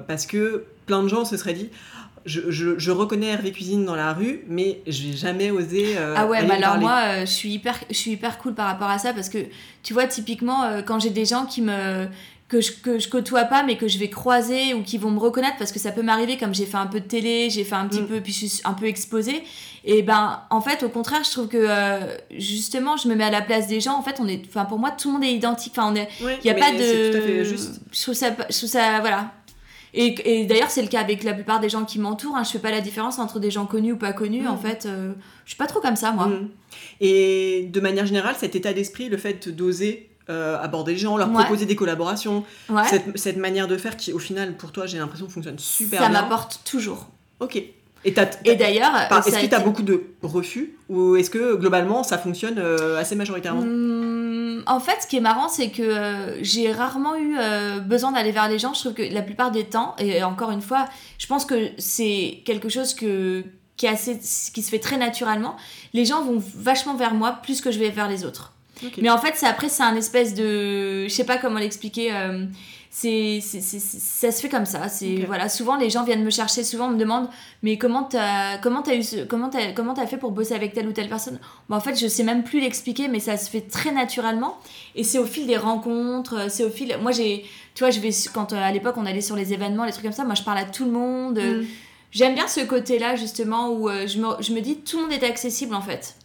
parce 0.07 0.25
que 0.25 0.65
plein 0.85 1.03
de 1.03 1.07
gens 1.09 1.25
se 1.25 1.35
seraient 1.35 1.53
dit 1.53 1.69
je, 2.25 2.75
je, 2.77 2.91
reconnais 2.91 3.27
Hervé 3.27 3.51
Cuisine 3.51 3.85
dans 3.85 3.95
la 3.95 4.13
rue, 4.13 4.41
mais 4.47 4.81
je 4.87 5.07
vais 5.07 5.15
jamais 5.15 5.51
osé. 5.51 5.95
Euh, 5.97 6.15
ah 6.17 6.25
ouais, 6.25 6.43
bah 6.45 6.55
alors 6.55 6.77
moi, 6.77 7.01
euh, 7.03 7.19
je, 7.21 7.31
suis 7.31 7.49
hyper, 7.49 7.77
je 7.89 7.95
suis 7.95 8.11
hyper 8.11 8.39
cool 8.39 8.55
par 8.55 8.65
rapport 8.65 8.89
à 8.89 8.97
ça 8.97 9.13
parce 9.13 9.29
que 9.29 9.37
tu 9.83 9.93
vois, 9.93 10.07
typiquement, 10.07 10.63
euh, 10.63 10.81
quand 10.81 10.99
j'ai 10.99 11.11
des 11.11 11.25
gens 11.25 11.45
qui 11.45 11.61
me. 11.61 12.07
Que 12.47 12.61
je, 12.61 12.73
que 12.73 12.99
je 12.99 13.09
côtoie 13.09 13.45
pas 13.45 13.63
mais 13.63 13.75
que 13.75 13.87
je 13.87 13.97
vais 13.97 14.11
croiser 14.11 14.75
ou 14.75 14.83
qui 14.83 14.99
vont 14.99 15.09
me 15.09 15.19
reconnaître 15.19 15.57
parce 15.57 15.71
que 15.71 15.79
ça 15.79 15.91
peut 15.91 16.03
m'arriver 16.03 16.37
comme 16.37 16.53
j'ai 16.53 16.67
fait 16.67 16.77
un 16.77 16.85
peu 16.85 16.99
de 16.99 17.07
télé 17.07 17.49
j'ai 17.49 17.63
fait 17.63 17.73
un 17.73 17.87
petit 17.87 18.03
mm. 18.03 18.07
peu 18.07 18.21
puis 18.21 18.33
je 18.33 18.45
suis 18.45 18.61
un 18.65 18.73
peu 18.73 18.85
exposée 18.85 19.43
et 19.83 20.03
ben 20.03 20.41
en 20.51 20.61
fait 20.61 20.83
au 20.83 20.89
contraire 20.89 21.23
je 21.23 21.31
trouve 21.31 21.47
que 21.47 21.67
justement 22.37 22.97
je 22.97 23.07
me 23.07 23.15
mets 23.15 23.23
à 23.23 23.31
la 23.31 23.41
place 23.41 23.65
des 23.65 23.81
gens 23.81 23.97
en 23.97 24.03
fait 24.03 24.17
on 24.19 24.27
est 24.27 24.43
enfin 24.47 24.65
pour 24.65 24.77
moi 24.77 24.91
tout 24.91 25.07
le 25.07 25.13
monde 25.15 25.23
est 25.23 25.33
identique 25.33 25.73
enfin 25.75 25.91
on 25.91 25.95
est 25.95 26.07
il 26.21 26.45
y 26.45 26.51
a 26.51 26.53
pas 26.53 26.71
de 26.71 27.11
tout 27.11 27.17
à 27.17 27.21
fait 27.21 27.45
juste. 27.45 27.81
je 27.91 28.01
trouve 28.03 28.13
ça 28.13 28.35
je 28.47 28.55
trouve 28.55 28.69
ça 28.69 28.99
voilà 28.99 29.31
et, 29.95 30.41
et 30.41 30.45
d'ailleurs, 30.45 30.69
c'est 30.69 30.81
le 30.81 30.89
cas 30.89 30.99
avec 30.99 31.23
la 31.23 31.33
plupart 31.33 31.61
des 31.61 31.69
gens 31.69 31.85
qui 31.85 31.99
m'entourent. 31.99 32.35
Hein. 32.35 32.43
Je 32.43 32.51
fais 32.51 32.59
pas 32.59 32.71
la 32.71 32.81
différence 32.81 33.17
entre 33.17 33.39
des 33.39 33.49
gens 33.49 33.65
connus 33.65 33.93
ou 33.93 33.97
pas 33.97 34.11
connus. 34.11 34.45
En 34.45 34.55
mm. 34.55 34.59
fait, 34.59 34.85
euh, 34.85 35.13
je 35.45 35.51
suis 35.51 35.57
pas 35.57 35.67
trop 35.67 35.79
comme 35.79 35.95
ça, 35.95 36.11
moi. 36.11 36.27
Mm. 36.27 36.49
Et 36.99 37.69
de 37.71 37.79
manière 37.79 38.05
générale, 38.05 38.35
cet 38.37 38.55
état 38.55 38.73
d'esprit, 38.73 39.07
le 39.07 39.17
fait 39.17 39.47
d'oser 39.47 40.09
euh, 40.29 40.57
aborder 40.59 40.93
les 40.93 40.97
gens, 40.97 41.17
leur 41.17 41.31
proposer 41.31 41.65
des 41.65 41.75
collaborations, 41.75 42.43
cette, 42.89 43.17
cette, 43.17 43.37
manière 43.37 43.67
de 43.67 43.77
faire 43.77 43.97
qui, 43.97 44.13
au 44.13 44.19
final, 44.19 44.55
pour 44.55 44.71
toi, 44.71 44.85
j'ai 44.85 44.97
l'impression 44.97 45.29
fonctionne 45.29 45.59
super 45.59 45.99
bien. 45.99 46.07
Ça 46.07 46.21
m'apporte 46.21 46.61
toujours. 46.63 47.07
Ok. 47.39 47.61
Et, 48.05 48.11
d'ailleurs, 48.11 48.93
est-ce 49.25 49.41
que 49.41 49.47
tu 49.47 49.55
as 49.55 49.59
beaucoup 49.59 49.81
de 49.81 50.03
refus 50.21 50.75
ou 50.89 51.15
est-ce 51.15 51.31
que 51.31 51.55
globalement 51.55 52.03
ça 52.03 52.19
fonctionne 52.19 52.59
euh, 52.59 52.99
assez 52.99 53.15
majoritairement? 53.15 53.63
Mmh, 53.65 54.63
En 54.67 54.79
fait, 54.79 55.01
ce 55.01 55.07
qui 55.07 55.17
est 55.17 55.21
marrant, 55.21 55.49
c'est 55.49 55.69
que 55.69 55.81
euh, 55.81 56.43
j'ai 56.43 56.71
rarement 56.71 57.15
eu 57.15 57.35
euh, 57.39 57.79
besoin 57.79 58.11
d'aller 58.11 58.31
vers 58.31 58.47
les 58.47 58.59
gens. 58.59 58.75
Je 58.75 58.81
trouve 58.81 58.93
que 58.93 59.01
la 59.01 59.23
plupart 59.23 59.49
des 59.49 59.63
temps, 59.63 59.95
et 59.97 60.23
encore 60.23 60.51
une 60.51 60.61
fois, 60.61 60.85
je 61.17 61.25
pense 61.25 61.45
que 61.45 61.69
c'est 61.79 62.43
quelque 62.45 62.69
chose 62.69 62.93
que, 62.93 63.43
qui, 63.75 63.87
est 63.87 63.89
assez, 63.89 64.19
qui 64.19 64.61
se 64.61 64.69
fait 64.69 64.79
très 64.79 64.97
naturellement. 64.97 65.55
Les 65.93 66.05
gens 66.05 66.23
vont 66.23 66.41
vachement 66.55 66.95
vers 66.95 67.15
moi 67.15 67.39
plus 67.41 67.59
que 67.59 67.71
je 67.71 67.79
vais 67.79 67.89
vers 67.89 68.07
les 68.07 68.23
autres. 68.23 68.53
Mais 69.01 69.09
en 69.09 69.17
fait, 69.17 69.35
après, 69.45 69.69
c'est 69.69 69.83
un 69.83 69.95
espèce 69.95 70.33
de. 70.33 71.05
Je 71.07 71.13
sais 71.13 71.25
pas 71.25 71.37
comment 71.37 71.59
l'expliquer 71.59 72.11
c'est 72.97 73.41
ça 73.41 74.31
se 74.31 74.41
fait 74.41 74.47
comme 74.47 74.65
ça. 74.65 74.87
C'est 74.87 75.25
voilà 75.27 75.49
souvent 75.49 75.75
les 75.75 75.89
gens 75.89 76.05
viennent 76.05 76.23
me 76.23 76.29
chercher 76.29 76.63
souvent 76.63 76.87
me 76.87 76.97
demandent 76.97 77.27
mais 77.61 77.77
comment 77.77 78.03
t'as 78.03 78.57
comment 78.59 78.83
as 78.83 78.95
eu 78.95 79.03
comment 79.27 79.49
as, 79.49 79.73
comment 79.73 79.93
as 79.95 80.07
fait 80.07 80.15
pour 80.15 80.31
bosser 80.31 80.53
avec 80.53 80.71
telle 80.71 80.87
ou 80.87 80.93
telle 80.93 81.09
personne? 81.09 81.37
Bon, 81.67 81.75
en 81.75 81.81
fait 81.81 81.99
je 81.99 82.07
sais 82.07 82.23
même 82.23 82.45
plus 82.45 82.61
l'expliquer 82.61 83.09
mais 83.09 83.19
ça 83.19 83.35
se 83.35 83.49
fait 83.49 83.67
très 83.67 83.91
naturellement. 83.91 84.57
Et 84.95 85.03
c'est 85.03 85.17
au 85.17 85.25
fil 85.25 85.45
des 85.45 85.57
rencontres 85.57 86.49
c'est 86.49 86.63
au 86.63 86.69
fil 86.69 86.95
moi 87.01 87.11
j'ai 87.11 87.43
tu 87.73 87.83
vois 87.83 87.91
je 87.91 87.99
vais 87.99 88.11
quand 88.33 88.53
euh, 88.53 88.55
à 88.55 88.71
l'époque 88.71 88.95
on 88.95 89.05
allait 89.05 89.19
sur 89.19 89.35
les 89.35 89.51
événements 89.51 89.83
les 89.83 89.91
trucs 89.91 90.05
comme 90.05 90.13
ça 90.13 90.23
moi 90.23 90.35
je 90.35 90.43
parle 90.43 90.59
à 90.59 90.65
tout 90.65 90.85
le 90.85 90.91
monde. 90.91 91.37
Mm. 91.37 91.65
j'aime 92.11 92.33
bien 92.33 92.47
ce 92.47 92.61
côté 92.61 92.97
là 92.97 93.17
justement 93.17 93.71
où 93.71 93.89
euh, 93.89 94.07
je 94.07 94.19
me, 94.19 94.41
je 94.41 94.53
me 94.53 94.61
dis 94.61 94.77
tout 94.77 94.99
le 94.99 95.03
monde 95.03 95.11
est 95.11 95.25
accessible 95.25 95.75
en 95.75 95.81
fait. 95.81 96.15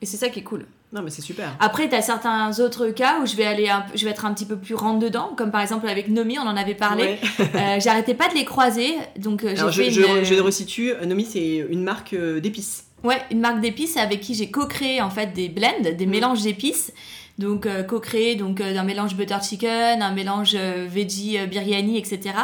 Et 0.00 0.06
c'est 0.06 0.16
ça 0.16 0.28
qui 0.28 0.38
est 0.38 0.44
cool 0.44 0.64
non, 0.94 1.02
mais 1.02 1.10
c'est 1.10 1.22
super. 1.22 1.56
Après, 1.58 1.88
tu 1.88 1.96
as 1.96 2.02
certains 2.02 2.60
autres 2.60 2.86
cas 2.90 3.18
où 3.20 3.26
je 3.26 3.34
vais, 3.34 3.44
aller 3.44 3.68
je 3.96 4.04
vais 4.04 4.12
être 4.12 4.24
un 4.26 4.32
petit 4.32 4.46
peu 4.46 4.56
plus 4.56 4.76
rentre 4.76 5.00
dedans, 5.00 5.32
comme 5.36 5.50
par 5.50 5.60
exemple 5.60 5.88
avec 5.88 6.06
Nomi, 6.08 6.38
on 6.38 6.46
en 6.46 6.56
avait 6.56 6.76
parlé. 6.76 7.18
Euh, 7.40 7.80
j'arrêtais 7.80 8.14
pas 8.14 8.28
de 8.28 8.34
les 8.34 8.44
croiser. 8.44 8.94
Donc, 9.18 9.42
euh, 9.42 9.56
j'ai 9.72 9.90
je, 9.90 10.02
je, 10.02 10.24
je, 10.24 10.40
resitue. 10.40 10.92
Nomi, 11.04 11.24
c'est 11.24 11.66
une 11.68 11.82
marque 11.82 12.12
euh, 12.12 12.38
d'épices. 12.38 12.84
Ouais, 13.02 13.20
une 13.32 13.40
marque 13.40 13.60
d'épices 13.60 13.96
avec 13.96 14.20
qui 14.20 14.34
j'ai 14.34 14.52
co-créé 14.52 15.02
en 15.02 15.10
fait 15.10 15.32
des 15.32 15.48
blends, 15.48 15.82
des 15.82 16.06
mm. 16.06 16.10
mélanges 16.10 16.42
d'épices. 16.42 16.92
Donc, 17.38 17.66
co-créé 17.88 18.36
donc 18.36 18.58
d'un 18.58 18.84
mélange 18.84 19.16
butter 19.16 19.38
chicken, 19.42 20.00
un 20.00 20.12
mélange 20.12 20.54
veggie 20.54 21.44
biryani, 21.48 21.98
etc. 21.98 22.34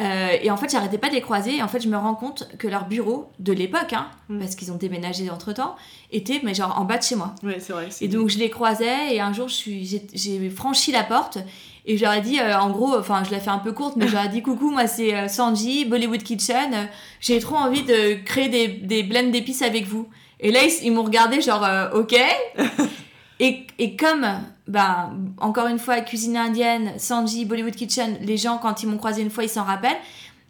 Euh, 0.00 0.36
et 0.42 0.50
en 0.50 0.56
fait, 0.56 0.70
j'arrêtais 0.70 0.98
pas 0.98 1.08
de 1.08 1.14
les 1.14 1.20
croiser. 1.20 1.56
Et 1.56 1.62
en 1.62 1.68
fait, 1.68 1.80
je 1.80 1.88
me 1.88 1.96
rends 1.96 2.14
compte 2.14 2.48
que 2.58 2.68
leur 2.68 2.86
bureau 2.86 3.30
de 3.38 3.52
l'époque, 3.52 3.92
hein, 3.92 4.06
mm. 4.28 4.38
parce 4.38 4.54
qu'ils 4.54 4.72
ont 4.72 4.76
déménagé 4.76 5.30
entre 5.30 5.52
temps, 5.52 5.76
était 6.10 6.40
mais 6.42 6.54
genre 6.54 6.78
en 6.78 6.84
bas 6.84 6.98
de 6.98 7.02
chez 7.02 7.16
moi. 7.16 7.34
Ouais, 7.42 7.58
c'est 7.60 7.72
vrai. 7.72 7.88
Et 8.00 8.08
donc, 8.08 8.28
je 8.28 8.38
les 8.38 8.50
croisais. 8.50 9.14
Et 9.14 9.20
un 9.20 9.32
jour, 9.32 9.48
j'ai 9.48 10.50
franchi 10.50 10.92
la 10.92 11.04
porte. 11.04 11.38
Et 11.84 11.96
j'aurais 11.96 12.20
dit, 12.20 12.38
euh, 12.38 12.58
en 12.58 12.70
gros, 12.70 12.96
enfin, 12.96 13.24
je 13.24 13.30
l'ai 13.30 13.40
fait 13.40 13.50
un 13.50 13.58
peu 13.58 13.72
courte, 13.72 13.96
mais 13.96 14.06
j'aurais 14.06 14.28
dit 14.28 14.40
coucou, 14.40 14.70
moi 14.70 14.86
c'est 14.86 15.16
euh, 15.16 15.26
Sanji, 15.26 15.84
Bollywood 15.84 16.22
Kitchen. 16.22 16.88
J'ai 17.18 17.40
trop 17.40 17.56
envie 17.56 17.82
de 17.82 18.22
créer 18.24 18.48
des, 18.48 18.68
des 18.68 19.02
blends 19.02 19.30
d'épices 19.30 19.62
avec 19.62 19.86
vous. 19.86 20.08
Et 20.38 20.52
là, 20.52 20.60
ils, 20.82 20.92
m'ont 20.92 21.02
regardé, 21.02 21.40
genre, 21.40 21.66
ok. 21.94 22.16
et, 23.42 23.66
et 23.80 23.96
comme 23.96 24.24
ben, 24.68 25.16
encore 25.38 25.66
une 25.66 25.80
fois, 25.80 26.00
cuisine 26.00 26.36
indienne, 26.36 26.92
Sanji, 26.96 27.44
Bollywood 27.44 27.74
Kitchen, 27.74 28.16
les 28.20 28.36
gens, 28.36 28.56
quand 28.56 28.84
ils 28.84 28.88
m'ont 28.88 28.98
croisé 28.98 29.20
une 29.20 29.30
fois, 29.30 29.42
ils 29.42 29.50
s'en 29.50 29.64
rappellent. 29.64 29.98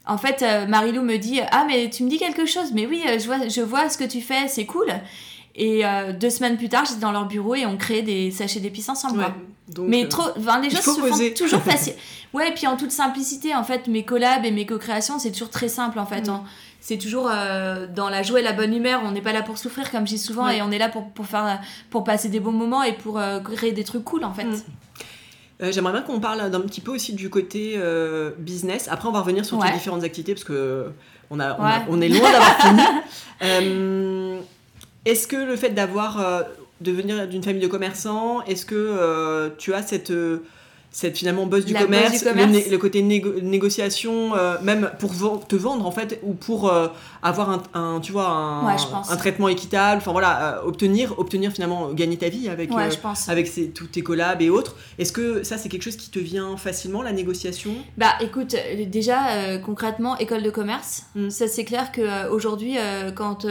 En 0.05 0.19
fait, 0.19 0.43
euh, 0.43 0.67
Marilou 0.67 1.01
me 1.01 1.17
dit 1.17 1.41
Ah, 1.53 1.65
mais 1.67 1.89
tu 1.89 2.05
me 2.05 2.11
dis 2.11 2.19
quelque 2.19 2.45
chose, 2.45 2.73
mais 2.75 2.85
oui, 2.87 3.03
euh, 3.09 3.19
je 3.19 3.25
vois, 3.25 3.49
je 3.49 3.63
vois 3.63 3.89
ce 3.89 3.97
que 3.97 4.05
tu 4.05 4.21
fais, 4.21 4.47
c'est 4.47 4.67
cool. 4.67 4.89
Et 5.55 5.87
euh, 5.87 6.13
deux 6.13 6.29
semaines 6.29 6.59
plus 6.59 6.69
tard, 6.69 6.85
j'étais 6.85 7.01
dans 7.01 7.13
leur 7.13 7.25
bureau 7.25 7.55
et 7.55 7.65
on 7.65 7.79
crée 7.79 8.03
des 8.03 8.31
sachets 8.31 8.61
d'épices 8.61 8.91
ensemble. 8.91 9.25
mais 9.79 10.07
trop, 10.09 10.25
les 10.63 10.69
choses 10.69 10.97
se 10.97 11.01
font 11.01 11.35
toujours 11.35 11.63
facile. 11.65 11.95
Ouais, 12.35 12.51
et 12.51 12.53
puis 12.53 12.67
en 12.67 12.77
toute 12.77 12.91
simplicité, 12.91 13.55
en 13.55 13.65
fait, 13.65 13.87
mes 13.87 14.05
collabs 14.05 14.45
et 14.45 14.51
mes 14.51 14.67
co-créations, 14.67 15.19
c'est 15.19 15.33
toujours 15.33 15.51
très 15.51 15.69
simple, 15.69 15.99
en 15.99 16.07
fait. 16.07 16.29
Mm. 16.29 16.31
Hein 16.31 16.45
c'est 16.83 16.99
toujours 16.99 17.31
euh, 17.31 17.87
dans 17.87 18.09
la 18.09 18.25
joie 18.25 18.41
et 18.41 18.43
la 18.43 18.53
bonne 18.53 18.75
humeur. 18.75 19.03
On 19.05 19.13
n'est 19.13 19.23
pas 19.23 19.33
là 19.33 19.43
pour 19.43 19.57
souffrir, 19.57 19.89
comme 19.93 20.05
je 20.05 20.15
dis 20.15 20.19
souvent, 20.19 20.49
et 20.49 20.63
on 20.63 20.73
est 20.73 20.79
là 20.79 20.89
pour, 20.89 21.09
pour, 21.11 21.27
faire, 21.27 21.61
pour 21.91 22.03
passer 22.03 22.29
des 22.29 22.41
bons 22.41 22.51
moments 22.51 22.83
et 22.83 22.93
pour 22.93 23.21
euh, 23.21 23.39
créer 23.39 23.71
des 23.71 23.85
trucs 23.85 24.03
cool, 24.03 24.25
en 24.25 24.35
fait. 24.35 24.45
Mm. 24.45 24.63
Euh, 25.63 25.71
j'aimerais 25.71 25.93
bien 25.93 26.03
qu'on 26.03 26.19
parle 26.19 26.51
d'un 26.51 26.61
petit 26.61 26.81
peu 26.81 26.91
aussi 26.91 27.13
du 27.15 27.31
côté 27.31 27.81
business. 28.37 28.89
Après, 28.91 29.09
on 29.09 29.13
va 29.13 29.21
revenir 29.21 29.45
sur 29.45 29.61
tes 29.61 29.71
différentes 29.71 30.03
activités 30.03 30.35
parce 30.35 30.45
que 30.45 30.91
on, 31.31 31.39
a, 31.39 31.87
on, 31.89 32.01
est 32.01 32.09
loin 32.09 32.31
d'avoir 32.33 32.61
fini. 32.61 34.43
est-ce 35.05 35.29
que 35.29 35.37
le 35.37 35.55
fait 35.55 35.71
d'avoir 35.71 36.45
de 36.81 36.91
venir 36.91 37.29
d'une 37.29 37.45
famille 37.45 37.63
de 37.63 37.69
commerçants, 37.69 38.43
est-ce 38.43 38.67
que 38.67 39.53
tu 39.57 39.73
as 39.73 39.83
cette 39.83 40.13
cette 40.93 41.17
finalement 41.17 41.47
buzz 41.47 41.65
du, 41.65 41.73
commerce, 41.73 42.23
Le, 42.23 42.77
côté 42.77 43.01
négociation, 43.01 44.37
euh, 44.37 44.59
même 44.63 44.91
pour 44.99 45.13
te 45.49 45.57
vendre 45.57 45.87
en 45.87 45.91
fait, 45.91 46.21
ou 46.23 46.35
pour 46.35 46.69
euh, 46.69 46.89
avoir 47.23 47.63
un, 47.73 47.99
tu 48.01 48.13
vois, 48.13 48.29
un, 48.29 48.69
un, 48.69 49.17
traitement 49.17 49.49
équitable, 49.49 50.03
enfin 50.03 50.13
voilà, 50.13 50.59
euh, 50.59 50.67
obtenir, 50.67 51.19
obtenir 51.19 51.51
finalement 51.51 51.95
gagner 51.95 52.19
ta 52.19 52.29
vie 52.29 52.51
avec, 52.51 52.71
avec 53.27 53.73
tous 53.73 53.87
tes 53.87 54.03
collabs 54.03 54.43
et 54.43 54.51
autres. 54.51 54.77
Est-ce 54.99 55.13
que 55.13 55.43
ça 55.43 55.57
c'est 55.57 55.71
quelque 55.71 55.83
chose 55.83 55.97
qui 55.97 56.11
te 56.11 56.19
vient 56.19 56.59
facilement 56.59 57.01
la 57.01 57.13
négociation? 57.13 57.71
Bah 57.97 58.13
écoute, 58.21 58.55
déjà 58.87 59.59
concrètement 59.65 60.19
école 60.19 60.43
de 60.43 60.51
commerce, 60.51 61.05
mm. 61.15 61.31
ça 61.31 61.49
c'est 61.49 61.65
clair 61.65 61.91
que 61.91 62.29
aujourd'hui 62.29 62.77
quand, 63.17 63.47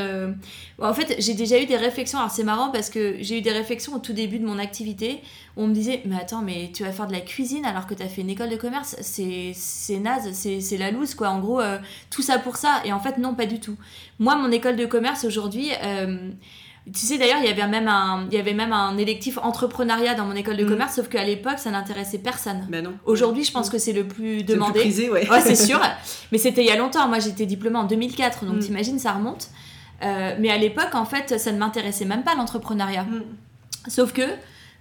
en 0.79 0.93
fait 0.93 1.15
j'ai 1.17 1.33
déjà 1.33 1.59
eu 1.59 1.65
des 1.65 1.77
réflexions, 1.77 2.19
alors 2.19 2.31
c'est 2.31 2.43
marrant 2.43 2.69
parce 2.69 2.91
que 2.91 3.15
j'ai 3.19 3.39
eu 3.39 3.41
des 3.41 3.51
réflexions 3.51 3.95
au 3.95 3.99
tout 3.99 4.13
début 4.13 4.37
de 4.37 4.45
mon 4.45 4.59
activité. 4.59 5.21
On 5.57 5.67
me 5.67 5.73
disait 5.73 6.01
mais 6.05 6.15
attends 6.15 6.43
mais 6.43 6.69
tu 6.73 6.83
vas 6.83 6.91
faire 6.91 7.07
de 7.07 7.13
la 7.13 7.19
cuisine 7.31 7.65
alors 7.65 7.87
que 7.87 7.93
tu 7.93 8.03
as 8.03 8.07
fait 8.07 8.21
une 8.21 8.29
école 8.29 8.49
de 8.49 8.57
commerce 8.57 8.95
c'est 9.01 9.53
naze 9.99 10.31
c'est 10.33 10.77
la 10.77 10.91
loose 10.91 11.15
quoi. 11.15 11.29
En 11.29 11.39
gros 11.39 11.61
euh, 11.61 11.77
tout 12.09 12.21
ça 12.21 12.37
pour 12.37 12.57
ça 12.57 12.81
et 12.83 12.91
en 12.91 12.99
fait 12.99 13.17
non 13.17 13.33
pas 13.33 13.45
du 13.45 13.59
tout. 13.59 13.77
Moi 14.19 14.35
mon 14.35 14.51
école 14.51 14.75
de 14.75 14.85
commerce 14.85 15.23
aujourd'hui 15.23 15.69
euh, 15.83 16.29
tu 16.93 16.99
sais 16.99 17.17
d'ailleurs 17.17 17.39
il 17.39 17.45
y 17.45 17.49
avait 17.49 17.65
même 17.67 17.87
un 17.87 18.27
il 18.29 18.35
y 18.35 18.39
avait 18.39 18.53
même 18.53 18.73
un 18.73 18.97
électif 18.97 19.37
entrepreneuriat 19.37 20.13
dans 20.13 20.25
mon 20.25 20.35
école 20.35 20.57
de 20.57 20.65
mm. 20.65 20.69
commerce 20.69 20.95
sauf 20.95 21.07
qu'à 21.07 21.23
l'époque 21.23 21.57
ça 21.57 21.71
n'intéressait 21.71 22.17
personne. 22.17 22.67
Ben 22.69 22.83
non. 22.83 22.93
aujourd'hui 23.05 23.45
je 23.45 23.51
pense 23.51 23.69
que 23.69 23.77
c'est 23.77 23.93
le 23.93 24.05
plus 24.05 24.43
demandé 24.43 24.83
le 24.83 24.91
plus 24.91 25.09
ouais, 25.09 25.41
c'est 25.41 25.55
sûr. 25.55 25.79
Mais 26.33 26.37
c'était 26.37 26.61
il 26.61 26.67
y 26.67 26.71
a 26.71 26.77
longtemps. 26.77 27.07
Moi 27.07 27.19
j'étais 27.19 27.45
diplômée 27.45 27.77
en 27.77 27.85
2004 27.85 28.45
donc 28.45 28.57
mm. 28.57 28.59
t'imagines 28.59 28.99
ça 28.99 29.13
remonte. 29.13 29.49
Euh, 30.03 30.35
mais 30.39 30.49
à 30.49 30.57
l'époque 30.57 30.95
en 30.95 31.05
fait 31.05 31.39
ça 31.39 31.51
ne 31.51 31.59
m'intéressait 31.59 32.05
même 32.05 32.23
pas 32.23 32.35
l'entrepreneuriat. 32.35 33.03
Mm. 33.03 33.23
sauf 33.87 34.11
que 34.11 34.23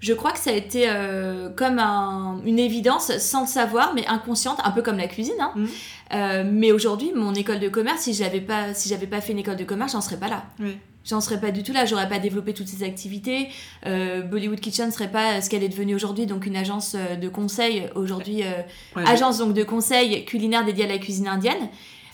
je 0.01 0.15
crois 0.15 0.33
que 0.33 0.39
ça 0.39 0.51
a 0.51 0.55
été 0.55 0.85
euh, 0.89 1.51
comme 1.51 1.79
une 1.79 2.59
évidence 2.59 3.17
sans 3.19 3.43
le 3.43 3.47
savoir, 3.47 3.93
mais 3.95 4.07
inconsciente, 4.07 4.59
un 4.65 4.71
peu 4.71 4.83
comme 4.83 4.97
la 4.97 5.09
cuisine. 5.09 5.35
Hein. 5.39 5.53
Mm. 5.55 5.67
Euh, 6.13 6.45
mais 6.51 6.73
aujourd'hui, 6.73 7.13
mon 7.15 7.35
école 7.35 7.61
de 7.61 7.69
commerce, 7.69 8.03
si 8.03 8.15
j'avais 8.15 8.41
pas, 8.41 8.73
si 8.75 8.89
j'avais 8.89 9.07
pas 9.07 9.21
fait 9.21 9.33
une 9.33 9.39
école 9.39 9.57
de 9.57 9.65
commerce, 9.65 9.93
j'en 9.93 10.01
serais 10.01 10.17
pas 10.17 10.29
là. 10.29 10.45
j'en 11.05 11.21
serais 11.21 11.39
pas 11.39 11.51
du 11.51 11.63
tout 11.63 11.73
là, 11.73 11.85
j'aurais 11.85 12.09
pas 12.09 12.19
développé 12.19 12.55
toutes 12.55 12.69
ces 12.69 12.83
activités. 12.83 13.49
Euh, 13.87 14.23
Bollywood 14.23 14.61
Kitchen 14.61 14.91
serait 14.91 15.11
pas 15.11 15.41
ce 15.43 15.51
qu'elle 15.51 15.63
est 15.63 15.69
devenue 15.69 15.95
aujourd'hui, 15.95 16.27
donc 16.27 16.47
une 16.47 16.57
agence 16.57 16.97
euh, 16.99 17.17
de 17.17 17.29
conseil, 17.29 17.89
aujourd'hui 17.95 18.43
agence 18.97 19.39
donc 19.39 19.55
de 19.55 19.65
conseil 19.65 20.25
culinaire 20.25 20.65
dédiée 20.65 20.85
à 20.85 20.89
la 20.89 20.99
cuisine 20.99 21.29
indienne. 21.29 21.69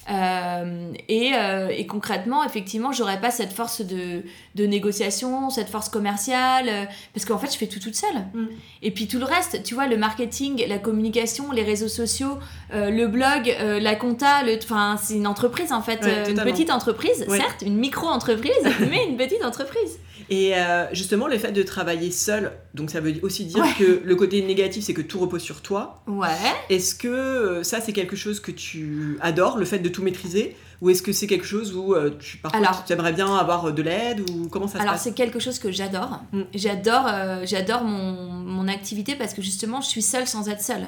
Euh, 0.08 0.92
et, 1.08 1.32
euh, 1.34 1.68
et, 1.68 1.86
concrètement, 1.86 2.44
effectivement, 2.44 2.92
j'aurais 2.92 3.20
pas 3.20 3.30
cette 3.30 3.52
force 3.52 3.80
de, 3.80 4.22
de, 4.54 4.66
négociation, 4.66 5.50
cette 5.50 5.68
force 5.68 5.88
commerciale, 5.88 6.68
euh, 6.68 6.84
parce 7.12 7.26
qu'en 7.26 7.38
fait, 7.38 7.52
je 7.52 7.58
fais 7.58 7.66
tout 7.66 7.80
toute 7.80 7.96
seule. 7.96 8.16
Mm. 8.32 8.46
Et 8.82 8.90
puis 8.92 9.08
tout 9.08 9.18
le 9.18 9.24
reste, 9.24 9.62
tu 9.64 9.74
vois, 9.74 9.86
le 9.86 9.96
marketing, 9.96 10.64
la 10.68 10.78
communication, 10.78 11.50
les 11.50 11.64
réseaux 11.64 11.88
sociaux, 11.88 12.38
le 12.72 13.06
blog, 13.06 13.54
la 13.60 13.96
compta, 13.96 14.42
enfin, 14.62 14.96
c'est 15.02 15.14
une 15.14 15.26
entreprise 15.26 15.72
en 15.72 15.82
fait, 15.82 16.06
une 16.28 16.42
petite 16.42 16.70
entreprise, 16.70 17.26
certes, 17.28 17.62
une 17.62 17.76
micro-entreprise, 17.76 18.52
mais 18.90 19.04
une 19.06 19.16
petite 19.16 19.44
entreprise. 19.44 19.98
Et 20.30 20.54
justement, 20.92 21.26
le 21.26 21.38
fait 21.38 21.52
de 21.52 21.62
travailler 21.62 22.10
seul, 22.10 22.52
donc 22.74 22.90
ça 22.90 23.00
veut 23.00 23.14
aussi 23.22 23.44
dire 23.44 23.64
que 23.78 24.02
le 24.04 24.16
côté 24.16 24.42
négatif, 24.42 24.84
c'est 24.84 24.94
que 24.94 25.02
tout 25.02 25.18
repose 25.18 25.42
sur 25.42 25.62
toi. 25.62 26.02
Ouais. 26.06 26.28
Est-ce 26.68 26.94
que 26.94 27.62
ça, 27.62 27.80
c'est 27.80 27.92
quelque 27.92 28.16
chose 28.16 28.40
que 28.40 28.50
tu 28.50 29.18
adores, 29.20 29.58
le 29.58 29.64
fait 29.64 29.78
de 29.78 29.88
tout 29.88 30.02
maîtriser? 30.02 30.56
Ou 30.82 30.90
est-ce 30.90 31.02
que 31.02 31.12
c'est 31.12 31.26
quelque 31.26 31.46
chose 31.46 31.74
où 31.74 31.94
euh, 31.94 32.10
tu 32.18 32.36
parfois 32.36 32.84
tu 32.86 32.92
aimerais 32.92 33.12
bien 33.12 33.34
avoir 33.34 33.72
de 33.72 33.82
l'aide 33.82 34.28
ou 34.30 34.48
comment 34.48 34.66
ça 34.66 34.74
se 34.74 34.78
alors, 34.78 34.92
passe? 34.94 35.06
Alors 35.06 35.16
c'est 35.16 35.22
quelque 35.22 35.38
chose 35.38 35.58
que 35.58 35.70
j'adore. 35.70 36.20
Mm. 36.32 36.42
J'adore 36.54 37.06
euh, 37.06 37.42
j'adore 37.46 37.82
mon, 37.84 38.30
mon, 38.30 38.68
activité 38.68 39.14
parce 39.14 39.32
que 39.32 39.40
justement 39.40 39.80
je 39.80 39.86
suis 39.86 40.02
seule 40.02 40.26
sans 40.26 40.48
être 40.48 40.60
seule. 40.60 40.86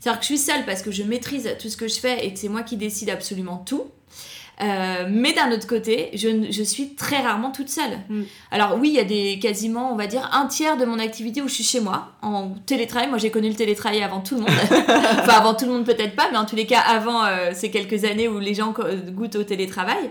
C'est-à-dire 0.00 0.18
que 0.18 0.24
je 0.24 0.34
suis 0.34 0.38
seule 0.38 0.64
parce 0.66 0.82
que 0.82 0.90
je 0.90 1.04
maîtrise 1.04 1.48
tout 1.60 1.68
ce 1.68 1.76
que 1.76 1.86
je 1.86 2.00
fais 2.00 2.26
et 2.26 2.32
que 2.32 2.38
c'est 2.38 2.48
moi 2.48 2.62
qui 2.62 2.76
décide 2.76 3.10
absolument 3.10 3.58
tout. 3.58 3.84
Euh, 4.60 5.06
mais 5.08 5.32
d'un 5.32 5.52
autre 5.52 5.66
côté, 5.66 6.10
je, 6.14 6.50
je, 6.50 6.62
suis 6.64 6.94
très 6.94 7.18
rarement 7.18 7.52
toute 7.52 7.68
seule. 7.68 7.98
Mm. 8.08 8.22
Alors 8.50 8.76
oui, 8.80 8.88
il 8.88 8.94
y 8.94 8.98
a 8.98 9.04
des 9.04 9.38
quasiment, 9.38 9.92
on 9.92 9.96
va 9.96 10.08
dire, 10.08 10.28
un 10.32 10.46
tiers 10.46 10.76
de 10.76 10.84
mon 10.84 10.98
activité 10.98 11.40
où 11.42 11.48
je 11.48 11.54
suis 11.54 11.64
chez 11.64 11.80
moi, 11.80 12.08
en 12.22 12.50
télétravail. 12.66 13.08
Moi, 13.08 13.18
j'ai 13.18 13.30
connu 13.30 13.48
le 13.48 13.54
télétravail 13.54 14.02
avant 14.02 14.20
tout 14.20 14.34
le 14.34 14.40
monde. 14.40 14.50
enfin, 14.70 15.32
avant 15.32 15.54
tout 15.54 15.64
le 15.66 15.72
monde 15.72 15.84
peut-être 15.84 16.16
pas, 16.16 16.28
mais 16.32 16.38
en 16.38 16.44
tous 16.44 16.56
les 16.56 16.66
cas, 16.66 16.80
avant 16.80 17.24
euh, 17.24 17.50
ces 17.54 17.70
quelques 17.70 18.04
années 18.04 18.26
où 18.26 18.40
les 18.40 18.54
gens 18.54 18.74
goûtent 19.10 19.36
au 19.36 19.44
télétravail. 19.44 20.10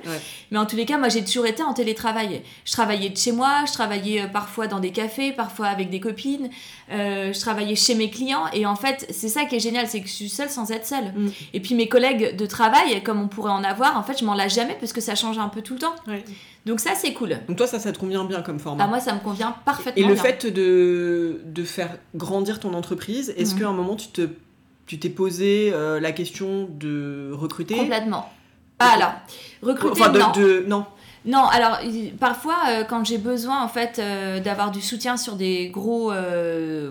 Mais 0.51 0.57
en 0.57 0.65
tous 0.65 0.77
les 0.77 0.85
cas, 0.85 0.97
moi, 0.97 1.09
j'ai 1.09 1.25
toujours 1.25 1.45
été 1.45 1.61
en 1.61 1.73
télétravail. 1.73 2.41
Je 2.63 2.71
travaillais 2.71 3.09
de 3.09 3.17
chez 3.17 3.33
moi, 3.33 3.65
je 3.67 3.73
travaillais 3.73 4.21
euh, 4.21 4.27
parfois 4.27 4.67
dans 4.67 4.79
des 4.79 4.91
cafés, 4.91 5.33
parfois 5.33 5.67
avec 5.67 5.89
des 5.89 5.99
copines. 5.99 6.49
je 6.89 7.39
travaillais 7.39 7.75
chez 7.75 7.95
mes 7.95 8.09
clients. 8.09 8.45
Et 8.53 8.65
en 8.65 8.77
fait, 8.77 9.07
c'est 9.09 9.29
ça 9.29 9.43
qui 9.43 9.57
est 9.57 9.59
génial, 9.59 9.87
c'est 9.87 9.99
que 9.99 10.07
je 10.07 10.13
suis 10.13 10.29
seule 10.29 10.49
sans 10.49 10.71
être 10.71 10.85
seule. 10.85 11.11
Mm. 11.15 11.29
Et 11.53 11.59
puis 11.59 11.75
mes 11.75 11.89
collègues 11.89 12.37
de 12.37 12.45
travail, 12.45 13.03
comme 13.03 13.21
on 13.21 13.27
pourrait 13.27 13.51
en 13.51 13.63
avoir, 13.65 13.97
en 13.97 14.03
fait, 14.03 14.17
je 14.17 14.23
m'en 14.23 14.36
l'a 14.37 14.47
jamais 14.47 14.77
parce 14.79 14.93
que 14.93 15.01
ça 15.01 15.15
change 15.15 15.37
un 15.37 15.49
peu 15.49 15.61
tout 15.61 15.73
le 15.73 15.79
temps. 15.79 15.95
Donc 16.65 16.79
ça, 16.79 16.91
c'est 16.95 17.13
cool. 17.13 17.37
Donc 17.47 17.57
toi, 17.57 17.67
ça, 17.67 17.79
ça 17.79 17.91
te 17.91 17.99
convient 17.99 18.23
bien 18.23 18.41
comme 18.41 18.59
format 18.59 18.83
bah, 18.83 18.89
Moi, 18.89 18.99
ça 18.99 19.13
me 19.13 19.19
convient 19.19 19.55
parfaitement. 19.65 20.01
Et 20.01 20.07
le 20.07 20.15
fait 20.15 20.45
de, 20.45 21.41
de 21.43 21.63
faire 21.63 21.97
grandir 22.15 22.59
ton 22.59 22.73
entreprise, 22.73 23.33
est-ce 23.37 23.53
mhm. 23.53 23.59
qu'à 23.59 23.67
un 23.67 23.73
moment, 23.73 23.95
tu 23.95 24.07
te 24.07 24.29
tu 24.87 24.97
t'es 24.97 25.09
posé 25.09 25.71
euh, 25.73 25.99
la 25.99 26.13
question 26.13 26.67
de 26.71 27.31
recruter? 27.33 27.75
Complètement. 27.75 28.31
Ah, 28.79 28.91
alors, 28.95 29.11
recruter, 29.61 30.01
enfin, 30.01 30.31
de, 30.31 30.63
non. 30.67 30.85
Non, 31.25 31.43
alors 31.43 31.79
parfois 32.21 32.55
euh, 32.69 32.83
quand 32.85 33.03
j'ai 33.03 33.17
besoin 33.17 33.61
en 33.61 33.67
fait 33.67 33.99
euh, 33.99 34.39
d'avoir 34.39 34.71
du 34.71 34.81
soutien 34.81 35.17
sur 35.17 35.35
des 35.35 35.67
gros 35.67 36.13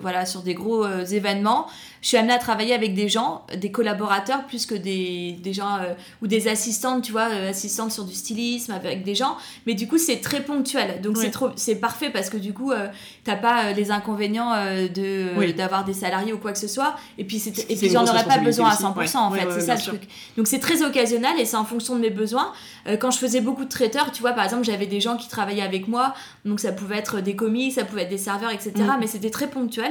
voilà 0.03 0.26
sur 0.26 0.42
des 0.42 0.53
gros 0.53 0.86
événements, 0.86 1.68
je 2.07 2.11
suis 2.11 2.18
amenée 2.18 2.34
à 2.34 2.38
travailler 2.38 2.72
avec 2.72 2.94
des 2.94 3.09
gens, 3.09 3.44
des 3.57 3.72
collaborateurs 3.72 4.46
plus 4.46 4.64
que 4.64 4.76
des, 4.76 5.32
des 5.42 5.52
gens 5.52 5.78
euh, 5.78 5.92
ou 6.22 6.28
des 6.28 6.46
assistantes, 6.46 7.02
tu 7.02 7.11
vois, 7.11 7.28
euh, 7.32 7.50
assistantes 7.50 7.90
sur 7.90 8.04
du 8.04 8.14
stylisme 8.14 8.70
avec 8.70 9.02
des 9.02 9.16
gens. 9.16 9.36
Mais 9.66 9.74
du 9.74 9.88
coup, 9.88 9.98
c'est 9.98 10.20
très 10.20 10.44
ponctuel. 10.44 11.00
Donc 11.00 11.16
c'est 11.16 11.32
trop, 11.32 11.48
c'est 11.57 11.74
parfait 11.74 12.11
parce 12.11 12.30
que 12.30 12.36
du 12.36 12.52
coup, 12.52 12.70
euh, 12.70 12.86
t'as 13.24 13.34
pas 13.34 13.72
les 13.72 13.90
inconvénients 13.90 14.52
de 14.94 15.50
d'avoir 15.50 15.84
des 15.84 15.94
salariés 15.94 16.32
ou 16.32 16.38
quoi 16.38 16.52
que 16.52 16.61
ce 16.61 16.68
soit. 16.68 16.94
Et 17.18 17.24
puis, 17.24 17.42
et 17.68 17.74
puis 17.74 17.90
j'en 17.90 18.07
aurais 18.07 18.24
pas 18.24 18.38
besoin 18.38 18.68
à 18.68 18.74
100% 18.76 19.16
en 19.16 19.30
fait. 19.32 19.48
c'est 19.50 19.62
ça 19.62 19.74
le 19.74 19.82
truc. 19.82 20.02
Donc 20.36 20.46
c'est 20.46 20.61
très 20.61 20.84
occasionnel 20.84 21.40
et 21.40 21.44
c'est 21.44 21.57
en 21.57 21.64
fonction 21.64 21.96
de 21.96 22.00
mes 22.02 22.11
besoins. 22.11 22.52
quand 23.00 23.11
je 23.11 23.18
faisais 23.18 23.40
beaucoup 23.40 23.64
de 23.64 23.68
traiteurs, 23.68 24.12
tu 24.12 24.20
vois, 24.20 24.30
par 24.30 24.44
exemple, 24.44 24.62
j'avais 24.62 24.86
des 24.86 25.00
gens 25.00 25.16
qui 25.16 25.26
travaillaient 25.26 25.61
avec 25.61 25.88
moi. 25.88 26.14
Donc 26.44 26.61
ça 26.61 26.70
pouvait 26.70 26.98
être 26.98 27.20
des 27.20 27.34
commis, 27.34 27.72
ça 27.72 27.84
pouvait 27.84 28.02
être 28.02 28.11
des 28.11 28.16
serveurs, 28.16 28.52
etc. 28.52 28.74
Mm. 28.76 29.00
Mais 29.00 29.09
c'était 29.09 29.30
très 29.30 29.50
ponctuel. 29.50 29.90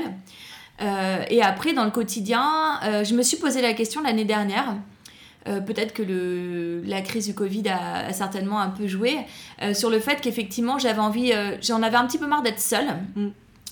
Euh, 0.81 1.23
et 1.29 1.41
après, 1.41 1.73
dans 1.73 1.85
le 1.85 1.91
quotidien, 1.91 2.79
euh, 2.83 3.03
je 3.03 3.15
me 3.15 3.21
suis 3.21 3.37
posé 3.37 3.61
la 3.61 3.73
question 3.73 4.01
l'année 4.01 4.25
dernière. 4.25 4.75
Euh, 5.47 5.61
peut-être 5.61 5.93
que 5.93 6.01
le, 6.01 6.81
la 6.85 7.01
crise 7.01 7.27
du 7.27 7.35
Covid 7.35 7.69
a, 7.69 8.11
certainement 8.13 8.59
un 8.59 8.69
peu 8.69 8.87
joué 8.87 9.17
sur 9.73 9.91
le 9.91 9.99
fait 9.99 10.19
qu'effectivement 10.19 10.79
j'avais 10.79 10.99
envie, 10.99 11.33
j'en 11.61 11.83
avais 11.83 11.97
un 11.97 12.05
petit 12.05 12.17
peu 12.17 12.25
marre 12.25 12.41
d'être 12.41 12.59
seule. 12.59 12.87
Mm. 13.15 13.27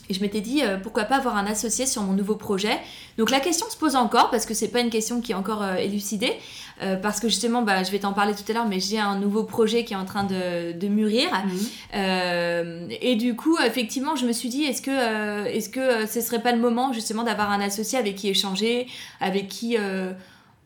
Et 0.09 0.13
je 0.13 0.21
m'étais 0.21 0.41
dit, 0.41 0.61
euh, 0.63 0.77
pourquoi 0.77 1.05
pas 1.05 1.17
avoir 1.17 1.37
un 1.37 1.45
associé 1.45 1.85
sur 1.85 2.01
mon 2.01 2.13
nouveau 2.13 2.35
projet. 2.35 2.77
Donc 3.17 3.29
la 3.29 3.39
question 3.39 3.69
se 3.69 3.77
pose 3.77 3.95
encore, 3.95 4.29
parce 4.31 4.45
que 4.45 4.53
c'est 4.53 4.67
pas 4.67 4.81
une 4.81 4.89
question 4.89 5.21
qui 5.21 5.31
est 5.31 5.35
encore 5.35 5.63
euh, 5.63 5.75
élucidée, 5.75 6.33
euh, 6.81 6.95
parce 6.95 7.19
que 7.19 7.29
justement, 7.29 7.61
bah, 7.61 7.83
je 7.83 7.91
vais 7.91 7.99
t'en 7.99 8.13
parler 8.13 8.33
tout 8.33 8.49
à 8.49 8.53
l'heure, 8.53 8.67
mais 8.67 8.79
j'ai 8.79 8.99
un 8.99 9.17
nouveau 9.17 9.43
projet 9.43 9.85
qui 9.85 9.93
est 9.93 9.97
en 9.97 10.05
train 10.05 10.23
de, 10.23 10.71
de 10.71 10.87
mûrir. 10.87 11.29
Mhm. 11.31 12.89
et 13.01 13.15
du 13.15 13.35
coup, 13.35 13.57
effectivement, 13.59 14.15
je 14.15 14.25
me 14.25 14.31
suis 14.31 14.49
dit, 14.49 14.63
est-ce 14.63 14.81
que, 14.81 15.45
est-ce 15.47 15.69
que 15.69 16.05
ce 16.07 16.21
serait 16.21 16.41
pas 16.41 16.51
le 16.51 16.59
moment 16.59 16.93
justement 16.93 17.23
d'avoir 17.23 17.51
un 17.51 17.61
associé 17.61 17.97
avec 17.97 18.15
qui 18.15 18.29
échanger, 18.29 18.87
avec 19.19 19.47
qui 19.47 19.77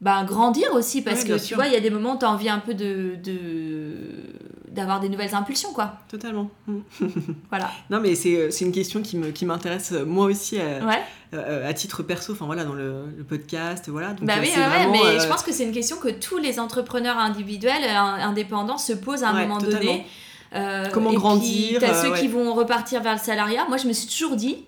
bah, 0.01 0.23
grandir 0.25 0.73
aussi? 0.73 1.01
Parce 1.01 1.23
que 1.23 1.43
tu 1.43 1.55
vois 1.55 1.67
il 1.67 1.73
y 1.73 1.77
a 1.77 1.81
des 1.81 1.89
moments 1.89 2.15
où 2.15 2.19
tu 2.19 2.25
as 2.25 2.31
envie 2.31 2.49
un 2.49 2.59
peu 2.59 2.73
de, 2.73 3.17
d'avoir 4.77 4.99
des 4.99 5.09
nouvelles 5.09 5.35
impulsions 5.35 5.73
quoi. 5.73 5.93
Totalement. 6.07 6.49
Voilà. 7.49 7.71
Non 7.89 7.99
mais 7.99 8.15
c'est, 8.15 8.35
euh, 8.35 8.49
une 8.61 8.71
question 8.71 9.01
qui, 9.01 9.17
me, 9.17 9.31
qui 9.31 9.45
m'intéresse 9.45 9.91
euh, 9.91 10.05
moi 10.05 10.25
aussi 10.25 10.59
à, 10.59 10.81
euh, 11.33 11.69
à, 11.69 11.73
titre 11.73 12.03
perso 12.03 12.33
enfin 12.33 12.45
voilà 12.45 12.63
dans 12.63 12.73
le, 12.73 13.05
podcast 13.27 13.89
voilà. 13.89 14.09
Donc 14.09 14.27
bah 14.27 14.35
oui, 14.39 14.49
mais 14.91 15.19
je 15.19 15.27
pense 15.27 15.43
que 15.43 15.51
c'est 15.51 15.63
une 15.63 15.71
question 15.71 15.97
que 15.97 16.09
tous 16.09 16.37
les 16.37 16.59
entrepreneurs 16.59 17.17
individuels 17.17 17.83
indépendants 17.85 18.77
se 18.77 18.93
posent 18.93 19.23
à 19.23 19.29
un 19.29 19.41
moment 19.41 19.57
donné. 19.57 20.05
Comment 20.93 21.13
grandir 21.13 21.79
tu 21.79 21.85
as 21.85 22.01
ceux 22.01 22.13
qui 22.13 22.27
vont 22.27 22.53
repartir 22.53 23.01
vers 23.01 23.13
le 23.13 23.19
salariat. 23.19 23.65
Moi 23.67 23.77
je 23.77 23.87
me 23.87 23.93
suis 23.93 24.07
toujours 24.07 24.35
dit 24.35 24.63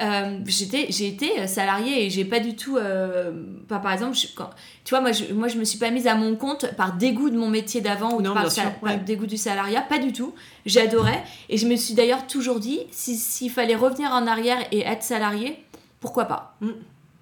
euh, 0.00 0.38
j'étais 0.46 0.86
j'ai 0.88 1.06
été 1.06 1.46
salariée 1.46 2.06
et 2.06 2.10
j'ai 2.10 2.24
pas 2.24 2.40
du 2.40 2.56
tout 2.56 2.78
euh, 2.78 3.30
pas 3.68 3.78
par 3.78 3.92
exemple 3.92 4.16
quand, 4.34 4.48
tu 4.84 4.90
vois 4.90 5.02
moi 5.02 5.12
je, 5.12 5.34
moi 5.34 5.48
je 5.48 5.58
me 5.58 5.64
suis 5.64 5.78
pas 5.78 5.90
mise 5.90 6.06
à 6.06 6.14
mon 6.14 6.34
compte 6.34 6.74
par 6.76 6.94
dégoût 6.94 7.28
de 7.28 7.36
mon 7.36 7.48
métier 7.48 7.82
d'avant 7.82 8.14
ou 8.14 8.22
par, 8.22 8.98
dégoût 9.04 9.26
du 9.26 9.36
salariat 9.36 9.82
pas 9.82 9.98
du 9.98 10.12
tout. 10.12 10.34
J'adorais 10.64 11.22
et 11.50 11.58
je 11.58 11.68
me 11.68 11.76
suis 11.76 11.92
d'ailleurs 11.92 12.26
toujours 12.26 12.58
dit 12.58 12.80
s'il 12.90 13.50
fallait 13.50 13.76
revenir 13.76 14.10
en 14.12 14.26
arrière 14.26 14.58
et 14.72 14.80
être 14.80 15.02
salarié 15.02 15.62
pourquoi 16.00 16.24
pas? 16.24 16.56
Mm. 16.62 16.70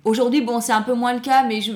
aujourd'hui 0.04 0.40
bon 0.40 0.60
c'est 0.60 0.72
un 0.72 0.82
peu 0.82 0.94
moins 0.94 1.12
le 1.12 1.20
cas 1.20 1.42
mais 1.42 1.60
je 1.60 1.72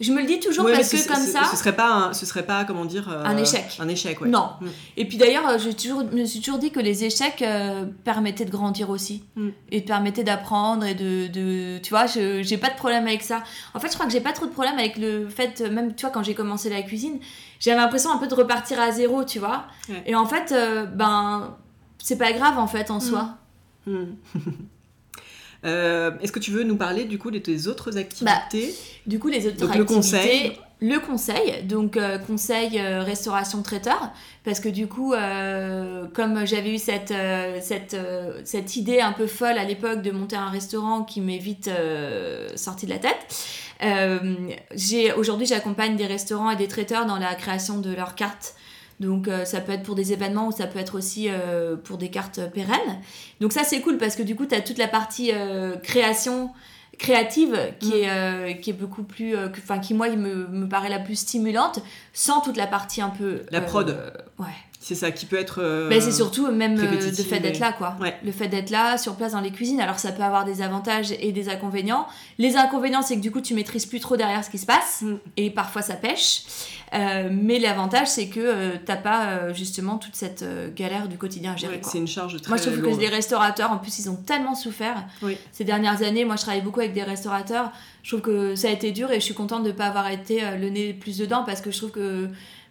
je 0.00 0.12
me 0.12 0.20
le 0.20 0.26
dis 0.26 0.38
toujours 0.38 0.64
parce 0.66 0.90
que 0.90 1.08
comme 1.08 1.24
ça. 1.24 1.44
Ce 1.50 1.56
serait 1.56 1.74
pas, 1.74 2.12
ce 2.12 2.24
serait 2.24 2.46
pas 2.46 2.64
comment 2.64 2.84
dire. 2.84 3.08
un 3.08 3.36
euh, 3.36 3.42
échec. 3.42 3.76
Un 3.80 3.88
échec, 3.88 4.20
ouais. 4.20 4.28
Non. 4.28 4.50
Mm. 4.60 4.66
Et 4.96 5.04
puis 5.06 5.16
d'ailleurs, 5.16 5.48
euh, 5.48 5.58
je 5.58 5.70
toujours, 5.70 6.04
me 6.04 6.24
suis 6.24 6.40
toujours 6.40 6.58
dit 6.60 6.70
que 6.70 6.78
les 6.78 7.04
échecs 7.04 7.42
euh, 7.42 7.84
permettaient 8.04 8.44
de 8.44 8.50
grandir 8.50 8.90
aussi. 8.90 9.24
Mm. 9.34 9.48
Et 9.72 9.80
permettaient 9.80 10.22
d'apprendre 10.22 10.84
et 10.84 10.94
de, 10.94 11.26
de. 11.26 11.78
Tu 11.78 11.90
vois, 11.90 12.06
j'ai 12.06 12.58
pas 12.58 12.70
de 12.70 12.76
problème 12.76 13.06
avec 13.08 13.22
ça. 13.22 13.42
En 13.74 13.80
fait, 13.80 13.88
je 13.88 13.94
crois 13.94 14.06
que 14.06 14.12
j'ai 14.12 14.20
pas 14.20 14.32
trop 14.32 14.46
de 14.46 14.52
problème 14.52 14.78
avec 14.78 14.98
le 14.98 15.28
fait, 15.28 15.60
même, 15.60 15.94
tu 15.94 16.02
vois, 16.02 16.10
quand 16.10 16.22
j'ai 16.22 16.34
commencé 16.34 16.70
la 16.70 16.82
cuisine, 16.82 17.18
j'avais 17.58 17.78
l'impression 17.78 18.12
un 18.12 18.18
peu 18.18 18.28
de 18.28 18.34
repartir 18.34 18.80
à 18.80 18.92
zéro, 18.92 19.24
tu 19.24 19.40
vois. 19.40 19.64
Et 20.06 20.14
en 20.14 20.26
fait, 20.26 20.54
ben, 20.94 21.56
c'est 21.98 22.18
pas 22.18 22.32
grave 22.32 22.58
en 22.58 22.68
fait 22.68 22.90
en 22.92 22.98
mm. 22.98 23.00
soi. 23.00 23.30
Euh, 25.64 26.12
est-ce 26.20 26.32
que 26.32 26.38
tu 26.38 26.50
veux 26.50 26.62
nous 26.62 26.76
parler 26.76 27.04
du 27.04 27.18
coup 27.18 27.30
de 27.30 27.38
tes 27.38 27.66
autres 27.66 27.98
activités? 27.98 28.66
bah, 28.66 28.72
Du 29.06 29.18
coup, 29.18 29.28
les 29.28 29.46
autres 29.46 29.64
activités. 29.64 29.78
Le 29.78 29.84
conseil. 29.84 30.52
Le 30.80 31.00
conseil, 31.00 31.64
donc 31.64 31.96
euh, 31.96 32.18
conseil 32.18 32.78
euh, 32.78 33.02
restauration 33.02 33.62
traiteur, 33.62 34.12
parce 34.44 34.60
que 34.60 34.68
du 34.68 34.86
coup, 34.86 35.12
comme 36.14 36.46
j'avais 36.46 36.72
eu 36.72 36.78
cette, 36.78 37.12
cette, 37.60 37.96
cette 38.44 38.76
idée 38.76 39.00
un 39.00 39.10
peu 39.10 39.26
folle 39.26 39.58
à 39.58 39.64
l'époque 39.64 40.02
de 40.02 40.12
monter 40.12 40.36
un 40.36 40.50
restaurant 40.50 41.02
qui 41.02 41.20
m'est 41.20 41.38
vite 41.38 41.68
sorti 42.54 42.86
de 42.86 42.92
la 42.92 43.00
tête, 43.00 43.26
aujourd'hui 45.16 45.46
j'accompagne 45.46 45.96
des 45.96 46.06
restaurants 46.06 46.52
et 46.52 46.56
des 46.56 46.68
traiteurs 46.68 47.06
dans 47.06 47.18
la 47.18 47.34
création 47.34 47.80
de 47.80 47.92
leurs 47.92 48.14
cartes 48.14 48.54
donc 49.00 49.28
euh, 49.28 49.44
ça 49.44 49.60
peut 49.60 49.72
être 49.72 49.82
pour 49.82 49.94
des 49.94 50.12
événements 50.12 50.48
ou 50.48 50.52
ça 50.52 50.66
peut 50.66 50.78
être 50.78 50.96
aussi 50.96 51.28
euh, 51.28 51.76
pour 51.76 51.98
des 51.98 52.10
cartes 52.10 52.40
pérennes. 52.50 53.00
Donc 53.40 53.52
ça 53.52 53.64
c'est 53.64 53.80
cool 53.80 53.98
parce 53.98 54.16
que 54.16 54.22
du 54.22 54.34
coup 54.34 54.46
tu 54.46 54.54
as 54.54 54.60
toute 54.60 54.78
la 54.78 54.88
partie 54.88 55.30
euh, 55.32 55.76
création 55.76 56.50
créative 56.98 57.56
qui, 57.78 57.90
mm. 57.90 57.94
est, 57.94 58.60
qui 58.60 58.70
est 58.70 58.74
beaucoup 58.74 59.04
plus 59.04 59.36
enfin 59.36 59.78
qui 59.78 59.94
moi 59.94 60.08
il 60.08 60.18
me, 60.18 60.48
me, 60.48 60.68
paraît 60.68 60.88
la 60.88 60.98
plus 60.98 61.14
stimulante 61.14 61.78
sans 62.12 62.40
toute 62.40 62.56
la 62.56 62.66
partie 62.66 63.00
un 63.00 63.10
peu 63.10 63.42
la 63.50 63.60
prod 63.60 63.96
ouais 64.40 64.46
C'est 64.80 64.94
ça 64.94 65.10
qui 65.10 65.26
peut 65.26 65.38
être. 65.38 65.60
Euh, 65.60 65.88
ben, 65.88 66.00
c'est 66.00 66.12
surtout 66.12 66.50
même 66.52 66.78
euh, 66.78 67.00
le 67.00 67.24
fait 67.24 67.40
d'être 67.40 67.58
là, 67.58 67.72
quoi. 67.72 67.96
Le 68.22 68.30
fait 68.30 68.46
d'être 68.46 68.70
là, 68.70 68.96
sur 68.96 69.16
place 69.16 69.32
dans 69.32 69.40
les 69.40 69.50
cuisines. 69.50 69.80
Alors 69.80 69.98
ça 69.98 70.12
peut 70.12 70.22
avoir 70.22 70.44
des 70.44 70.62
avantages 70.62 71.12
et 71.18 71.32
des 71.32 71.48
inconvénients. 71.48 72.06
Les 72.38 72.56
inconvénients, 72.56 73.02
c'est 73.02 73.16
que 73.16 73.20
du 73.20 73.32
coup, 73.32 73.40
tu 73.40 73.54
maîtrises 73.54 73.86
plus 73.86 73.98
trop 73.98 74.16
derrière 74.16 74.44
ce 74.44 74.50
qui 74.50 74.58
se 74.58 74.66
passe. 74.66 75.02
Mm. 75.02 75.16
Et 75.36 75.50
parfois, 75.50 75.82
ça 75.82 75.94
pêche. 75.94 76.42
Euh, 76.94 77.28
mais 77.30 77.58
l'avantage, 77.58 78.06
c'est 78.06 78.28
que 78.28 78.76
t'as 78.76 78.96
pas 78.96 79.52
justement 79.52 79.98
toute 79.98 80.14
cette 80.14 80.44
galère 80.74 81.08
du 81.08 81.18
quotidien 81.18 81.52
à 81.52 81.56
gérer. 81.56 81.80
c'est 81.82 81.98
une 81.98 82.06
charge 82.06 82.40
très 82.40 82.48
Moi, 82.48 82.56
je 82.56 82.70
trouve 82.70 82.80
que 82.80 83.00
les 83.00 83.08
restaurateurs, 83.08 83.72
en 83.72 83.78
plus, 83.78 83.98
ils 83.98 84.08
ont 84.08 84.16
tellement 84.16 84.54
souffert 84.54 85.04
ces 85.52 85.64
dernières 85.64 86.02
années. 86.02 86.24
Moi, 86.24 86.36
je 86.36 86.42
travaille 86.42 86.62
beaucoup 86.62 86.80
avec 86.80 86.94
des 86.94 87.02
restaurateurs. 87.02 87.72
Je 88.04 88.16
trouve 88.16 88.22
que 88.22 88.54
ça 88.54 88.68
a 88.68 88.70
été 88.70 88.92
dur 88.92 89.10
et 89.10 89.16
je 89.16 89.24
suis 89.24 89.34
contente 89.34 89.64
de 89.64 89.68
ne 89.68 89.72
pas 89.72 89.86
avoir 89.86 90.08
été 90.08 90.40
le 90.56 90.70
nez 90.70 90.94
plus 90.94 91.18
dedans 91.18 91.42
parce 91.44 91.60
que 91.60 91.70
je 91.70 91.76
trouve 91.76 91.90
que 91.90 92.30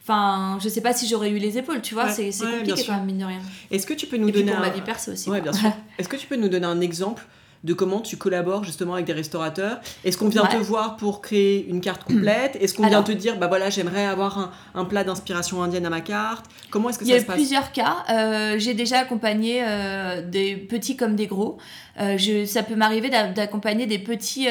Enfin, 0.09 0.57
je 0.63 0.69
sais 0.69 0.79
pas 0.79 0.93
si 0.93 1.05
j'aurais 1.05 1.31
eu 1.31 1.37
les 1.37 1.57
épaules, 1.57 1.81
tu 1.81 1.93
vois, 1.93 2.07
c'est 2.07 2.31
compliqué 2.31 2.81
quand 2.85 2.93
même, 2.93 3.05
mine 3.05 3.17
de 3.17 3.25
rien. 3.25 3.41
Est-ce 3.69 3.85
que 3.85 3.93
tu 3.93 4.07
peux 4.07 4.15
nous 4.15 4.31
donner. 4.31 4.53
pour 4.53 4.61
ma 4.61 4.69
vie 4.69 4.81
perso 4.81 5.11
aussi. 5.11 5.29
Ouais, 5.29 5.41
bien 5.41 5.51
sûr. 5.51 5.69
Est-ce 5.97 6.07
que 6.07 6.15
tu 6.15 6.27
peux 6.27 6.37
nous 6.37 6.47
donner 6.47 6.65
un 6.65 6.79
exemple 6.79 7.25
de 7.63 7.73
comment 7.73 7.99
tu 7.99 8.17
collabores 8.17 8.63
justement 8.63 8.93
avec 8.93 9.05
des 9.05 9.13
restaurateurs? 9.13 9.79
Est-ce 10.05 10.17
qu'on 10.17 10.29
vient 10.29 10.45
te 10.45 10.55
voir 10.57 10.95
pour 10.95 11.21
créer 11.21 11.67
une 11.67 11.81
carte 11.81 12.03
complète? 12.05 12.55
Est-ce 12.61 12.73
qu'on 12.73 12.87
vient 12.87 13.03
te 13.03 13.11
dire, 13.11 13.37
bah 13.37 13.47
voilà, 13.47 13.69
j'aimerais 13.69 14.05
avoir 14.05 14.37
un, 14.37 14.51
un 14.75 14.85
plat 14.85 15.03
d'inspiration 15.03 15.61
indienne 15.61 15.85
à 15.85 15.89
ma 15.89 16.01
carte? 16.01 16.45
Comment 16.69 16.89
est-ce 16.89 16.99
que 16.99 17.05
ça 17.05 17.19
se 17.19 17.25
passe? 17.25 17.35
Il 17.35 17.41
y 17.53 17.55
a 17.55 17.61
plusieurs 17.61 17.71
cas. 17.73 18.05
Euh, 18.09 18.59
j'ai 18.59 18.75
déjà 18.75 18.99
accompagné 18.99 19.61
euh, 19.61 20.21
des 20.21 20.55
petits 20.55 20.95
comme 20.95 21.15
des 21.15 21.27
gros. 21.27 21.57
Euh, 21.99 22.17
je, 22.17 22.45
ça 22.45 22.63
peut 22.63 22.75
m'arriver 22.75 23.09
d'accompagner 23.09 23.87
des 23.87 23.99
petits 23.99 24.47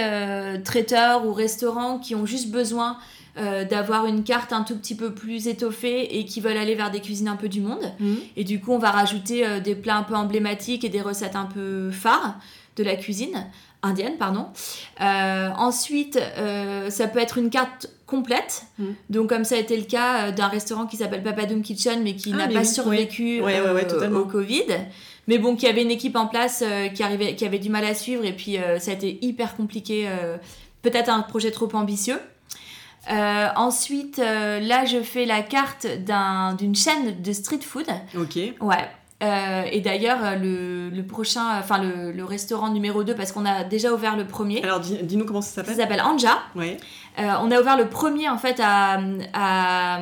traiteurs 0.64 1.24
ou 1.24 1.32
restaurants 1.32 1.98
qui 1.98 2.14
ont 2.14 2.26
juste 2.26 2.50
besoin 2.50 2.98
euh, 3.38 3.64
d'avoir 3.64 4.06
une 4.06 4.24
carte 4.24 4.54
un 4.54 4.62
tout 4.62 4.76
petit 4.76 4.94
peu 4.94 5.12
plus 5.12 5.46
étoffée 5.46 6.18
et 6.18 6.24
qui 6.24 6.40
veulent 6.40 6.56
aller 6.56 6.74
vers 6.74 6.90
des 6.90 7.00
cuisines 7.00 7.28
un 7.28 7.36
peu 7.36 7.50
du 7.50 7.60
monde. 7.60 7.92
Mhm. 8.00 8.18
Et 8.34 8.44
du 8.44 8.60
coup, 8.60 8.72
on 8.72 8.78
va 8.78 8.90
rajouter 8.90 9.46
euh, 9.46 9.60
des 9.60 9.74
plats 9.74 9.96
un 9.96 10.04
peu 10.04 10.14
emblématiques 10.14 10.84
et 10.84 10.88
des 10.88 11.02
recettes 11.02 11.36
un 11.36 11.44
peu 11.44 11.90
phares 11.90 12.38
de 12.76 12.82
la 12.82 12.96
cuisine 12.96 13.46
indienne, 13.82 14.16
pardon. 14.18 14.46
Euh, 15.02 15.50
ensuite, 15.58 16.18
ça 16.88 17.08
peut 17.08 17.18
être 17.18 17.36
une 17.36 17.50
carte 17.50 17.90
complète. 18.06 18.62
Mhm. 18.78 18.94
Donc, 19.10 19.28
comme 19.28 19.44
ça 19.44 19.56
a 19.56 19.58
été 19.58 19.76
le 19.76 19.84
cas 19.84 20.30
d'un 20.30 20.48
restaurant 20.48 20.86
qui 20.86 20.96
s'appelle 20.96 21.22
Papadoom 21.22 21.60
Kitchen, 21.60 22.00
mais 22.02 22.16
qui 22.16 22.32
ah, 22.32 22.46
n'a 22.46 22.48
pas 22.48 22.64
survécu 22.64 23.42
au 23.42 24.24
Covid. 24.24 24.64
Mais 25.28 25.36
bon, 25.36 25.56
qui 25.56 25.66
avait 25.66 25.82
une 25.82 25.90
équipe 25.90 26.16
en 26.16 26.26
place 26.26 26.64
qui, 26.94 27.02
arrivait, 27.02 27.34
qui 27.34 27.44
avait 27.44 27.58
du 27.58 27.68
mal 27.68 27.84
à 27.84 27.94
suivre, 27.94 28.24
et 28.24 28.32
puis 28.32 28.56
ça 28.78 28.92
a 28.92 28.94
été 28.94 29.18
hyper 29.20 29.56
compliqué. 29.56 30.08
Peut-être 30.80 31.10
un 31.10 31.20
projet 31.20 31.50
trop 31.50 31.68
ambitieux. 31.74 32.18
Euh, 33.10 33.48
ensuite, 33.56 34.18
euh, 34.18 34.60
là, 34.60 34.84
je 34.84 35.00
fais 35.02 35.26
la 35.26 35.42
carte 35.42 35.86
d'une 36.58 36.74
chaîne 36.74 37.20
de 37.22 37.32
street 37.32 37.60
food. 37.60 37.86
Ok. 38.16 38.36
Ouais. 38.60 38.88
Euh, 39.22 39.62
et 39.72 39.80
d'ailleurs, 39.80 40.38
le, 40.38 40.90
le, 40.90 41.06
prochain, 41.06 41.58
enfin 41.58 41.82
le, 41.82 42.12
le, 42.12 42.24
restaurant 42.24 42.68
numéro 42.68 43.02
2, 43.02 43.14
parce 43.14 43.32
qu'on 43.32 43.46
a 43.46 43.64
déjà 43.64 43.92
ouvert 43.94 44.14
le 44.14 44.26
premier. 44.26 44.62
Alors, 44.62 44.80
dis-nous 44.80 45.24
comment 45.24 45.40
ça 45.40 45.54
s'appelle 45.54 45.74
Ça 45.74 45.82
s'appelle 45.82 46.02
Anja. 46.02 46.38
Oui. 46.54 46.76
on 47.16 47.50
a 47.50 47.60
ouvert 47.60 47.78
le 47.78 47.88
premier, 47.88 48.28
en 48.28 48.36
fait, 48.36 48.60
à, 48.62 49.00
à 49.32 50.00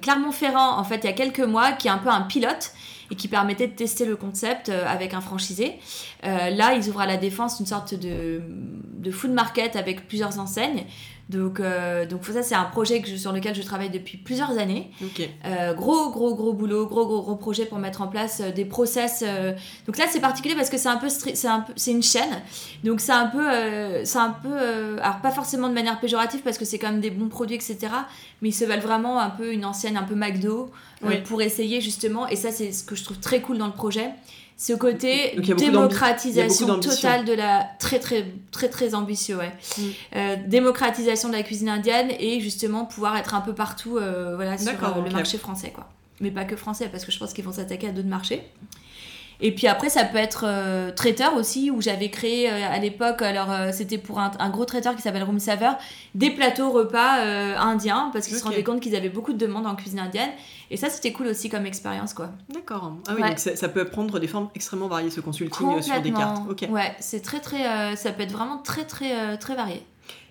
Clermont-Ferrand, 0.00 0.78
en 0.78 0.84
fait, 0.84 1.00
il 1.02 1.04
y 1.04 1.10
a 1.10 1.12
quelques 1.12 1.40
mois, 1.40 1.72
qui 1.72 1.88
est 1.88 1.90
un 1.90 1.98
peu 1.98 2.08
un 2.08 2.22
pilote 2.22 2.72
et 3.10 3.14
qui 3.14 3.28
permettait 3.28 3.68
de 3.68 3.74
tester 3.74 4.04
le 4.04 4.16
concept 4.16 4.70
avec 4.70 5.12
un 5.12 5.20
franchisé. 5.20 5.78
là, 6.22 6.72
ils 6.74 6.88
ouvrent 6.88 7.02
à 7.02 7.06
la 7.06 7.18
Défense 7.18 7.60
une 7.60 7.66
sorte 7.66 7.92
de, 7.94 8.40
de 8.94 9.10
food 9.10 9.32
market 9.32 9.76
avec 9.76 10.08
plusieurs 10.08 10.38
enseignes. 10.38 10.86
Donc, 11.28 11.58
euh, 11.58 12.06
donc 12.06 12.24
ça, 12.24 12.42
c'est 12.42 12.54
un 12.54 12.64
projet 12.64 13.02
que 13.02 13.16
sur 13.16 13.32
lequel 13.32 13.54
je 13.54 13.62
travaille 13.62 13.90
depuis 13.90 14.16
plusieurs 14.16 14.58
années. 14.58 14.90
Euh, 15.44 15.74
gros, 15.74 16.10
gros, 16.10 16.36
gros 16.36 16.52
boulot, 16.52 16.86
gros, 16.86 17.04
gros, 17.04 17.22
gros 17.22 17.34
projet 17.34 17.66
pour 17.66 17.78
mettre 17.78 18.00
en 18.00 18.06
place 18.06 18.40
euh, 18.40 18.52
des 18.52 18.64
process. 18.64 19.24
Donc 19.86 19.98
là, 19.98 20.04
c'est 20.08 20.20
particulier 20.20 20.54
parce 20.54 20.70
que 20.70 20.78
c'est 20.78 20.88
un 20.88 20.98
peu, 20.98 21.08
c'est 21.08 21.48
un 21.48 21.64
c'est 21.74 21.90
une 21.90 22.02
chaîne. 22.02 22.42
Donc 22.84 23.00
c'est 23.00 23.12
un 23.12 23.26
peu, 23.26 23.44
c'est 24.04 24.18
un 24.18 24.30
peu, 24.30 24.56
alors 25.00 25.20
pas 25.20 25.32
forcément 25.32 25.68
de 25.68 25.74
manière 25.74 25.98
péjorative 25.98 26.40
parce 26.42 26.58
que 26.58 26.64
c'est 26.64 26.78
quand 26.78 26.90
même 26.90 27.00
des 27.00 27.10
bons 27.10 27.28
produits, 27.28 27.56
etc. 27.56 27.78
Mais 28.40 28.50
ils 28.50 28.54
se 28.54 28.64
veulent 28.64 28.78
vraiment 28.78 29.18
un 29.18 29.30
peu 29.30 29.52
une 29.52 29.64
ancienne, 29.64 29.96
un 29.96 30.04
peu 30.04 30.14
McDo 30.14 30.70
pour 31.24 31.42
essayer 31.42 31.80
justement. 31.80 32.28
Et 32.28 32.36
ça, 32.36 32.52
c'est 32.52 32.70
ce 32.72 32.84
que 32.84 32.94
je 32.94 33.04
trouve 33.04 33.18
très 33.18 33.40
cool 33.40 33.58
dans 33.58 33.66
le 33.66 33.72
projet 33.72 34.10
ce 34.56 34.72
côté 34.72 35.36
démocratisation 35.38 36.80
totale 36.80 37.24
de 37.26 37.34
la 37.34 37.68
très 37.78 37.98
très 37.98 38.26
très 38.50 38.68
très 38.68 38.94
ambitieux 38.94 39.36
ouais. 39.36 39.52
Mm. 39.78 39.82
Euh, 40.16 40.36
démocratisation 40.46 41.28
de 41.28 41.34
la 41.34 41.42
cuisine 41.42 41.68
indienne 41.68 42.10
et 42.18 42.40
justement 42.40 42.86
pouvoir 42.86 43.16
être 43.18 43.34
un 43.34 43.42
peu 43.42 43.54
partout 43.54 43.98
euh, 43.98 44.34
voilà 44.34 44.56
sur 44.56 44.72
euh, 44.72 45.02
le 45.04 45.10
marché 45.10 45.36
français 45.36 45.72
quoi 45.74 45.86
mais 46.20 46.30
pas 46.30 46.44
que 46.44 46.56
français 46.56 46.88
parce 46.90 47.04
que 47.04 47.12
je 47.12 47.18
pense 47.18 47.34
qu'ils 47.34 47.44
vont 47.44 47.52
s'attaquer 47.52 47.88
à 47.88 47.92
d'autres 47.92 48.08
marchés 48.08 48.42
et 49.40 49.54
puis 49.54 49.66
après, 49.66 49.90
ça 49.90 50.04
peut 50.04 50.18
être 50.18 50.44
euh, 50.46 50.90
traiteur 50.92 51.34
aussi, 51.36 51.70
où 51.70 51.82
j'avais 51.82 52.10
créé 52.10 52.50
euh, 52.50 52.68
à 52.70 52.78
l'époque, 52.78 53.20
alors 53.22 53.50
euh, 53.50 53.70
c'était 53.72 53.98
pour 53.98 54.18
un, 54.18 54.50
gros 54.50 54.64
traiteur 54.64 54.96
qui 54.96 55.02
s'appelle 55.02 55.24
Room 55.24 55.38
Saver, 55.38 55.72
des 56.14 56.30
plateaux 56.30 56.70
repas 56.70 57.20
indiens, 57.58 58.10
parce 58.12 58.26
qu'ils 58.26 58.36
se 58.36 58.44
rendaient 58.44 58.62
compte 58.62 58.80
qu'ils 58.80 58.96
avaient 58.96 59.08
beaucoup 59.08 59.32
de 59.32 59.38
demandes 59.38 59.66
en 59.66 59.74
cuisine 59.74 59.98
indienne. 59.98 60.30
Et 60.70 60.76
ça, 60.76 60.88
c'était 60.88 61.12
cool 61.12 61.28
aussi 61.28 61.48
comme 61.48 61.66
expérience, 61.66 62.14
quoi. 62.14 62.30
D'accord. 62.48 62.92
Ah 63.06 63.12
oui, 63.14 63.22
donc 63.22 63.38
ça, 63.38 63.68
peut 63.68 63.84
prendre 63.84 64.18
des 64.18 64.26
formes 64.26 64.48
extrêmement 64.54 64.88
variées, 64.88 65.10
ce 65.10 65.20
consulting 65.20 65.82
sur 65.82 66.00
des 66.00 66.12
cartes. 66.12 66.42
Ok. 66.48 66.66
Ouais, 66.70 66.94
c'est 67.00 67.20
très, 67.20 67.40
très, 67.40 67.96
ça 67.96 68.12
peut 68.12 68.22
être 68.22 68.32
vraiment 68.32 68.58
très, 68.58 68.84
très, 68.84 69.36
très 69.38 69.54
varié. 69.54 69.82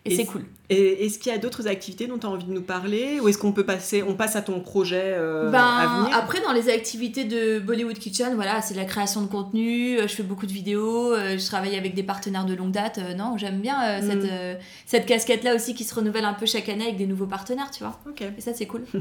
Et, 0.05 0.15
c'est 0.15 0.25
cool. 0.25 0.45
Et 0.69 1.05
est-ce 1.05 1.17
qu'il 1.17 1.31
y 1.31 1.35
a 1.35 1.39
d'autres 1.39 1.67
activités 1.67 2.05
dont 2.05 2.19
tu 2.19 2.27
as 2.27 2.29
envie 2.29 2.45
de 2.45 2.51
nous 2.51 2.61
parler 2.61 3.19
Ou 3.19 3.27
est-ce 3.27 3.39
qu'on 3.39 3.51
peut 3.51 3.65
passer, 3.65 4.03
on 4.03 4.13
passe 4.13 4.35
à 4.35 4.43
ton 4.43 4.59
projet 4.59 5.15
euh, 5.17 5.49
ben, 5.49 5.59
à 5.59 5.87
venir? 5.87 6.15
Après, 6.15 6.41
dans 6.41 6.53
les 6.53 6.69
activités 6.69 7.23
de 7.25 7.59
Bollywood 7.59 7.97
Kitchen, 7.97 8.35
voilà, 8.35 8.61
c'est 8.61 8.75
la 8.75 8.85
création 8.85 9.21
de 9.21 9.27
contenu, 9.27 9.97
euh, 9.97 10.07
je 10.07 10.13
fais 10.13 10.23
beaucoup 10.23 10.45
de 10.45 10.51
vidéos, 10.51 11.11
euh, 11.11 11.39
je 11.39 11.45
travaille 11.45 11.75
avec 11.75 11.95
des 11.95 12.03
partenaires 12.03 12.45
de 12.45 12.53
longue 12.53 12.71
date. 12.71 12.99
non, 13.17 13.37
j'aime 13.37 13.61
bien 13.61 13.99
cette, 14.01 14.23
mm. 14.23 14.59
cette 14.85 15.05
casquette-là 15.07 15.55
aussi 15.55 15.73
qui 15.73 15.83
se 15.83 15.95
renouvelle 15.95 16.25
un 16.25 16.33
peu 16.33 16.45
chaque 16.45 16.69
année 16.69 16.85
avec 16.85 16.97
des 16.97 17.07
nouveaux 17.07 17.27
partenaires, 17.27 17.71
tu 17.71 17.83
vois. 17.83 17.99
Ok. 18.07 18.21
Et 18.21 18.41
ça, 18.41 18.53
c'est 18.53 18.67
cool. 18.67 18.83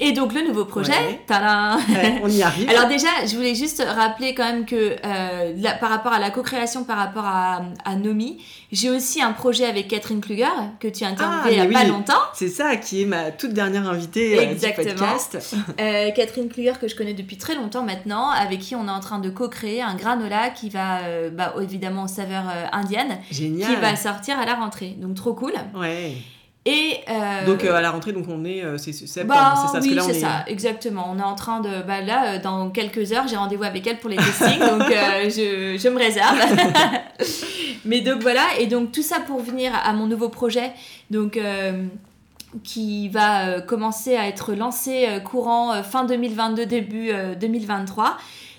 Et 0.00 0.12
donc 0.12 0.34
le 0.34 0.42
nouveau 0.42 0.64
projet, 0.64 0.92
on 2.22 2.28
y 2.28 2.42
arrive. 2.42 2.68
Alors 2.70 2.88
déjà, 2.88 3.08
je 3.26 3.34
voulais 3.36 3.54
juste 3.54 3.82
rappeler 3.86 4.34
quand 4.34 4.44
même 4.44 4.66
que 4.66 4.96
euh, 5.04 5.70
par 5.80 5.90
rapport 5.90 6.12
à 6.12 6.18
la 6.18 6.30
co-création, 6.30 6.84
par 6.84 6.98
rapport 6.98 7.24
à, 7.24 7.62
Nomi, 7.96 8.42
j'ai 8.72 8.90
aussi 8.90 9.22
un 9.22 9.32
projet 9.32 9.64
avec 9.64 9.88
Catherine 9.88 10.20
Kluger 10.20 10.46
que 10.80 10.88
tu 10.88 11.04
as 11.04 11.08
interviewé 11.08 11.40
ah, 11.44 11.50
il 11.64 11.68
n'y 11.70 11.76
a 11.76 11.80
pas 11.80 11.86
longtemps. 11.86 12.20
C'est 12.34 12.48
ça 12.48 12.76
qui 12.76 13.02
est 13.02 13.06
ma 13.06 13.30
toute 13.30 13.52
dernière 13.52 13.88
invitée 13.88 14.38
euh, 14.38 14.50
Exactement. 14.50 14.90
du 14.90 14.94
podcast. 14.94 15.46
Euh, 15.78 16.10
Catherine 16.12 16.48
Kluger 16.48 16.72
que 16.80 16.88
je 16.88 16.96
connais 16.96 17.12
depuis 17.12 17.36
très 17.36 17.54
longtemps 17.54 17.82
maintenant, 17.82 18.30
avec 18.30 18.60
qui 18.60 18.74
on 18.74 18.86
est 18.86 18.90
en 18.90 19.00
train 19.00 19.18
de 19.18 19.28
co-créer 19.28 19.82
un 19.82 19.94
granola 19.94 20.50
qui 20.50 20.70
va 20.70 21.00
bah, 21.30 21.54
évidemment 21.60 22.04
aux 22.04 22.08
saveurs 22.08 22.44
indiennes, 22.72 23.18
Génial. 23.30 23.68
qui 23.68 23.76
va 23.80 23.94
sortir 23.96 24.38
à 24.38 24.46
la 24.46 24.54
rentrée. 24.54 24.94
Donc 24.98 25.14
trop 25.14 25.34
cool. 25.34 25.52
Ouais. 25.74 26.16
Et 26.68 26.98
euh, 27.08 27.46
donc 27.46 27.62
euh, 27.62 27.76
à 27.76 27.80
la 27.80 27.92
rentrée, 27.92 28.12
donc 28.12 28.24
on 28.28 28.44
est, 28.44 28.64
euh, 28.64 28.76
c'est 28.76 28.92
septembre, 28.92 29.28
bah, 29.28 29.54
c'est 29.72 29.80
ça. 29.80 29.86
Oui, 29.88 29.98
c'est 30.04 30.20
ça, 30.20 30.44
exactement. 30.48 31.08
On 31.14 31.18
est 31.20 31.22
en 31.22 31.36
train 31.36 31.60
de, 31.60 31.82
bah 31.86 32.00
là, 32.00 32.38
dans 32.38 32.70
quelques 32.70 33.12
heures, 33.12 33.28
j'ai 33.28 33.36
rendez-vous 33.36 33.62
avec 33.62 33.86
elle 33.86 33.98
pour 34.00 34.10
les 34.10 34.16
testings, 34.16 34.58
donc 34.60 34.82
je, 34.88 35.78
je, 35.78 35.88
me 35.88 35.96
réserve. 35.96 36.36
Mais 37.84 38.00
donc 38.00 38.20
voilà, 38.20 38.42
et 38.58 38.66
donc 38.66 38.90
tout 38.90 39.02
ça 39.02 39.20
pour 39.20 39.40
venir 39.40 39.70
à 39.80 39.92
mon 39.92 40.06
nouveau 40.06 40.28
projet, 40.28 40.72
donc 41.08 41.38
qui 42.64 43.08
va 43.10 43.60
commencer 43.60 44.16
à 44.16 44.26
être 44.26 44.52
lancé 44.54 45.06
courant 45.24 45.84
fin 45.84 46.04
2022 46.04 46.66
début 46.66 47.12
2023 47.38 48.16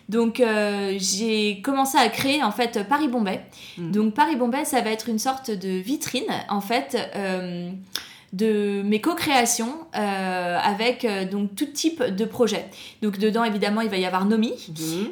donc 0.09 0.39
euh, 0.39 0.95
j'ai 0.97 1.61
commencé 1.61 1.97
à 1.97 2.07
créer 2.09 2.43
en 2.43 2.51
fait 2.51 2.87
Paris 2.87 3.07
Bombay. 3.07 3.41
Mhm. 3.77 3.91
Donc 3.91 4.13
Paris 4.13 4.35
Bombay, 4.35 4.65
ça 4.65 4.81
va 4.81 4.91
être 4.91 5.09
une 5.09 5.19
sorte 5.19 5.51
de 5.51 5.69
vitrine 5.69 6.31
en 6.49 6.61
fait. 6.61 6.97
Euh, 7.15 7.69
de 8.33 8.81
mes 8.83 8.99
co-créations 8.99 9.73
euh, 9.95 10.59
avec 10.61 11.07
donc 11.31 11.55
tout 11.55 11.65
type 11.65 12.03
de 12.03 12.25
projets. 12.25 12.65
Donc 13.01 13.19
dedans 13.19 13.45
évidemment 13.45 13.79
il 13.79 13.87
va 13.89 13.95
y 13.95 14.05
avoir 14.05 14.25
Nomi, 14.25 14.51
mhm. 14.67 15.07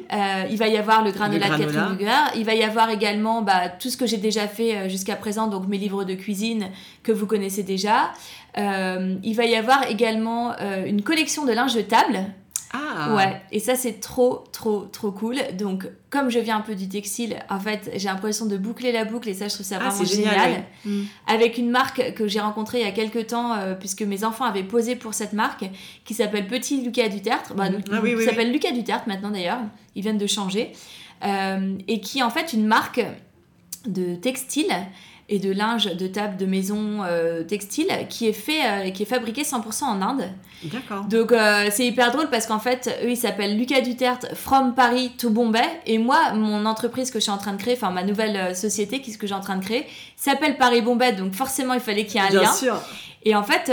il 0.50 0.58
va 0.58 0.68
y 0.68 0.76
avoir 0.76 1.02
le 1.02 1.12
granola 1.12 1.46
de 1.48 1.56
Catherine 1.56 1.96
Luger, 1.98 2.12
il 2.36 2.44
va 2.44 2.54
y 2.54 2.62
avoir 2.62 2.90
également 2.90 3.40
bah, 3.40 3.70
tout 3.70 3.88
ce 3.88 3.96
que 3.96 4.04
j'ai 4.04 4.18
déjà 4.18 4.46
fait 4.46 4.90
jusqu'à 4.90 5.16
présent, 5.16 5.46
donc 5.46 5.66
mes 5.66 5.78
livres 5.78 6.04
de 6.04 6.12
cuisine 6.12 6.68
que 7.02 7.10
vous 7.10 7.26
connaissez 7.26 7.62
déjà. 7.62 8.12
il 8.54 9.34
va 9.34 9.44
y 9.46 9.56
avoir 9.56 9.88
également 9.88 10.54
une 10.84 11.00
collection 11.00 11.46
de 11.46 11.52
linge 11.52 11.74
de 11.74 11.80
table 11.80 12.26
ah. 12.72 13.14
Ouais, 13.14 13.40
et 13.52 13.60
ça 13.60 13.74
c'est 13.74 14.00
trop, 14.00 14.44
trop, 14.52 14.80
trop 14.80 15.12
cool. 15.12 15.36
Donc, 15.56 15.88
comme 16.10 16.30
je 16.30 16.38
viens 16.38 16.56
un 16.56 16.60
peu 16.60 16.74
du 16.74 16.88
textile, 16.88 17.36
en 17.48 17.60
fait, 17.60 17.90
j'ai 17.94 18.08
l'impression 18.08 18.46
de 18.46 18.56
boucler 18.56 18.92
la 18.92 19.04
boucle 19.04 19.28
et 19.28 19.34
ça, 19.34 19.48
je 19.48 19.54
trouve 19.54 19.66
ça 19.66 19.78
ah, 19.80 19.88
vraiment 19.88 20.04
génial. 20.04 20.64
Mm. 20.84 21.02
Avec 21.26 21.58
une 21.58 21.70
marque 21.70 22.14
que 22.14 22.26
j'ai 22.26 22.40
rencontrée 22.40 22.80
il 22.80 22.84
y 22.84 22.88
a 22.88 22.92
quelques 22.92 23.28
temps, 23.28 23.54
euh, 23.54 23.74
puisque 23.74 24.02
mes 24.02 24.24
enfants 24.24 24.44
avaient 24.44 24.64
posé 24.64 24.96
pour 24.96 25.14
cette 25.14 25.32
marque, 25.32 25.64
qui 26.04 26.14
s'appelle 26.14 26.46
Petit 26.46 26.82
Lucas 26.82 27.08
Duterte. 27.08 27.52
Bah, 27.54 27.70
mm. 27.70 27.82
ah, 27.92 28.00
oui, 28.02 28.24
s'appelle 28.24 28.52
Lucas 28.52 28.72
Duterte 28.72 29.06
maintenant 29.06 29.30
d'ailleurs, 29.30 29.60
ils 29.94 30.02
viennent 30.02 30.18
de 30.18 30.26
changer. 30.26 30.72
Euh, 31.24 31.78
et 31.88 32.00
qui 32.00 32.18
est 32.18 32.22
en 32.22 32.30
fait 32.30 32.52
une 32.52 32.66
marque 32.66 33.04
de 33.86 34.16
textile 34.16 34.72
et 35.28 35.38
de 35.38 35.50
linge 35.50 35.86
de 35.96 36.06
table 36.06 36.36
de 36.36 36.46
maison 36.46 37.02
euh, 37.02 37.42
textile 37.42 37.88
qui 38.08 38.28
est 38.28 38.32
fait 38.32 38.60
euh, 38.64 38.90
qui 38.90 39.02
est 39.02 39.06
fabriqué 39.06 39.42
100% 39.42 39.84
en 39.84 40.00
Inde. 40.02 40.30
D'accord. 40.64 41.04
Donc 41.04 41.32
euh, 41.32 41.68
c'est 41.70 41.86
hyper 41.86 42.12
drôle 42.12 42.30
parce 42.30 42.46
qu'en 42.46 42.60
fait 42.60 42.88
eux 43.04 43.10
ils 43.10 43.16
s'appellent 43.16 43.58
Lucas 43.58 43.80
Duterte 43.80 44.34
from 44.34 44.74
Paris 44.74 45.12
to 45.18 45.30
Bombay 45.30 45.64
et 45.86 45.98
moi 45.98 46.32
mon 46.34 46.64
entreprise 46.64 47.10
que 47.10 47.18
je 47.18 47.24
suis 47.24 47.32
en 47.32 47.38
train 47.38 47.52
de 47.52 47.58
créer 47.58 47.74
enfin 47.74 47.90
ma 47.90 48.04
nouvelle 48.04 48.54
société 48.54 49.00
qu'est-ce 49.00 49.18
que 49.18 49.26
j'ai 49.26 49.34
en 49.34 49.40
train 49.40 49.56
de 49.56 49.64
créer 49.64 49.86
s'appelle 50.16 50.56
Paris 50.56 50.80
Bombay 50.80 51.12
donc 51.12 51.34
forcément 51.34 51.74
il 51.74 51.80
fallait 51.80 52.06
qu'il 52.06 52.20
y 52.20 52.24
ait 52.24 52.28
un 52.28 52.30
Bien 52.30 52.42
lien. 52.42 52.52
Sûr. 52.52 52.80
Et 53.24 53.34
en 53.34 53.42
fait, 53.42 53.72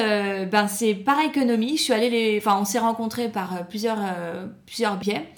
ben 0.50 0.68
c'est 0.68 0.96
par 0.96 1.20
économie. 1.20 1.78
Je 1.78 1.84
suis 1.84 1.94
allée 1.94 2.10
les, 2.10 2.40
enfin, 2.40 2.58
on 2.60 2.66
s'est 2.66 2.80
rencontrés 2.80 3.30
par 3.30 3.68
plusieurs, 3.68 4.00
plusieurs 4.66 4.98
biais. 4.98 5.30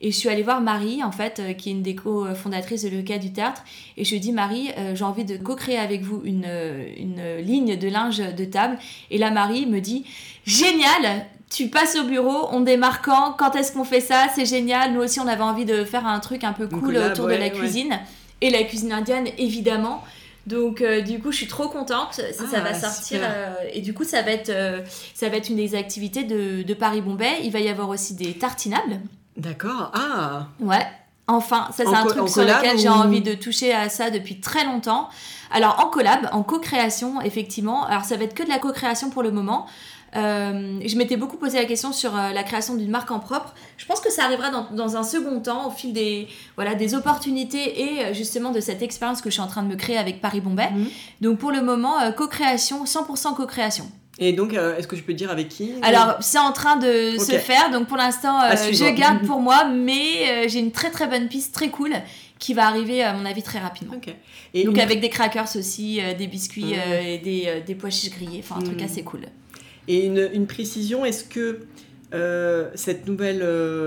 Et 0.00 0.12
je 0.12 0.16
suis 0.16 0.28
allée 0.28 0.42
voir 0.42 0.60
Marie, 0.60 1.02
en 1.02 1.10
fait, 1.10 1.40
euh, 1.40 1.52
qui 1.54 1.70
est 1.70 1.72
une 1.72 1.82
des 1.82 1.96
co-fondatrices 1.96 2.84
de 2.84 2.88
Lucas 2.88 3.18
du 3.18 3.32
Théâtre. 3.32 3.62
Et 3.96 4.04
je 4.04 4.10
lui 4.10 4.18
ai 4.18 4.20
dit, 4.20 4.32
Marie, 4.32 4.70
euh, 4.78 4.94
j'ai 4.94 5.04
envie 5.04 5.24
de 5.24 5.36
co-créer 5.36 5.78
avec 5.78 6.02
vous 6.02 6.22
une, 6.24 6.44
euh, 6.46 6.86
une 6.96 7.38
ligne 7.38 7.76
de 7.76 7.88
linge 7.88 8.18
de 8.18 8.44
table. 8.44 8.78
Et 9.10 9.18
là, 9.18 9.32
Marie 9.32 9.66
me 9.66 9.80
dit, 9.80 10.04
génial, 10.46 11.26
tu 11.50 11.66
passes 11.66 11.96
au 11.96 12.04
bureau, 12.04 12.48
on 12.52 12.60
démarre 12.60 13.02
quand 13.02 13.32
Quand 13.36 13.56
est-ce 13.56 13.72
qu'on 13.72 13.84
fait 13.84 14.00
ça 14.00 14.26
C'est 14.34 14.46
génial. 14.46 14.92
Nous 14.92 15.00
aussi, 15.00 15.18
on 15.18 15.26
avait 15.26 15.42
envie 15.42 15.64
de 15.64 15.82
faire 15.82 16.06
un 16.06 16.20
truc 16.20 16.44
un 16.44 16.52
peu 16.52 16.68
cool 16.68 16.96
autour 16.98 17.26
de 17.26 17.34
la 17.34 17.50
cuisine. 17.50 17.98
Et 18.40 18.50
la 18.50 18.62
cuisine 18.62 18.92
indienne, 18.92 19.26
évidemment. 19.36 20.04
Donc 20.46 20.82
du 21.04 21.18
coup, 21.18 21.32
je 21.32 21.38
suis 21.38 21.48
trop 21.48 21.68
contente. 21.68 22.12
Ça, 22.12 22.32
ça 22.32 22.44
ah, 22.54 22.60
va 22.60 22.72
sortir 22.72 23.20
et 23.74 23.80
du 23.80 23.92
coup, 23.92 24.04
ça 24.04 24.22
va 24.22 24.30
être 24.30 24.52
ça 25.12 25.28
va 25.28 25.36
être 25.36 25.48
une 25.48 25.56
des 25.56 25.74
activités 25.74 26.22
de, 26.22 26.62
de 26.62 26.74
Paris 26.74 27.00
Bombay. 27.00 27.40
Il 27.42 27.50
va 27.50 27.58
y 27.58 27.68
avoir 27.68 27.88
aussi 27.88 28.14
des 28.14 28.32
tartinables. 28.34 29.00
D'accord. 29.38 29.92
Ah. 29.94 30.48
Ouais. 30.60 30.86
Enfin, 31.28 31.68
ça 31.72 31.84
c'est 31.84 31.94
un 31.94 32.06
truc 32.06 32.28
sur 32.28 32.42
lequel 32.42 32.78
j'ai 32.78 32.88
envie 32.88 33.20
de 33.20 33.34
toucher 33.34 33.72
à 33.72 33.88
ça 33.88 34.10
depuis 34.10 34.40
très 34.40 34.64
longtemps. 34.64 35.08
Alors 35.50 35.78
en 35.80 35.88
collab, 35.88 36.28
en 36.32 36.42
co-création, 36.42 37.20
effectivement. 37.20 37.86
Alors 37.86 38.04
ça 38.04 38.16
va 38.16 38.24
être 38.24 38.34
que 38.34 38.42
de 38.42 38.48
la 38.48 38.58
co-création 38.58 39.10
pour 39.10 39.22
le 39.22 39.30
moment. 39.30 39.66
Euh, 40.16 40.80
je 40.84 40.96
m'étais 40.96 41.16
beaucoup 41.16 41.36
posé 41.36 41.58
la 41.58 41.64
question 41.64 41.92
sur 41.92 42.16
euh, 42.16 42.32
la 42.32 42.42
création 42.42 42.74
d'une 42.74 42.90
marque 42.90 43.10
en 43.10 43.18
propre. 43.18 43.54
Je 43.76 43.86
pense 43.86 44.00
que 44.00 44.10
ça 44.10 44.24
arrivera 44.24 44.50
dans, 44.50 44.68
dans, 44.72 44.96
un 44.96 45.02
second 45.02 45.40
temps, 45.40 45.68
au 45.68 45.70
fil 45.70 45.92
des, 45.92 46.28
voilà, 46.56 46.74
des 46.74 46.94
opportunités 46.94 47.80
et 47.80 48.04
euh, 48.04 48.14
justement 48.14 48.50
de 48.50 48.60
cette 48.60 48.82
expérience 48.82 49.20
que 49.20 49.28
je 49.28 49.34
suis 49.34 49.42
en 49.42 49.48
train 49.48 49.62
de 49.62 49.68
me 49.68 49.76
créer 49.76 49.98
avec 49.98 50.20
Paris 50.20 50.40
Bombay. 50.40 50.70
Mhm. 50.70 50.88
Donc 51.20 51.38
pour 51.38 51.52
le 51.52 51.62
moment, 51.62 51.96
co-création, 52.16 52.84
100% 52.84 53.34
co-création. 53.34 53.90
Et 54.20 54.32
donc, 54.32 54.52
euh, 54.52 54.76
est-ce 54.76 54.88
que 54.88 54.96
je 54.96 55.02
peux 55.02 55.14
dire 55.14 55.30
avec 55.30 55.48
qui 55.48 55.72
Alors, 55.82 56.16
c'est 56.20 56.38
en 56.38 56.52
train 56.52 56.76
de 56.76 57.16
se 57.18 57.38
faire. 57.38 57.70
Donc, 57.70 57.86
pour 57.86 57.96
l'instant, 57.96 58.42
euh, 58.42 58.56
je 58.72 58.92
garde 58.92 59.22
pour 59.26 59.40
moi, 59.40 59.64
mais 59.64 60.28
euh, 60.28 60.48
j'ai 60.48 60.58
une 60.58 60.72
très 60.72 60.90
très 60.90 61.06
bonne 61.06 61.28
piste, 61.28 61.54
très 61.54 61.68
cool, 61.68 61.92
qui 62.40 62.52
va 62.52 62.66
arriver, 62.66 63.02
à 63.02 63.12
mon 63.12 63.24
avis, 63.24 63.42
très 63.42 63.60
rapidement. 63.60 63.94
Et 64.54 64.64
donc, 64.64 64.78
avec 64.78 65.00
des 65.00 65.08
crackers 65.08 65.56
aussi, 65.56 66.00
des 66.18 66.26
biscuits, 66.26 66.74
et 66.74 67.18
des, 67.18 67.62
des, 67.64 67.74
pois 67.76 67.90
chiches 67.90 68.10
grillés, 68.10 68.42
enfin, 68.42 68.60
un 68.60 68.64
truc 68.64 68.80
hmm. 68.80 68.84
assez 68.84 69.02
cool. 69.02 69.20
Et 69.88 70.06
une, 70.06 70.28
une 70.32 70.46
précision, 70.46 71.04
est-ce 71.04 71.24
que 71.24 71.60
cette, 72.74 73.06
nouvelle, 73.06 73.44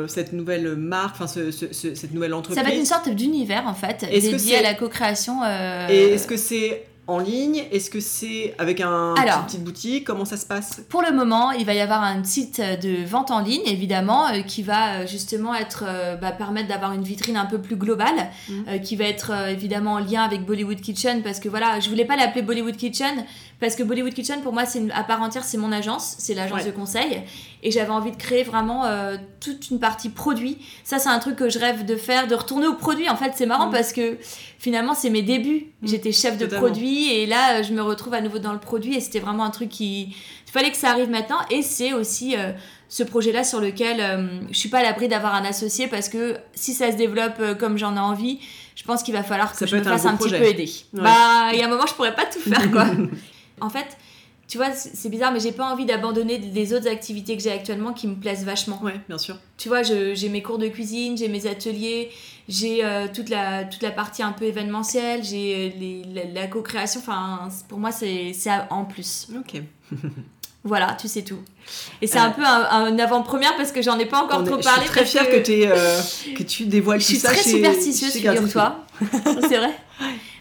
cette 0.07 0.33
nouvelle 0.33 0.75
marque, 0.75 1.15
enfin 1.15 1.27
ce, 1.27 1.51
cette 1.51 2.13
nouvelle 2.13 2.33
entreprise. 2.33 2.57
Ça 2.57 2.63
va 2.63 2.73
être 2.73 2.79
une 2.79 2.85
sorte 2.85 3.09
d'univers 3.09 3.63
en 3.65 3.73
fait, 3.73 4.05
dédié 4.11 4.57
à 4.57 4.61
la 4.61 4.73
co-création. 4.73 5.43
Et 5.89 6.13
est-ce 6.13 6.27
que 6.27 6.37
c'est 6.37 6.83
en 7.11 7.19
ligne 7.19 7.63
Est-ce 7.71 7.89
que 7.89 7.99
c'est 7.99 8.55
avec 8.57 8.81
un 8.81 9.15
une 9.15 9.45
petite 9.45 9.63
boutique 9.63 10.05
Comment 10.05 10.25
ça 10.25 10.37
se 10.37 10.45
passe? 10.45 10.81
Pour 10.89 11.01
le 11.01 11.11
moment, 11.11 11.51
il 11.51 11.65
va 11.65 11.73
y 11.73 11.79
avoir 11.79 12.03
un 12.03 12.23
site 12.23 12.61
de 12.61 13.05
vente 13.05 13.31
en 13.31 13.39
ligne, 13.39 13.65
évidemment, 13.65 14.27
euh, 14.27 14.41
qui 14.41 14.63
va 14.63 15.01
euh, 15.01 15.07
justement 15.07 15.53
être 15.53 15.83
euh, 15.87 16.15
bah, 16.15 16.31
permettre 16.31 16.67
d'avoir 16.67 16.93
une 16.93 17.03
vitrine 17.03 17.37
un 17.37 17.45
peu 17.45 17.59
plus 17.59 17.75
globale, 17.75 18.29
mmh. 18.49 18.79
qui 18.83 18.95
va 18.95 19.05
être 19.05 19.31
évidemment 19.49 19.93
en 19.93 19.99
lien 19.99 20.23
avec 20.23 20.45
Bollywood 20.45 20.81
Kitchen, 20.81 21.21
parce 21.23 21.39
que 21.39 21.49
voilà, 21.49 21.79
je 21.79 21.89
voulais 21.89 22.05
pas 22.05 22.15
l'appeler 22.15 22.41
Bollywood 22.41 22.75
Kitchen, 22.75 23.25
parce 23.59 23.75
que 23.75 23.83
Bollywood 23.83 24.13
Kitchen, 24.13 24.41
pour 24.41 24.53
moi, 24.53 24.65
c'est 24.65 24.81
à 24.91 25.03
part 25.03 25.21
entière, 25.21 25.43
c'est 25.43 25.57
mon 25.57 25.71
agence, 25.71 26.15
c'est 26.17 26.33
l'agence 26.33 26.65
de 26.65 26.71
conseil. 26.71 27.23
Et 27.63 27.71
j'avais 27.71 27.91
envie 27.91 28.11
de 28.11 28.17
créer 28.17 28.43
vraiment 28.43 28.85
euh, 28.85 29.17
toute 29.39 29.69
une 29.69 29.79
partie 29.79 30.09
produit. 30.09 30.57
Ça, 30.83 30.97
c'est 30.97 31.09
un 31.09 31.19
truc 31.19 31.35
que 31.35 31.49
je 31.49 31.59
rêve 31.59 31.85
de 31.85 31.95
faire, 31.95 32.27
de 32.27 32.35
retourner 32.35 32.67
au 32.67 32.73
produit. 32.73 33.07
En 33.09 33.15
fait, 33.15 33.33
c'est 33.35 33.45
marrant 33.45 33.67
mm. 33.67 33.71
parce 33.71 33.93
que 33.93 34.17
finalement, 34.57 34.95
c'est 34.95 35.09
mes 35.09 35.21
débuts. 35.21 35.67
Mm. 35.81 35.87
J'étais 35.87 36.11
chef 36.11 36.37
de 36.37 36.47
produit 36.47 37.11
et 37.11 37.25
là, 37.25 37.61
je 37.61 37.73
me 37.73 37.81
retrouve 37.81 38.13
à 38.13 38.21
nouveau 38.21 38.39
dans 38.39 38.53
le 38.53 38.59
produit 38.59 38.95
et 38.95 38.99
c'était 38.99 39.19
vraiment 39.19 39.43
un 39.43 39.51
truc 39.51 39.69
qui. 39.69 40.15
Il 40.47 40.51
fallait 40.51 40.71
que 40.71 40.77
ça 40.77 40.89
arrive 40.89 41.09
maintenant. 41.09 41.39
Et 41.49 41.61
c'est 41.61 41.93
aussi. 41.93 42.35
Euh, 42.37 42.51
ce 42.93 43.03
projet-là 43.03 43.45
sur 43.45 43.61
lequel 43.61 44.01
euh, 44.01 44.41
je 44.51 44.57
suis 44.57 44.67
pas 44.67 44.79
à 44.79 44.83
l'abri 44.83 45.07
d'avoir 45.07 45.33
un 45.33 45.45
associé 45.45 45.87
parce 45.87 46.09
que 46.09 46.35
si 46.53 46.73
ça 46.73 46.91
se 46.91 46.97
développe 46.97 47.41
comme 47.57 47.77
j'en 47.77 47.95
ai 47.95 47.99
envie, 47.99 48.41
je 48.75 48.83
pense 48.83 49.03
qu'il 49.03 49.13
va 49.13 49.23
falloir 49.23 49.55
que 49.55 49.65
je 49.65 49.77
me 49.77 49.83
fasse 49.83 50.05
un, 50.05 50.17
petit 50.17 50.29
peu 50.29 50.43
aider. 50.43 50.69
Bah, 50.91 51.51
il 51.53 51.59
y 51.59 51.61
a 51.61 51.67
un 51.67 51.69
moment, 51.69 51.85
je 51.85 51.93
pourrais 51.93 52.13
pas 52.15 52.25
tout 52.25 52.39
faire, 52.39 52.69
quoi. 52.69 52.87
en 53.61 53.69
fait, 53.69 53.97
tu 54.51 54.57
vois, 54.57 54.73
c'est 54.73 55.07
bizarre, 55.07 55.31
mais 55.31 55.39
j'ai 55.39 55.53
pas 55.53 55.63
envie 55.63 55.85
d'abandonner 55.85 56.37
des 56.37 56.73
autres 56.73 56.89
activités 56.89 57.37
que 57.37 57.41
j'ai 57.41 57.53
actuellement 57.53 57.93
qui 57.93 58.05
me 58.05 58.15
plaisent 58.15 58.43
vachement. 58.43 58.81
Ouais, 58.83 58.99
bien 59.07 59.17
sûr. 59.17 59.37
Tu 59.55 59.69
vois, 59.69 59.81
j'ai 59.81 60.27
mes 60.27 60.43
cours 60.43 60.57
de 60.57 60.67
cuisine, 60.67 61.17
j'ai 61.17 61.29
mes 61.29 61.47
ateliers, 61.47 62.11
j'ai 62.49 62.83
euh, 62.83 63.07
toute, 63.07 63.29
la, 63.29 63.63
toute 63.63 63.81
la 63.81 63.91
partie 63.91 64.23
un 64.23 64.33
peu 64.33 64.43
événementielle, 64.43 65.23
j'ai 65.23 66.03
la, 66.13 66.41
la 66.41 66.47
co-création. 66.47 66.99
Enfin, 66.99 67.47
pour 67.69 67.79
moi, 67.79 67.93
c'est 67.93 68.33
en 68.69 68.83
plus. 68.83 69.29
Ok. 69.39 69.61
Voilà, 70.63 70.95
tu 70.99 71.07
sais 71.07 71.23
tout. 71.23 71.39
Et 72.03 72.07
c'est 72.07 72.19
un 72.19 72.29
euh, 72.29 72.33
peu 72.33 72.43
un, 72.43 72.99
avant-première 72.99 73.55
parce 73.55 73.71
que 73.71 73.81
j'en 73.81 73.97
ai 73.97 74.05
pas 74.05 74.21
encore 74.21 74.43
trop 74.43 74.59
parlé. 74.59 74.81
Je 74.81 74.91
suis 74.91 74.91
très 74.91 75.05
fière 75.05 75.27
que, 75.27 75.51
euh, 75.65 76.01
que 76.35 76.43
tu 76.43 76.65
dévoiles 76.65 76.99
tout 77.03 77.15
ça. 77.15 77.33
Je 77.33 77.39
suis 77.39 77.61
très 77.61 77.73
superstitieuse, 77.73 78.11
figure-toi. 78.11 78.85
c'est 79.49 79.57
vrai 79.57 79.73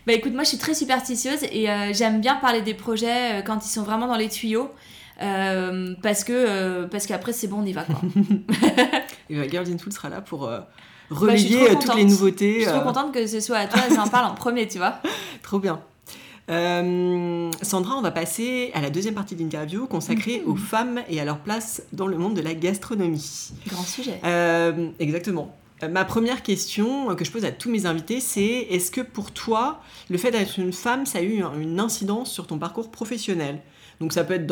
Bah 0.06 0.14
écoute, 0.14 0.32
moi 0.32 0.44
je 0.44 0.48
suis 0.48 0.58
très 0.58 0.74
superstitieuse 0.74 1.44
et 1.52 1.70
euh, 1.70 1.92
j'aime 1.92 2.20
bien 2.20 2.36
parler 2.36 2.62
des 2.62 2.74
projets 2.74 3.40
euh, 3.40 3.42
quand 3.42 3.64
ils 3.64 3.68
sont 3.68 3.82
vraiment 3.82 4.06
dans 4.06 4.16
les 4.16 4.28
tuyaux. 4.28 4.70
Euh, 5.22 5.94
parce 6.02 6.24
que 6.24 6.86
parce 6.86 7.06
qu'après 7.06 7.34
c'est 7.34 7.46
bon 7.46 7.58
on 7.60 7.66
y 7.66 7.74
va 7.74 7.84
quoi. 7.84 8.00
et 9.28 9.36
bah, 9.36 9.46
Girls 9.50 9.70
in 9.70 9.76
Full 9.76 9.92
sera 9.92 10.08
là 10.08 10.22
pour 10.22 10.46
bah, 10.46 10.70
relayer 11.10 11.76
toutes 11.78 11.94
les 11.94 12.06
nouveautés. 12.06 12.60
Je 12.60 12.70
suis 12.70 12.72
trop 12.72 12.80
contente 12.80 13.12
que 13.12 13.26
ce 13.26 13.38
soit 13.38 13.58
à 13.58 13.66
toi 13.66 13.82
j'en 13.94 14.08
parle 14.08 14.32
en 14.32 14.34
premier 14.34 14.66
tu 14.66 14.78
vois. 14.78 14.94
trop 15.42 15.58
bien. 15.58 15.82
Sandra, 16.48 17.96
on 17.96 18.00
va 18.00 18.10
passer 18.10 18.70
à 18.72 18.80
la 18.80 18.88
deuxième 18.88 19.14
partie 19.14 19.36
de 19.36 19.42
l'interview 19.42 19.86
consacrée 19.86 20.40
mhm. 20.40 20.50
aux 20.50 20.56
femmes 20.56 21.02
et 21.10 21.20
à 21.20 21.26
leur 21.26 21.40
place 21.40 21.82
dans 21.92 22.06
le 22.06 22.16
monde 22.16 22.34
de 22.34 22.40
la 22.40 22.54
gastronomie. 22.54 23.50
Grand 23.68 23.84
sujet. 23.84 24.20
exactement. 24.98 25.54
Euh, 25.82 25.88
ma 25.88 26.04
première 26.04 26.42
question 26.42 27.14
que 27.14 27.24
je 27.24 27.30
pose 27.30 27.44
à 27.44 27.52
tous 27.52 27.70
mes 27.70 27.86
invités, 27.86 28.20
c'est 28.20 28.42
est-ce 28.42 28.90
que 28.90 29.00
pour 29.00 29.32
toi, 29.32 29.80
le 30.08 30.18
fait 30.18 30.30
d'être 30.30 30.58
une 30.58 30.72
femme, 30.72 31.06
ça 31.06 31.18
a 31.18 31.22
eu 31.22 31.42
une 31.60 31.80
incidence 31.80 32.30
sur 32.30 32.46
ton 32.46 32.58
parcours 32.58 32.90
professionnel? 32.90 33.60
Donc 34.00 34.12
ça 34.12 34.24
peut 34.24 34.34
être 34.34 34.46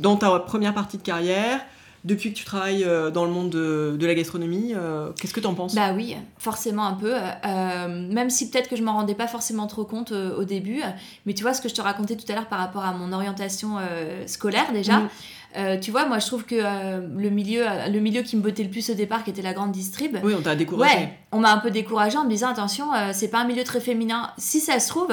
dans, 0.00 0.16
ta 0.16 0.38
première 0.40 0.74
partie 0.74 0.98
de 0.98 1.02
carrière, 1.02 1.60
depuis 2.04 2.34
que 2.34 2.36
tu 2.36 2.44
travailles 2.44 2.84
euh, 2.84 3.10
dans 3.10 3.24
le 3.24 3.30
monde 3.30 3.48
de, 3.48 4.06
la 4.06 4.14
gastronomie, 4.14 4.74
euh, 4.74 5.10
qu'est-ce 5.18 5.32
que 5.32 5.40
tu 5.40 5.46
en 5.46 5.54
penses? 5.54 5.74
Bah 5.74 5.94
oui, 5.94 6.14
forcément 6.36 6.84
un 6.84 6.92
peu. 6.92 7.14
même 8.12 8.28
si 8.28 8.50
peut-être 8.50 8.68
que 8.68 8.76
je 8.76 8.82
m'en 8.82 8.92
rendais 8.92 9.14
pas 9.14 9.26
forcément 9.26 9.66
trop 9.66 9.84
compte 9.84 10.12
au 10.12 10.44
début. 10.44 10.82
Mais 11.24 11.32
tu 11.32 11.42
vois 11.42 11.54
ce 11.54 11.62
que 11.62 11.68
je 11.68 11.74
te 11.74 11.80
racontais 11.80 12.16
tout 12.16 12.30
à 12.30 12.34
l'heure 12.34 12.48
par 12.48 12.58
rapport 12.58 12.84
à 12.84 12.92
mon 12.92 13.12
orientation 13.12 13.78
scolaire 14.26 14.72
déjà. 14.72 14.98
Mm. 14.98 15.08
Euh, 15.56 15.78
tu 15.78 15.90
vois, 15.90 16.06
moi 16.06 16.18
je 16.18 16.26
trouve 16.26 16.44
que 16.44 16.56
euh, 16.56 17.00
le, 17.16 17.30
milieu, 17.30 17.64
le 17.88 18.00
milieu 18.00 18.22
qui 18.22 18.36
me 18.36 18.42
bottait 18.42 18.64
le 18.64 18.70
plus 18.70 18.90
au 18.90 18.94
départ, 18.94 19.24
qui 19.24 19.30
était 19.30 19.42
la 19.42 19.52
grande 19.52 19.72
distrib. 19.72 20.16
Oui, 20.22 20.34
on 20.36 20.42
t'a 20.42 20.56
découragé. 20.56 20.94
Ouais, 20.94 21.08
on 21.32 21.38
m'a 21.38 21.52
un 21.52 21.58
peu 21.58 21.70
découragé 21.70 22.18
en 22.18 22.24
me 22.24 22.30
disant 22.30 22.48
attention, 22.48 22.92
euh, 22.92 23.10
c'est 23.12 23.28
pas 23.28 23.38
un 23.38 23.46
milieu 23.46 23.62
très 23.62 23.80
féminin. 23.80 24.32
Si 24.36 24.60
ça 24.60 24.80
se 24.80 24.88
trouve, 24.88 25.12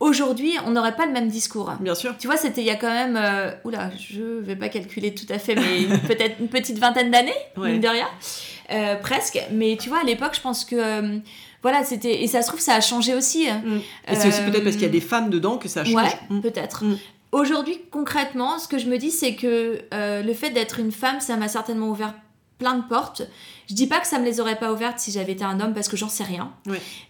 aujourd'hui, 0.00 0.54
on 0.66 0.72
n'aurait 0.72 0.96
pas 0.96 1.06
le 1.06 1.12
même 1.12 1.28
discours. 1.28 1.72
Bien 1.80 1.94
sûr. 1.94 2.16
Tu 2.18 2.26
vois, 2.26 2.36
c'était 2.36 2.62
il 2.62 2.66
y 2.66 2.70
a 2.70 2.76
quand 2.76 2.90
même. 2.90 3.18
oula, 3.64 3.90
je 3.96 4.22
vais 4.40 4.56
pas 4.56 4.68
calculer 4.68 5.14
tout 5.14 5.32
à 5.32 5.38
fait, 5.38 5.54
mais 5.54 5.98
peut-être 6.08 6.40
une 6.40 6.48
petite 6.48 6.78
vingtaine 6.78 7.10
d'années, 7.10 7.32
mine 7.56 7.80
de 7.80 7.88
rien. 7.88 8.98
presque. 9.02 9.40
Mais 9.52 9.76
tu 9.80 9.88
vois, 9.88 10.00
à 10.00 10.04
l'époque, 10.04 10.34
je 10.34 10.40
pense 10.40 10.64
que 10.64 11.20
voilà, 11.66 11.82
c'était 11.82 12.22
et 12.22 12.28
ça 12.28 12.42
se 12.42 12.48
trouve 12.48 12.60
ça 12.60 12.74
a 12.74 12.80
changé 12.80 13.14
aussi. 13.14 13.48
Mm. 13.48 13.80
Et 14.08 14.14
c'est 14.14 14.28
aussi 14.28 14.40
peut-être 14.42 14.62
parce 14.62 14.76
qu'il 14.76 14.84
y 14.84 14.88
a 14.88 14.90
des 14.90 15.00
femmes 15.00 15.30
dedans 15.30 15.58
que 15.58 15.68
ça 15.68 15.84
change. 15.84 15.94
Ouais, 15.94 16.18
mm. 16.30 16.40
peut-être. 16.40 16.84
Mm. 16.84 16.98
Aujourd'hui, 17.32 17.80
concrètement, 17.90 18.58
ce 18.58 18.68
que 18.68 18.78
je 18.78 18.86
me 18.86 18.98
dis, 18.98 19.10
c'est 19.10 19.34
que 19.34 19.80
euh, 19.92 20.22
le 20.22 20.34
fait 20.34 20.50
d'être 20.50 20.78
une 20.78 20.92
femme, 20.92 21.20
ça 21.20 21.36
m'a 21.36 21.48
certainement 21.48 21.88
ouvert 21.88 22.14
plein 22.58 22.74
de 22.74 22.82
portes. 22.86 23.22
Je 23.68 23.74
dis 23.74 23.86
pas 23.86 24.00
que 24.00 24.06
ça 24.06 24.18
me 24.18 24.24
les 24.24 24.40
aurait 24.40 24.58
pas 24.58 24.72
ouvertes 24.72 24.98
si 24.98 25.10
j'avais 25.10 25.32
été 25.32 25.44
un 25.44 25.60
homme 25.60 25.74
parce 25.74 25.88
que 25.88 25.96
j'en 25.96 26.08
sais 26.08 26.24
rien. 26.24 26.52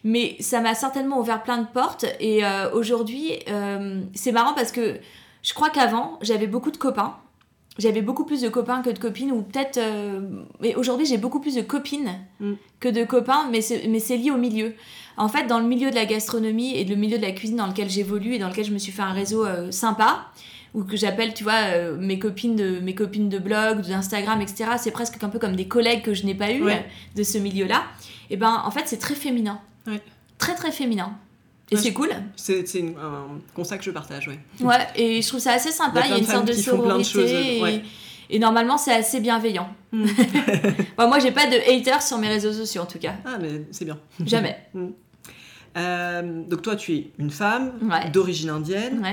Mais 0.05 0.37
ça 0.41 0.61
m'a 0.61 0.75
certainement 0.75 1.21
ouvert 1.21 1.43
plein 1.43 1.59
de 1.59 1.67
portes. 1.67 2.05
Et 2.19 2.45
euh, 2.45 2.73
aujourd'hui, 2.73 3.33
euh, 3.49 4.01
c'est 4.15 4.33
marrant 4.33 4.55
parce 4.55 4.73
que 4.73 4.99
je 5.43 5.55
crois 5.55 5.71
qu'avant, 5.71 6.19
j'avais 6.23 6.47
beaucoup 6.47 6.71
de 6.71 6.77
copains. 6.77 7.17
J'avais 7.79 8.03
beaucoup 8.03 8.25
plus 8.25 8.41
de 8.41 8.49
copains 8.49 8.83
que 8.83 8.91
de 8.91 8.99
copines, 8.99 9.33
ou 9.33 9.43
peut-être. 9.43 9.79
mais 10.61 10.75
aujourd'hui, 10.77 11.07
j'ai 11.07 11.19
beaucoup 11.19 11.41
plus 11.41 11.55
de 11.55 11.63
copines 11.63 12.11
mm. 12.41 12.53
que 12.81 12.89
de 12.89 13.05
copains, 13.05 13.51
mais 13.51 13.61
c'est 13.61 14.17
lié 14.17 14.31
au 14.31 14.39
milieu. 14.39 14.75
En 15.17 15.29
fait, 15.29 15.47
dans 15.47 15.59
le 15.59 15.67
milieu 15.67 15.91
de 15.91 15.95
la 15.95 16.05
gastronomie 16.05 16.77
et 16.77 16.85
le 16.85 16.95
milieu 16.95 17.17
de 17.17 17.23
la 17.23 17.33
cuisine 17.33 17.57
dans 17.57 17.67
lequel 17.67 17.89
j'évolue 17.89 18.35
et 18.35 18.39
dans 18.39 18.49
lequel 18.49 18.65
je 18.65 18.73
me 18.73 18.79
suis 18.79 18.93
fait 18.93 19.03
un 19.03 19.13
réseau 19.13 19.47
euh, 19.47 19.71
sympa, 19.71 20.27
ou 20.75 20.85
que 20.85 20.97
j'appelle, 20.97 21.33
tu 21.33 21.43
vois, 21.43 21.69
euh, 21.69 21.97
mes 21.99 22.19
copines 22.19 22.55
de 22.55 22.81
mes 22.81 22.95
copines 22.95 23.31
de 23.31 23.39
blog, 23.39 23.81
d'Instagram, 23.81 24.43
etc. 24.43 24.73
C'est 24.79 24.91
presque 24.91 25.23
un 25.25 25.31
peu 25.31 25.39
comme 25.39 25.57
des 25.57 25.69
collègues 25.69 26.03
que 26.03 26.13
je 26.13 26.27
n'ai 26.27 26.35
pas 26.35 26.53
eu 26.53 26.65
de 27.15 27.23
ce 27.23 27.39
milieu-là. 27.39 27.85
Et 28.29 28.37
ben, 28.37 28.63
en 28.65 28.71
fait, 28.71 28.83
c'est 28.87 28.99
très 28.99 29.15
féminin. 29.15 29.61
Très 30.39 30.55
très 30.55 30.71
féminin. 30.71 31.17
Et 31.71 31.77
c'est 31.77 31.93
cool. 31.93 32.11
C'est 32.37 32.65
un 33.01 33.41
constat 33.55 33.79
que 33.79 33.85
je 33.85 33.91
partage, 33.91 34.29
ouais. 34.29 34.39
Ouais, 34.61 34.87
et 34.95 35.21
je 35.21 35.29
trouve 35.29 35.41
ça 35.41 35.53
assez 35.53 35.73
sympa. 35.73 36.03
Il 36.05 36.11
y 36.11 36.15
a, 36.15 36.19
une 36.19 36.25
sorte 36.25 36.47
de 36.47 36.53
sororité. 36.53 37.59
Et, 37.59 37.83
et, 38.31 38.39
normalement, 38.39 38.79
c'est 38.79 38.93
assez 38.93 39.21
bienveillant. 39.21 39.69
Mm. 39.91 40.07
moi, 40.99 41.19
j'ai 41.19 41.33
pas 41.33 41.47
de 41.47 41.57
haters 41.57 42.03
sur 42.03 42.19
mes 42.19 42.29
réseaux 42.29 42.53
sociaux, 42.53 42.83
en 42.83 42.87
tout 42.87 43.01
cas. 43.01 43.15
Ah, 43.25 43.39
mais 43.41 43.63
c'est 43.73 43.85
bien. 43.85 43.99
Jamais. 44.25 44.57
Mm. 44.75 44.89
Euh, 45.79 46.43
donc, 46.49 46.63
toi, 46.63 46.75
tu 46.75 46.95
es 46.95 47.11
une 47.19 47.31
femme 47.31 47.73
d'origine 48.11 48.49
indienne. 48.49 49.05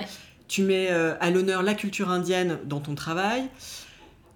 Tu 0.48 0.62
mets 0.62 0.88
euh, 0.92 1.14
à 1.20 1.30
l'honneur 1.30 1.62
la 1.62 1.74
culture 1.74 2.10
indienne 2.10 2.58
dans 2.64 2.80
ton 2.80 2.96
travail. 2.96 3.50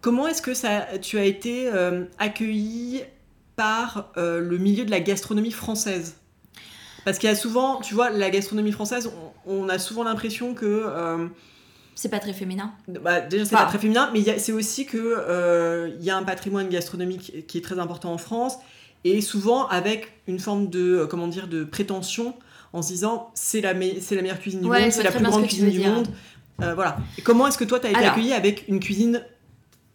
Comment 0.02 0.28
est-ce 0.28 0.42
que 0.42 0.54
ça, 0.54 0.88
tu 1.02 1.18
as 1.18 1.24
été 1.24 1.70
euh, 1.70 2.04
accueillie 2.20 3.04
par 3.56 4.12
le 4.18 4.58
milieu 4.58 4.84
de 4.84 4.92
la 4.92 5.00
gastronomie 5.00 5.52
française? 5.52 6.18
Parce 7.08 7.20
qu'il 7.20 7.30
y 7.30 7.32
a 7.32 7.36
souvent, 7.38 7.80
tu 7.80 7.94
vois, 7.94 8.10
la 8.10 8.30
gastronomie 8.30 8.74
française, 8.74 9.10
on, 9.46 9.70
a 9.70 9.80
souvent 9.80 10.04
l'impression 10.04 10.54
que. 10.54 10.66
Euh, 10.66 11.28
c'est 11.96 12.10
pas 12.10 12.20
très 12.20 12.34
féminin. 12.34 12.74
Bah, 12.90 13.22
déjà, 13.22 13.46
c'est 13.46 13.56
pas 13.56 13.64
très 13.64 13.80
féminin, 13.80 14.10
mais 14.12 14.38
c'est 14.40 14.52
aussi 14.52 14.86
qu'il 14.86 15.00
euh, 15.02 15.90
y 16.02 16.10
a 16.10 16.18
un 16.18 16.24
patrimoine 16.24 16.68
gastronomique 16.68 17.48
qui 17.48 17.60
est 17.60 17.62
très 17.62 17.80
important 17.80 18.12
en 18.12 18.18
France, 18.18 18.58
et 19.06 19.22
souvent 19.22 19.70
avec 19.70 20.20
une 20.28 20.38
forme 20.38 20.70
de, 20.70 20.98
euh, 20.98 21.08
comment 21.08 21.30
dire, 21.30 21.48
de 21.48 21.64
prétention, 21.64 22.36
en 22.74 22.82
se 22.82 22.90
disant 22.90 23.32
c'est 23.36 23.62
la, 23.62 23.74
meilleure 23.74 24.42
cuisine 24.42 24.60
du 24.60 24.68
monde, 24.68 24.92
c'est 24.92 25.02
la 25.02 25.12
plus 25.14 25.24
grande 25.24 25.48
cuisine 25.48 25.70
du 25.70 25.80
monde. 25.80 26.10
voilà. 26.60 26.98
Et 27.18 27.22
comment 27.22 27.48
est-ce 27.48 27.58
que 27.58 27.64
toi, 27.64 27.80
tu 27.80 27.88
as 27.88 27.92
été 27.92 28.04
accueillie 28.04 28.34
avec 28.34 28.66
une 28.68 28.82
cuisine 28.82 29.24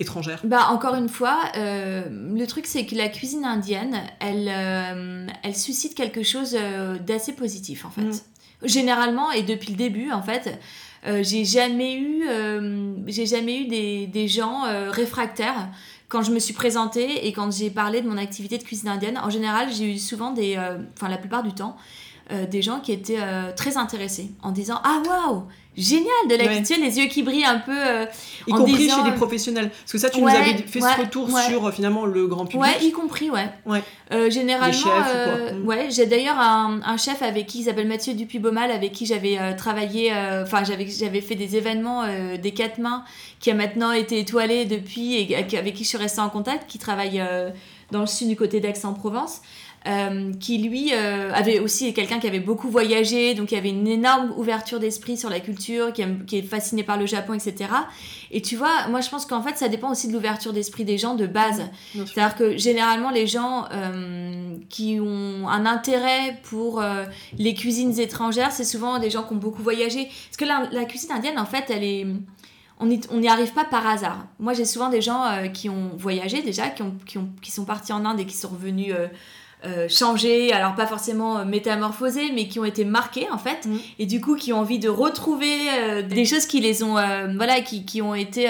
étrangère 0.02 0.40
Bah 0.44 0.68
encore 0.70 0.94
une 0.94 1.08
fois, 1.08 1.38
euh, 1.56 2.02
le 2.10 2.46
truc 2.46 2.66
c'est 2.66 2.86
que 2.86 2.94
la 2.94 3.08
cuisine 3.08 3.44
indienne, 3.44 4.00
elle, 4.20 4.48
euh, 4.48 5.26
elle 5.42 5.56
suscite 5.56 5.94
quelque 5.94 6.22
chose 6.22 6.56
euh, 6.58 6.98
d'assez 6.98 7.32
positif 7.32 7.84
en 7.84 7.90
fait. 7.90 8.02
Mm. 8.02 8.20
Généralement 8.64 9.32
et 9.32 9.42
depuis 9.42 9.70
le 9.70 9.76
début 9.76 10.12
en 10.12 10.22
fait, 10.22 10.60
j'ai 11.22 11.44
jamais 11.44 11.96
eu, 11.96 12.22
j'ai 13.08 13.26
jamais 13.26 13.62
eu 13.62 13.66
des, 13.66 14.06
des 14.06 14.28
gens 14.28 14.62
réfractaires 14.92 15.68
quand 16.08 16.22
je 16.22 16.30
me 16.30 16.38
suis 16.38 16.54
présentée 16.54 17.26
et 17.26 17.32
quand 17.32 17.50
j'ai 17.50 17.70
parlé 17.70 18.02
de 18.02 18.08
mon 18.08 18.16
activité 18.16 18.58
de 18.58 18.62
cuisine 18.62 18.88
indienne. 18.88 19.18
En 19.18 19.30
général, 19.30 19.72
j'ai 19.72 19.92
eu 19.94 19.98
souvent 19.98 20.30
des, 20.30 20.56
enfin 20.96 21.08
la 21.08 21.18
plupart 21.18 21.42
du 21.42 21.52
temps, 21.52 21.76
des 22.50 22.62
gens 22.62 22.80
qui 22.80 22.92
étaient 22.92 23.20
très 23.56 23.76
intéressés 23.76 24.30
en 24.42 24.52
disant 24.52 24.80
ah 24.84 25.02
waouh 25.06 25.44
génial 25.76 26.28
de 26.28 26.34
la 26.34 26.44
ouais. 26.44 26.62
les 26.78 26.98
yeux 26.98 27.06
qui 27.06 27.22
brillent 27.22 27.44
un 27.44 27.58
peu. 27.58 27.72
Euh, 27.74 28.06
y 28.46 28.52
compris 28.52 28.88
chez 28.88 29.02
les 29.04 29.12
professionnels. 29.12 29.70
Parce 29.70 29.92
que 29.92 29.98
ça, 29.98 30.10
tu 30.10 30.20
nous 30.20 30.28
avais 30.28 30.56
fait 30.58 30.80
ce 30.80 31.00
retour 31.00 31.28
sur 31.38 31.66
euh, 31.66 31.72
finalement 31.72 32.04
le 32.04 32.26
grand 32.26 32.44
public. 32.44 32.60
Ouais, 32.60 32.84
y 32.84 32.92
compris, 32.92 33.30
ouais. 33.30 33.48
ouais. 33.66 33.82
Euh, 34.12 34.30
généralement, 34.30 34.72
chefs, 34.72 35.54
mm. 35.54 35.66
ouais, 35.66 35.88
j'ai 35.90 36.06
d'ailleurs 36.06 36.38
un, 36.38 36.80
un, 36.84 36.96
chef 36.96 37.22
avec 37.22 37.46
qui 37.46 37.60
il 37.60 37.64
s'appelle 37.64 37.88
Mathieu 37.88 38.14
Dupuis-Baumal, 38.14 38.70
avec 38.70 38.92
qui 38.92 39.06
j'avais 39.06 39.56
travaillé, 39.56 40.12
enfin, 40.42 40.64
j'avais, 40.64 40.88
j'avais 40.88 41.20
fait 41.20 41.34
des 41.34 41.56
événements 41.56 42.04
des 42.36 42.52
quatre 42.52 42.78
mains, 42.78 43.04
qui 43.40 43.50
a 43.50 43.54
maintenant 43.54 43.92
été 43.92 44.18
étoilé 44.18 44.64
depuis 44.64 45.14
et 45.14 45.36
avec 45.36 45.74
qui 45.74 45.84
je 45.84 45.88
suis 45.88 45.98
restée 45.98 46.20
en 46.20 46.28
contact, 46.28 46.68
qui 46.68 46.78
travaille 46.78 47.22
dans 47.90 48.00
le 48.00 48.06
sud 48.06 48.28
du 48.28 48.36
côté 48.36 48.60
d'Aix-en-Provence. 48.60 49.40
Euh, 49.88 50.32
qui 50.38 50.58
lui 50.58 50.92
euh, 50.92 51.32
avait 51.32 51.58
aussi 51.58 51.92
quelqu'un 51.92 52.20
qui 52.20 52.28
avait 52.28 52.38
beaucoup 52.38 52.68
voyagé, 52.68 53.34
donc 53.34 53.50
il 53.50 53.56
y 53.56 53.58
avait 53.58 53.70
une 53.70 53.88
énorme 53.88 54.32
ouverture 54.36 54.78
d'esprit 54.78 55.16
sur 55.16 55.28
la 55.28 55.40
culture, 55.40 55.92
qui, 55.92 56.04
qui, 56.24 56.38
est 56.38 56.42
fasciné 56.42 56.84
par 56.84 56.96
le 56.96 57.06
Japon, 57.06 57.34
etc. 57.34 57.68
Et 58.30 58.42
tu 58.42 58.54
vois, 58.54 58.86
moi 58.90 59.00
je 59.00 59.10
pense 59.10 59.26
qu'en 59.26 59.42
fait 59.42 59.58
ça 59.58 59.68
dépend 59.68 59.90
aussi 59.90 60.06
de 60.06 60.12
l'ouverture 60.12 60.52
d'esprit 60.52 60.84
des 60.84 60.98
gens 60.98 61.16
de 61.16 61.26
base. 61.26 61.64
C'est-à-dire 61.94 62.36
que 62.36 62.56
généralement 62.56 63.10
les 63.10 63.26
gens 63.26 63.64
euh, 63.72 64.54
qui 64.68 65.00
ont 65.00 65.48
un 65.48 65.66
intérêt 65.66 66.38
pour 66.44 66.80
les 67.36 67.54
cuisines 67.54 67.98
étrangères, 67.98 68.52
c'est 68.52 68.64
souvent 68.64 69.00
des 69.00 69.10
gens 69.10 69.24
qui 69.24 69.32
ont 69.32 69.38
beaucoup 69.38 69.62
voyagé. 69.62 70.04
Parce 70.04 70.36
que 70.38 70.44
la, 70.44 70.68
la 70.70 70.84
cuisine 70.84 71.10
indienne, 71.10 71.40
en 71.40 71.46
fait, 71.46 71.70
elle 71.70 71.82
est 71.82 72.06
on 72.78 73.18
n'y 73.18 73.28
arrive 73.28 73.52
pas 73.52 73.64
par 73.64 73.86
hasard. 73.86 74.26
Moi, 74.40 74.54
j'ai 74.54 74.64
souvent 74.64 74.88
des 74.88 75.00
gens 75.00 75.24
qui 75.52 75.68
ont 75.68 75.92
voyagé 75.96 76.42
déjà, 76.42 76.68
qui, 76.68 76.82
ont, 76.82 76.96
qui, 77.06 77.18
ont, 77.18 77.28
qui, 77.40 77.52
sont 77.52 77.64
partis 77.64 77.92
en 77.92 78.04
Inde 78.04 78.18
et 78.18 78.26
qui 78.26 78.36
sont 78.36 78.48
revenus 78.48 78.92
euh, 78.92 79.06
changé, 79.88 80.52
alors 80.52 80.74
pas 80.74 80.86
forcément 80.86 81.38
euh, 81.38 81.44
métamorphosés, 81.44 82.32
mais 82.32 82.48
qui 82.48 82.58
ont 82.58 82.64
été 82.64 82.84
marqués 82.84 83.30
en 83.30 83.38
fait, 83.38 83.66
mm. 83.66 83.78
et 84.00 84.06
du 84.06 84.20
coup 84.20 84.34
qui 84.34 84.52
ont 84.52 84.58
envie 84.58 84.80
de 84.80 84.88
retrouver 84.88 85.56
euh, 85.70 86.02
des 86.02 86.24
choses 86.24 86.46
qui 86.46 86.60
les 86.60 86.82
ont, 86.82 86.94
voilà, 86.94 87.60
qui, 87.60 87.84
qui, 87.84 88.02
ont 88.02 88.14
été, 88.14 88.46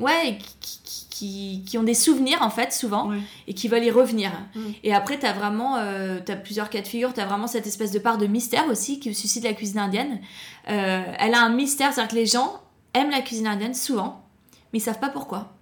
ouais, 0.00 0.38
qui, 0.60 0.80
qui, 1.08 1.62
qui, 1.66 1.78
ont 1.78 1.84
des 1.84 1.94
souvenirs 1.94 2.38
en 2.42 2.50
fait 2.50 2.72
souvent, 2.72 3.10
et 3.46 3.54
qui 3.54 3.68
veulent 3.68 3.84
y 3.84 3.90
revenir. 3.90 4.32
Mm. 4.54 4.60
Et 4.82 4.94
après, 4.94 5.18
tu 5.18 5.26
as 5.26 5.32
vraiment, 5.32 5.76
tu 6.24 6.32
as 6.32 6.36
plusieurs 6.36 6.70
cas 6.70 6.80
de 6.80 6.88
figure, 6.88 7.14
tu 7.14 7.20
as 7.20 7.26
vraiment 7.26 7.46
cette 7.46 7.66
espèce 7.66 7.92
de 7.92 7.98
part 8.00 8.18
de 8.18 8.26
mystère 8.26 8.66
aussi 8.68 8.98
qui 8.98 9.14
suscite 9.14 9.44
la 9.44 9.52
cuisine 9.52 9.78
indienne. 9.78 10.20
elle 10.66 11.34
a 11.34 11.40
un 11.40 11.50
mystère, 11.50 11.92
c'est-à-dire 11.92 12.10
que 12.10 12.16
les 12.16 12.26
gens 12.26 12.60
aiment 12.94 13.10
la 13.10 13.20
cuisine 13.20 13.46
indienne 13.46 13.74
souvent, 13.74 14.24
mais 14.72 14.80
ils 14.80 14.82
savent 14.82 15.00
pas 15.00 15.10
pourquoi. 15.10 15.52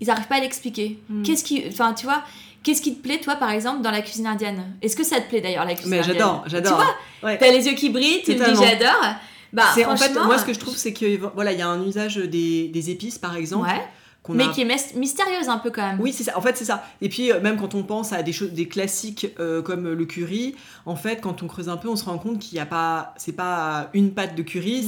Ils 0.00 0.08
n'arrivent 0.08 0.26
pas 0.26 0.36
à 0.36 0.40
l'expliquer. 0.40 0.98
Mm. 1.08 1.22
Qu'est-ce 1.22 1.44
qui, 1.44 1.64
enfin, 1.68 1.94
tu 1.94 2.06
vois, 2.06 2.24
Qu'est-ce 2.64 2.82
qui 2.82 2.96
te 2.96 3.02
plaît, 3.02 3.20
toi, 3.20 3.36
par 3.36 3.50
exemple, 3.50 3.82
dans 3.82 3.90
la 3.90 4.02
cuisine 4.02 4.26
indienne? 4.26 4.64
Est-ce 4.82 4.96
que 4.96 5.04
ça 5.04 5.20
te 5.20 5.28
plaît 5.28 5.40
d'ailleurs, 5.40 5.66
la 5.66 5.74
cuisine 5.74 5.90
Mais 5.90 6.02
j'adore, 6.02 6.44
j'adore. 6.46 6.78
Tu 6.80 7.20
vois, 7.20 7.36
t'as 7.36 7.52
les 7.52 7.66
yeux 7.66 7.74
qui 7.74 7.90
brillent, 7.90 8.22
tu 8.24 8.32
me 8.32 8.44
dis 8.44 8.64
j'adore. 8.64 9.04
Bah, 9.52 9.66
en 9.86 9.96
fait, 9.96 10.12
moi, 10.14 10.38
ce 10.38 10.44
que 10.44 10.52
je 10.52 10.58
trouve, 10.58 10.76
c'est 10.76 10.92
que 10.92 11.16
voilà, 11.34 11.52
il 11.52 11.58
y 11.58 11.62
a 11.62 11.68
un 11.68 11.86
usage 11.86 12.16
des, 12.16 12.68
des 12.68 12.90
épices, 12.90 13.18
par 13.18 13.36
exemple. 13.36 13.68
Ouais. 13.68 13.82
Mais 14.30 14.50
qui 14.50 14.62
est 14.62 14.96
mystérieuse 14.96 15.48
un 15.48 15.58
peu 15.58 15.70
quand 15.70 15.82
même. 15.82 16.00
Oui, 16.00 16.12
c'est 16.12 16.24
ça. 16.24 16.38
En 16.38 16.40
fait, 16.40 16.56
c'est 16.56 16.64
ça. 16.64 16.84
Et 17.02 17.10
puis, 17.10 17.30
euh, 17.30 17.40
même 17.40 17.58
quand 17.58 17.74
on 17.74 17.82
pense 17.82 18.12
à 18.12 18.22
des 18.22 18.32
choses, 18.32 18.52
des 18.52 18.66
classiques 18.66 19.26
euh, 19.38 19.60
comme 19.60 19.92
le 19.92 20.04
curry, 20.06 20.54
en 20.86 20.96
fait, 20.96 21.20
quand 21.20 21.42
on 21.42 21.46
creuse 21.46 21.68
un 21.68 21.76
peu, 21.76 21.88
on 21.88 21.96
se 21.96 22.04
rend 22.06 22.16
compte 22.16 22.38
qu'il 22.38 22.54
n'y 22.54 22.60
a 22.60 22.66
pas, 22.66 23.12
c'est 23.18 23.36
pas 23.36 23.90
une 23.92 24.12
pâte 24.12 24.34
de 24.34 24.42
curry, 24.42 24.86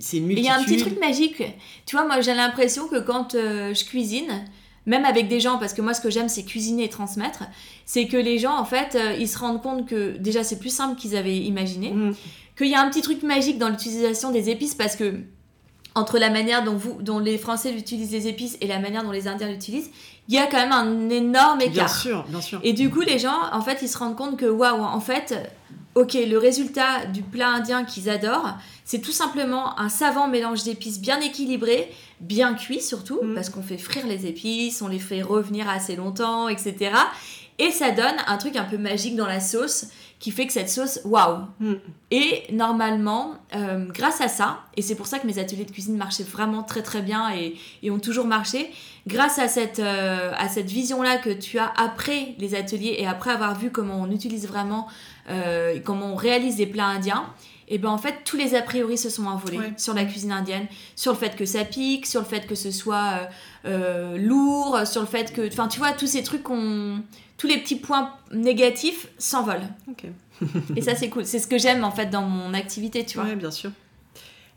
c'est 0.00 0.16
une 0.16 0.26
multitude. 0.26 0.38
Il 0.38 0.44
y 0.44 0.48
a 0.48 0.56
un 0.56 0.64
petit 0.64 0.76
truc 0.78 0.98
magique. 0.98 1.42
Tu 1.86 1.94
vois, 1.96 2.04
moi, 2.04 2.20
j'ai 2.20 2.34
l'impression 2.34 2.88
que 2.88 2.98
quand 2.98 3.36
euh, 3.36 3.74
je 3.74 3.84
cuisine, 3.84 4.44
même 4.88 5.04
avec 5.04 5.28
des 5.28 5.38
gens, 5.38 5.58
parce 5.58 5.74
que 5.74 5.82
moi 5.82 5.94
ce 5.94 6.00
que 6.00 6.10
j'aime 6.10 6.28
c'est 6.28 6.42
cuisiner 6.42 6.84
et 6.84 6.88
transmettre, 6.88 7.44
c'est 7.84 8.08
que 8.08 8.16
les 8.16 8.38
gens 8.38 8.58
en 8.58 8.64
fait 8.64 8.96
euh, 8.96 9.14
ils 9.18 9.28
se 9.28 9.38
rendent 9.38 9.62
compte 9.62 9.86
que 9.86 10.16
déjà 10.16 10.42
c'est 10.42 10.58
plus 10.58 10.74
simple 10.74 10.98
qu'ils 10.98 11.14
avaient 11.14 11.36
imaginé, 11.36 11.92
mm. 11.92 12.14
qu'il 12.56 12.68
y 12.68 12.74
a 12.74 12.80
un 12.80 12.88
petit 12.88 13.02
truc 13.02 13.22
magique 13.22 13.58
dans 13.58 13.68
l'utilisation 13.68 14.32
des 14.32 14.50
épices 14.50 14.74
parce 14.74 14.96
que 14.96 15.20
entre 15.94 16.18
la 16.18 16.30
manière 16.30 16.64
dont, 16.64 16.76
vous, 16.76 17.02
dont 17.02 17.18
les 17.18 17.38
Français 17.38 17.72
utilisent 17.72 18.12
les 18.12 18.28
épices 18.28 18.56
et 18.60 18.66
la 18.66 18.78
manière 18.78 19.02
dont 19.02 19.10
les 19.10 19.26
Indiens 19.26 19.48
l'utilisent, 19.48 19.90
il 20.28 20.34
y 20.34 20.38
a 20.38 20.46
quand 20.46 20.58
même 20.58 20.72
un 20.72 21.10
énorme 21.10 21.60
écart. 21.60 21.72
Bien 21.72 21.88
sûr, 21.88 22.24
bien 22.28 22.40
sûr. 22.40 22.60
Et 22.62 22.72
du 22.72 22.88
coup 22.88 23.02
les 23.02 23.18
gens 23.18 23.36
en 23.52 23.60
fait 23.60 23.80
ils 23.82 23.88
se 23.88 23.98
rendent 23.98 24.16
compte 24.16 24.38
que 24.38 24.46
waouh 24.46 24.82
en 24.82 25.00
fait 25.00 25.34
ok 25.98 26.14
le 26.14 26.38
résultat 26.38 27.06
du 27.06 27.22
plat 27.22 27.48
indien 27.48 27.84
qu'ils 27.84 28.08
adorent 28.08 28.56
c'est 28.88 29.00
tout 29.00 29.12
simplement 29.12 29.78
un 29.78 29.90
savant 29.90 30.28
mélange 30.28 30.62
d'épices 30.64 30.98
bien 30.98 31.20
équilibré, 31.20 31.92
bien 32.20 32.54
cuit 32.54 32.80
surtout, 32.80 33.20
mm. 33.22 33.34
parce 33.34 33.50
qu'on 33.50 33.62
fait 33.62 33.76
frire 33.76 34.06
les 34.06 34.24
épices, 34.24 34.80
on 34.80 34.88
les 34.88 34.98
fait 34.98 35.20
revenir 35.20 35.68
assez 35.68 35.94
longtemps, 35.94 36.48
etc. 36.48 36.92
Et 37.58 37.70
ça 37.70 37.90
donne 37.90 38.14
un 38.26 38.38
truc 38.38 38.56
un 38.56 38.64
peu 38.64 38.78
magique 38.78 39.14
dans 39.14 39.26
la 39.26 39.40
sauce 39.40 39.88
qui 40.20 40.30
fait 40.30 40.46
que 40.46 40.54
cette 40.54 40.70
sauce, 40.70 41.00
waouh 41.04 41.40
mm. 41.60 41.74
Et 42.10 42.44
normalement, 42.50 43.34
euh, 43.54 43.84
grâce 43.92 44.22
à 44.22 44.28
ça, 44.28 44.60
et 44.74 44.80
c'est 44.80 44.94
pour 44.94 45.06
ça 45.06 45.18
que 45.18 45.26
mes 45.26 45.38
ateliers 45.38 45.66
de 45.66 45.70
cuisine 45.70 45.98
marchaient 45.98 46.22
vraiment 46.22 46.62
très 46.62 46.82
très 46.82 47.02
bien 47.02 47.30
et, 47.34 47.90
ont 47.90 47.98
toujours 47.98 48.24
marché, 48.24 48.70
grâce 49.06 49.38
à 49.38 49.48
cette, 49.48 49.80
euh, 49.80 50.32
à 50.38 50.48
cette 50.48 50.70
vision-là 50.70 51.18
que 51.18 51.28
tu 51.28 51.58
as 51.58 51.70
après 51.76 52.34
les 52.38 52.54
ateliers 52.54 52.96
et 52.98 53.06
après 53.06 53.32
avoir 53.32 53.58
vu 53.58 53.70
comment 53.70 54.00
on 54.00 54.10
utilise 54.10 54.48
vraiment, 54.48 54.88
euh, 55.28 55.78
comment 55.84 56.12
on 56.12 56.14
réalise 56.14 56.56
des 56.56 56.66
plats 56.66 56.86
indiens, 56.86 57.26
et 57.68 57.78
ben 57.78 57.90
en 57.90 57.98
fait 57.98 58.16
tous 58.24 58.36
les 58.36 58.54
a 58.54 58.62
priori 58.62 58.96
se 58.96 59.10
sont 59.10 59.26
envolés 59.26 59.58
sur 59.76 59.94
la 59.94 60.04
cuisine 60.04 60.32
indienne, 60.32 60.66
sur 60.96 61.12
le 61.12 61.18
fait 61.18 61.36
que 61.36 61.44
ça 61.44 61.64
pique, 61.64 62.06
sur 62.06 62.20
le 62.20 62.26
fait 62.26 62.46
que 62.46 62.54
ce 62.54 62.70
soit 62.70 63.28
euh, 63.66 64.14
euh, 64.14 64.18
lourd, 64.18 64.80
sur 64.86 65.02
le 65.02 65.06
fait 65.06 65.32
que, 65.32 65.46
enfin 65.48 65.68
tu 65.68 65.78
vois 65.78 65.92
tous 65.92 66.06
ces 66.06 66.22
trucs 66.22 66.42
qu'on, 66.42 67.02
tous 67.36 67.46
les 67.46 67.58
petits 67.58 67.76
points 67.76 68.12
négatifs 68.32 69.08
s'envolent. 69.18 69.68
et 70.76 70.80
ça 70.80 70.94
c'est 70.94 71.10
cool, 71.10 71.26
c'est 71.26 71.38
ce 71.38 71.46
que 71.46 71.58
j'aime 71.58 71.84
en 71.84 71.90
fait 71.90 72.06
dans 72.06 72.22
mon 72.22 72.54
activité, 72.54 73.04
tu 73.04 73.18
vois. 73.18 73.26
Oui, 73.26 73.36
bien 73.36 73.50
sûr. 73.50 73.70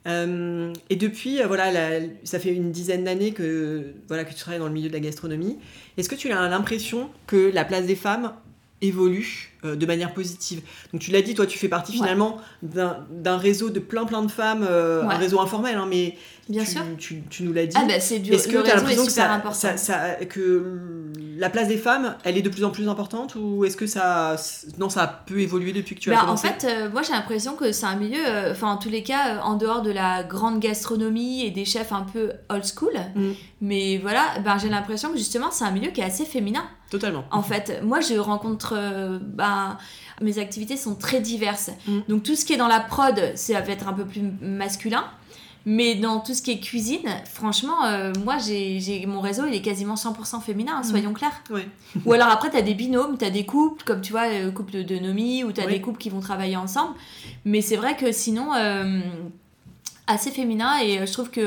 Euh, 0.07 0.73
et 0.89 0.95
depuis, 0.95 1.43
voilà, 1.43 1.99
ça 2.23 2.39
fait 2.39 2.53
une 2.53 2.71
dizaine 2.71 3.03
d'années 3.03 3.33
que, 3.33 3.93
voilà, 4.07 4.23
que 4.23 4.31
tu 4.31 4.39
travailles 4.39 4.59
dans 4.59 4.67
le 4.67 4.73
milieu 4.73 4.87
de 4.87 4.93
la 4.93 4.99
gastronomie. 4.99 5.59
Est-ce 5.97 6.09
que 6.09 6.15
tu 6.15 6.31
as 6.31 6.47
l'impression 6.47 7.09
que 7.27 7.51
la 7.53 7.65
place 7.65 7.85
des 7.85 7.95
femmes 7.95 8.33
évolue? 8.81 9.50
Euh, 9.63 9.75
de 9.75 9.85
manière 9.85 10.13
positive. 10.13 10.61
Donc 10.91 11.01
tu 11.01 11.11
l'as 11.11 11.21
dit, 11.21 11.35
toi 11.35 11.45
tu 11.45 11.59
fais 11.59 11.67
partie 11.67 11.93
finalement 11.93 12.37
d'un 12.63 13.37
réseau 13.37 13.69
de 13.69 13.79
plein 13.79 14.05
plein 14.05 14.23
de 14.23 14.31
femmes, 14.31 14.65
euh, 14.67 15.03
un 15.03 15.17
réseau 15.17 15.39
informel, 15.39 15.77
hein, 15.77 15.85
mais 15.87 16.17
Bien 16.49 16.63
tu, 16.63 16.71
sûr. 16.71 16.81
Tu, 16.97 17.23
tu, 17.29 17.43
nous 17.43 17.53
l'as 17.53 17.67
dit. 17.67 17.77
Ah 17.79 17.85
bah 17.87 17.99
c'est 17.99 18.15
Est-ce 18.27 18.47
que 18.47 18.61
tu 18.63 18.71
as 18.71 18.75
l'impression 18.75 19.05
que, 19.05 19.11
ça, 19.11 19.77
ça, 19.77 20.15
que 20.27 21.11
la 21.37 21.49
place 21.49 21.67
des 21.67 21.77
femmes, 21.77 22.15
elle 22.23 22.37
est 22.37 22.41
de 22.41 22.49
plus 22.49 22.63
en 22.63 22.71
plus 22.71 22.89
importante 22.89 23.35
ou 23.35 23.63
est-ce 23.63 23.77
que 23.77 23.85
ça, 23.85 24.35
non, 24.79 24.89
ça 24.89 25.03
a 25.03 25.07
peu 25.07 25.39
évolué 25.39 25.71
depuis 25.71 25.95
que 25.95 26.01
tu 26.01 26.11
as 26.11 26.15
bah, 26.15 26.21
commencé 26.21 26.47
En 26.47 26.51
fait, 26.51 26.67
euh, 26.67 26.89
moi 26.89 27.03
j'ai 27.03 27.13
l'impression 27.13 27.55
que 27.55 27.71
c'est 27.71 27.85
un 27.85 27.95
milieu, 27.95 28.19
enfin 28.49 28.67
en 28.67 28.77
tous 28.77 28.89
les 28.89 29.03
cas, 29.03 29.41
en 29.43 29.55
dehors 29.55 29.83
de 29.83 29.91
la 29.91 30.23
grande 30.23 30.59
gastronomie 30.59 31.45
et 31.45 31.51
des 31.51 31.65
chefs 31.65 31.93
un 31.93 32.03
peu 32.03 32.31
old 32.49 32.65
school, 32.65 32.93
mm. 33.15 33.31
mais 33.61 33.99
voilà, 33.99 34.39
ben, 34.43 34.57
j'ai 34.57 34.69
l'impression 34.69 35.11
que 35.11 35.17
justement 35.17 35.51
c'est 35.51 35.65
un 35.65 35.71
milieu 35.71 35.91
qui 35.91 36.01
est 36.01 36.05
assez 36.05 36.25
féminin. 36.25 36.63
Totalement. 36.91 37.23
En 37.31 37.41
fait, 37.41 37.81
moi, 37.83 38.01
je 38.01 38.15
rencontre. 38.15 38.73
Euh, 38.75 39.17
mes 40.21 40.37
activités 40.37 40.77
sont 40.77 40.95
très 40.95 41.19
diverses. 41.19 41.71
Mm. 41.87 41.99
Donc, 42.07 42.23
tout 42.23 42.35
ce 42.35 42.45
qui 42.45 42.53
est 42.53 42.57
dans 42.57 42.67
la 42.67 42.79
prod, 42.79 43.33
ça 43.35 43.61
va 43.61 43.71
être 43.71 43.87
un 43.87 43.93
peu 43.93 44.05
plus 44.05 44.21
masculin. 44.41 45.05
Mais 45.65 45.93
dans 45.93 46.19
tout 46.19 46.33
ce 46.33 46.41
qui 46.41 46.51
est 46.51 46.59
cuisine, 46.59 47.07
franchement, 47.31 47.85
euh, 47.85 48.11
moi, 48.25 48.37
j'ai 48.39 49.05
mon 49.05 49.21
réseau, 49.21 49.45
il 49.45 49.53
est 49.53 49.61
quasiment 49.61 49.93
100% 49.93 50.41
féminin, 50.41 50.77
hein, 50.77 50.83
soyons 50.83 51.11
mm. 51.11 51.13
clairs. 51.13 51.43
Ou 52.05 52.13
alors 52.13 52.29
après, 52.29 52.49
tu 52.49 52.57
as 52.57 52.63
des 52.63 52.73
binômes, 52.73 53.17
tu 53.17 53.25
as 53.25 53.29
des 53.29 53.45
couples, 53.45 53.83
comme 53.83 54.01
tu 54.01 54.11
vois, 54.11 54.27
euh, 54.27 54.51
couple 54.51 54.71
de, 54.71 54.81
de 54.81 54.97
Nomi, 54.97 55.43
ou 55.43 55.51
tu 55.51 55.61
as 55.61 55.67
des 55.67 55.79
couples 55.79 55.99
qui 55.99 56.09
vont 56.09 56.19
travailler 56.19 56.57
ensemble. 56.57 56.95
Mais 57.45 57.61
c'est 57.61 57.75
vrai 57.75 57.95
que 57.95 58.11
sinon, 58.11 58.53
euh, 58.55 59.01
assez 60.07 60.31
féminin, 60.31 60.79
et 60.81 61.05
je 61.05 61.13
trouve 61.13 61.29
que 61.29 61.41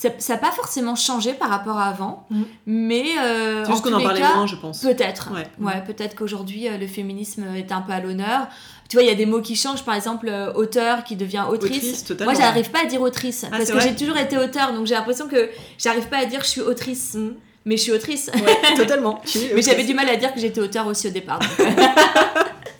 ça 0.00 0.34
n'a 0.34 0.38
pas 0.38 0.50
forcément 0.50 0.94
changé 0.94 1.34
par 1.34 1.50
rapport 1.50 1.78
à 1.78 1.86
avant, 1.86 2.26
mm. 2.30 2.42
mais 2.66 3.04
euh, 3.18 3.64
juste 3.66 3.82
qu'on 3.82 3.92
en 3.92 4.02
parlait 4.02 4.20
moins, 4.20 4.46
je 4.46 4.56
pense. 4.56 4.80
Peut-être. 4.80 5.32
Ouais. 5.60 5.82
peut-être 5.86 6.16
qu'aujourd'hui 6.16 6.68
le 6.68 6.86
féminisme 6.86 7.44
est 7.56 7.70
un 7.72 7.82
peu 7.82 7.92
à 7.92 8.00
l'honneur 8.00 8.48
tu 8.90 8.96
vois, 8.96 9.04
il 9.04 9.08
y 9.08 9.12
a 9.12 9.14
des 9.14 9.24
mots 9.24 9.40
qui 9.40 9.54
changent, 9.54 9.84
par 9.84 9.94
exemple, 9.94 10.28
euh, 10.28 10.52
auteur 10.52 11.04
qui 11.04 11.14
devient 11.14 11.44
autrice. 11.48 12.10
autrice 12.10 12.24
Moi, 12.24 12.34
j'arrive 12.34 12.72
pas 12.72 12.82
à 12.82 12.86
dire 12.86 13.00
autrice 13.00 13.44
ah, 13.46 13.56
parce 13.56 13.70
que 13.70 13.78
j'ai 13.78 13.94
toujours 13.94 14.16
été 14.16 14.36
auteur, 14.36 14.72
donc 14.72 14.86
j'ai 14.86 14.94
l'impression 14.94 15.28
que 15.28 15.48
j'arrive 15.78 16.08
pas 16.08 16.18
à 16.18 16.24
dire 16.24 16.40
je 16.42 16.48
suis 16.48 16.60
autrice. 16.60 17.14
Mm. 17.14 17.34
Mais 17.66 17.76
je 17.76 17.82
suis 17.82 17.92
autrice. 17.92 18.32
Ouais, 18.34 18.74
totalement. 18.74 19.22
mais 19.54 19.62
j'avais 19.62 19.84
du 19.84 19.94
mal 19.94 20.08
à 20.08 20.16
dire 20.16 20.34
que 20.34 20.40
j'étais 20.40 20.60
auteur 20.60 20.88
aussi 20.88 21.06
au 21.06 21.10
départ. 21.10 21.38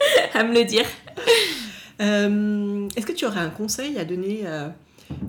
Euh, 0.03 0.39
à 0.41 0.43
me 0.43 0.55
le 0.55 0.65
dire. 0.65 0.87
Euh, 2.01 2.89
est-ce 2.97 3.05
que 3.05 3.13
tu 3.13 3.27
aurais 3.27 3.41
un 3.41 3.51
conseil 3.51 3.99
à 3.99 4.05
donner 4.05 4.45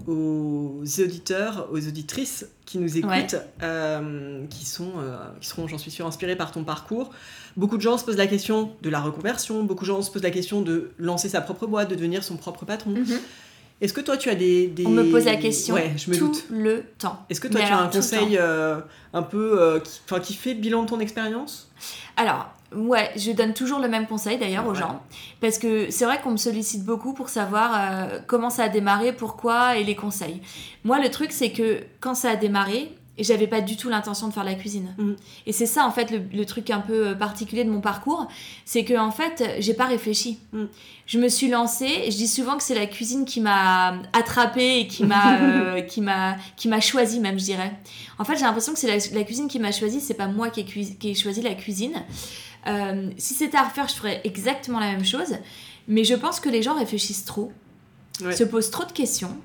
aux 0.08 0.82
auditeurs, 1.00 1.68
aux 1.72 1.88
auditrices 1.88 2.48
qui 2.66 2.78
nous 2.78 2.98
écoutent, 2.98 3.36
euh, 3.62 4.46
qui, 4.50 4.66
sont, 4.66 4.94
euh, 4.98 5.18
qui 5.40 5.48
seront, 5.48 5.68
j'en 5.68 5.78
suis 5.78 5.92
sûre, 5.92 6.06
inspirés 6.06 6.36
par 6.36 6.52
ton 6.52 6.64
parcours. 6.64 7.12
Beaucoup 7.58 7.78
de 7.78 7.82
gens 7.82 7.98
se 7.98 8.06
posent 8.06 8.18
la 8.18 8.28
question 8.28 8.72
de 8.82 8.90
la 8.90 9.00
reconversion, 9.00 9.64
beaucoup 9.64 9.84
de 9.84 9.88
gens 9.88 10.02
se 10.02 10.12
posent 10.12 10.24
la 10.24 10.32
question 10.32 10.62
de 10.62 10.92
lancer 10.98 11.30
sa 11.30 11.42
propre 11.42 11.68
boîte, 11.68 11.90
de 11.90 11.96
devenir 11.96 12.24
son 12.24 12.38
propre 12.38 12.66
patron. 12.66 12.92
Mhm. 12.92 13.20
Est-ce 13.82 13.94
que 13.94 14.02
toi 14.02 14.16
tu 14.16 14.30
as 14.30 14.36
des, 14.36 14.68
des, 14.68 14.86
On 14.86 14.92
me 14.92 15.10
pose 15.12 15.26
la 15.26 15.38
question 15.38 15.76
je 15.98 16.12
me 16.12 16.16
tout 16.16 16.32
le 16.52 16.84
temps. 17.00 17.26
Est-ce 17.30 17.42
que 17.42 17.48
toi 17.48 17.62
tu 17.62 17.68
as 17.68 17.80
un 17.80 17.88
conseil 17.88 18.38
euh, 18.38 18.80
un 19.14 19.24
peu 19.24 19.82
qui, 19.84 20.22
qui 20.22 20.34
fait 20.36 20.54
bilan 20.54 20.84
de 20.84 20.90
ton 20.90 21.00
expérience? 21.00 21.72
Alors, 22.16 22.54
Ouais, 22.74 23.12
je 23.18 23.32
donne 23.32 23.54
toujours 23.54 23.80
le 23.80 23.90
même 23.90 24.08
conseil 24.08 24.38
d'ailleurs 24.38 24.66
aux 24.66 24.76
gens. 24.76 25.02
Parce 25.42 25.58
que 25.58 25.92
c'est 25.92 26.06
vrai 26.06 26.22
qu'on 26.22 26.32
me 26.32 26.38
sollicite 26.38 26.86
beaucoup 26.86 27.14
pour 27.14 27.28
savoir 27.30 27.72
euh, 27.76 28.20
comment 28.28 28.50
ça 28.50 28.64
a 28.64 28.70
démarré, 28.70 29.12
pourquoi 29.12 29.78
et 29.78 29.84
les 29.84 29.96
conseils. 29.96 30.42
Moi, 30.86 31.00
le 31.00 31.10
truc, 31.10 31.34
c'est 31.34 31.52
que 31.52 31.82
quand 32.00 32.16
ça 32.16 32.32
a 32.32 32.36
démarré, 32.38 32.96
j'avais 33.20 33.48
pas 33.48 33.62
du 33.62 33.76
tout 33.76 33.90
l'intention 33.90 34.28
de 34.28 34.34
faire 34.34 34.44
la 34.44 34.56
cuisine. 34.56 34.94
Mm. 34.98 35.12
Et 35.46 35.52
c'est 35.52 35.66
ça, 35.66 35.86
en 35.86 35.92
fait, 35.92 36.12
le, 36.12 36.46
truc 36.46 36.70
un 36.70 36.80
peu 36.80 37.08
euh, 37.08 37.16
particulier 37.16 37.64
de 37.64 37.70
mon 37.70 37.82
parcours. 37.82 38.28
C'est 38.66 38.84
que, 38.84 38.98
en 38.98 39.12
fait, 39.12 39.44
j'ai 39.60 39.74
pas 39.74 39.86
réfléchi. 39.86 40.40
Mm. 40.54 40.64
Je 41.08 41.20
me 41.20 41.28
suis 41.28 41.50
lancée. 41.50 42.06
Je 42.06 42.16
dis 42.16 42.28
souvent 42.28 42.58
que 42.58 42.64
c'est 42.64 42.76
la 42.76 42.86
cuisine 42.86 43.26
qui 43.26 43.42
m'a 43.42 43.96
attrapée 44.14 44.80
et 44.80 44.88
qui 44.88 45.04
m'a 45.04 45.40
euh, 45.42 45.82
qui 45.82 46.02
m'a 46.02 46.38
qui 46.56 46.68
m'a 46.68 46.80
choisi 46.80 47.20
même, 47.20 47.38
je 47.38 47.46
dirais. 47.46 47.74
En 48.18 48.24
fait, 48.24 48.36
j'ai 48.38 48.46
l'impression 48.46 48.74
que 48.74 48.80
c'est 48.80 49.12
la, 49.14 49.24
cuisine 49.24 49.48
qui 49.48 49.60
m'a 49.60 49.72
choisi. 49.72 50.00
C'est 50.00 50.14
pas 50.14 50.28
moi 50.28 50.50
qui 50.50 50.62
ai, 50.62 50.64
qui 50.64 51.10
ai 51.10 51.16
choisi 51.16 51.42
la 51.42 51.54
cuisine. 51.54 52.04
Euh, 52.68 53.10
si 53.18 53.34
c'était 53.34 53.58
à 53.58 53.64
refaire, 53.64 53.88
je 53.88 53.96
ferais 53.96 54.22
exactement 54.24 54.80
la 54.80 54.92
même 54.92 55.06
chose. 55.06 55.36
Mais 55.88 56.04
je 56.04 56.16
pense 56.16 56.40
que 56.40 56.50
les 56.50 56.62
gens 56.62 56.76
réfléchissent 56.76 57.26
trop, 57.26 57.52
se 58.20 58.44
posent 58.44 58.72
trop 58.72 58.86
de 58.86 58.92
questions. 58.92 59.36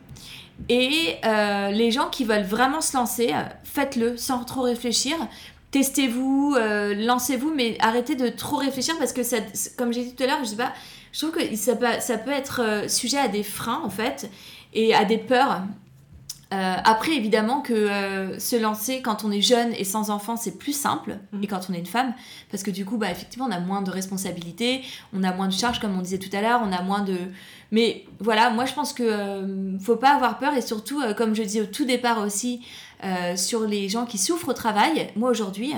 Et 0.69 1.17
euh, 1.25 1.71
les 1.71 1.91
gens 1.91 2.09
qui 2.09 2.25
veulent 2.25 2.45
vraiment 2.45 2.81
se 2.81 2.97
lancer, 2.97 3.31
euh, 3.33 3.43
faites-le 3.65 4.17
sans 4.17 4.45
trop 4.45 4.63
réfléchir. 4.63 5.17
Testez-vous, 5.71 6.57
lancez-vous, 6.97 7.53
mais 7.55 7.77
arrêtez 7.81 8.15
de 8.15 8.29
trop 8.29 8.57
réfléchir 8.57 8.95
parce 8.99 9.13
que, 9.13 9.23
ça, 9.23 9.39
comme 9.77 9.93
j'ai 9.93 10.05
dit 10.05 10.15
tout 10.15 10.23
à 10.23 10.27
l'heure, 10.27 10.39
je 10.41 10.51
sais 10.51 10.57
pas, 10.57 10.73
je 11.13 11.19
trouve 11.21 11.33
que 11.33 11.55
ça 11.55 11.77
peut, 11.77 11.87
ça 12.01 12.17
peut 12.17 12.31
être 12.31 12.85
sujet 12.89 13.19
à 13.19 13.29
des 13.29 13.43
freins 13.43 13.83
en 13.85 13.91
fait 13.91 14.31
et 14.73 14.95
à 14.95 15.05
des 15.05 15.19
peurs. 15.19 15.63
Euh, 16.55 16.77
après, 16.85 17.17
évidemment 17.17 17.61
que 17.61 17.73
euh, 17.73 18.39
se 18.39 18.55
lancer 18.55 19.03
quand 19.03 19.25
on 19.25 19.33
est 19.33 19.41
jeune 19.41 19.73
et 19.77 19.83
sans 19.83 20.11
enfant, 20.11 20.37
c'est 20.37 20.57
plus 20.57 20.75
simple, 20.75 21.19
mm. 21.33 21.43
et 21.43 21.47
quand 21.49 21.69
on 21.69 21.73
est 21.73 21.79
une 21.79 21.87
femme, 21.87 22.15
parce 22.53 22.63
que 22.63 22.71
du 22.71 22.85
coup, 22.85 22.99
bah, 22.99 23.11
effectivement, 23.11 23.47
on 23.47 23.51
a 23.51 23.59
moins 23.59 23.83
de 23.83 23.91
responsabilités, 23.91 24.83
on 25.13 25.25
a 25.25 25.33
moins 25.35 25.49
de 25.49 25.53
charges, 25.53 25.81
comme 25.81 25.99
on 25.99 26.03
disait 26.03 26.19
tout 26.19 26.35
à 26.35 26.41
l'heure, 26.41 26.61
on 26.65 26.71
a 26.71 26.83
moins 26.83 27.01
de... 27.01 27.19
Mais 27.73 28.05
voilà, 28.21 28.51
moi 28.51 28.65
je 28.65 28.75
pense 28.75 28.93
que 28.93 29.03
euh, 29.03 29.77
faut 29.81 29.97
pas 29.97 30.15
avoir 30.15 30.39
peur, 30.39 30.55
et 30.55 30.63
surtout, 30.63 31.03
comme 31.17 31.35
je 31.35 31.43
dis 31.43 31.61
au 31.61 31.67
tout 31.67 31.85
départ 31.85 32.21
aussi, 32.21 32.65
sur 33.37 33.67
les 33.67 33.89
gens 33.89 34.07
qui 34.07 34.17
souffrent 34.17 34.49
au 34.49 34.55
travail, 34.55 35.11
moi 35.17 35.31
aujourd'hui, 35.31 35.75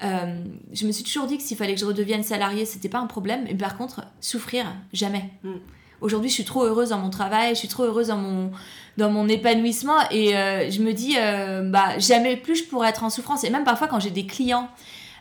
je 0.00 0.86
me 0.86 0.92
suis 0.92 1.04
toujours 1.04 1.26
dit 1.26 1.36
que 1.36 1.42
s'il 1.42 1.58
fallait 1.58 1.74
que 1.74 1.80
je 1.80 1.84
redevienne 1.84 2.22
salariée, 2.22 2.64
c'était 2.64 2.88
pas 2.88 2.98
un 2.98 3.06
problème, 3.06 3.44
mais 3.44 3.54
par 3.54 3.76
contre, 3.76 4.02
souffrir, 4.20 4.64
jamais. 4.94 5.30
Mm. 5.44 5.56
Aujourd'hui, 6.00 6.28
je 6.28 6.34
suis 6.34 6.44
trop 6.44 6.64
heureuse 6.64 6.90
dans 6.90 6.98
mon 6.98 7.10
travail, 7.10 7.50
je 7.50 7.58
suis 7.60 7.68
trop 7.68 7.84
heureuse 7.84 8.08
dans 8.08 8.16
mon, 8.16 8.50
dans 8.96 9.10
mon 9.10 9.28
épanouissement 9.28 9.98
et 10.10 10.36
euh, 10.36 10.70
je 10.70 10.82
me 10.82 10.92
dis, 10.92 11.16
euh, 11.18 11.62
bah, 11.62 11.98
jamais 11.98 12.36
plus 12.36 12.56
je 12.56 12.64
pourrais 12.64 12.88
être 12.88 13.04
en 13.04 13.10
souffrance. 13.10 13.44
Et 13.44 13.50
même 13.50 13.64
parfois, 13.64 13.88
quand 13.88 14.00
j'ai 14.00 14.10
des 14.10 14.26
clients 14.26 14.68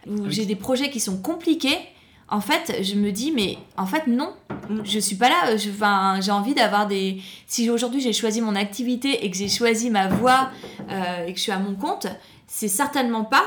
ou 0.08 0.24
ah 0.26 0.28
j'ai 0.30 0.46
des 0.46 0.56
projets 0.56 0.90
qui 0.90 1.00
sont 1.00 1.18
compliqués, 1.18 1.80
en 2.28 2.42
fait, 2.42 2.80
je 2.82 2.96
me 2.96 3.12
dis, 3.12 3.32
mais 3.32 3.58
en 3.78 3.86
fait, 3.86 4.08
non, 4.08 4.34
mm. 4.70 4.82
je 4.84 5.00
suis 5.00 5.16
pas 5.16 5.30
là. 5.30 5.58
J'ai 5.58 6.32
envie 6.32 6.54
d'avoir 6.54 6.88
des. 6.88 7.22
Si 7.48 7.70
aujourd'hui 7.70 8.02
j'ai 8.02 8.14
choisi 8.14 8.42
mon 8.42 8.56
activité 8.56 9.26
et 9.26 9.32
que 9.32 9.38
j'ai 9.38 9.50
choisi 9.50 9.90
ma 9.90 10.08
voie 10.08 10.50
euh, 10.90 11.26
et 11.26 11.32
que 11.34 11.38
je 11.38 11.44
suis 11.44 11.52
à 11.52 11.60
mon 11.60 11.76
compte, 11.76 12.08
c'est 12.48 12.68
certainement 12.68 13.24
pas 13.26 13.44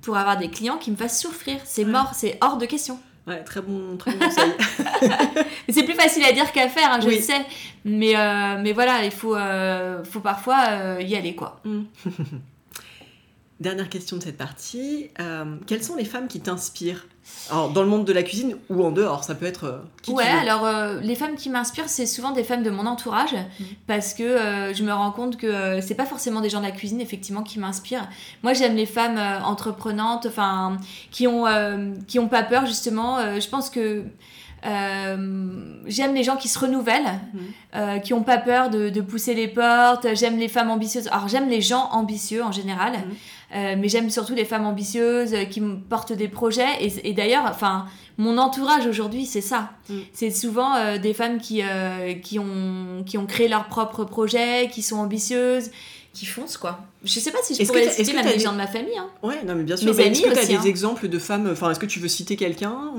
pour 0.00 0.16
avoir 0.16 0.38
des 0.38 0.48
clients 0.48 0.78
qui 0.78 0.90
me 0.90 0.96
fassent 0.96 1.20
souffrir. 1.20 1.60
C'est 1.64 1.84
mort, 1.84 2.12
c'est 2.14 2.38
hors 2.40 2.56
de 2.56 2.66
question. 2.66 2.98
Ouais, 3.30 3.44
très 3.44 3.62
bon, 3.62 3.96
très 3.96 4.10
bon 4.10 4.18
conseil. 4.26 4.50
c'est 5.68 5.84
plus 5.84 5.94
facile 5.94 6.24
à 6.24 6.32
dire 6.32 6.50
qu'à 6.50 6.68
faire, 6.68 6.92
hein, 6.92 6.98
je 7.00 7.08
le 7.08 7.18
sais. 7.18 7.46
Mais, 7.84 8.16
euh, 8.16 8.58
mais 8.60 8.72
voilà, 8.72 9.04
il 9.04 9.12
faut, 9.12 9.36
euh, 9.36 10.02
faut 10.02 10.18
parfois 10.18 10.58
euh, 10.70 11.00
y 11.00 11.14
aller, 11.14 11.36
quoi. 11.36 11.60
Mm. 11.64 11.82
Dernière 13.60 13.88
question 13.88 14.16
de 14.16 14.22
cette 14.22 14.38
partie. 14.38 15.10
quelles 15.66 15.84
sont 15.84 15.96
les 15.96 16.04
femmes 16.04 16.28
qui 16.28 16.40
t'inspirent? 16.40 17.06
Alors, 17.50 17.70
dans 17.70 17.82
le 17.82 17.88
monde 17.88 18.04
de 18.04 18.12
la 18.12 18.22
cuisine 18.22 18.56
ou 18.68 18.84
en 18.84 18.92
dehors, 18.92 19.24
ça 19.24 19.34
peut 19.34 19.46
être 19.46 19.64
euh, 19.64 19.78
qui 20.02 20.12
Ouais, 20.12 20.24
alors 20.24 20.64
euh, 20.64 21.00
les 21.00 21.16
femmes 21.16 21.34
qui 21.34 21.50
m'inspirent, 21.50 21.88
c'est 21.88 22.06
souvent 22.06 22.30
des 22.30 22.44
femmes 22.44 22.62
de 22.62 22.70
mon 22.70 22.86
entourage 22.86 23.32
mhm. 23.32 23.66
parce 23.86 24.14
que 24.14 24.22
euh, 24.22 24.72
je 24.72 24.84
me 24.84 24.92
rends 24.92 25.10
compte 25.10 25.36
que 25.36 25.80
c'est 25.80 25.94
pas 25.94 26.06
forcément 26.06 26.40
des 26.40 26.48
gens 26.48 26.60
de 26.60 26.66
la 26.66 26.70
cuisine 26.70 27.00
effectivement 27.00 27.42
qui 27.42 27.58
m'inspirent. 27.58 28.08
Moi, 28.42 28.52
j'aime 28.52 28.76
les 28.76 28.86
femmes 28.86 29.18
entreprenantes, 29.44 30.26
enfin 30.26 30.76
qui 31.10 31.26
ont 31.26 31.44
qui 32.06 32.18
ont 32.18 32.28
pas 32.28 32.42
peur 32.42 32.66
justement. 32.66 33.18
je 33.40 33.48
pense 33.48 33.68
que 33.68 34.04
j'aime 34.62 36.14
les 36.14 36.22
gens 36.22 36.36
qui 36.36 36.48
se 36.48 36.58
renouvellent, 36.58 37.20
mhm. 37.74 38.00
qui 38.02 38.14
ont 38.14 38.22
pas 38.22 38.38
peur 38.38 38.70
de, 38.70 38.90
de 38.90 39.00
pousser 39.00 39.34
les 39.34 39.48
portes. 39.48 40.06
J'aime 40.14 40.38
les 40.38 40.48
femmes 40.48 40.70
ambitieuses. 40.70 41.08
Alors 41.08 41.26
j'aime 41.26 41.48
les 41.48 41.62
gens 41.62 41.88
ambitieux 41.90 42.44
en 42.44 42.52
général. 42.52 42.92
Mhm. 42.92 43.16
Euh, 43.54 43.74
mais 43.76 43.88
j'aime 43.88 44.10
surtout 44.10 44.34
les 44.34 44.44
femmes 44.44 44.64
ambitieuses 44.64 45.34
euh, 45.34 45.44
qui 45.44 45.60
portent 45.88 46.12
des 46.12 46.28
projets. 46.28 46.68
Et, 46.80 47.12
d'ailleurs, 47.12 47.44
enfin, 47.46 47.86
mon 48.16 48.38
entourage 48.38 48.86
aujourd'hui, 48.86 49.26
c'est 49.26 49.40
ça. 49.40 49.70
Mm. 49.88 49.94
C'est 50.12 50.30
souvent 50.30 50.76
euh, 50.76 50.98
des 50.98 51.14
femmes 51.14 51.38
qui, 51.38 51.62
qui, 52.22 52.38
ont, 52.38 53.02
qui 53.04 53.18
ont 53.18 53.26
créé 53.26 53.48
leurs 53.48 53.66
propres 53.66 54.04
projets, 54.04 54.68
qui 54.70 54.82
sont 54.82 54.98
ambitieuses, 54.98 55.70
qui 56.12 56.26
foncent, 56.26 56.56
quoi. 56.56 56.80
Je 57.04 57.20
sais 57.20 57.30
pas 57.30 57.38
si 57.42 57.54
je 57.54 57.64
pourrais 57.64 57.88
citer 57.88 58.12
même 58.12 58.38
gens 58.38 58.52
de 58.52 58.56
ma 58.56 58.66
famille. 58.66 58.98
Hein. 58.98 59.08
Ouais, 59.22 59.44
non, 59.46 59.54
mais 59.54 59.62
bien 59.62 59.76
sûr. 59.76 59.98
Est-ce 59.98 60.22
que 60.22 60.32
tu 60.32 60.38
as 60.38 60.44
des 60.44 60.56
hein. 60.56 60.62
exemples 60.64 61.08
de 61.08 61.18
femmes 61.20 61.48
Enfin, 61.50 61.70
est-ce 61.70 61.78
que 61.78 61.86
tu 61.86 62.00
veux 62.00 62.08
citer 62.08 62.34
quelqu'un 62.36 62.92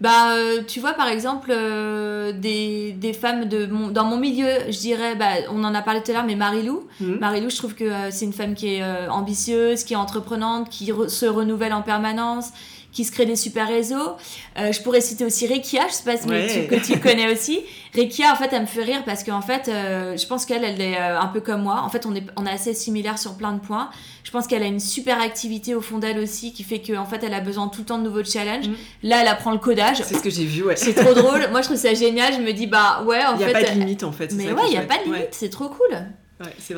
Bah, 0.00 0.34
euh, 0.34 0.62
tu 0.66 0.80
vois, 0.80 0.94
par 0.94 1.06
exemple, 1.06 1.50
euh, 1.52 2.32
des, 2.32 2.92
des, 2.92 3.12
femmes 3.12 3.48
de 3.48 3.66
mon, 3.66 3.88
dans 3.88 4.04
mon 4.04 4.18
milieu, 4.18 4.48
je 4.68 4.78
dirais, 4.78 5.14
bah, 5.14 5.34
on 5.50 5.62
en 5.62 5.72
a 5.72 5.82
parlé 5.82 6.02
tout 6.02 6.10
à 6.10 6.14
l'heure, 6.14 6.24
mais 6.24 6.34
Marilou. 6.34 6.88
Mhm. 7.00 7.18
Marilou, 7.20 7.48
je 7.48 7.56
trouve 7.56 7.74
que 7.74 7.84
euh, 7.84 8.10
c'est 8.10 8.24
une 8.24 8.32
femme 8.32 8.54
qui 8.54 8.74
est 8.74 9.08
ambitieuse, 9.08 9.84
qui 9.84 9.94
est 9.94 9.96
entreprenante, 9.96 10.68
qui 10.68 10.92
se 11.08 11.26
renouvelle 11.26 11.72
en 11.72 11.82
permanence 11.82 12.50
qui 12.92 13.04
se 13.04 13.12
crée 13.12 13.26
des 13.26 13.36
super 13.36 13.68
réseaux. 13.68 14.16
Euh, 14.58 14.72
je 14.72 14.82
pourrais 14.82 15.00
citer 15.00 15.24
aussi 15.24 15.46
Rekia, 15.46 15.86
je 15.88 15.94
sais 15.94 16.04
pas 16.04 16.16
si 16.16 16.26
tu, 16.26 16.66
que 16.66 16.84
tu 16.84 16.98
connais 17.00 17.30
aussi. 17.32 17.60
Rekia, 17.96 18.32
en 18.32 18.36
fait, 18.36 18.48
elle 18.52 18.62
me 18.62 18.66
fait 18.66 18.82
rire 18.82 19.02
parce 19.04 19.24
qu'en 19.24 19.40
fait, 19.40 19.68
euh, 19.68 20.16
je 20.16 20.26
pense 20.26 20.46
qu'elle, 20.46 20.64
elle 20.64 20.80
est 20.80 20.96
euh, 20.96 21.20
un 21.20 21.26
peu 21.26 21.40
comme 21.40 21.62
moi. 21.62 21.82
En 21.84 21.90
fait, 21.90 22.06
on 22.06 22.14
est, 22.14 22.24
on 22.36 22.46
est 22.46 22.50
assez 22.50 22.74
similaires 22.74 23.18
sur 23.18 23.34
plein 23.36 23.52
de 23.52 23.60
points. 23.60 23.90
Je 24.24 24.30
pense 24.30 24.46
qu'elle 24.46 24.62
a 24.62 24.66
une 24.66 24.80
super 24.80 25.20
activité 25.20 25.74
au 25.74 25.80
fond 25.80 25.98
d'elle 25.98 26.18
aussi 26.18 26.52
qui 26.52 26.62
fait 26.62 26.80
qu'en 26.80 27.02
en 27.02 27.06
fait, 27.06 27.22
elle 27.22 27.34
a 27.34 27.40
besoin 27.40 27.68
tout 27.68 27.80
le 27.80 27.86
temps 27.86 27.98
de 27.98 28.04
nouveaux 28.04 28.24
challenges. 28.24 28.68
Mm. 28.68 28.74
Là, 29.04 29.22
elle 29.22 29.28
apprend 29.28 29.52
le 29.52 29.58
codage. 29.58 30.02
C'est 30.02 30.14
ce 30.14 30.22
que 30.22 30.30
j'ai 30.30 30.44
vu, 30.44 30.64
ouais. 30.64 30.76
C'est 30.76 30.94
trop 30.94 31.14
drôle. 31.20 31.48
Moi, 31.50 31.62
je 31.62 31.66
trouve 31.66 31.78
ça 31.78 31.94
génial. 31.94 32.34
Je 32.34 32.40
me 32.40 32.52
dis, 32.52 32.66
bah 32.66 33.04
ouais, 33.06 33.24
en 33.24 33.36
fait. 33.36 33.44
Il 33.44 33.46
n'y 33.46 33.54
a 33.54 33.60
pas 33.60 33.62
de 33.62 33.78
limite, 33.78 34.02
en 34.02 34.12
fait. 34.12 34.32
Mais 34.32 34.52
ouais, 34.52 34.62
il 34.66 34.70
n'y 34.70 34.78
a 34.78 34.82
pas 34.82 34.98
de 34.98 35.04
limite. 35.04 35.28
C'est 35.32 35.50
trop 35.50 35.68
cool. 35.68 35.98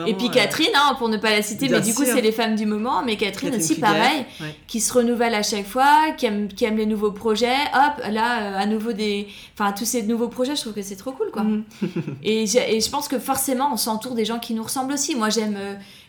Et 0.06 0.14
puis 0.14 0.30
Catherine, 0.30 0.70
hein, 0.74 0.94
pour 0.98 1.08
ne 1.08 1.16
pas 1.16 1.30
la 1.30 1.42
citer, 1.42 1.68
mais 1.68 1.80
du 1.80 1.94
coup 1.94 2.04
c'est 2.04 2.20
les 2.20 2.32
femmes 2.32 2.56
du 2.56 2.66
moment, 2.66 3.02
mais 3.04 3.16
Catherine, 3.16 3.54
aussi 3.54 3.78
pareil, 3.78 4.24
qui 4.66 4.80
se 4.80 4.92
renouvelle 4.92 5.34
à 5.34 5.42
chaque 5.42 5.66
fois, 5.66 6.12
qui 6.16 6.26
aime, 6.26 6.48
qui 6.48 6.64
aime 6.64 6.76
les 6.76 6.86
nouveaux 6.86 7.12
projets, 7.12 7.56
hop, 7.74 8.04
là 8.10 8.58
à 8.58 8.66
nouveau 8.66 8.92
des... 8.92 9.28
Enfin 9.54 9.72
tous 9.72 9.84
ces 9.84 10.02
nouveaux 10.02 10.28
projets, 10.28 10.56
je 10.56 10.62
trouve 10.62 10.72
que 10.72 10.82
c'est 10.82 10.96
trop 10.96 11.12
cool 11.12 11.30
quoi. 11.30 11.42
Mm. 11.42 11.64
et, 12.22 12.42
et, 12.44 12.80
je 12.80 12.90
pense 12.90 13.08
que 13.08 13.18
forcément 13.18 13.70
on 13.72 13.76
s'entoure 13.76 14.14
des 14.14 14.24
gens 14.24 14.38
qui 14.38 14.54
nous 14.54 14.62
ressemblent 14.62 14.92
aussi. 14.92 15.14
Moi 15.14 15.28
j'aime 15.28 15.58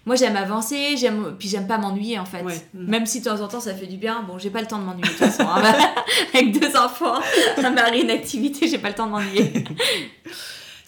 moi 0.05 0.15
j'aime 0.15 0.35
avancer, 0.35 0.97
j'aime 0.97 1.35
puis 1.37 1.47
j'aime 1.47 1.67
pas 1.67 1.77
m'ennuyer 1.77 2.17
en 2.17 2.25
fait. 2.25 2.43
Même 2.73 3.05
si 3.05 3.19
de 3.19 3.25
temps 3.25 3.41
en 3.41 3.47
temps 3.47 3.59
ça 3.59 3.75
fait 3.75 3.87
du 3.87 3.97
bien. 3.97 4.23
Bon, 4.27 4.37
j'ai 4.37 4.49
pas 4.49 4.61
le 4.61 4.67
temps 4.67 4.79
de 4.79 4.83
m'ennuyer 4.83 5.07
de 5.07 5.09
toute 5.09 5.17
façon. 5.17 5.43
Hein. 5.43 5.61
Avec 6.33 6.57
deux 6.59 6.75
enfants, 6.75 7.19
un 7.57 7.69
mari, 7.69 8.01
une 8.01 8.09
activité, 8.09 8.67
j'ai 8.67 8.77
pas 8.77 8.89
le 8.89 8.95
temps 8.95 9.07
de 9.07 9.11
m'ennuyer. 9.11 9.65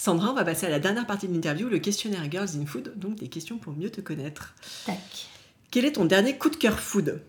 Sandra, 0.03 0.31
on 0.31 0.33
va 0.33 0.43
passer 0.43 0.65
à 0.65 0.69
la 0.69 0.79
dernière 0.79 1.07
partie 1.07 1.29
de 1.29 1.33
l'interview, 1.33 1.69
le 1.69 1.79
questionnaire 1.79 2.29
Girls 2.29 2.57
in 2.61 2.65
Food, 2.65 2.91
donc 2.97 3.15
des 3.15 3.29
questions 3.29 3.57
pour 3.57 3.71
mieux 3.71 3.89
te 3.89 4.01
connaître. 4.01 4.53
Tac. 4.85 4.97
Quel 5.71 5.85
est 5.85 5.93
ton 5.93 6.03
dernier 6.03 6.37
coup 6.37 6.49
de 6.49 6.57
cœur 6.57 6.77
food? 6.77 7.21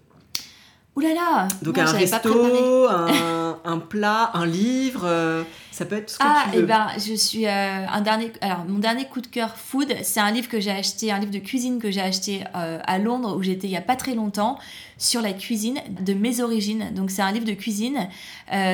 Ouh 0.97 1.01
là 1.01 1.13
là 1.13 1.49
Donc 1.63 1.77
un 1.77 1.87
resto, 1.87 2.89
un, 2.89 3.59
un, 3.65 3.79
plat, 3.79 4.31
un 4.35 4.47
livre, 4.47 5.03
euh, 5.05 5.43
ça 5.73 5.87
peut 5.87 5.97
être 5.97 6.09
ce 6.09 6.19
que 6.19 6.25
ah, 6.25 6.45
tu 6.53 6.59
veux. 6.59 6.61
Ah, 6.61 6.63
et 6.63 6.67
ben, 6.67 6.87
je 7.05 7.15
suis 7.15 7.47
euh, 7.47 7.87
un 7.89 8.01
dernier. 8.01 8.33
Alors, 8.41 8.65
mon 8.69 8.79
dernier 8.79 9.07
coup 9.07 9.21
de 9.21 9.27
cœur 9.27 9.57
food, 9.57 9.93
c'est 10.05 10.21
un 10.21 10.31
livre 10.31 10.49
que 10.49 10.61
j'ai 10.61 10.71
acheté, 10.71 11.11
un 11.11 11.19
livre 11.19 11.33
de 11.33 11.41
cuisine 11.41 11.81
que 11.81 11.91
j'ai 11.91 12.01
acheté 12.01 12.45
euh, 12.55 12.79
à 12.85 12.99
Londres 12.99 13.37
où 13.37 13.43
j'étais 13.43 13.67
il 13.67 13.73
y 13.73 13.77
a 13.77 13.81
pas 13.83 13.97
très 13.97 14.15
longtemps 14.15 14.57
sur 14.97 15.21
la 15.21 15.33
cuisine 15.33 15.81
de 15.89 16.15
mes 16.15 16.41
origines. 16.41 16.93
Donc, 16.95 17.11
c'est 17.11 17.23
un 17.23 17.33
livre 17.33 17.47
de 17.47 17.55
cuisine 17.55 18.09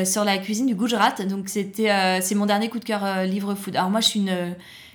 sur 0.04 0.24
la 0.24 0.36
cuisine 0.36 0.66
du 0.66 0.74
Gujarat. 0.74 1.24
Donc, 1.26 1.48
c'était, 1.48 2.20
c'est 2.20 2.34
mon 2.34 2.44
dernier 2.44 2.68
coup 2.68 2.78
de 2.78 2.84
cœur 2.84 3.24
livre 3.24 3.54
food. 3.54 3.76
Alors, 3.76 3.88
moi, 3.88 4.00
je 4.00 4.08
suis 4.08 4.20
une 4.20 4.54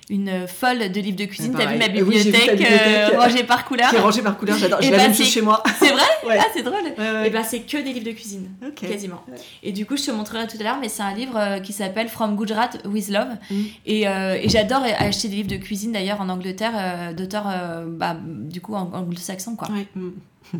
une 0.09 0.47
folle 0.47 0.91
de 0.91 1.01
livres 1.01 1.17
de 1.17 1.25
cuisine. 1.25 1.53
T'as 1.57 1.65
vu 1.65 1.79
ma 1.79 1.87
bibliothèque, 1.87 2.61
euh, 2.61 3.19
rangée 3.19 3.43
par 3.43 3.65
couleur 3.65 3.89
Qui 3.89 3.95
est 3.95 3.99
rangée 3.99 4.21
par 4.21 4.37
couleur, 4.37 4.57
j'adore. 4.57 4.79
Je 4.81 4.89
l'ai 4.91 4.97
bah, 4.97 5.07
même 5.07 5.13
chez 5.13 5.41
moi. 5.41 5.63
C'est 5.79 5.91
vrai 5.91 6.03
Ah, 6.39 6.45
c'est 6.53 6.63
drôle. 6.63 6.85
Et 7.25 7.29
ben 7.29 7.43
c'est 7.43 7.61
que 7.61 7.77
des 7.77 7.93
livres 7.93 8.05
de 8.05 8.11
cuisine, 8.11 8.51
quasiment. 8.75 9.23
Et 9.63 9.71
du 9.71 9.85
coup, 9.85 9.97
je 9.97 10.03
te 10.05 10.11
montrerai 10.11 10.47
tout 10.47 10.57
à 10.59 10.63
l'heure, 10.63 10.77
mais 10.79 10.89
c'est 10.89 11.03
un 11.03 11.13
livre 11.13 11.37
euh, 11.37 11.59
qui 11.59 11.73
s'appelle 11.73 12.07
From 12.07 12.35
Gujarat 12.35 12.71
with 12.85 13.09
Love. 13.09 13.35
Mm. 13.49 13.63
Et, 13.85 14.07
euh, 14.07 14.37
et 14.39 14.49
j'adore 14.49 14.83
acheter 14.83 15.27
des 15.27 15.37
livres 15.37 15.49
de 15.49 15.57
cuisine 15.57 15.91
d'ailleurs 15.91 16.21
en 16.21 16.29
Angleterre, 16.29 17.13
d'auteurs, 17.15 17.47
bah, 17.87 18.15
du 18.23 18.61
coup, 18.61 18.75
anglo-saxons. 18.75 19.55
quoi. 19.55 19.69
Mm. 19.95 20.11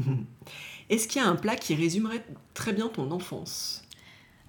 Est-ce 0.89 1.07
qu'il 1.07 1.21
y 1.21 1.25
a 1.25 1.27
un 1.27 1.35
plat 1.35 1.55
qui 1.55 1.75
résumerait 1.75 2.23
très 2.53 2.73
bien 2.73 2.87
ton 2.87 3.11
enfance? 3.11 3.83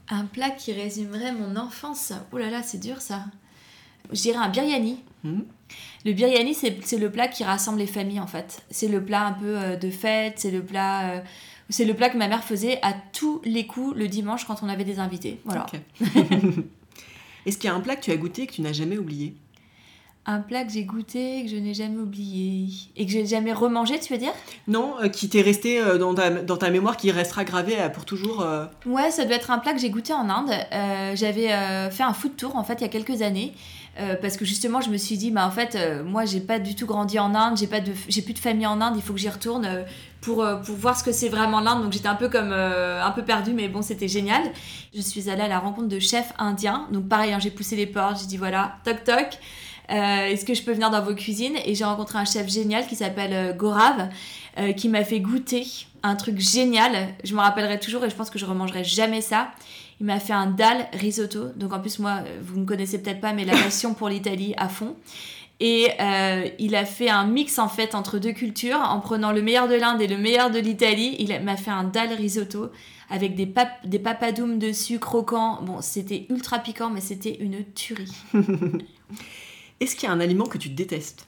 Un 0.08 0.24
plat 0.26 0.50
qui 0.50 0.72
résumerait 0.72 1.32
mon 1.32 1.56
enfance? 1.56 2.12
Oh 2.32 2.38
là 2.38 2.50
là, 2.50 2.62
c'est 2.62 2.78
dur 2.78 3.00
ça 3.00 3.24
je 4.12 4.20
dirais 4.20 4.38
un 4.38 4.48
biryani. 4.48 4.98
Hmm. 5.24 5.40
Le 6.04 6.12
biryani, 6.12 6.54
c'est 6.54 6.98
le 6.98 7.10
plat 7.10 7.26
qui 7.26 7.42
rassemble 7.42 7.78
les 7.78 7.86
familles 7.86 8.20
en 8.20 8.26
fait. 8.26 8.62
C'est 8.70 8.88
le 8.88 9.04
plat 9.04 9.26
un 9.26 9.32
peu 9.32 9.58
euh, 9.58 9.76
de 9.76 9.90
fête, 9.90 10.34
c'est 10.36 10.50
le 10.50 10.62
plat. 10.62 11.10
Euh, 11.10 11.20
c'est 11.68 11.84
le 11.84 11.94
plat 11.94 12.08
que 12.10 12.16
ma 12.16 12.28
mère 12.28 12.44
faisait 12.44 12.78
à 12.82 12.94
tous 13.12 13.40
les 13.44 13.66
coups 13.66 13.96
le 13.96 14.06
dimanche 14.06 14.44
quand 14.44 14.62
on 14.62 14.68
avait 14.68 14.84
des 14.84 15.00
invités. 15.00 15.40
Voilà. 15.44 15.66
Est-ce 17.46 17.58
qu'il 17.58 17.68
y 17.68 17.72
a 17.72 17.74
un 17.74 17.80
plat 17.80 17.96
que 17.96 18.02
tu 18.02 18.12
as 18.12 18.16
goûté 18.16 18.42
et 18.42 18.46
que 18.46 18.52
tu 18.52 18.62
n'as 18.62 18.72
jamais 18.72 18.98
oublié? 18.98 19.34
Un 20.26 20.40
plat 20.40 20.64
que 20.64 20.72
j'ai 20.72 20.84
goûté, 20.84 21.42
que 21.42 21.50
je 21.50 21.56
n'ai 21.56 21.74
jamais 21.74 21.98
oublié 21.98 22.68
et 22.96 23.04
que 23.04 23.10
j'ai 23.10 23.26
jamais 23.26 23.52
remangé, 23.52 23.98
tu 23.98 24.12
veux 24.12 24.18
dire? 24.18 24.32
Non, 24.68 24.94
euh, 25.00 25.08
qui 25.08 25.28
t'est 25.28 25.42
resté 25.42 25.80
dans, 25.98 26.14
ta, 26.14 26.30
dans, 26.30 26.56
ta, 26.56 26.70
mémoire, 26.70 26.96
qui 26.96 27.10
restera 27.10 27.44
gravé 27.44 27.74
pour 27.94 28.04
toujours. 28.04 28.46
Ouais, 28.86 29.10
ça 29.10 29.24
doit 29.24 29.34
être 29.34 29.50
un 29.50 29.58
plat 29.58 29.72
que 29.72 29.80
j'ai 29.80 29.90
goûté 29.90 30.12
en 30.12 30.28
Inde. 30.28 30.52
J'avais 31.16 31.48
fait 31.90 32.04
un 32.04 32.12
food 32.12 32.36
tour 32.36 32.54
en 32.54 32.62
fait 32.62 32.74
il 32.74 32.82
y 32.82 32.84
a 32.84 32.88
quelques 32.88 33.22
années 33.22 33.54
euh, 33.98 34.14
parce 34.20 34.36
que 34.36 34.44
justement, 34.44 34.82
je 34.82 34.90
me 34.90 34.98
suis 34.98 35.16
dit, 35.16 35.30
bah, 35.30 35.46
en 35.46 35.50
fait, 35.50 35.74
euh, 35.74 36.04
moi, 36.04 36.26
j'ai 36.26 36.40
pas 36.40 36.58
du 36.58 36.74
tout 36.74 36.86
grandi 36.86 37.18
en 37.18 37.34
Inde, 37.34 37.56
j'ai, 37.56 37.66
pas 37.66 37.80
de, 37.80 37.92
j'ai 38.08 38.20
plus 38.20 38.34
de 38.34 38.38
famille 38.38 38.66
en 38.66 38.80
Inde, 38.80 38.94
il 38.96 39.02
faut 39.02 39.14
que 39.14 39.18
j'y 39.18 39.28
retourne 39.28 39.64
euh, 39.64 39.84
pour, 40.20 40.46
pour 40.64 40.76
voir 40.76 40.98
ce 40.98 41.04
que 41.04 41.12
c'est 41.12 41.30
vraiment 41.30 41.60
l'Inde. 41.60 41.82
Donc 41.82 41.92
j'étais 41.92 42.08
un 42.08 42.14
peu 42.14 42.28
comme 42.28 42.52
un 42.52 43.10
peu 43.12 43.22
perdue, 43.22 43.52
mais 43.52 43.68
bon, 43.68 43.80
c'était 43.80 44.08
génial. 44.08 44.42
Je 44.94 45.00
suis 45.00 45.30
allée 45.30 45.42
à 45.42 45.48
la 45.48 45.60
rencontre 45.60 45.88
de 45.88 46.00
chefs 46.00 46.32
indiens. 46.38 46.88
Donc 46.90 47.08
pareil, 47.08 47.32
hein, 47.32 47.38
j'ai 47.40 47.50
poussé 47.50 47.76
les 47.76 47.86
portes, 47.86 48.20
j'ai 48.20 48.26
dit, 48.26 48.36
voilà, 48.36 48.74
toc 48.84 49.04
toc. 49.04 49.38
est-ce 49.88 50.44
que 50.44 50.54
je 50.54 50.62
peux 50.62 50.72
venir 50.72 50.90
dans 50.90 51.00
vos 51.00 51.14
cuisines? 51.14 51.56
Et 51.64 51.76
j'ai 51.76 51.84
rencontré 51.84 52.18
un 52.18 52.24
chef 52.24 52.48
génial 52.48 52.88
qui 52.88 52.96
s'appelle 52.96 53.56
Gorav, 53.56 54.08
qui 54.76 54.88
m'a 54.88 55.04
fait 55.04 55.20
goûter 55.20 55.64
un 56.02 56.16
truc 56.16 56.40
génial. 56.40 57.14
Je 57.22 57.32
me 57.34 57.40
rappellerai 57.40 57.78
toujours 57.78 58.04
et 58.04 58.10
je 58.10 58.16
pense 58.16 58.30
que 58.30 58.38
je 58.38 58.46
remangerai 58.46 58.82
jamais 58.82 59.20
ça. 59.20 59.52
Il 60.00 60.06
m'a 60.06 60.20
fait 60.20 60.32
un 60.32 60.46
dal 60.46 60.88
risotto. 60.92 61.48
Donc 61.56 61.72
en 61.72 61.80
plus, 61.80 61.98
moi, 61.98 62.20
vous 62.42 62.60
ne 62.60 62.64
connaissez 62.64 63.00
peut-être 63.00 63.20
pas, 63.20 63.32
mais 63.32 63.44
la 63.44 63.54
passion 63.54 63.94
pour 63.94 64.08
l'Italie 64.08 64.54
à 64.56 64.68
fond. 64.68 64.96
Et 65.58 65.88
euh, 66.00 66.48
il 66.58 66.74
a 66.74 66.84
fait 66.84 67.08
un 67.08 67.24
mix 67.26 67.58
en 67.58 67.68
fait 67.68 67.94
entre 67.94 68.18
deux 68.18 68.32
cultures 68.32 68.78
en 68.78 69.00
prenant 69.00 69.32
le 69.32 69.40
meilleur 69.40 69.68
de 69.68 69.74
l'Inde 69.74 70.02
et 70.02 70.06
le 70.06 70.18
meilleur 70.18 70.50
de 70.50 70.58
l'Italie. 70.58 71.16
Il 71.18 71.28
m'a 71.42 71.56
fait 71.56 71.70
un 71.70 71.84
dal 71.84 72.12
risotto 72.12 72.70
avec 73.08 73.34
des, 73.34 73.46
pap 73.46 73.70
des 73.84 73.98
dessus 74.58 74.98
croquants. 74.98 75.62
Bon, 75.62 75.80
c'était 75.80 76.26
ultra 76.28 76.58
piquant, 76.58 76.90
mais 76.90 77.00
c'était 77.00 77.36
une 77.40 77.64
tuerie. 77.74 78.12
Est-ce 79.80 79.96
qu'il 79.96 80.08
y 80.08 80.12
a 80.12 80.14
un 80.14 80.20
aliment 80.20 80.46
que 80.46 80.58
tu 80.58 80.68
détestes? 80.68 81.26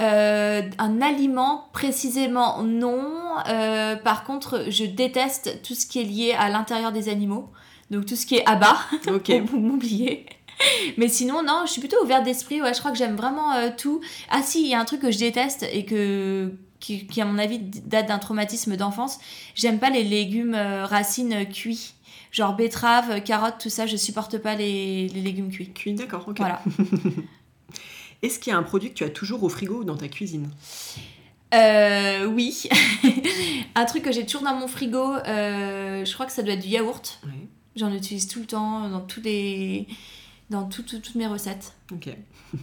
Euh, 0.00 0.62
un 0.78 1.02
aliment, 1.02 1.68
précisément 1.72 2.62
non. 2.62 3.04
Euh, 3.48 3.96
par 3.96 4.24
contre, 4.24 4.66
je 4.68 4.84
déteste 4.84 5.60
tout 5.62 5.74
ce 5.74 5.86
qui 5.86 6.00
est 6.00 6.04
lié 6.04 6.34
à 6.38 6.48
l'intérieur 6.48 6.92
des 6.92 7.08
animaux. 7.08 7.50
Donc 7.90 8.06
tout 8.06 8.16
ce 8.16 8.26
qui 8.26 8.36
est 8.36 8.46
abat, 8.46 8.76
ok, 9.08 9.30
vous 9.46 9.58
m'oubliez. 9.58 10.26
Mais 10.96 11.08
sinon, 11.08 11.42
non, 11.42 11.62
je 11.66 11.72
suis 11.72 11.80
plutôt 11.80 12.02
ouverte 12.02 12.24
d'esprit. 12.24 12.60
Ouais, 12.60 12.74
je 12.74 12.78
crois 12.78 12.90
que 12.90 12.98
j'aime 12.98 13.16
vraiment 13.16 13.52
euh, 13.54 13.70
tout. 13.76 14.00
Ah 14.30 14.42
si, 14.42 14.62
il 14.62 14.68
y 14.68 14.74
a 14.74 14.80
un 14.80 14.84
truc 14.84 15.00
que 15.00 15.10
je 15.10 15.18
déteste 15.18 15.66
et 15.72 15.84
que 15.84 16.52
qui, 16.80 17.08
à 17.20 17.24
mon 17.24 17.38
avis 17.38 17.58
date 17.58 18.06
d'un 18.06 18.18
traumatisme 18.18 18.76
d'enfance. 18.76 19.18
J'aime 19.56 19.80
pas 19.80 19.90
les 19.90 20.04
légumes 20.04 20.54
racines 20.54 21.44
cuits. 21.48 21.94
Genre 22.30 22.54
betterave, 22.54 23.22
carottes, 23.24 23.58
tout 23.58 23.70
ça, 23.70 23.86
je 23.86 23.96
supporte 23.96 24.38
pas 24.38 24.54
les, 24.54 25.08
les 25.08 25.20
légumes 25.22 25.50
cuits. 25.50 25.72
Cuits, 25.72 25.94
d'accord, 25.94 26.24
ok. 26.28 26.36
Voilà. 26.38 26.62
Est-ce 28.22 28.38
qu'il 28.38 28.52
y 28.52 28.54
a 28.54 28.58
un 28.58 28.62
produit 28.62 28.90
que 28.90 28.94
tu 28.94 29.04
as 29.04 29.10
toujours 29.10 29.42
au 29.42 29.48
frigo 29.48 29.80
ou 29.80 29.84
dans 29.84 29.96
ta 29.96 30.08
cuisine? 30.08 30.50
Euh, 31.54 32.26
oui. 32.26 32.68
un 33.74 33.84
truc 33.84 34.02
que 34.02 34.12
j'ai 34.12 34.26
toujours 34.26 34.42
dans 34.42 34.54
mon 34.54 34.68
frigo, 34.68 35.14
euh, 35.14 36.04
je 36.04 36.12
crois 36.14 36.26
que 36.26 36.32
ça 36.32 36.42
doit 36.42 36.54
être 36.54 36.62
du 36.62 36.68
yaourt. 36.68 37.20
J'en 37.76 37.92
utilise 37.92 38.26
tout 38.26 38.40
le 38.40 38.46
temps 38.46 38.88
dans, 38.88 39.00
tous 39.00 39.20
les... 39.20 39.86
dans 40.50 40.64
toutes 40.64 41.14
mes 41.14 41.26
recettes. 41.26 41.74
Ok. 41.92 42.08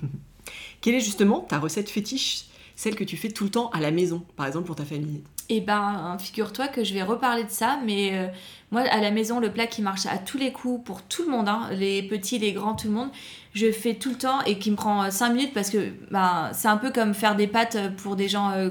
Quelle 0.81 0.95
est 0.95 0.99
justement 0.99 1.39
ta 1.39 1.57
recette 1.57 1.89
fétiche, 1.89 2.45
celle 2.75 2.95
que 2.95 3.03
tu 3.03 3.17
fais 3.17 3.29
tout 3.29 3.45
le 3.45 3.49
temps 3.49 3.69
à 3.69 3.79
la 3.79 3.91
maison, 3.91 4.23
par 4.35 4.45
exemple 4.45 4.67
pour 4.67 4.75
ta 4.75 4.85
famille? 4.85 5.23
Eh 5.47 5.61
ben, 5.61 6.17
figure-toi 6.19 6.67
que 6.67 6.83
je 6.83 6.93
vais 6.93 7.03
reparler 7.03 7.43
de 7.43 7.49
ça, 7.49 7.79
mais 7.85 8.13
euh, 8.13 8.27
moi, 8.71 8.81
à 8.81 8.99
la 8.99 9.11
maison, 9.11 9.39
le 9.39 9.51
plat 9.51 9.67
qui 9.67 9.83
marche 9.83 10.07
à 10.07 10.17
tous 10.17 10.37
les 10.37 10.51
coups 10.51 10.83
pour 10.83 11.03
tout 11.03 11.23
le 11.23 11.29
monde, 11.29 11.47
hein, 11.47 11.69
les 11.71 12.01
petits, 12.01 12.39
les 12.39 12.51
grands, 12.51 12.73
tout 12.73 12.87
le 12.87 12.93
monde, 12.93 13.09
je 13.55 13.71
fais 13.71 13.95
tout 13.95 14.09
le 14.09 14.17
temps 14.17 14.41
et 14.41 14.59
qui 14.59 14.69
me 14.69 14.75
prend 14.75 15.09
5 15.09 15.29
minutes 15.29 15.53
parce 15.53 15.69
que 15.69 15.93
ben, 16.11 16.51
c'est 16.53 16.67
un 16.67 16.77
peu 16.77 16.91
comme 16.91 17.13
faire 17.13 17.35
des 17.35 17.47
pâtes 17.47 17.77
pour 17.97 18.15
des 18.15 18.27
gens. 18.27 18.51
Euh, 18.51 18.69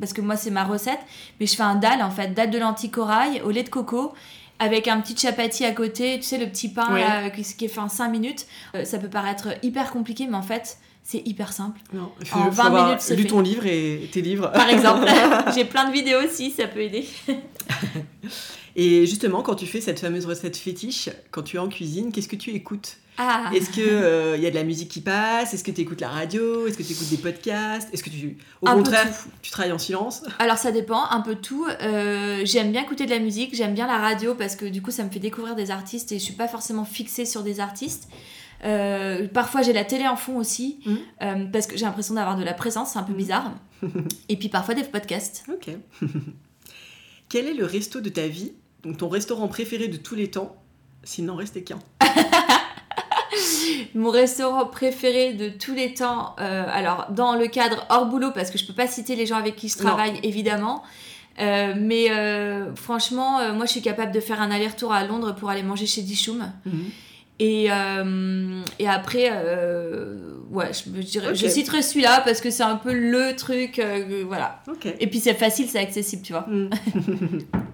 parce 0.00 0.12
que 0.12 0.20
moi, 0.20 0.36
c'est 0.36 0.50
ma 0.50 0.64
recette. 0.64 0.98
Mais 1.38 1.46
je 1.46 1.54
fais 1.54 1.62
un 1.62 1.76
dalle, 1.76 2.02
en 2.02 2.10
fait, 2.10 2.34
dalle 2.34 2.50
de 2.50 2.58
lentilles 2.58 2.90
corail 2.90 3.40
au 3.42 3.50
lait 3.50 3.62
de 3.62 3.68
coco 3.68 4.12
avec 4.58 4.88
un 4.88 5.00
petit 5.00 5.16
chapati 5.16 5.64
à 5.64 5.72
côté, 5.72 6.16
tu 6.16 6.22
sais, 6.22 6.38
le 6.38 6.46
petit 6.46 6.68
pain 6.68 7.30
qui, 7.30 7.64
est 7.64 7.68
fait 7.68 7.80
en 7.80 7.88
5 7.88 8.08
minutes. 8.08 8.46
Euh, 8.74 8.84
ça 8.84 8.98
peut 8.98 9.08
paraître 9.08 9.48
hyper 9.62 9.90
compliqué, 9.90 10.26
mais 10.28 10.36
en 10.36 10.42
fait, 10.42 10.78
c'est 11.06 11.22
hyper 11.28 11.52
simple. 11.52 11.78
Non, 11.92 12.10
faut, 12.24 12.38
en 12.38 12.48
20 12.48 12.70
minutes, 12.70 13.00
c'est 13.00 13.14
lu 13.14 13.26
ton 13.26 13.40
livre 13.40 13.66
et 13.66 14.08
tes 14.10 14.22
livres. 14.22 14.50
Par 14.52 14.70
exemple. 14.70 15.06
J'ai 15.54 15.66
plein 15.66 15.86
de 15.86 15.92
vidéos 15.92 16.18
aussi, 16.24 16.50
ça 16.50 16.66
peut 16.66 16.80
aider. 16.80 17.06
et 18.76 19.06
justement, 19.06 19.42
quand 19.42 19.54
tu 19.54 19.66
fais 19.66 19.82
cette 19.82 20.00
fameuse 20.00 20.24
recette 20.24 20.56
fétiche, 20.56 21.10
quand 21.30 21.42
tu 21.42 21.56
es 21.56 21.60
en 21.60 21.68
cuisine, 21.68 22.10
qu'est-ce 22.10 22.28
que 22.28 22.36
tu 22.36 22.52
écoutes? 22.52 22.96
Ah. 23.18 23.50
Est-ce 23.54 23.70
qu'il 23.70 23.84
euh, 23.86 24.38
y 24.38 24.46
a 24.46 24.50
de 24.50 24.54
la 24.54 24.64
musique 24.64 24.88
qui 24.88 25.02
passe? 25.02 25.52
Est-ce 25.52 25.62
que 25.62 25.70
tu 25.70 25.82
écoutes 25.82 26.00
la 26.00 26.08
radio? 26.08 26.66
Est-ce 26.66 26.78
que 26.78 26.82
tu 26.82 26.94
écoutes 26.94 27.10
des 27.10 27.18
podcasts? 27.18 27.92
Est-ce 27.92 28.02
que 28.02 28.10
tu, 28.10 28.38
au 28.62 28.66
contraire, 28.66 29.06
tu 29.42 29.50
travailles 29.50 29.72
en 29.72 29.78
silence? 29.78 30.22
Alors 30.38 30.56
ça 30.56 30.72
dépend, 30.72 31.04
un 31.10 31.20
peu 31.20 31.36
tout. 31.36 31.66
Euh, 31.82 32.40
j'aime 32.44 32.72
bien 32.72 32.82
écouter 32.82 33.04
de 33.04 33.10
la 33.10 33.20
musique, 33.20 33.54
j'aime 33.54 33.74
bien 33.74 33.86
la 33.86 33.98
radio 33.98 34.34
parce 34.34 34.56
que 34.56 34.64
du 34.64 34.82
coup 34.82 34.90
ça 34.90 35.04
me 35.04 35.10
fait 35.10 35.20
découvrir 35.20 35.54
des 35.54 35.70
artistes 35.70 36.10
et 36.12 36.18
je 36.18 36.24
suis 36.24 36.34
pas 36.34 36.48
forcément 36.48 36.84
fixée 36.84 37.26
sur 37.26 37.42
des 37.42 37.60
artistes. 37.60 38.08
Euh, 38.64 39.28
parfois 39.28 39.62
j'ai 39.62 39.72
la 39.72 39.84
télé 39.84 40.06
en 40.06 40.16
fond 40.16 40.36
aussi 40.36 40.80
mmh. 40.86 41.50
parce 41.52 41.66
que 41.66 41.76
j'ai 41.76 41.84
l'impression 41.84 42.14
d'avoir 42.14 42.36
de 42.36 42.44
la 42.44 42.54
présence, 42.54 42.92
c'est 42.92 42.98
un 42.98 43.02
peu 43.02 43.12
mmh. 43.12 43.16
bizarre. 43.16 43.52
et 44.28 44.36
puis 44.36 44.48
parfois 44.48 44.74
des 44.74 44.84
podcasts. 44.84 45.44
Ok. 45.52 45.74
Quel 47.28 47.46
est 47.46 47.54
le 47.54 47.64
resto 47.64 48.00
de 48.00 48.08
ta 48.08 48.26
vie, 48.28 48.52
donc 48.82 48.98
ton 48.98 49.08
restaurant 49.08 49.48
préféré 49.48 49.88
de 49.88 49.96
tous 49.96 50.14
les 50.14 50.30
temps, 50.30 50.56
s'il 51.02 51.24
n'en 51.24 51.36
restait 51.36 51.62
qu'un? 51.62 51.78
Mon 53.94 54.10
restaurant 54.10 54.66
préféré 54.66 55.34
de 55.34 55.48
tous 55.48 55.74
les 55.74 55.94
temps, 55.94 56.36
euh, 56.38 56.64
alors 56.68 57.06
dans 57.10 57.34
le 57.34 57.46
cadre 57.46 57.86
hors 57.88 58.06
boulot, 58.06 58.30
parce 58.32 58.50
que 58.50 58.58
je 58.58 58.66
peux 58.66 58.72
pas 58.72 58.86
citer 58.86 59.16
les 59.16 59.26
gens 59.26 59.36
avec 59.36 59.56
qui 59.56 59.68
je 59.68 59.78
travaille, 59.78 60.20
évidemment. 60.22 60.82
Euh, 61.40 61.74
mais 61.76 62.10
euh, 62.10 62.74
franchement, 62.76 63.52
moi 63.52 63.66
je 63.66 63.72
suis 63.72 63.82
capable 63.82 64.12
de 64.12 64.20
faire 64.20 64.40
un 64.40 64.50
aller-retour 64.50 64.92
à 64.92 65.04
Londres 65.04 65.34
pour 65.34 65.50
aller 65.50 65.62
manger 65.62 65.86
chez 65.86 66.02
Dishoom. 66.02 66.52
Mhm. 66.64 66.90
Et, 67.40 67.64
et 68.78 68.88
après, 68.88 69.30
ouais, 70.50 70.70
je, 70.72 71.00
dirais, 71.00 71.34
je 71.34 71.46
citerai 71.46 71.82
celui-là 71.82 72.22
parce 72.24 72.40
que 72.40 72.50
c'est 72.50 72.62
un 72.62 72.76
peu 72.76 72.92
le 72.92 73.34
truc, 73.36 73.82
voilà. 74.26 74.62
Et 75.00 75.06
puis 75.06 75.20
c'est 75.20 75.34
facile, 75.34 75.68
c'est 75.68 75.80
accessible, 75.80 76.22
tu 76.22 76.32
vois. 76.32 76.46
Mm. 76.48 76.70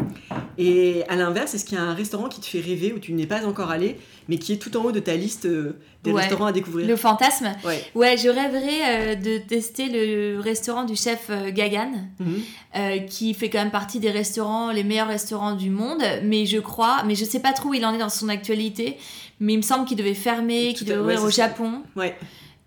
Et 0.58 1.04
à 1.08 1.16
l'inverse, 1.16 1.54
est-ce 1.54 1.64
qu'il 1.64 1.78
y 1.78 1.80
a 1.80 1.84
un 1.84 1.94
restaurant 1.94 2.28
qui 2.28 2.38
te 2.38 2.44
fait 2.44 2.60
rêver 2.60 2.92
où 2.92 2.98
tu 2.98 3.14
n'es 3.14 3.26
pas 3.26 3.46
encore 3.46 3.70
allé, 3.70 3.96
mais 4.28 4.36
qui 4.36 4.52
est 4.52 4.58
tout 4.58 4.76
en 4.76 4.84
haut 4.84 4.92
de 4.92 5.00
ta 5.00 5.16
liste 5.16 5.46
euh, 5.46 5.78
des 6.04 6.12
restaurants 6.12 6.44
à 6.44 6.52
découvrir? 6.52 6.86
Le 6.86 6.96
fantasme? 6.96 7.54
Ouais, 7.64 7.82
ouais 7.94 8.18
je 8.18 8.28
rêverais 8.28 9.14
euh, 9.14 9.14
de 9.14 9.38
tester 9.38 9.88
le 9.88 10.38
restaurant 10.38 10.84
du 10.84 10.96
chef 10.96 11.28
euh, 11.30 11.50
Gagan, 11.50 11.92
mhm. 12.18 13.06
qui 13.06 13.32
fait 13.32 13.48
quand 13.48 13.60
même 13.60 13.70
partie 13.70 14.00
des 14.00 14.10
restaurants, 14.10 14.70
les 14.70 14.84
meilleurs 14.84 15.08
restaurants 15.08 15.54
du 15.54 15.70
monde. 15.70 16.02
Mais 16.24 16.44
je 16.44 16.58
crois, 16.58 17.04
mais 17.06 17.14
je 17.14 17.24
sais 17.24 17.40
pas 17.40 17.54
trop 17.54 17.70
où 17.70 17.74
il 17.74 17.86
en 17.86 17.94
est 17.94 17.98
dans 17.98 18.10
son 18.10 18.28
actualité, 18.28 18.98
mais 19.40 19.54
il 19.54 19.56
me 19.56 19.62
semble 19.62 19.86
qu'il 19.86 19.96
devait 19.96 20.14
fermer, 20.14 20.74
qu'il 20.74 20.86
devait 20.86 21.00
ouvrir 21.00 21.22
au 21.24 21.30
Japon. 21.30 21.82
Ouais. 21.96 22.16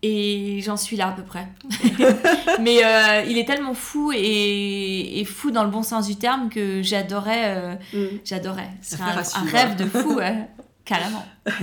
Et 0.06 0.60
j'en 0.62 0.76
suis 0.76 0.98
là 0.98 1.10
à 1.10 1.12
peu 1.14 1.24
près. 1.24 1.48
Mais 2.62 2.84
euh, 2.84 3.24
il 3.26 3.38
est 3.38 3.46
tellement 3.46 3.74
fou 3.74 4.12
et, 4.14 5.24
fou 5.26 5.50
dans 5.50 5.64
le 5.64 5.70
bon 5.70 5.82
sens 5.82 6.08
du 6.08 6.18
terme 6.18 6.50
que 6.50 6.82
j'adorais. 6.82 7.56
Euh, 7.56 7.76
mm. 7.94 8.20
J'adorais. 8.26 8.70
C'est 8.82 9.00
un, 9.00 9.46
rêve 9.46 9.78
de 9.78 9.86
fou, 9.86 10.20
carrément. 10.86 11.26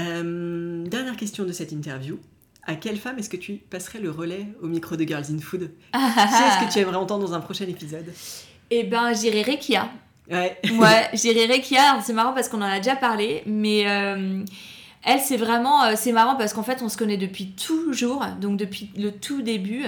Euh, 0.00 0.84
dernière 0.88 1.16
question 1.16 1.44
de 1.44 1.52
cette 1.52 1.70
interview. 1.70 2.18
À 2.64 2.74
quelle 2.74 2.96
femme 2.96 3.16
est-ce 3.20 3.30
que 3.30 3.36
tu 3.36 3.52
passerais 3.52 4.00
le 4.00 4.10
relais 4.10 4.48
au 4.60 4.66
micro 4.66 4.96
de 4.96 5.04
Girls 5.04 5.26
in 5.30 5.38
Food? 5.38 5.70
Qui 5.92 6.00
est-ce 6.00 6.66
que 6.66 6.72
tu 6.72 6.80
aimerais 6.80 6.96
entendre 6.96 7.24
dans 7.24 7.32
un 7.32 7.38
prochain 7.38 7.66
épisode 7.66 8.12
Eh 8.70 8.82
ben, 8.82 9.12
j'irai 9.14 9.42
Rekia. 9.42 9.88
Ouais. 10.30 10.58
ouais, 10.78 11.08
j'irai 11.14 11.46
Rekia. 11.46 12.00
C'est 12.02 12.12
marrant 12.12 12.32
parce 12.32 12.48
qu'on 12.48 12.62
en 12.62 12.66
a 12.66 12.78
déjà 12.78 12.96
parlé, 12.96 13.42
mais 13.46 13.84
elle, 15.04 15.20
c'est 15.20 15.36
vraiment, 15.36 15.84
euh, 15.84 15.92
c'est 15.96 16.12
marrant 16.12 16.36
parce 16.36 16.54
qu'en 16.54 16.62
fait, 16.62 16.80
on 16.82 16.88
se 16.88 16.96
connaît 16.96 17.18
depuis 17.18 17.50
toujours, 17.50 18.24
donc 18.40 18.56
depuis 18.56 18.90
le 18.96 19.12
tout 19.12 19.42
début. 19.42 19.84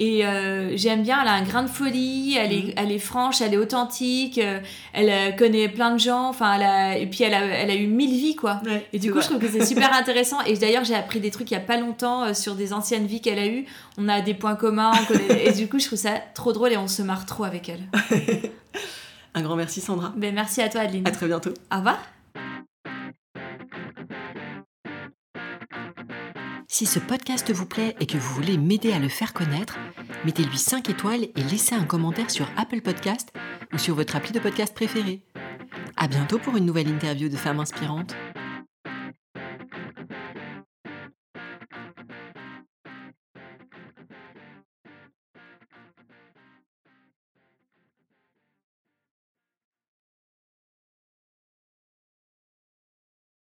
Et 0.00 0.24
euh, 0.24 0.76
j'aime 0.76 1.02
bien, 1.02 1.18
elle 1.22 1.28
a 1.28 1.32
un 1.32 1.42
grain 1.42 1.62
de 1.62 1.68
folie, 1.68 2.36
elle 2.38 2.52
est, 2.52 2.62
mhm. 2.62 2.72
elle 2.76 2.92
est 2.92 2.98
franche, 3.00 3.40
elle 3.40 3.54
est 3.54 3.56
authentique, 3.56 4.38
euh, 4.38 4.60
elle 4.92 5.34
connaît 5.36 5.68
plein 5.68 5.92
de 5.92 5.98
gens, 5.98 6.28
enfin, 6.28 6.54
elle 6.54 6.62
a, 6.62 6.98
et 6.98 7.06
puis 7.06 7.24
elle 7.24 7.34
a, 7.34 7.44
elle 7.44 7.70
a 7.70 7.74
eu 7.74 7.86
mille 7.88 8.10
vies, 8.12 8.36
quoi. 8.36 8.60
et 8.92 8.98
du 8.98 9.12
coup, 9.12 9.20
je 9.20 9.26
trouve 9.26 9.40
que 9.40 9.48
c'est 9.48 9.64
super 9.64 9.92
intéressant. 9.96 10.40
Et 10.42 10.54
d'ailleurs, 10.54 10.84
j'ai 10.84 10.94
appris 10.94 11.20
des 11.20 11.30
trucs 11.30 11.50
il 11.50 11.54
y 11.54 11.56
a 11.56 11.60
pas 11.60 11.76
longtemps 11.76 12.32
sur 12.34 12.54
des 12.54 12.72
anciennes 12.72 13.06
vies 13.06 13.20
qu'elle 13.20 13.38
a 13.38 13.46
eues. 13.46 13.64
On 13.96 14.08
a 14.08 14.20
des 14.20 14.34
points 14.34 14.56
communs, 14.56 14.92
et 15.30 15.52
du 15.52 15.68
coup, 15.68 15.78
je 15.78 15.86
trouve 15.86 15.98
ça 15.98 16.14
trop 16.34 16.52
drôle 16.52 16.72
et 16.72 16.76
on 16.76 16.88
se 16.88 17.02
marre 17.02 17.26
trop 17.26 17.44
avec 17.44 17.68
elle. 17.68 17.82
un 19.34 19.42
grand 19.42 19.56
merci, 19.56 19.80
Sandra. 19.80 20.12
Ben, 20.16 20.34
merci 20.34 20.60
à 20.62 20.68
toi, 20.68 20.82
Adeline. 20.82 21.06
À 21.06 21.10
très 21.10 21.26
bientôt. 21.26 21.52
Au 21.72 21.76
revoir. 21.76 21.98
Si 26.70 26.86
ce 26.86 26.98
podcast 27.00 27.50
vous 27.50 27.66
plaît 27.66 27.96
et 27.98 28.06
que 28.06 28.16
vous 28.16 28.34
voulez 28.34 28.56
m'aider 28.56 28.92
à 28.92 28.98
le 28.98 29.08
faire 29.08 29.32
connaître, 29.32 29.76
mettez-lui 30.24 30.58
5 30.58 30.88
étoiles 30.90 31.24
et 31.24 31.42
laissez 31.50 31.74
un 31.74 31.84
commentaire 31.84 32.30
sur 32.30 32.46
Apple 32.56 32.82
Podcast 32.82 33.32
ou 33.72 33.78
sur 33.78 33.94
votre 33.94 34.14
appli 34.14 34.32
de 34.32 34.38
podcast 34.38 34.74
préféré. 34.74 35.22
À 35.96 36.06
bientôt 36.06 36.38
pour 36.38 36.56
une 36.56 36.66
nouvelle 36.66 36.88
interview 36.88 37.28
de 37.28 37.36
femmes 37.36 37.58
inspirantes. 37.58 38.14